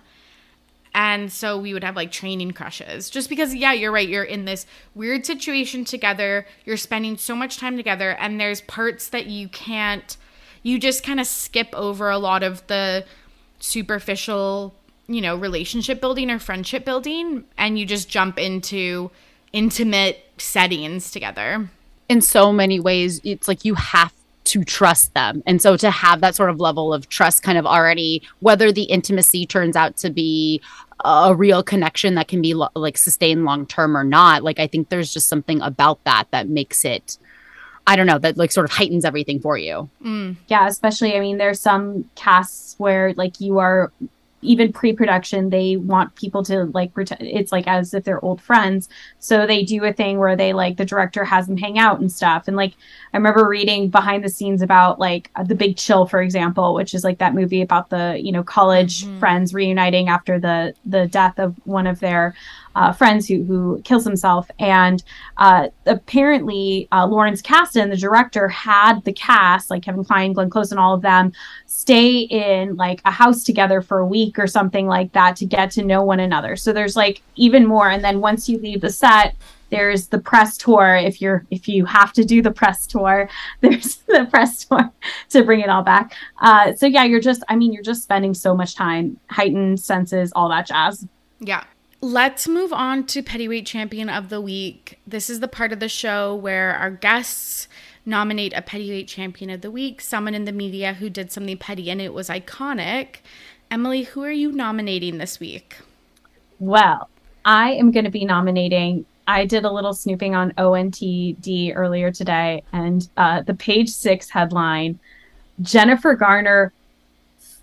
And 0.94 1.32
so 1.32 1.58
we 1.58 1.74
would 1.74 1.84
have 1.84 1.96
like 1.96 2.12
training 2.12 2.52
crushes 2.52 3.10
just 3.10 3.28
because, 3.28 3.54
yeah, 3.54 3.74
you're 3.74 3.92
right. 3.92 4.08
You're 4.08 4.24
in 4.24 4.46
this 4.46 4.66
weird 4.94 5.26
situation 5.26 5.84
together. 5.84 6.46
You're 6.64 6.78
spending 6.78 7.18
so 7.18 7.36
much 7.36 7.58
time 7.58 7.76
together, 7.76 8.12
and 8.12 8.40
there's 8.40 8.62
parts 8.62 9.10
that 9.10 9.28
you 9.28 9.50
can't, 9.50 10.16
you 10.64 10.80
just 10.80 11.04
kind 11.04 11.20
of 11.20 11.28
skip 11.28 11.68
over 11.74 12.10
a 12.10 12.18
lot 12.18 12.44
of 12.44 12.66
the 12.68 13.06
superficial, 13.60 14.74
you 15.08 15.22
know, 15.22 15.36
relationship 15.36 16.02
building 16.02 16.32
or 16.32 16.40
friendship 16.40 16.86
building, 16.86 17.44
and 17.58 17.78
you 17.78 17.86
just 17.86 18.10
jump 18.10 18.38
into 18.40 19.12
intimate 19.54 20.24
settings 20.38 21.12
together. 21.12 21.70
in 22.08 22.22
so 22.22 22.52
many 22.54 22.80
ways 22.80 23.20
it's 23.24 23.48
like 23.48 23.66
you 23.66 23.74
have 23.74 24.14
to 24.44 24.64
trust 24.64 25.12
them. 25.16 25.42
And 25.48 25.60
so 25.60 25.76
to 25.78 25.90
have 25.90 26.22
that 26.22 26.36
sort 26.36 26.52
of 26.52 26.60
level 26.60 26.94
of 26.94 27.10
trust 27.10 27.42
kind 27.42 27.58
of 27.58 27.66
already 27.66 28.22
whether 28.42 28.72
the 28.72 28.84
intimacy 28.84 29.48
turns 29.48 29.76
out 29.76 29.98
to 29.98 30.12
be 30.12 30.62
a 31.04 31.34
real 31.34 31.64
connection 31.64 32.14
that 32.16 32.28
can 32.28 32.42
be 32.44 32.54
lo- 32.54 32.70
like 32.76 32.98
sustained 32.98 33.44
long 33.44 33.66
term 33.66 33.98
or 33.98 34.04
not 34.04 34.44
like 34.44 34.60
i 34.60 34.68
think 34.68 34.90
there's 34.90 35.12
just 35.14 35.28
something 35.28 35.60
about 35.62 36.02
that 36.04 36.26
that 36.32 36.48
makes 36.48 36.86
it 36.86 37.18
i 37.88 37.96
don't 37.96 38.06
know 38.08 38.20
that 38.20 38.38
like 38.38 38.52
sort 38.52 38.66
of 38.66 38.72
heightens 38.72 39.04
everything 39.04 39.40
for 39.40 39.58
you. 39.58 39.90
Mm. 40.04 40.36
Yeah 40.48 40.68
especially 40.68 41.16
i 41.16 41.20
mean 41.20 41.38
there's 41.38 41.60
some 41.60 42.10
casts 42.16 42.76
where 42.78 43.14
like 43.16 43.42
you 43.42 43.58
are 43.60 43.92
even 44.42 44.72
pre-production 44.72 45.50
they 45.50 45.76
want 45.76 46.14
people 46.16 46.44
to 46.44 46.66
like 46.66 46.94
pretend 46.94 47.22
it's 47.22 47.52
like 47.52 47.68
as 47.68 47.94
if 47.94 48.04
they're 48.04 48.24
old 48.24 48.42
friends 48.42 48.90
so 49.20 49.48
they 49.48 49.64
do 49.64 49.84
a 49.84 49.94
thing 49.94 50.20
where 50.20 50.36
they 50.36 50.54
like 50.54 50.78
the 50.78 50.86
director 50.86 51.24
has 51.24 51.48
them 51.48 51.58
hang 51.58 51.80
out 51.80 52.00
and 52.00 52.12
stuff 52.12 52.48
and 52.48 52.56
like 52.56 52.74
i 53.14 53.18
remember 53.18 53.48
reading 53.48 53.90
behind 53.90 54.24
the 54.24 54.30
scenes 54.30 54.62
about 54.62 55.00
like 55.00 55.32
the 55.46 55.56
big 55.56 55.78
chill 55.78 56.06
for 56.06 56.22
example 56.22 56.74
which 56.74 56.94
is 56.94 57.04
like 57.04 57.18
that 57.18 57.34
movie 57.34 57.62
about 57.62 57.90
the 57.90 58.20
you 58.22 58.32
know 58.32 58.44
college 58.44 59.04
mm-hmm. 59.04 59.20
friends 59.20 59.54
reuniting 59.54 60.10
after 60.10 60.40
the 60.40 60.74
the 60.86 61.08
death 61.08 61.40
of 61.40 61.56
one 61.66 61.88
of 61.88 62.00
their 62.00 62.36
uh, 62.76 62.92
friends 62.92 63.28
who 63.28 63.44
who 63.44 63.82
kills 63.84 64.04
himself. 64.04 64.50
And 64.60 65.04
uh, 65.38 65.70
apparently, 65.86 66.88
uh, 66.92 67.08
Lawrence 67.08 67.42
Kasdan, 67.42 67.90
the 67.90 67.98
director, 67.98 68.48
had 68.48 69.04
the 69.04 69.14
cast, 69.14 69.70
like 69.70 69.84
Kevin 69.84 70.04
Kline, 70.04 70.34
Glenn 70.34 70.50
Close, 70.50 70.72
and 70.72 70.80
all 70.80 70.94
of 70.94 71.02
them, 71.02 71.32
stay 71.66 72.20
in 72.20 72.76
like 72.76 73.02
a 73.06 73.12
house 73.12 73.44
together 73.44 73.82
for 73.82 74.00
a 74.00 74.06
week 74.06 74.38
or 74.38 74.48
something 74.48 74.88
like 74.88 75.12
that 75.14 75.36
to 75.38 75.46
get 75.46 75.72
to 75.72 75.84
know 75.84 76.04
one 76.04 76.20
another. 76.20 76.56
So 76.56 76.74
there's 76.74 76.96
like 76.96 77.22
even 77.36 77.66
more. 77.66 77.90
And 77.90 78.04
then 78.04 78.22
once 78.22 78.48
you 78.50 78.60
leave 78.60 78.82
the 78.82 78.92
set, 78.92 79.36
there's 79.70 80.08
the 80.08 80.20
press 80.20 80.58
tour 80.58 80.96
if 80.96 81.22
you're 81.22 81.46
if 81.52 81.68
you 81.68 81.86
have 81.86 82.14
to 82.14 82.24
do 82.24 82.42
the 82.42 82.52
press 82.52 82.86
tour 82.86 83.30
there's 83.62 83.98
the 84.08 84.28
press 84.30 84.66
tour 84.66 84.92
to 85.30 85.44
bring 85.44 85.60
it 85.60 85.70
all 85.70 85.84
back 85.84 86.14
uh, 86.40 86.72
so 86.74 86.86
yeah 86.86 87.04
you're 87.04 87.20
just 87.20 87.44
i 87.50 87.56
mean 87.56 87.74
you're 87.74 87.84
just 87.84 88.04
spending 88.04 88.34
so 88.34 88.56
much 88.56 88.76
time 88.76 89.20
heightened 89.30 89.80
senses 89.80 90.32
all 90.36 90.50
that 90.50 90.68
jazz 90.68 91.08
yeah 91.40 91.64
Let's 92.06 92.48
move 92.48 92.72
on 92.72 93.08
to 93.08 93.24
Pettyweight 93.24 93.66
Champion 93.66 94.10
of 94.10 94.30
the 94.30 94.40
Week. 94.40 95.00
This 95.08 95.28
is 95.28 95.40
the 95.40 95.48
part 95.48 95.74
of 95.74 95.80
the 95.80 95.90
show 95.90 96.36
where 96.36 96.76
our 96.76 96.92
guests 96.92 97.68
nominate 98.06 98.54
a 98.56 98.62
Pettyweight 98.62 99.08
Champion 99.08 99.50
of 99.50 99.62
the 99.62 99.72
Week, 99.72 100.02
someone 100.02 100.36
in 100.36 100.46
the 100.46 100.52
media 100.52 100.94
who 100.94 101.10
did 101.10 101.32
something 101.32 101.58
petty 101.58 101.90
and 101.90 102.00
it 102.00 102.14
was 102.14 102.30
iconic. 102.30 103.22
Emily, 103.72 104.04
who 104.04 104.24
are 104.24 104.30
you 104.30 104.52
nominating 104.52 105.18
this 105.18 105.40
week? 105.40 105.78
Well, 106.60 107.10
I 107.44 107.72
am 107.72 107.90
going 107.90 108.06
to 108.06 108.12
be 108.12 108.24
nominating. 108.24 109.08
I 109.26 109.46
did 109.46 109.66
a 109.66 109.72
little 109.72 109.96
snooping 109.96 110.36
on 110.36 110.52
ONTD 110.60 111.76
earlier 111.76 112.12
today, 112.12 112.62
and 112.72 113.10
uh, 113.18 113.42
the 113.42 113.56
page 113.56 113.90
six 113.90 114.30
headline 114.30 115.00
Jennifer 115.60 116.14
Garner 116.14 116.72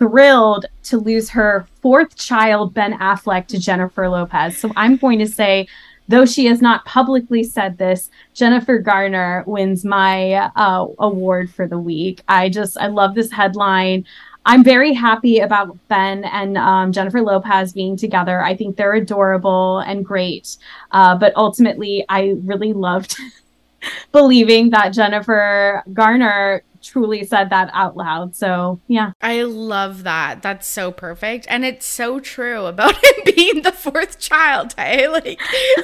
thrilled 0.03 0.67
to 0.83 0.99
lose 0.99 1.31
her 1.31 1.65
fourth 1.81 2.17
child, 2.17 2.75
Ben 2.75 2.93
Affleck, 2.95 3.47
to 3.47 3.57
Jennifer 3.57 4.09
Lopez. 4.09 4.59
So 4.59 4.73
I'm 4.75 4.97
going 4.97 5.21
to 5.21 5.29
say, 5.29 5.69
though 6.09 6.27
she 6.27 6.47
has 6.47 6.61
not 6.61 6.85
publicly 6.85 7.45
said 7.45 7.79
this, 7.79 8.11
Jennifer 8.35 8.79
Garner 8.79 9.45
wins 9.47 9.85
my 9.85 10.51
uh, 10.57 10.89
award 10.99 11.51
for 11.51 11.69
the 11.69 11.79
week. 11.79 12.21
I 12.27 12.49
just, 12.49 12.77
I 12.79 12.89
love 12.89 13.15
this 13.15 13.31
headline. 13.31 14.05
I'm 14.45 14.65
very 14.65 14.93
happy 14.93 15.39
about 15.39 15.79
Ben 15.87 16.25
and 16.25 16.59
um, 16.59 16.91
Jennifer 16.91 17.23
Lopez 17.23 17.73
being 17.73 17.97
together. 17.97 18.43
I 18.43 18.57
think 18.57 18.77
they're 18.77 18.95
adorable 18.95 19.79
and 19.79 20.05
great. 20.05 20.57
Uh, 20.91 21.17
but 21.17 21.33
ultimately, 21.37 22.05
I 22.09 22.35
really 22.43 22.73
loved 22.73 23.17
believing 24.11 24.71
that 24.71 24.89
Jennifer 24.89 25.85
Garner 25.93 26.65
truly 26.83 27.25
said 27.25 27.51
that 27.51 27.71
out 27.73 27.97
loud. 27.97 28.35
So, 28.35 28.81
yeah. 28.89 29.13
I 29.21 29.43
love 29.43 30.03
that. 30.03 30.43
That's 30.43 30.67
so 30.67 30.91
perfect. 30.91 31.47
And 31.49 31.65
it's 31.65 31.87
so 31.87 32.21
true 32.21 32.67
about 32.67 32.95
him 33.05 33.35
being 33.35 33.63
the 33.63 33.73
fourth 33.73 34.19
child, 34.19 34.75
hey? 34.77 35.03
Eh? 35.13 35.37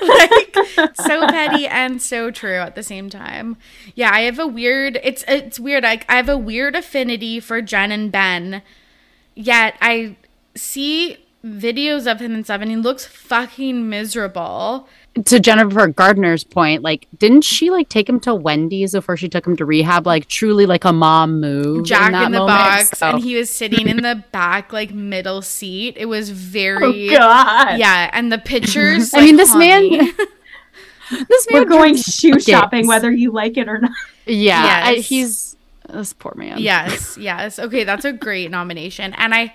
Like, 0.02 0.56
like 0.56 0.96
so 0.96 1.26
petty 1.26 1.66
and 1.66 2.00
so 2.00 2.30
true 2.30 2.56
at 2.56 2.74
the 2.74 2.82
same 2.82 3.10
time. 3.10 3.56
Yeah, 3.94 4.10
I 4.12 4.20
have 4.22 4.38
a 4.38 4.46
weird 4.46 4.98
it's 5.02 5.24
it's 5.28 5.58
weird. 5.58 5.82
Like, 5.82 6.04
I 6.08 6.16
have 6.16 6.28
a 6.28 6.38
weird 6.38 6.74
affinity 6.76 7.40
for 7.40 7.60
Jen 7.62 7.92
and 7.92 8.10
Ben. 8.12 8.62
Yet 9.34 9.74
I 9.80 10.16
see 10.54 11.18
videos 11.44 12.10
of 12.10 12.20
him 12.20 12.34
and 12.34 12.44
stuff 12.44 12.60
and 12.60 12.70
he 12.70 12.76
looks 12.76 13.04
fucking 13.04 13.88
miserable 13.88 14.88
to 15.24 15.40
Jennifer 15.40 15.88
Garner's 15.88 16.44
point, 16.44 16.82
like, 16.82 17.08
didn't 17.16 17.42
she 17.42 17.70
like 17.70 17.88
take 17.88 18.08
him 18.08 18.20
to 18.20 18.34
Wendy's 18.34 18.92
before 18.92 19.16
she 19.16 19.28
took 19.28 19.46
him 19.46 19.56
to 19.56 19.64
rehab? 19.64 20.06
Like, 20.06 20.28
truly 20.28 20.66
like 20.66 20.84
a 20.84 20.92
mom 20.92 21.40
move. 21.40 21.86
Jack 21.86 22.12
in, 22.12 22.22
in 22.22 22.32
the 22.32 22.38
moment, 22.38 22.58
box, 22.58 22.98
so. 22.98 23.10
and 23.10 23.22
he 23.22 23.34
was 23.34 23.50
sitting 23.50 23.88
in 23.88 23.98
the 23.98 24.22
back, 24.32 24.72
like 24.72 24.92
middle 24.92 25.42
seat. 25.42 25.94
It 25.96 26.06
was 26.06 26.30
very, 26.30 27.10
oh, 27.10 27.18
God. 27.18 27.78
yeah. 27.78 28.10
And 28.12 28.30
the 28.30 28.38
pictures. 28.38 29.12
I 29.14 29.22
mean, 29.22 29.36
this 29.36 29.54
man. 29.54 29.88
this 31.10 31.50
man. 31.50 31.62
We're 31.62 31.64
going 31.64 31.96
shoe 31.96 32.38
shopping, 32.40 32.86
whether 32.86 33.10
you 33.10 33.32
like 33.32 33.56
it 33.56 33.68
or 33.68 33.78
not. 33.78 33.92
Yeah, 34.26 34.62
yes. 34.62 34.86
I, 34.86 34.94
he's 34.96 35.56
this 35.88 36.12
poor 36.12 36.34
man. 36.36 36.58
Yes, 36.58 37.16
yes. 37.18 37.58
Okay, 37.58 37.84
that's 37.84 38.04
a 38.04 38.12
great 38.12 38.50
nomination, 38.50 39.14
and 39.14 39.34
I, 39.34 39.54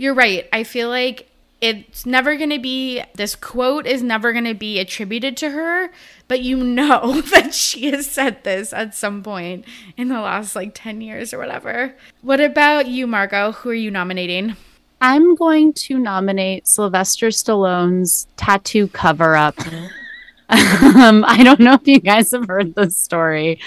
you're 0.00 0.14
right. 0.14 0.48
I 0.50 0.64
feel 0.64 0.88
like 0.88 1.28
it's 1.60 2.06
never 2.06 2.34
going 2.36 2.48
to 2.48 2.58
be 2.58 3.02
this 3.16 3.36
quote 3.36 3.86
is 3.86 4.02
never 4.02 4.32
going 4.32 4.46
to 4.46 4.54
be 4.54 4.78
attributed 4.78 5.36
to 5.36 5.50
her 5.50 5.90
but 6.26 6.40
you 6.40 6.56
know 6.56 7.20
that 7.32 7.52
she 7.52 7.90
has 7.90 8.06
said 8.06 8.42
this 8.42 8.72
at 8.72 8.94
some 8.94 9.22
point 9.22 9.66
in 9.98 10.08
the 10.08 10.18
last 10.18 10.56
like 10.56 10.70
10 10.72 11.02
years 11.02 11.34
or 11.34 11.38
whatever. 11.38 11.94
What 12.22 12.40
about 12.40 12.86
you 12.86 13.06
margot 13.06 13.52
who 13.52 13.68
are 13.68 13.74
you 13.74 13.90
nominating? 13.90 14.56
I'm 15.02 15.34
going 15.34 15.74
to 15.74 15.98
nominate 15.98 16.66
sylvester 16.66 17.28
stallone's 17.28 18.26
tattoo 18.38 18.88
cover 18.88 19.36
up 19.36 19.58
um, 20.48 21.24
i 21.28 21.42
don't 21.44 21.60
know 21.60 21.74
if 21.74 21.86
you 21.86 22.00
guys 22.00 22.30
have 22.30 22.48
heard 22.48 22.74
this 22.74 22.96
story 22.96 23.60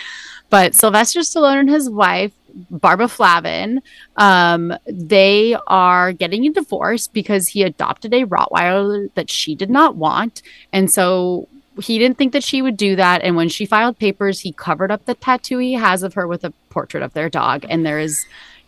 but 0.50 0.74
sylvester 0.76 1.20
stallone 1.22 1.60
and 1.60 1.70
his 1.70 1.90
wife 1.90 2.34
Barbara 2.70 3.08
Flavin. 3.08 3.82
Um, 4.18 4.74
they 4.86 5.56
are 5.68 6.14
getting 6.14 6.46
a 6.46 6.52
divorce 6.52 7.08
because 7.08 7.48
he 7.48 7.64
adopted 7.64 8.14
a 8.14 8.26
Rottweiler 8.26 9.14
that 9.16 9.30
she 9.30 9.56
did 9.56 9.70
not 9.70 9.96
want. 9.96 10.42
And 10.72 10.92
so 10.92 11.48
he 11.82 11.98
didn't 11.98 12.18
think 12.18 12.34
that 12.34 12.44
she 12.44 12.62
would 12.62 12.78
do 12.78 12.96
that. 12.96 13.22
And 13.24 13.36
when 13.36 13.50
she 13.50 13.66
filed 13.66 13.98
papers, 13.98 14.42
he 14.42 14.52
covered 14.52 14.92
up 14.92 15.06
the 15.06 15.16
tattoo 15.16 15.58
he 15.58 15.74
has 15.74 16.04
of 16.04 16.14
her 16.14 16.28
with 16.28 16.44
a 16.44 16.54
portrait 16.70 17.04
of 17.04 17.14
their 17.14 17.30
dog. 17.30 17.66
And 17.68 17.86
there 17.86 18.00
is 18.00 18.26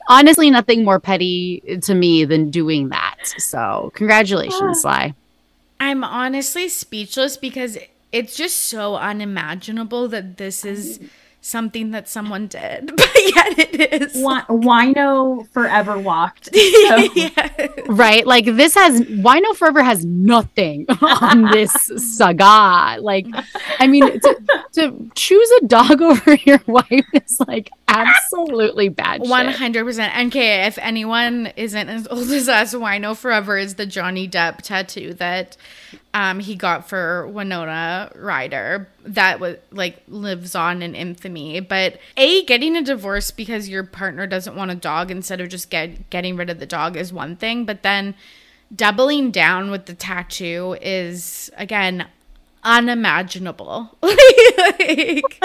honestly 0.08 0.50
nothing 0.50 0.84
more 0.84 1.00
petty 1.00 1.80
to 1.84 1.94
me 1.94 2.26
than 2.26 2.50
doing 2.50 2.90
that. 2.90 3.18
So 3.38 3.92
congratulations, 3.94 4.82
Sly. 4.82 5.14
I'm 5.80 6.04
honestly 6.04 6.70
speechless 6.70 7.38
because 7.38 7.78
it's 8.12 8.36
just 8.36 8.58
so 8.62 8.96
unimaginable 8.96 10.08
that 10.08 10.38
this 10.38 10.64
is 10.64 11.00
something 11.46 11.92
that 11.92 12.10
someone 12.10 12.48
did, 12.48 12.88
but 12.98 13.16
yet 13.16 13.60
it 13.60 14.02
is. 14.02 14.16
Wino 14.16 15.48
forever 15.52 15.98
walked. 15.98 16.50
So. 16.86 16.98
yeah. 17.16 17.68
Right? 17.88 18.26
Like 18.28 18.46
this 18.46 18.76
has 18.76 19.02
Wino 19.02 19.56
Forever 19.56 19.82
has 19.82 20.04
nothing 20.06 20.86
on 21.02 21.50
this 21.52 21.72
saga. 22.18 23.02
Like, 23.02 23.28
I 23.80 23.88
mean, 23.88 24.20
to, 24.20 24.66
to 24.74 25.12
choose 25.16 25.50
a 25.62 25.68
dog 25.68 26.02
over 26.02 26.36
your 26.36 26.62
wife 26.68 27.06
is 27.14 27.40
like 27.48 27.72
absolutely 27.88 28.90
bad. 28.90 29.22
One 29.22 29.48
hundred 29.48 29.86
percent. 29.86 30.28
Okay, 30.28 30.66
if 30.66 30.78
anyone 30.80 31.54
isn't 31.56 31.90
as 31.90 32.08
old 32.08 32.30
as 32.30 32.50
us, 32.50 32.74
Wino 32.74 33.16
Forever 33.16 33.58
is 33.58 33.76
the 33.76 33.86
Johnny 33.86 34.28
Depp 34.28 34.58
tattoo 34.58 35.14
that 35.16 35.58
um, 36.14 36.40
he 36.40 36.56
got 36.56 36.90
for 36.90 37.28
Winona 37.28 38.12
Ryder 38.16 38.88
that 39.06 39.40
was 39.40 39.58
like 39.72 40.02
lives 40.08 40.56
on 40.56 40.82
in 40.82 40.96
infamy. 40.96 41.60
But 41.60 42.00
a 42.18 42.44
getting 42.46 42.76
a 42.76 42.82
divorce 42.82 43.32
because 43.32 43.70
your 43.70 43.84
partner 43.84 44.28
doesn't 44.28 44.56
want 44.56 44.72
a 44.72 44.76
dog 44.76 45.12
instead 45.12 45.42
of 45.42 45.50
just 45.50 45.70
get 45.70 46.10
getting 46.10 46.36
rid 46.36 46.50
of 46.50 46.60
the 46.60 46.66
dog 46.66 46.98
is 46.98 47.14
one 47.14 47.36
thing, 47.36 47.66
but 47.66 47.84
then 47.84 48.16
doubling 48.76 49.30
down 49.30 49.70
with 49.70 49.86
the 49.86 49.94
tattoo 49.94 50.76
is 50.82 51.52
again 51.56 52.08
unimaginable. 52.66 53.98
like, 54.02 55.40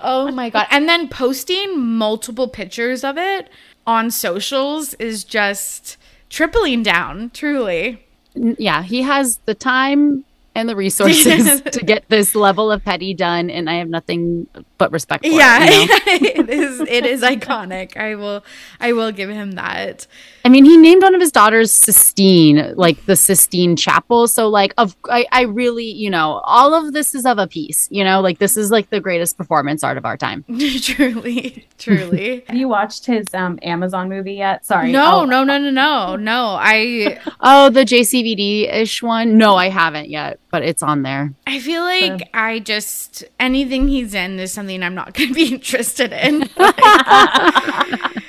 oh 0.00 0.32
my 0.32 0.50
god! 0.50 0.66
And 0.70 0.88
then 0.88 1.08
posting 1.08 1.78
multiple 1.78 2.48
pictures 2.48 3.04
of 3.04 3.16
it 3.16 3.48
on 3.86 4.10
socials 4.10 4.94
is 4.94 5.22
just 5.22 5.96
tripling 6.28 6.82
down. 6.82 7.30
Truly 7.30 8.04
yeah, 8.34 8.82
he 8.82 9.02
has 9.02 9.38
the 9.44 9.54
time 9.54 10.24
and 10.54 10.68
the 10.68 10.76
resources 10.76 11.60
to 11.72 11.84
get 11.84 12.04
this 12.08 12.34
level 12.34 12.72
of 12.72 12.84
petty 12.84 13.14
done 13.14 13.50
and 13.50 13.70
i 13.70 13.74
have 13.74 13.88
nothing 13.88 14.48
but 14.80 14.90
respect 14.92 15.24
for 15.24 15.30
yeah 15.30 15.58
it, 15.62 15.72
you 15.72 15.86
know? 15.86 16.40
it 16.40 16.50
is 16.50 16.80
it 16.80 17.04
is 17.04 17.20
iconic. 17.20 17.98
I 17.98 18.14
will 18.14 18.42
i 18.80 18.92
will 18.92 19.12
give 19.12 19.28
him 19.28 19.52
that. 19.52 20.06
I 20.42 20.48
mean 20.48 20.64
he 20.64 20.78
named 20.78 21.02
one 21.02 21.14
of 21.14 21.20
his 21.20 21.30
daughters 21.30 21.70
sistine 21.70 22.74
like 22.76 23.04
the 23.04 23.14
sistine 23.14 23.76
chapel. 23.76 24.26
So 24.26 24.48
like 24.48 24.72
of 24.78 24.96
I, 25.04 25.26
I 25.30 25.42
really 25.42 25.84
you 25.84 26.08
know 26.08 26.40
all 26.44 26.72
of 26.74 26.94
this 26.94 27.14
is 27.14 27.26
of 27.26 27.38
a 27.38 27.46
piece 27.46 27.88
you 27.90 28.02
know? 28.02 28.22
Like 28.22 28.38
this 28.38 28.56
is 28.56 28.70
like 28.70 28.88
the 28.88 29.00
greatest 29.00 29.36
performance 29.36 29.84
art 29.84 29.98
of 29.98 30.06
our 30.06 30.16
time. 30.16 30.44
Truly 30.80 31.66
truly. 31.76 32.44
Have 32.48 32.56
you 32.56 32.68
watched 32.68 33.04
his 33.04 33.26
um 33.34 33.58
amazon 33.62 34.08
movie 34.08 34.34
yet? 34.34 34.64
Sorry. 34.64 34.90
No 34.90 35.20
oh. 35.20 35.24
no 35.26 35.44
no 35.44 35.58
no 35.58 35.70
no 35.70 36.16
no. 36.16 36.56
I 36.58 37.20
oh 37.40 37.68
the 37.68 37.84
jcvd-ish 37.84 39.02
one? 39.02 39.36
No 39.36 39.56
i 39.56 39.68
haven't 39.68 40.08
yet 40.08 40.40
but 40.50 40.64
it's 40.64 40.82
on 40.82 41.02
there. 41.02 41.32
I 41.46 41.60
feel 41.60 41.82
like 41.82 42.20
so. 42.20 42.26
I 42.34 42.58
just 42.58 43.24
anything 43.38 43.88
he's 43.88 44.14
in 44.14 44.38
is 44.38 44.52
something 44.52 44.69
I'm 44.82 44.94
not 44.94 45.14
going 45.14 45.28
to 45.28 45.34
be 45.34 45.48
interested 45.54 46.12
in. 46.12 46.40
like, 46.56 48.20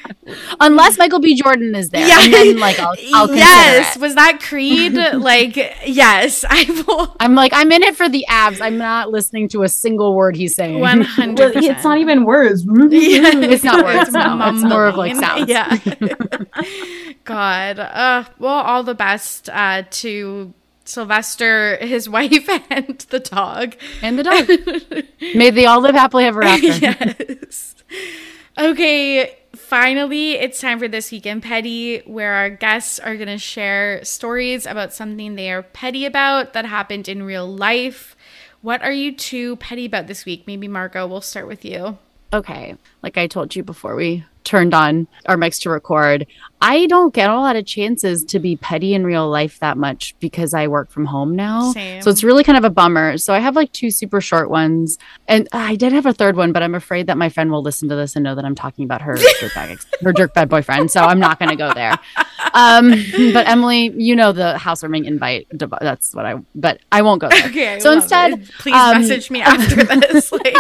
Unless 0.60 0.98
Michael 0.98 1.20
B. 1.20 1.36
Jordan 1.36 1.76
is 1.76 1.90
there. 1.90 2.08
Yeah. 2.08 2.20
And 2.22 2.34
then 2.34 2.58
like 2.60 2.80
I'll, 2.80 2.96
I'll 3.14 3.36
yes, 3.36 3.96
it. 3.96 4.00
was 4.02 4.16
that 4.16 4.40
Creed? 4.42 4.94
like, 5.14 5.56
yes, 5.86 6.46
I 6.48 6.84
will. 6.88 7.16
I'm 7.20 7.36
like, 7.36 7.52
I'm 7.54 7.72
in 7.72 7.84
it 7.84 7.96
for 7.96 8.08
the 8.08 8.26
abs. 8.28 8.62
I'm 8.62 8.78
not 8.78 9.10
listening 9.12 9.50
to 9.50 9.64
a 9.64 9.70
single 9.70 10.16
word 10.16 10.36
he's 10.36 10.56
saying. 10.56 10.80
One 10.80 11.00
Well, 11.00 11.08
hundred. 11.08 11.56
it's 11.58 11.84
not 11.84 11.98
even 11.98 12.24
words. 12.24 12.64
Yeah. 12.66 13.32
It's 13.34 13.64
not 13.64 13.84
words, 13.84 14.12
no. 14.12 14.40
It's 14.54 14.64
more 14.64 14.86
of, 14.88 14.96
like, 14.96 15.16
sounds. 15.16 15.50
Yeah. 15.50 15.78
God. 17.24 17.80
Uh, 17.80 18.26
well, 18.40 18.54
all 18.54 18.84
the 18.84 18.96
best 18.96 19.50
uh, 19.50 19.84
to 19.90 20.54
Sylvester, 20.92 21.78
his 21.78 22.08
wife, 22.18 22.48
and 22.70 23.00
the 23.10 23.20
dog. 23.20 23.76
and 24.02 24.20
the 24.20 24.24
dog. 24.24 25.06
May 25.36 25.50
they 25.50 25.66
all 25.66 25.82
live 25.82 25.96
happily 25.96 26.26
ever 26.26 26.44
after. 26.44 26.68
yes. 27.30 27.76
Okay, 28.58 29.38
finally, 29.56 30.34
it's 30.34 30.60
time 30.60 30.78
for 30.80 30.88
this 30.88 31.12
week 31.12 31.26
in 31.26 31.40
petty, 31.42 32.00
where 32.00 32.34
our 32.34 32.50
guests 32.50 33.00
are 33.00 33.16
going 33.16 33.30
to 33.30 33.38
share 33.38 34.04
stories 34.04 34.66
about 34.66 34.94
something 34.94 35.36
they 35.36 35.50
are 35.52 35.64
petty 35.64 36.06
about 36.06 36.54
that 36.54 36.66
happened 36.66 37.08
in 37.08 37.24
real 37.24 37.48
life. 37.48 38.16
What 38.62 38.82
are 38.84 38.92
you 38.92 39.16
two 39.16 39.56
petty 39.56 39.86
about 39.86 40.08
this 40.08 40.26
week? 40.26 40.44
Maybe 40.46 40.68
Margot, 40.68 41.08
we'll 41.08 41.22
start 41.22 41.48
with 41.48 41.64
you. 41.66 41.98
okay, 42.34 42.76
like 43.02 43.18
I 43.18 43.28
told 43.28 43.56
you 43.56 43.64
before 43.64 43.96
we 43.96 44.26
turned 44.44 44.74
on 44.74 45.08
our 45.28 45.38
mics 45.38 45.60
to 45.62 45.70
record, 45.70 46.26
I 46.64 46.86
don't 46.88 47.14
get 47.14 47.30
a 47.30 47.36
lot 47.36 47.56
of 47.56 47.66
chances 47.66 48.24
to 48.26 48.40
be 48.40 48.56
petty 48.56 48.94
in 48.94 49.04
real 49.04 49.28
life 49.30 49.60
that 49.60 49.78
much 49.78 50.16
because 50.20 50.54
I 50.54 50.68
work 50.68 50.92
from 50.92 51.06
home 51.06 51.36
now. 51.36 51.72
Same. 51.72 52.02
So 52.04 52.10
it's 52.12 52.24
really 52.24 52.44
kind 52.44 52.58
of 52.58 52.64
a 52.64 52.70
bummer. 52.70 53.18
So 53.18 53.34
I 53.34 53.40
have 53.40 53.56
like 53.56 53.72
two 53.72 53.90
super 53.90 54.22
short 54.22 54.50
ones. 54.50 54.98
And 55.28 55.48
I 55.54 55.76
did 55.76 55.92
have 55.94 56.06
a 56.06 56.14
third 56.14 56.36
one, 56.36 56.52
but 56.52 56.62
I'm 56.62 56.76
afraid 56.76 57.08
that 57.08 57.18
my 57.18 57.30
friend 57.30 57.52
will 57.52 57.64
listen 57.64 57.90
to 57.90 57.96
this 57.96 58.16
and 58.16 58.24
know 58.24 58.36
that 58.36 58.46
I'm 58.46 58.54
talking 58.56 58.86
about 58.86 59.02
her 59.02 59.16
dirtbag, 59.42 59.72
ex- 59.72 59.88
her 60.02 60.14
dirtbag 60.14 60.50
boyfriend. 60.50 60.92
So 60.92 61.02
I'm 61.02 61.20
not 61.20 61.40
going 61.40 61.50
to 61.50 61.56
go 61.56 61.74
there. 61.74 61.98
Um, 62.54 62.90
but 63.34 63.48
Emily, 63.48 63.92
you 63.96 64.16
know 64.16 64.32
the 64.32 64.58
housewarming 64.58 65.06
invite. 65.06 65.48
That's 65.52 66.14
what 66.14 66.26
I, 66.28 66.36
but 66.54 66.80
I 66.92 67.02
won't 67.02 67.22
go 67.22 67.30
there. 67.30 67.46
Okay. 67.48 67.76
I 67.76 67.80
So 67.80 67.92
instead, 67.92 68.34
it. 68.34 68.50
please 68.60 68.76
um, 68.76 69.00
message 69.02 69.32
me 69.32 69.42
after 69.42 69.84
this. 69.84 70.32
Like, 70.32 70.56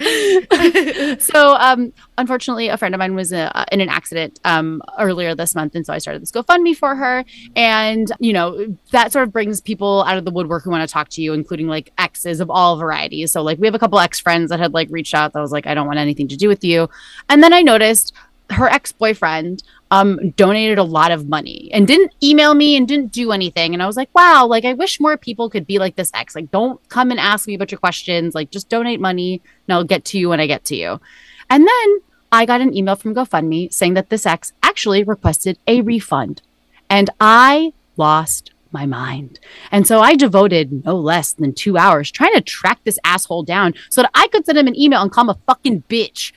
so 1.20 1.54
um 1.56 1.92
unfortunately 2.18 2.68
a 2.68 2.76
friend 2.76 2.94
of 2.94 2.98
mine 2.98 3.14
was 3.14 3.32
uh, 3.32 3.64
in 3.72 3.80
an 3.80 3.88
accident 3.88 4.40
um 4.44 4.82
earlier 4.98 5.34
this 5.34 5.54
month 5.54 5.74
and 5.74 5.84
so 5.84 5.92
i 5.92 5.98
started 5.98 6.22
this 6.22 6.30
gofundme 6.30 6.76
for 6.76 6.94
her. 6.94 7.24
And 7.56 8.10
you 8.18 8.32
know 8.32 8.76
that 8.90 9.12
sort 9.12 9.26
of 9.26 9.32
brings 9.32 9.60
people 9.60 10.04
out 10.04 10.18
of 10.18 10.24
the 10.24 10.30
woodwork 10.30 10.64
who 10.64 10.70
want 10.70 10.88
to 10.88 10.92
talk 10.92 11.08
to 11.10 11.22
you 11.22 11.32
including 11.32 11.66
like 11.66 11.92
exes 11.98 12.40
of 12.40 12.50
all 12.50 12.76
varieties. 12.76 13.32
So 13.32 13.42
like 13.42 13.58
we 13.58 13.66
have 13.66 13.74
a 13.74 13.78
couple 13.78 13.98
ex 13.98 14.20
friends 14.20 14.50
that 14.50 14.60
had 14.60 14.74
like 14.74 14.88
reached 14.90 15.14
out 15.14 15.32
that 15.32 15.40
was 15.40 15.52
like 15.52 15.66
i 15.66 15.74
don't 15.74 15.86
want 15.86 15.98
anything 15.98 16.28
to 16.28 16.36
do 16.36 16.48
with 16.48 16.64
you. 16.64 16.88
And 17.28 17.42
then 17.42 17.52
i 17.52 17.62
noticed 17.62 18.14
her 18.50 18.68
ex-boyfriend 18.68 19.62
um 19.90 20.30
donated 20.32 20.76
a 20.76 20.82
lot 20.82 21.10
of 21.10 21.28
money 21.28 21.70
and 21.72 21.86
didn't 21.86 22.12
email 22.22 22.52
me 22.52 22.76
and 22.76 22.86
didn't 22.86 23.10
do 23.10 23.32
anything. 23.32 23.72
And 23.72 23.82
i 23.82 23.86
was 23.86 23.96
like 23.96 24.10
wow 24.14 24.46
like 24.46 24.64
i 24.64 24.74
wish 24.74 25.00
more 25.00 25.16
people 25.16 25.48
could 25.48 25.66
be 25.66 25.78
like 25.78 25.96
this 25.96 26.10
ex. 26.14 26.34
Like 26.34 26.50
don't 26.50 26.86
come 26.88 27.10
and 27.10 27.18
ask 27.18 27.46
me 27.46 27.54
a 27.54 27.58
bunch 27.58 27.72
of 27.72 27.80
questions. 27.80 28.34
Like 28.34 28.50
just 28.50 28.68
donate 28.68 29.00
money 29.00 29.40
and 29.66 29.74
i'll 29.74 29.84
get 29.84 30.04
to 30.06 30.18
you 30.18 30.28
when 30.28 30.40
i 30.40 30.46
get 30.46 30.64
to 30.66 30.76
you 30.76 31.00
and 31.50 31.66
then 31.66 32.00
i 32.32 32.44
got 32.44 32.60
an 32.60 32.76
email 32.76 32.96
from 32.96 33.14
gofundme 33.14 33.72
saying 33.72 33.94
that 33.94 34.10
this 34.10 34.26
ex 34.26 34.52
actually 34.62 35.02
requested 35.02 35.58
a 35.66 35.80
refund 35.80 36.42
and 36.88 37.10
i 37.20 37.72
lost 37.96 38.50
my 38.72 38.86
mind. 38.86 39.38
And 39.70 39.86
so 39.86 40.00
I 40.00 40.16
devoted 40.16 40.84
no 40.84 40.96
less 40.96 41.32
than 41.32 41.52
two 41.52 41.78
hours 41.78 42.10
trying 42.10 42.34
to 42.34 42.40
track 42.40 42.80
this 42.82 42.98
asshole 43.04 43.44
down 43.44 43.72
so 43.88 44.02
that 44.02 44.10
I 44.14 44.26
could 44.26 44.44
send 44.44 44.58
him 44.58 44.66
an 44.66 44.76
email 44.76 45.00
and 45.00 45.12
call 45.12 45.26
him 45.26 45.28
a 45.28 45.38
fucking 45.46 45.84
bitch 45.88 46.32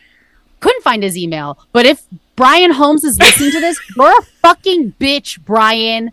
couldn't 0.60 0.84
find 0.84 1.04
his 1.04 1.18
email. 1.18 1.58
But 1.72 1.86
if 1.86 2.04
Brian 2.36 2.72
Holmes 2.72 3.04
is 3.04 3.20
listening 3.20 3.52
to 3.52 3.60
this, 3.60 3.80
you're 3.98 4.20
a 4.20 4.24
fucking 4.24 4.94
bitch, 5.00 5.40
Brian. 5.44 6.12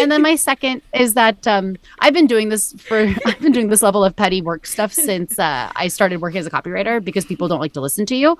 And 0.00 0.10
then 0.10 0.22
my 0.22 0.36
second 0.36 0.82
is 0.94 1.14
that 1.14 1.46
um, 1.46 1.76
I've 1.98 2.14
been 2.14 2.26
doing 2.26 2.48
this 2.48 2.72
for 2.74 2.98
I've 3.26 3.40
been 3.40 3.52
doing 3.52 3.68
this 3.68 3.82
level 3.82 4.04
of 4.04 4.14
petty 4.14 4.42
work 4.42 4.66
stuff 4.66 4.92
since 4.92 5.38
uh, 5.38 5.70
I 5.74 5.88
started 5.88 6.20
working 6.20 6.38
as 6.38 6.46
a 6.46 6.50
copywriter 6.50 7.02
because 7.02 7.24
people 7.24 7.48
don't 7.48 7.60
like 7.60 7.72
to 7.74 7.80
listen 7.80 8.06
to 8.06 8.16
you. 8.16 8.36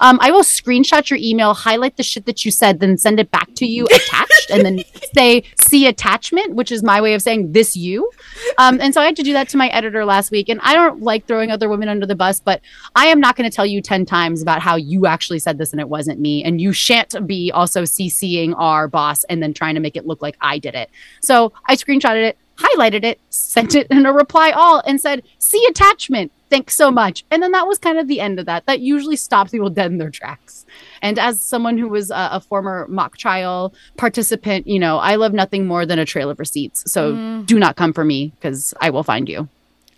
Um, 0.00 0.18
I 0.20 0.30
will 0.30 0.42
screenshot 0.42 1.08
your 1.10 1.18
email, 1.22 1.54
highlight 1.54 1.96
the 1.96 2.02
shit 2.02 2.26
that 2.26 2.44
you 2.44 2.50
said, 2.50 2.80
then 2.80 2.98
send 2.98 3.20
it 3.20 3.30
back 3.30 3.54
to 3.56 3.66
you 3.66 3.86
attached, 3.86 4.50
and 4.50 4.64
then 4.64 4.84
say 5.14 5.44
"see 5.60 5.86
attachment," 5.86 6.54
which 6.54 6.72
is 6.72 6.82
my 6.82 7.00
way 7.00 7.14
of 7.14 7.22
saying 7.22 7.52
this 7.52 7.76
you. 7.76 8.10
Um, 8.58 8.80
and 8.80 8.94
so 8.94 9.00
I 9.00 9.06
had 9.06 9.16
to 9.16 9.22
do 9.22 9.32
that 9.32 9.48
to 9.50 9.56
my 9.56 9.68
editor 9.68 10.04
last 10.04 10.30
week, 10.30 10.48
and 10.48 10.60
I 10.62 10.74
don't 10.74 11.02
like 11.02 11.26
throwing 11.26 11.50
other 11.50 11.68
women 11.68 11.88
under 11.88 12.06
the 12.06 12.14
bus, 12.14 12.40
but 12.40 12.60
I 12.94 13.06
am 13.06 13.20
not 13.20 13.36
going 13.36 13.48
to 13.48 13.54
tell 13.54 13.66
you 13.66 13.80
10 13.80 14.06
times 14.06 14.42
about 14.42 14.60
how 14.60 14.76
you 14.76 15.06
actually 15.06 15.38
said 15.38 15.58
this 15.58 15.72
and 15.72 15.80
it 15.80 15.88
wasn't 15.88 16.20
me. 16.20 16.44
And 16.44 16.60
you 16.60 16.72
shan't 16.72 17.26
be 17.26 17.50
also 17.52 17.82
CCing 17.82 18.54
our 18.56 18.88
boss 18.88 19.24
and 19.24 19.42
then 19.42 19.52
trying 19.52 19.74
to 19.74 19.80
make 19.80 19.96
it 19.96 20.06
look 20.06 20.22
like 20.22 20.36
I 20.40 20.58
did 20.58 20.74
it. 20.74 20.81
So 21.20 21.52
I 21.66 21.76
screenshotted 21.76 22.24
it, 22.24 22.38
highlighted 22.56 23.04
it, 23.04 23.20
sent 23.30 23.74
it 23.74 23.86
in 23.90 24.06
a 24.06 24.12
reply 24.12 24.50
all, 24.50 24.82
and 24.86 25.00
said, 25.00 25.22
see 25.38 25.64
attachment. 25.70 26.32
Thanks 26.50 26.74
so 26.74 26.90
much. 26.90 27.24
And 27.30 27.42
then 27.42 27.52
that 27.52 27.66
was 27.66 27.78
kind 27.78 27.98
of 27.98 28.08
the 28.08 28.20
end 28.20 28.38
of 28.38 28.44
that. 28.46 28.66
That 28.66 28.80
usually 28.80 29.16
stops 29.16 29.52
people 29.52 29.70
dead 29.70 29.90
in 29.90 29.96
their 29.96 30.10
tracks. 30.10 30.66
And 31.00 31.18
as 31.18 31.40
someone 31.40 31.78
who 31.78 31.88
was 31.88 32.10
a, 32.10 32.28
a 32.32 32.40
former 32.40 32.86
mock 32.88 33.16
trial 33.16 33.72
participant, 33.96 34.66
you 34.66 34.78
know, 34.78 34.98
I 34.98 35.14
love 35.14 35.32
nothing 35.32 35.66
more 35.66 35.86
than 35.86 35.98
a 35.98 36.04
trail 36.04 36.28
of 36.28 36.38
receipts. 36.38 36.90
So 36.92 37.14
mm. 37.14 37.46
do 37.46 37.58
not 37.58 37.76
come 37.76 37.94
for 37.94 38.04
me 38.04 38.32
because 38.36 38.74
I 38.80 38.90
will 38.90 39.02
find 39.02 39.28
you. 39.30 39.48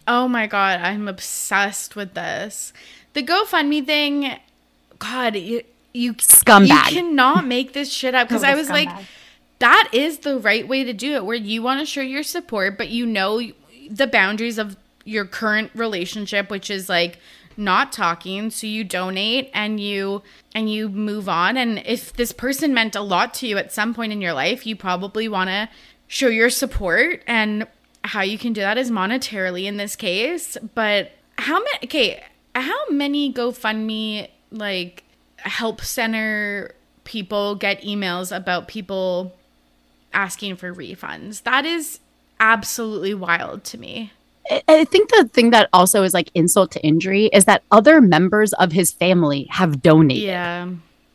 Oh 0.06 0.28
my 0.28 0.46
god, 0.46 0.80
I'm 0.80 1.08
obsessed 1.08 1.96
with 1.96 2.14
this. 2.14 2.72
The 3.14 3.22
GoFundMe 3.22 3.84
thing, 3.84 4.38
God, 4.98 5.36
you 5.36 5.62
you 5.92 6.14
Scumbag. 6.14 6.90
You 6.90 6.96
cannot 7.00 7.46
make 7.46 7.72
this 7.72 7.90
shit 7.90 8.14
up 8.14 8.28
because 8.28 8.42
I 8.42 8.48
Total 8.48 8.60
was 8.60 8.70
like, 8.70 8.88
scumbag. 8.88 9.04
That 9.64 9.88
is 9.92 10.18
the 10.18 10.38
right 10.38 10.68
way 10.68 10.84
to 10.84 10.92
do 10.92 11.14
it, 11.14 11.24
where 11.24 11.34
you 11.34 11.62
want 11.62 11.80
to 11.80 11.86
show 11.86 12.02
your 12.02 12.22
support, 12.22 12.76
but 12.76 12.90
you 12.90 13.06
know 13.06 13.40
the 13.88 14.06
boundaries 14.06 14.58
of 14.58 14.76
your 15.06 15.24
current 15.24 15.70
relationship, 15.74 16.50
which 16.50 16.68
is 16.68 16.90
like 16.90 17.18
not 17.56 17.90
talking 17.90 18.50
so 18.50 18.66
you 18.66 18.84
donate 18.84 19.50
and 19.54 19.80
you 19.80 20.22
and 20.54 20.70
you 20.70 20.90
move 20.90 21.30
on. 21.30 21.56
And 21.56 21.82
if 21.86 22.12
this 22.12 22.30
person 22.30 22.74
meant 22.74 22.94
a 22.94 23.00
lot 23.00 23.32
to 23.34 23.46
you 23.46 23.56
at 23.56 23.72
some 23.72 23.94
point 23.94 24.12
in 24.12 24.20
your 24.20 24.34
life 24.34 24.66
you 24.66 24.76
probably 24.76 25.28
want 25.28 25.48
to 25.48 25.70
show 26.08 26.28
your 26.28 26.50
support 26.50 27.22
and 27.26 27.66
how 28.02 28.20
you 28.20 28.36
can 28.36 28.52
do 28.52 28.60
that 28.60 28.76
is 28.76 28.90
monetarily 28.90 29.64
in 29.64 29.78
this 29.78 29.96
case. 29.96 30.58
But 30.74 31.12
how 31.38 31.58
many 31.60 31.78
okay 31.84 32.22
how 32.54 32.88
many 32.90 33.32
gofundme 33.32 34.28
like 34.50 35.04
help 35.38 35.80
center 35.80 36.74
people 37.04 37.54
get 37.54 37.80
emails 37.82 38.34
about 38.36 38.68
people 38.68 39.32
asking 40.14 40.56
for 40.56 40.72
refunds 40.74 41.42
that 41.42 41.64
is 41.64 42.00
absolutely 42.40 43.14
wild 43.14 43.64
to 43.64 43.78
me 43.78 44.12
I- 44.68 44.84
think 44.84 45.08
the 45.10 45.28
thing 45.32 45.50
that 45.50 45.68
also 45.72 46.02
is 46.02 46.12
like 46.12 46.30
insult 46.34 46.70
to 46.72 46.82
injury 46.84 47.26
is 47.32 47.46
that 47.46 47.62
other 47.70 48.00
members 48.00 48.52
of 48.54 48.72
his 48.72 48.92
family 48.92 49.44
have 49.50 49.80
donated 49.82 50.24
yeah 50.24 50.68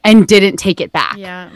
and 0.04 0.26
didn't 0.28 0.58
take 0.58 0.80
it 0.82 0.92
back. 0.92 1.18
yeah 1.18 1.50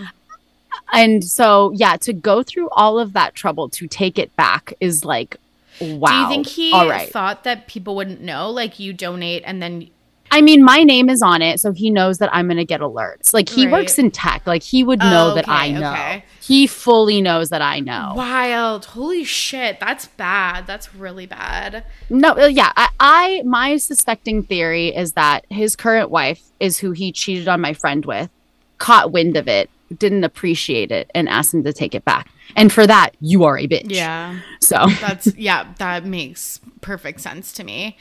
And 0.91 1.24
so, 1.24 1.72
yeah, 1.76 1.98
to 1.98 2.14
go 2.14 2.44
through 2.44 2.70
all 2.70 2.99
of 2.99 3.14
that 3.14 3.34
trouble 3.34 3.70
to 3.70 3.88
take 3.88 4.20
it 4.20 4.36
back 4.36 4.74
is 4.80 5.03
like, 5.03 5.38
wow. 5.82 6.10
do 6.10 6.15
you 6.18 6.28
think 6.28 6.48
he 6.48 6.72
all 6.72 6.88
right? 6.88 7.10
thought 7.10 7.44
that 7.45 7.68
people 7.68 7.95
wouldn't 7.95 8.22
know 8.22 8.49
like 8.52 8.80
you 8.80 8.94
donate 8.94 9.41
and 9.45 9.61
then 9.61 9.90
I 10.34 10.42
mean, 10.42 10.64
my 10.64 10.84
name 10.84 11.10
is 11.10 11.22
on 11.22 11.42
it, 11.42 11.60
so 11.60 11.72
he 11.72 11.90
knows 11.90 12.18
that 12.18 12.30
I'm 12.34 12.48
going 12.48 12.58
to 12.58 12.66
get 12.66 12.82
alerts. 12.82 13.34
Like, 13.34 13.50
he 13.50 13.66
Right. 13.66 13.74
works 13.74 13.98
in 14.00 14.10
tech. 14.12 14.46
Like, 14.48 14.64
he 14.64 14.84
would 14.84 15.00
know 15.00 15.36
that 15.36 15.48
I 15.48 15.72
know. 15.72 15.92
okay. 15.92 16.26
He 16.42 16.68
fully 16.68 17.22
knows 17.22 17.50
that 17.50 17.62
I 17.62 17.80
know. 17.80 18.14
wild 18.18 18.84
holy 18.86 19.24
shit 19.24 19.80
that's 19.80 20.08
bad 20.08 20.68
that's 20.68 20.94
really 20.94 21.26
bad 21.26 21.86
No, 22.10 22.32
uh, 22.34 22.48
yeah. 22.48 22.74
I, 22.76 22.90
I, 23.00 23.42
my 23.46 23.78
suspecting 23.78 24.44
theory 24.44 24.88
is 24.94 25.14
that 25.14 25.46
his 25.50 25.76
current 25.78 26.10
wife 26.10 26.42
is 26.60 26.80
who 26.80 26.92
he 26.92 27.12
cheated 27.14 27.48
on 27.48 27.62
my 27.62 27.74
friend 27.74 28.06
with, 28.06 28.30
caught 28.78 29.12
wind 29.12 29.38
of 29.38 29.48
it, 29.48 29.70
didn't 29.98 30.24
appreciate 30.26 30.92
it, 30.92 31.10
and 31.16 31.30
asked 31.30 31.54
him 31.54 31.64
to 31.64 31.72
take 31.72 31.96
it 31.96 32.04
back. 32.04 32.28
And 32.58 32.74
for 32.74 32.86
that, 32.88 33.12
you 33.22 33.46
are 33.46 33.58
a 33.58 33.66
bitch. 33.68 33.86
yeah 33.92 34.40
So, 34.60 34.86
That's 35.00 35.28
yeah, 35.38 35.74
that 35.78 36.04
makes 36.06 36.60
perfect 36.82 37.22
sense 37.22 37.54
to 37.54 37.64
me. 37.64 37.98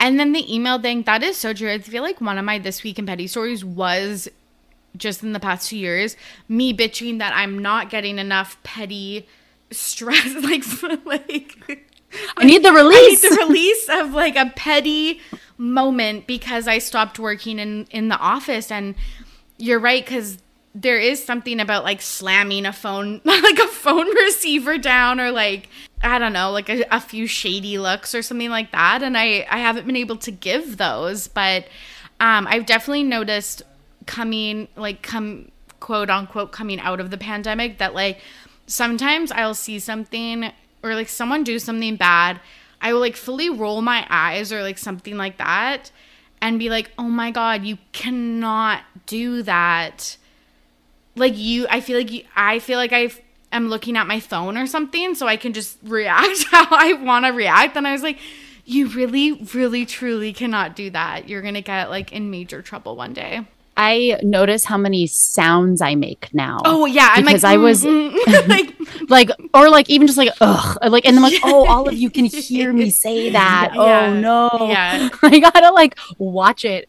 And 0.00 0.18
then 0.18 0.32
the 0.32 0.52
email 0.52 0.80
thing, 0.80 1.02
that 1.02 1.22
is 1.22 1.36
so 1.36 1.52
true. 1.52 1.70
I 1.70 1.78
feel 1.78 2.02
like 2.02 2.20
one 2.20 2.38
of 2.38 2.44
my 2.44 2.58
this 2.58 2.82
week 2.82 2.98
in 2.98 3.06
petty 3.06 3.26
stories 3.26 3.64
was 3.64 4.28
just 4.96 5.22
in 5.22 5.32
the 5.32 5.40
past 5.40 5.68
two 5.68 5.76
years, 5.76 6.16
me 6.48 6.74
bitching 6.74 7.18
that 7.18 7.32
I'm 7.34 7.58
not 7.58 7.90
getting 7.90 8.18
enough 8.18 8.60
petty 8.62 9.28
stress 9.70 10.34
like 10.42 10.64
like 11.06 11.86
I 12.36 12.44
need 12.44 12.64
the 12.64 12.70
I 12.70 12.72
need 12.72 12.76
release. 12.76 13.20
the 13.22 13.36
release 13.46 13.88
of 13.88 14.12
like 14.12 14.36
a 14.36 14.50
petty 14.56 15.20
moment 15.58 16.26
because 16.26 16.66
I 16.66 16.78
stopped 16.78 17.18
working 17.18 17.58
in 17.58 17.86
in 17.90 18.08
the 18.08 18.18
office 18.18 18.70
and 18.72 18.96
you're 19.58 19.78
right 19.78 20.04
cuz 20.04 20.38
there 20.74 20.98
is 20.98 21.22
something 21.22 21.60
about 21.60 21.84
like 21.84 22.00
slamming 22.00 22.66
a 22.66 22.72
phone 22.72 23.20
like 23.24 23.58
a 23.58 23.68
phone 23.68 24.08
receiver 24.16 24.78
down 24.78 25.20
or 25.20 25.30
like 25.30 25.68
I 26.02 26.18
don't 26.18 26.32
know 26.32 26.50
like 26.50 26.68
a, 26.68 26.84
a 26.90 27.00
few 27.00 27.26
shady 27.26 27.78
looks 27.78 28.14
or 28.14 28.22
something 28.22 28.50
like 28.50 28.72
that 28.72 29.02
and 29.02 29.16
I 29.16 29.46
I 29.50 29.58
haven't 29.58 29.86
been 29.86 29.96
able 29.96 30.16
to 30.18 30.30
give 30.30 30.76
those 30.76 31.28
but 31.28 31.66
um 32.20 32.46
I've 32.46 32.66
definitely 32.66 33.04
noticed 33.04 33.62
coming 34.06 34.68
like 34.76 35.02
come 35.02 35.50
quote 35.78 36.10
unquote 36.10 36.52
coming 36.52 36.80
out 36.80 37.00
of 37.00 37.10
the 37.10 37.18
pandemic 37.18 37.78
that 37.78 37.94
like 37.94 38.20
sometimes 38.66 39.32
I'll 39.32 39.54
see 39.54 39.78
something 39.78 40.50
or 40.82 40.94
like 40.94 41.08
someone 41.08 41.44
do 41.44 41.58
something 41.58 41.96
bad, 41.96 42.40
I 42.80 42.92
will 42.92 43.00
like 43.00 43.16
fully 43.16 43.50
roll 43.50 43.82
my 43.82 44.06
eyes 44.08 44.52
or 44.52 44.62
like 44.62 44.78
something 44.78 45.16
like 45.16 45.36
that 45.38 45.90
and 46.40 46.58
be 46.58 46.70
like, 46.70 46.90
"Oh 46.98 47.08
my 47.08 47.30
god, 47.30 47.64
you 47.64 47.76
cannot 47.92 48.82
do 49.06 49.42
that." 49.42 50.16
Like 51.16 51.36
you 51.36 51.66
I 51.68 51.80
feel 51.80 51.98
like 51.98 52.10
you, 52.10 52.22
I 52.34 52.60
feel 52.60 52.78
like 52.78 52.92
I 52.92 53.10
am 53.52 53.68
looking 53.68 53.96
at 53.96 54.06
my 54.06 54.20
phone 54.20 54.56
or 54.56 54.66
something 54.66 55.14
so 55.14 55.26
I 55.26 55.36
can 55.36 55.52
just 55.52 55.78
react 55.84 56.44
how 56.50 56.66
I 56.70 56.94
want 56.94 57.26
to 57.26 57.32
react 57.32 57.76
and 57.76 57.86
I 57.86 57.92
was 57.92 58.02
like, 58.02 58.18
"You 58.64 58.88
really 58.88 59.32
really 59.54 59.86
truly 59.86 60.32
cannot 60.32 60.76
do 60.76 60.90
that. 60.90 61.28
You're 61.28 61.42
going 61.42 61.54
to 61.54 61.62
get 61.62 61.90
like 61.90 62.12
in 62.12 62.30
major 62.30 62.62
trouble 62.62 62.96
one 62.96 63.12
day." 63.12 63.46
I 63.80 64.20
notice 64.22 64.64
how 64.66 64.76
many 64.76 65.06
sounds 65.06 65.80
I 65.80 65.94
make 65.94 66.28
now. 66.34 66.58
Oh 66.66 66.84
yeah, 66.84 67.14
I'm 67.14 67.24
because 67.24 67.44
like, 67.44 67.54
I 67.54 67.56
was 67.56 67.82
mm, 67.82 68.14
mm, 68.14 68.48
like 68.48 68.74
like, 69.08 69.30
or 69.54 69.70
like 69.70 69.88
even 69.88 70.06
just 70.06 70.18
like 70.18 70.30
ugh, 70.40 70.78
like, 70.86 71.06
and 71.06 71.16
I'm 71.16 71.22
like, 71.22 71.40
oh, 71.44 71.66
all 71.66 71.88
of 71.88 71.94
you 71.94 72.10
can 72.10 72.24
hear 72.26 72.74
me 72.74 72.90
say 72.90 73.30
that. 73.30 73.70
Yeah. 73.74 73.80
Oh 73.80 74.20
no, 74.20 74.68
Yeah. 74.68 75.08
I 75.22 75.38
gotta 75.40 75.72
like 75.72 75.98
watch 76.18 76.64
it. 76.66 76.88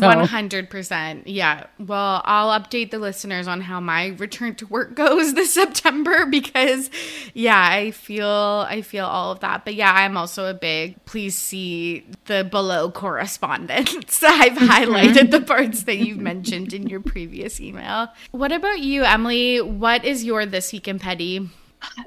One 0.00 0.26
hundred 0.26 0.70
percent. 0.70 1.26
Yeah. 1.26 1.66
Well, 1.78 2.22
I'll 2.24 2.58
update 2.58 2.90
the 2.90 2.98
listeners 2.98 3.48
on 3.48 3.62
how 3.62 3.80
my 3.80 4.08
return 4.18 4.54
to 4.56 4.66
work 4.66 4.94
goes 4.94 5.34
this 5.34 5.52
September 5.54 6.26
because, 6.26 6.90
yeah, 7.34 7.68
I 7.70 7.90
feel 7.90 8.26
I 8.68 8.82
feel 8.82 9.06
all 9.06 9.32
of 9.32 9.40
that. 9.40 9.64
But 9.64 9.74
yeah, 9.74 9.92
I'm 9.92 10.16
also 10.16 10.46
a 10.46 10.54
big. 10.54 11.04
Please 11.04 11.36
see 11.36 12.06
the 12.26 12.44
below 12.44 12.90
correspondence. 12.90 14.22
I've 14.22 14.52
highlighted 14.58 15.30
the 15.30 15.40
parts 15.40 15.84
that 15.84 15.96
you've 16.18 16.24
mentioned 16.34 16.72
in 16.72 16.86
your 16.88 17.00
previous 17.00 17.60
email. 17.60 18.08
What 18.32 18.52
about 18.52 18.80
you, 18.80 19.04
Emily? 19.04 19.60
What 19.60 20.04
is 20.04 20.24
your 20.24 20.46
this 20.46 20.72
week 20.72 20.88
in 20.88 20.98
petty? 20.98 21.48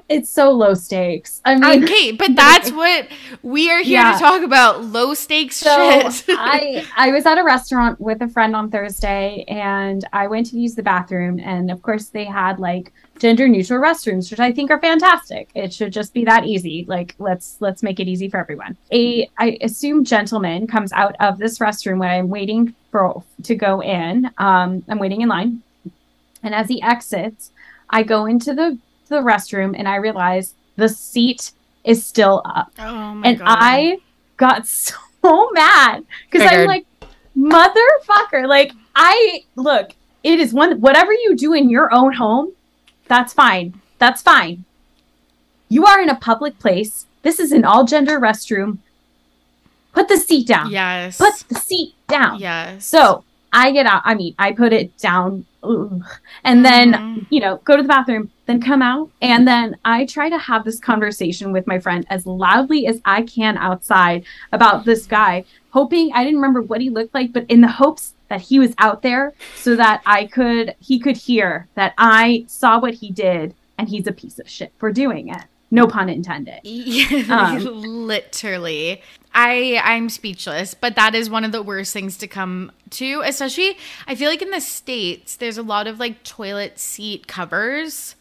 It's 0.06 0.28
so 0.28 0.50
low 0.50 0.74
stakes. 0.74 1.40
I 1.46 1.54
mean, 1.54 1.84
Okay, 1.84 2.12
but 2.12 2.36
that's 2.36 2.70
what 2.70 3.08
we 3.42 3.70
are 3.70 3.78
here 3.82 4.00
Yeah. 4.02 4.12
to 4.12 4.18
talk 4.18 4.42
about. 4.42 4.84
Low 4.84 5.14
stakes 5.14 5.56
So 5.56 6.10
shit. 6.10 6.24
I 6.38 6.84
I 6.94 7.10
was 7.10 7.24
at 7.24 7.38
a 7.38 7.42
restaurant 7.44 7.98
with 7.98 8.20
a 8.20 8.28
friend 8.28 8.54
on 8.54 8.70
Thursday 8.70 9.44
and 9.48 10.06
I 10.12 10.26
went 10.26 10.46
to 10.50 10.58
use 10.58 10.74
the 10.74 10.82
bathroom 10.82 11.40
and 11.40 11.70
of 11.70 11.80
course 11.80 12.08
they 12.08 12.26
had 12.26 12.60
like 12.60 12.92
gender 13.22 13.46
neutral 13.46 13.80
restrooms 13.80 14.32
which 14.32 14.40
I 14.40 14.50
think 14.50 14.72
are 14.72 14.80
fantastic. 14.80 15.48
It 15.54 15.72
should 15.72 15.92
just 15.92 16.12
be 16.12 16.24
that 16.24 16.44
easy. 16.44 16.84
Like 16.88 17.14
let's 17.20 17.56
let's 17.60 17.80
make 17.80 18.00
it 18.00 18.08
easy 18.08 18.28
for 18.28 18.38
everyone. 18.38 18.76
A 18.92 19.30
I 19.38 19.58
assume 19.60 20.04
gentleman 20.04 20.66
comes 20.66 20.92
out 20.92 21.14
of 21.20 21.38
this 21.38 21.60
restroom 21.60 21.98
when 22.00 22.10
I'm 22.10 22.28
waiting 22.28 22.74
for 22.90 23.22
to 23.44 23.54
go 23.54 23.80
in. 23.80 24.28
Um 24.38 24.82
I'm 24.88 24.98
waiting 24.98 25.20
in 25.20 25.28
line. 25.28 25.62
And 26.42 26.52
as 26.52 26.66
he 26.66 26.82
exits, 26.82 27.52
I 27.88 28.02
go 28.02 28.26
into 28.26 28.54
the 28.54 28.76
the 29.08 29.18
restroom 29.18 29.76
and 29.78 29.86
I 29.86 29.96
realize 29.96 30.54
the 30.74 30.88
seat 30.88 31.52
is 31.84 32.04
still 32.04 32.42
up 32.44 32.72
oh 32.80 33.14
my 33.14 33.28
and 33.28 33.38
god. 33.38 33.46
I 33.48 33.98
got 34.36 34.66
so 34.82 35.50
mad 35.52 36.04
because 36.28 36.50
I'm 36.50 36.66
like, 36.66 36.86
motherfucker! 37.36 38.48
Like, 38.48 38.72
I 38.96 39.44
look, 39.54 39.92
it 40.24 40.40
is 40.40 40.52
one 40.52 40.80
whatever 40.80 41.12
you 41.12 41.36
do 41.36 41.52
in 41.54 41.70
your 41.70 41.94
own 41.94 42.12
home, 42.12 42.52
that's 43.08 43.32
fine. 43.32 43.80
That's 43.98 44.22
fine. 44.22 44.64
You 45.68 45.86
are 45.86 46.00
in 46.00 46.08
a 46.08 46.16
public 46.16 46.58
place. 46.58 47.06
This 47.22 47.38
is 47.38 47.52
an 47.52 47.64
all 47.64 47.84
gender 47.84 48.18
restroom. 48.20 48.78
Put 49.92 50.08
the 50.08 50.16
seat 50.16 50.46
down. 50.48 50.70
Yes. 50.70 51.18
Put 51.18 51.34
the 51.48 51.54
seat 51.54 51.94
down. 52.08 52.38
Yes. 52.38 52.86
So 52.86 53.24
I 53.52 53.70
get 53.72 53.86
out. 53.86 54.02
I 54.04 54.14
mean, 54.14 54.34
I 54.38 54.52
put 54.52 54.72
it 54.72 54.96
down, 54.96 55.44
and 55.62 56.64
then 56.64 56.92
Mhm. 56.92 57.26
you 57.28 57.40
know, 57.40 57.60
go 57.64 57.76
to 57.76 57.82
the 57.82 57.88
bathroom, 57.88 58.30
then 58.46 58.60
come 58.60 58.80
out, 58.80 59.10
and 59.20 59.46
then 59.46 59.76
I 59.84 60.06
try 60.06 60.30
to 60.30 60.38
have 60.38 60.64
this 60.64 60.80
conversation 60.80 61.52
with 61.52 61.66
my 61.66 61.78
friend 61.78 62.06
as 62.08 62.26
loudly 62.26 62.86
as 62.86 63.00
I 63.04 63.22
can 63.22 63.58
outside 63.58 64.24
about 64.52 64.84
this 64.86 65.06
guy, 65.06 65.44
hoping 65.70 66.10
I 66.14 66.24
didn't 66.24 66.40
remember 66.40 66.62
what 66.62 66.80
he 66.80 66.88
looked 66.88 67.14
like, 67.14 67.32
but 67.32 67.44
in 67.48 67.60
the 67.60 67.68
hopes 67.68 68.14
that 68.32 68.40
he 68.40 68.58
was 68.58 68.74
out 68.78 69.02
there 69.02 69.34
so 69.56 69.76
that 69.76 70.00
I 70.06 70.24
could 70.24 70.74
he 70.80 70.98
could 70.98 71.16
hear 71.18 71.68
that 71.74 71.92
I 71.98 72.44
saw 72.48 72.80
what 72.80 72.94
he 72.94 73.10
did 73.10 73.54
and 73.76 73.88
he's 73.90 74.06
a 74.06 74.12
piece 74.12 74.38
of 74.38 74.48
shit 74.48 74.72
for 74.78 74.90
doing 74.90 75.28
it. 75.28 75.42
No 75.70 75.86
pun 75.86 76.08
intended. 76.08 76.60
Yeah, 76.64 77.26
Um, 77.30 77.64
literally. 77.82 79.02
I 79.34 79.80
I'm 79.84 80.08
speechless, 80.08 80.72
but 80.74 80.94
that 80.96 81.14
is 81.14 81.28
one 81.30 81.44
of 81.44 81.52
the 81.52 81.62
worst 81.62 81.92
things 81.92 82.16
to 82.18 82.26
come 82.26 82.72
to, 82.90 83.22
especially 83.24 83.76
I 84.06 84.14
feel 84.14 84.28
like 84.30 84.42
in 84.42 84.50
the 84.50 84.60
states 84.62 85.36
there's 85.36 85.58
a 85.58 85.62
lot 85.62 85.86
of 85.86 86.00
like 86.00 86.22
toilet 86.24 86.78
seat 86.78 87.26
covers, 87.26 88.16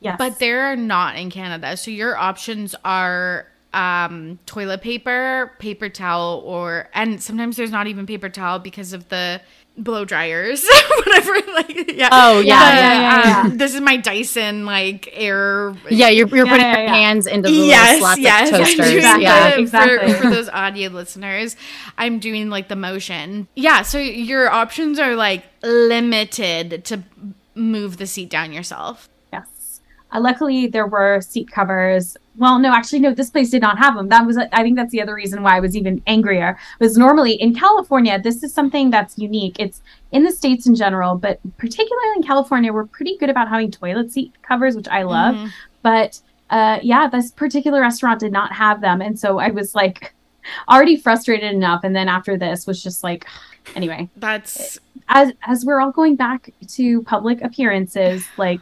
Yes. 0.00 0.16
but 0.18 0.40
there 0.40 0.62
are 0.72 0.76
not 0.76 1.16
in 1.16 1.30
Canada. 1.30 1.76
So 1.76 1.90
your 1.92 2.16
options 2.16 2.74
are 2.84 3.46
um 3.74 4.38
toilet 4.46 4.82
paper, 4.82 5.52
paper 5.58 5.88
towel 5.88 6.42
or 6.44 6.88
and 6.94 7.22
sometimes 7.22 7.56
there's 7.56 7.70
not 7.70 7.86
even 7.86 8.06
paper 8.06 8.28
towel 8.28 8.58
because 8.58 8.92
of 8.92 9.08
the 9.08 9.40
blow 9.78 10.04
dryers 10.04 10.68
whatever 10.98 11.32
like 11.54 11.92
yeah 11.96 12.10
Oh, 12.12 12.40
yeah, 12.40 12.42
The, 12.42 12.76
yeah, 12.76 13.24
yeah, 13.26 13.40
um, 13.46 13.56
this 13.56 13.74
is 13.74 13.80
my 13.80 13.96
dyson 13.96 14.66
like 14.66 15.08
air 15.14 15.74
yeah, 15.88 16.08
you're, 16.10 16.28
you're 16.28 16.44
Yeah, 16.44 16.52
putting 16.52 16.66
yeah, 16.66 16.76
your 16.76 16.84
yeah. 16.84 16.94
hands 16.94 17.26
into 17.26 17.48
the 17.48 17.54
yes, 17.54 17.92
little 17.92 18.00
slapstick 18.00 18.24
yes. 18.24 18.52
I'm 18.52 18.60
toasters. 18.60 18.90
doing 18.90 19.20
Yeah. 19.22 19.48
Exactly. 19.58 20.12
For, 20.12 20.18
for 20.24 20.30
those 20.30 20.48
audio 20.50 20.90
listeners, 20.90 21.56
I'm 21.96 22.18
doing 22.18 22.50
like 22.50 22.68
the 22.68 22.76
motion. 22.76 23.48
Yeah, 23.56 23.80
so 23.80 23.98
your 23.98 24.50
options 24.50 24.98
are 24.98 25.16
like 25.16 25.44
limited 25.62 26.84
to 26.84 27.02
move 27.54 27.96
the 27.96 28.06
seat 28.06 28.28
down 28.28 28.52
yourself. 28.52 29.08
Uh, 30.12 30.20
luckily, 30.20 30.66
there 30.66 30.86
were 30.86 31.20
seat 31.20 31.50
covers. 31.50 32.16
Well, 32.36 32.58
no, 32.58 32.72
actually, 32.72 33.00
no. 33.00 33.12
This 33.12 33.30
place 33.30 33.50
did 33.50 33.62
not 33.62 33.78
have 33.78 33.96
them. 33.96 34.08
That 34.08 34.26
was, 34.26 34.36
I 34.36 34.62
think, 34.62 34.76
that's 34.76 34.92
the 34.92 35.00
other 35.00 35.14
reason 35.14 35.42
why 35.42 35.56
I 35.56 35.60
was 35.60 35.76
even 35.76 36.02
angrier. 36.06 36.58
Was 36.80 36.96
normally 36.96 37.32
in 37.32 37.54
California, 37.54 38.20
this 38.20 38.42
is 38.42 38.52
something 38.52 38.90
that's 38.90 39.18
unique. 39.18 39.56
It's 39.58 39.82
in 40.12 40.24
the 40.24 40.32
states 40.32 40.66
in 40.66 40.74
general, 40.74 41.16
but 41.16 41.40
particularly 41.56 42.12
in 42.16 42.22
California, 42.22 42.72
we're 42.72 42.86
pretty 42.86 43.16
good 43.18 43.30
about 43.30 43.48
having 43.48 43.70
toilet 43.70 44.12
seat 44.12 44.32
covers, 44.42 44.76
which 44.76 44.88
I 44.88 45.02
love. 45.02 45.34
Mhm. 45.34 45.50
But 45.82 46.20
uh, 46.50 46.78
yeah, 46.82 47.08
this 47.08 47.30
particular 47.30 47.80
restaurant 47.80 48.20
did 48.20 48.32
not 48.32 48.52
have 48.52 48.82
them, 48.82 49.00
and 49.00 49.18
so 49.18 49.38
I 49.38 49.48
was 49.48 49.74
like 49.74 50.14
already 50.68 50.96
frustrated 50.96 51.52
enough. 51.52 51.82
And 51.84 51.96
then 51.96 52.08
after 52.08 52.36
this, 52.36 52.66
was 52.66 52.82
just 52.82 53.02
like, 53.02 53.26
anyway 53.76 54.08
That's 54.16 54.78
as 55.08 55.32
as 55.46 55.64
we're 55.64 55.80
all 55.80 55.92
going 55.92 56.16
back 56.16 56.52
to 56.68 57.02
public 57.02 57.40
appearances, 57.42 58.26
like 58.36 58.60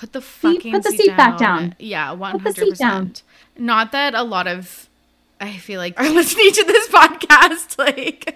put 0.00 0.14
the 0.14 0.20
fucking 0.22 0.60
Seat- 0.60 0.72
put 0.72 0.82
the 0.82 0.90
seat 0.92 1.16
back 1.16 1.36
down. 1.38 1.74
Yeah, 1.78 2.12
one 2.12 2.40
hundred 2.40 2.70
percent. 2.70 3.22
Not 3.58 3.92
that 3.92 4.14
a 4.14 4.22
lot 4.22 4.46
of 4.46 4.88
I 5.38 5.56
feel 5.58 5.78
like 5.78 6.00
are 6.00 6.08
listening 6.20 6.52
to 6.52 6.64
this 6.64 6.88
podcast. 6.88 7.68
Like, 7.80 8.34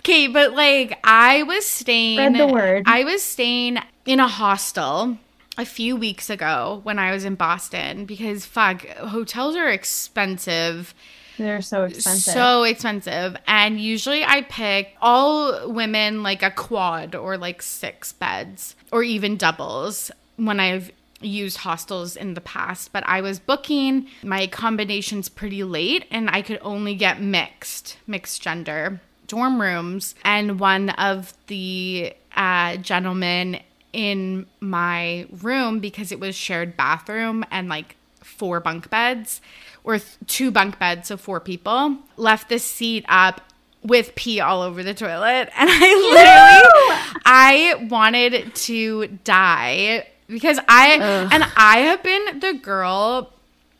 okay, 0.00 0.26
but 0.26 0.52
like 0.54 0.98
I 1.04 1.42
was 1.44 1.66
staying. 1.66 2.18
Spread 2.18 2.34
the 2.34 2.46
word. 2.52 2.82
I 2.86 3.04
was 3.04 3.22
staying 3.22 3.78
in 4.04 4.20
a 4.20 4.28
hostel 4.28 5.16
a 5.56 5.64
few 5.64 5.96
weeks 5.96 6.28
ago 6.28 6.80
when 6.82 6.98
I 6.98 7.12
was 7.12 7.24
in 7.24 7.34
Boston 7.34 8.04
because 8.04 8.44
fuck, 8.44 8.86
hotels 8.86 9.56
are 9.56 9.68
expensive. 9.68 10.94
they're 11.38 11.62
so 11.62 11.84
expensive. 11.84 12.34
So 12.34 12.62
expensive. 12.64 13.36
And 13.46 13.80
usually 13.80 14.22
I 14.24 14.42
pick 14.42 14.96
all 15.00 15.70
women 15.70 16.22
like 16.22 16.42
a 16.42 16.50
quad 16.50 17.14
or 17.14 17.38
like 17.38 17.62
six 17.62 18.12
beds 18.12 18.74
or 18.90 19.02
even 19.02 19.36
doubles 19.36 20.10
when 20.36 20.60
I've 20.60 20.90
used 21.20 21.58
hostels 21.58 22.16
in 22.16 22.34
the 22.34 22.40
past. 22.40 22.92
But 22.92 23.04
I 23.06 23.20
was 23.20 23.38
booking 23.38 24.08
my 24.22 24.46
combinations 24.46 25.28
pretty 25.28 25.62
late 25.64 26.06
and 26.10 26.28
I 26.30 26.42
could 26.42 26.58
only 26.62 26.94
get 26.94 27.20
mixed, 27.20 27.96
mixed 28.06 28.42
gender 28.42 29.00
dorm 29.26 29.60
rooms. 29.60 30.14
And 30.24 30.60
one 30.60 30.90
of 30.90 31.32
the 31.46 32.14
uh, 32.36 32.76
gentlemen 32.76 33.60
in 33.92 34.46
my 34.60 35.26
room, 35.30 35.80
because 35.80 36.12
it 36.12 36.20
was 36.20 36.34
shared 36.34 36.76
bathroom 36.76 37.44
and 37.50 37.68
like 37.68 37.96
four 38.20 38.60
bunk 38.60 38.88
beds 38.90 39.40
or 39.84 39.98
th- 39.98 40.16
two 40.26 40.50
bunk 40.50 40.78
beds 40.78 41.10
of 41.10 41.20
four 41.20 41.40
people 41.40 41.96
left 42.16 42.48
the 42.48 42.58
seat 42.58 43.04
up 43.08 43.40
with 43.82 44.14
pee 44.14 44.40
all 44.40 44.62
over 44.62 44.82
the 44.84 44.94
toilet 44.94 45.50
and 45.56 45.68
i 45.68 45.94
literally 46.12 47.20
i 47.24 47.86
wanted 47.90 48.54
to 48.54 49.08
die 49.24 50.06
because 50.32 50.58
i 50.68 51.28
and 51.32 51.44
i 51.56 51.78
have 51.78 52.02
been 52.02 52.40
the 52.40 52.54
girl 52.54 53.32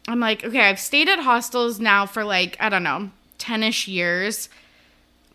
i'm 0.07 0.21
like 0.21 0.45
okay 0.45 0.69
i've 0.69 0.79
stayed 0.79 1.09
at 1.09 1.19
hostels 1.19 1.81
now 1.81 2.07
for 2.07 2.23
like 2.23 2.57
i 2.61 2.69
don't 2.69 2.85
know 2.85 3.11
10ish 3.43 3.89
years. 3.89 4.49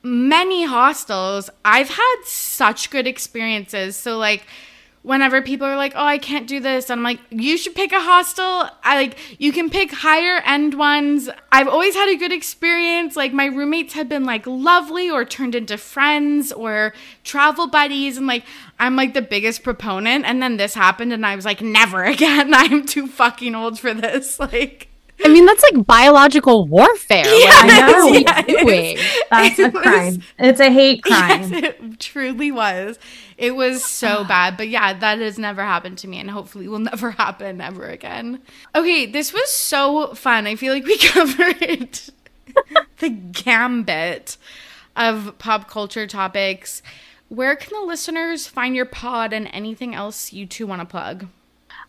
Many 0.04 0.66
hostels 0.66 1.50
i've 1.66 1.90
had 1.90 2.16
such 2.24 2.90
good 2.90 3.08
experiences. 3.08 3.96
So 3.98 4.18
like 4.18 4.46
whenever 5.08 5.42
people 5.42 5.66
are 5.66 5.78
like, 5.78 5.94
"Oh, 5.96 6.06
I 6.06 6.18
can't 6.18 6.48
do 6.48 6.60
this," 6.60 6.90
I'm 6.90 7.02
like, 7.02 7.20
"You 7.30 7.58
should 7.58 7.74
pick 7.74 7.92
a 7.92 8.00
hostel. 8.00 8.70
I 8.84 8.96
like 8.96 9.18
you 9.40 9.52
can 9.52 9.70
pick 9.70 9.92
higher 9.92 10.42
end 10.46 10.74
ones. 10.74 11.30
I've 11.52 11.68
always 11.68 11.96
had 11.96 12.10
a 12.10 12.18
good 12.18 12.32
experience. 12.32 13.16
Like 13.16 13.34
my 13.34 13.46
roommates 13.46 13.94
have 13.94 14.10
been 14.10 14.26
like 14.26 14.46
lovely 14.46 15.10
or 15.10 15.26
turned 15.26 15.56
into 15.56 15.78
friends 15.78 16.52
or 16.52 16.94
travel 17.24 17.68
buddies 17.68 18.18
and 18.18 18.28
like 18.28 18.44
I'm 18.80 18.96
like 18.96 19.14
the 19.14 19.22
biggest 19.22 19.64
proponent 19.64 20.26
and 20.26 20.44
then 20.44 20.58
this 20.58 20.74
happened 20.74 21.14
and 21.14 21.26
I 21.26 21.36
was 21.36 21.46
like, 21.46 21.62
"Never 21.62 22.04
again. 22.16 22.54
I'm 22.54 22.86
too 22.86 23.08
fucking 23.08 23.56
old 23.56 23.80
for 23.80 23.94
this." 23.94 24.40
Like 24.40 24.90
I 25.26 25.30
mean, 25.30 25.46
that's 25.46 25.64
like 25.72 25.86
biological 25.86 26.68
warfare. 26.68 27.26
Yeah, 27.26 27.50
Like, 27.64 27.72
I 27.72 27.80
know. 27.80 27.88
what 27.88 27.96
are 27.96 28.12
we 28.12 28.20
yes. 28.20 28.46
doing? 28.46 28.98
That's 29.32 29.60
a 29.60 29.64
It 29.66 29.74
was- 29.74 29.82
crime. 29.84 30.22
It's 30.40 30.60
a 30.60 30.70
hate 30.72 31.04
crime. 31.04 31.52
Yes, 31.52 31.64
it 31.64 32.00
truly 32.00 32.52
was. 32.52 33.00
It 33.38 33.56
was 33.56 33.84
so 33.84 34.24
bad. 34.28 34.58
But 34.58 34.70
yeah, 34.70 34.94
that 34.98 35.20
has 35.20 35.38
never 35.40 35.64
happened 35.64 35.98
to 36.00 36.08
me 36.08 36.20
and 36.20 36.30
hopefully 36.32 36.68
will 36.68 36.80
never 36.80 37.12
happen 37.24 37.60
ever 37.62 37.88
again. 37.88 38.42
Okay, 38.76 39.06
this 39.06 39.34
was 39.34 39.52
so 39.52 40.14
fun. 40.14 40.46
I 40.48 40.56
feel 40.56 40.74
like 40.74 40.86
we 40.86 40.98
covered 40.98 42.00
the 43.00 43.10
gambit 43.10 44.38
of 44.96 45.38
pop 45.40 45.70
culture 45.70 46.08
topics. 46.08 46.82
Where 47.30 47.56
can 47.56 47.70
the 47.80 47.86
listeners 47.86 48.48
find 48.48 48.76
your 48.76 48.86
pod 48.86 49.34
and 49.34 49.50
anything 49.52 49.94
else 49.94 50.32
you 50.32 50.46
two 50.46 50.66
want 50.66 50.82
to 50.82 50.86
plug? 50.86 51.28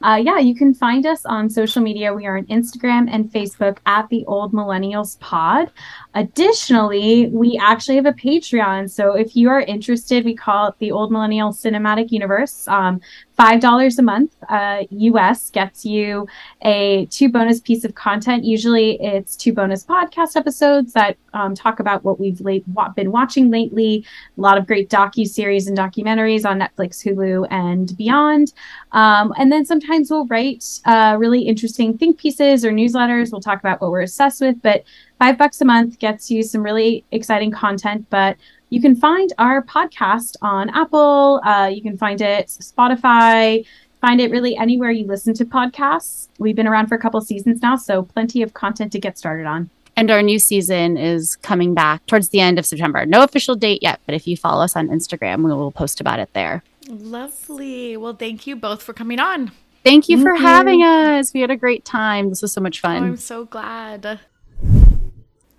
Uh, 0.03 0.21
yeah, 0.23 0.39
you 0.39 0.55
can 0.55 0.73
find 0.73 1.07
us 1.07 1.25
on 1.27 1.51
social 1.51 1.83
media. 1.83 2.15
We 2.15 2.27
are 2.27 2.39
on 2.39 2.47
Instagram 2.47 3.09
and 3.11 3.31
Facebook 3.33 3.79
at 3.87 4.09
the 4.09 4.25
Old 4.27 4.53
Millennials 4.53 5.19
Pod. 5.21 5.71
Additionally, 6.15 7.29
we 7.29 7.59
actually 7.61 7.97
have 7.97 8.07
a 8.07 8.13
Patreon. 8.13 8.91
So 8.91 9.15
if 9.15 9.35
you 9.35 9.49
are 9.51 9.61
interested, 9.61 10.25
we 10.25 10.35
call 10.35 10.69
it 10.69 10.75
the 10.79 10.93
Old 10.93 11.11
Millennial 11.11 11.53
Cinematic 11.53 12.13
Universe. 12.13 12.69
Um, 12.69 13.01
Five 13.39 13.61
dollars 13.61 14.01
a 14.01 14.03
month, 14.03 14.35
uh, 14.49 14.83
US 14.91 15.51
gets 15.51 15.85
you 15.85 16.27
a 16.63 17.07
two 17.07 17.29
bonus 17.29 17.61
piece 17.61 17.85
of 17.85 17.95
content. 17.95 18.43
Usually, 18.43 19.01
it's 19.01 19.37
two 19.37 19.53
bonus 19.53 19.85
podcast 19.85 20.35
episodes 20.35 20.93
that 20.95 21.17
um, 21.35 21.55
talk 21.55 21.79
about 21.79 22.03
what 22.03 22.19
we've 22.19 22.41
late, 22.41 22.65
wa- 22.67 22.89
been 22.89 23.13
watching 23.13 23.49
lately. 23.49 24.05
A 24.37 24.41
lot 24.41 24.59
of 24.59 24.67
great 24.67 24.91
docu 24.91 25.25
series 25.25 25.69
and 25.69 25.79
documentaries 25.79 26.45
on 26.45 26.59
Netflix, 26.59 27.01
Hulu, 27.07 27.47
and 27.53 27.97
beyond. 27.97 28.55
Um, 28.91 29.33
and 29.39 29.53
then 29.53 29.65
sometimes 29.65 30.11
we'll 30.11 30.27
write 30.27 30.81
uh, 30.85 31.15
really 31.17 31.43
interesting 31.43 31.97
think 31.97 32.19
pieces 32.19 32.65
or 32.65 32.73
newsletters. 32.73 33.31
We'll 33.31 33.41
talk 33.41 33.61
about 33.61 33.81
what 33.81 33.93
we're 33.93 34.03
obsessed 34.03 34.41
with, 34.41 34.61
but 34.63 34.83
five 35.21 35.39
bucks 35.39 35.61
a 35.61 35.65
month 35.65 36.01
gets 36.01 36.29
you 36.29 36.43
some 36.43 36.65
really 36.65 37.05
exciting 37.13 37.53
content. 37.53 38.07
But 38.11 38.37
you 38.71 38.81
can 38.81 38.95
find 38.97 39.33
our 39.39 39.63
podcast 39.63 40.37
on 40.43 40.71
Apple. 40.71 41.41
Uh, 41.45 41.71
you 41.73 41.83
can 41.83 41.97
find 41.97 42.21
it 42.21 42.47
Spotify. 42.49 43.65
Find 44.01 44.21
it 44.21 44.31
really 44.31 44.57
anywhere 44.57 44.91
you 44.91 45.07
listen 45.07 45.35
to 45.35 45.45
podcasts. 45.45 46.29
We've 46.39 46.55
been 46.55 46.69
around 46.69 46.87
for 46.87 46.95
a 46.95 46.99
couple 46.99 47.21
seasons 47.21 47.63
now, 47.63 47.77
so 47.77 48.03
plenty 48.03 48.43
of 48.43 48.55
content 48.55 48.93
to 48.93 49.01
get 49.01 49.19
started 49.19 49.47
on. 49.47 49.71
And 49.97 50.11
our 50.13 50.23
new 50.23 50.39
season 50.39 50.97
is 50.97 51.35
coming 51.37 51.75
back 51.75 52.07
towards 52.07 52.29
the 52.29 52.39
end 52.41 52.59
of 52.61 52.65
September. 52.67 53.05
No 53.05 53.25
official 53.25 53.57
date 53.57 53.83
yet, 53.83 53.99
but 54.07 54.15
if 54.15 54.29
you 54.29 54.37
follow 54.37 54.63
us 54.63 54.77
on 54.77 54.87
Instagram, 54.89 55.39
we 55.45 55.53
will 55.53 55.73
post 55.73 56.01
about 56.01 56.21
it 56.21 56.33
there. 56.35 56.63
Lovely. 56.89 57.97
Well, 57.97 58.15
thank 58.15 58.47
you 58.47 58.55
both 58.55 58.83
for 58.83 58.93
coming 58.93 59.19
on. 59.19 59.51
Thank 59.85 60.09
you 60.09 60.23
for 60.23 60.35
you. 60.35 60.41
having 60.41 60.83
us. 60.83 61.33
We 61.35 61.41
had 61.41 61.51
a 61.51 61.57
great 61.57 61.85
time. 61.85 62.29
This 62.29 62.43
was 62.43 62.53
so 62.53 62.61
much 62.61 62.79
Oh, 62.85 62.89
fun. 62.89 63.03
I'm 63.03 63.17
so 63.17 63.45
glad. 63.45 64.21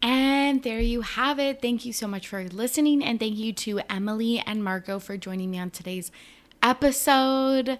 And 0.01 0.63
there 0.63 0.79
you 0.79 1.01
have 1.01 1.39
it. 1.39 1.61
Thank 1.61 1.85
you 1.85 1.93
so 1.93 2.07
much 2.07 2.27
for 2.27 2.43
listening. 2.45 3.03
And 3.03 3.19
thank 3.19 3.37
you 3.37 3.51
to 3.53 3.81
Emily 3.89 4.41
and 4.45 4.63
Margot 4.63 4.99
for 4.99 5.17
joining 5.17 5.51
me 5.51 5.59
on 5.59 5.71
today's 5.71 6.11
episode. 6.63 7.79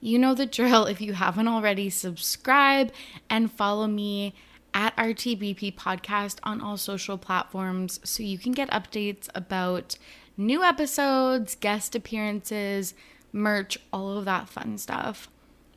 You 0.00 0.18
know 0.18 0.34
the 0.34 0.46
drill. 0.46 0.86
If 0.86 1.00
you 1.00 1.12
haven't 1.12 1.48
already, 1.48 1.90
subscribe 1.90 2.92
and 3.28 3.52
follow 3.52 3.86
me 3.86 4.34
at 4.74 4.96
RTBP 4.96 5.74
Podcast 5.74 6.38
on 6.42 6.60
all 6.60 6.76
social 6.76 7.18
platforms 7.18 8.00
so 8.04 8.22
you 8.22 8.38
can 8.38 8.52
get 8.52 8.70
updates 8.70 9.28
about 9.34 9.96
new 10.36 10.62
episodes, 10.62 11.54
guest 11.54 11.94
appearances, 11.94 12.94
merch, 13.32 13.78
all 13.92 14.16
of 14.16 14.24
that 14.24 14.48
fun 14.48 14.78
stuff. 14.78 15.28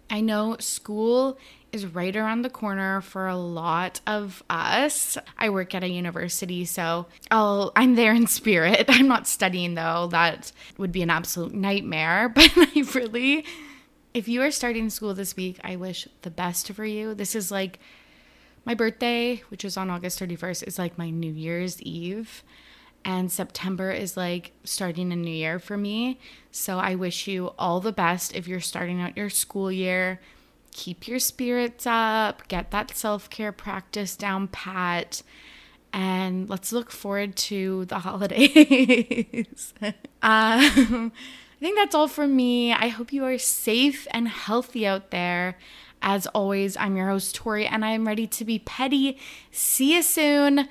I 0.09 0.21
know 0.21 0.57
school 0.59 1.37
is 1.73 1.85
right 1.87 2.15
around 2.15 2.43
the 2.43 2.49
corner 2.49 3.01
for 3.01 3.27
a 3.27 3.35
lot 3.35 3.99
of 4.05 4.43
us. 4.49 5.17
I 5.37 5.49
work 5.49 5.73
at 5.73 5.83
a 5.83 5.89
university, 5.89 6.63
so 6.65 7.07
I'll 7.31 7.71
I'm 7.75 7.95
there 7.95 8.13
in 8.13 8.27
spirit. 8.27 8.85
I'm 8.89 9.07
not 9.07 9.27
studying 9.27 9.73
though. 9.73 10.07
That 10.11 10.51
would 10.77 10.91
be 10.91 11.01
an 11.01 11.09
absolute 11.09 11.53
nightmare, 11.53 12.29
but 12.35 12.51
I 12.55 12.85
really 12.93 13.45
if 14.13 14.27
you 14.27 14.43
are 14.43 14.51
starting 14.51 14.89
school 14.91 15.15
this 15.15 15.35
week, 15.35 15.59
I 15.63 15.75
wish 15.75 16.07
the 16.21 16.29
best 16.29 16.71
for 16.71 16.85
you. 16.85 17.15
This 17.15 17.35
is 17.35 17.51
like 17.51 17.79
my 18.63 18.75
birthday, 18.75 19.41
which 19.49 19.65
is 19.65 19.75
on 19.75 19.89
August 19.89 20.19
31st, 20.19 20.67
is 20.67 20.77
like 20.77 20.97
my 20.97 21.09
New 21.09 21.31
Year's 21.31 21.81
Eve. 21.81 22.43
And 23.03 23.31
September 23.31 23.91
is 23.91 24.15
like 24.15 24.53
starting 24.63 25.11
a 25.11 25.15
new 25.15 25.33
year 25.33 25.59
for 25.59 25.75
me. 25.75 26.19
So 26.51 26.77
I 26.77 26.95
wish 26.95 27.27
you 27.27 27.53
all 27.57 27.81
the 27.81 27.91
best 27.91 28.33
if 28.35 28.47
you're 28.47 28.61
starting 28.61 29.01
out 29.01 29.17
your 29.17 29.29
school 29.29 29.71
year. 29.71 30.21
Keep 30.73 31.07
your 31.07 31.19
spirits 31.19 31.85
up, 31.87 32.47
get 32.47 32.71
that 32.71 32.95
self 32.95 33.29
care 33.29 33.51
practice 33.51 34.15
down 34.15 34.47
pat, 34.47 35.21
and 35.91 36.49
let's 36.49 36.73
look 36.73 36.91
forward 36.91 37.35
to 37.35 37.85
the 37.85 37.99
holidays. 37.99 39.73
um, 39.81 39.93
I 40.21 41.11
think 41.59 41.77
that's 41.77 41.95
all 41.95 42.07
for 42.07 42.27
me. 42.27 42.73
I 42.73 42.87
hope 42.89 43.13
you 43.13 43.23
are 43.23 43.37
safe 43.37 44.07
and 44.11 44.27
healthy 44.27 44.85
out 44.85 45.11
there. 45.11 45.57
As 46.01 46.27
always, 46.27 46.75
I'm 46.75 46.97
your 46.97 47.07
host, 47.07 47.35
Tori, 47.35 47.65
and 47.65 47.85
I 47.85 47.91
am 47.91 48.05
ready 48.05 48.27
to 48.27 48.43
be 48.43 48.59
petty. 48.59 49.17
See 49.51 49.95
you 49.95 50.03
soon. 50.03 50.67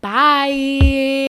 Bye. 0.00 1.28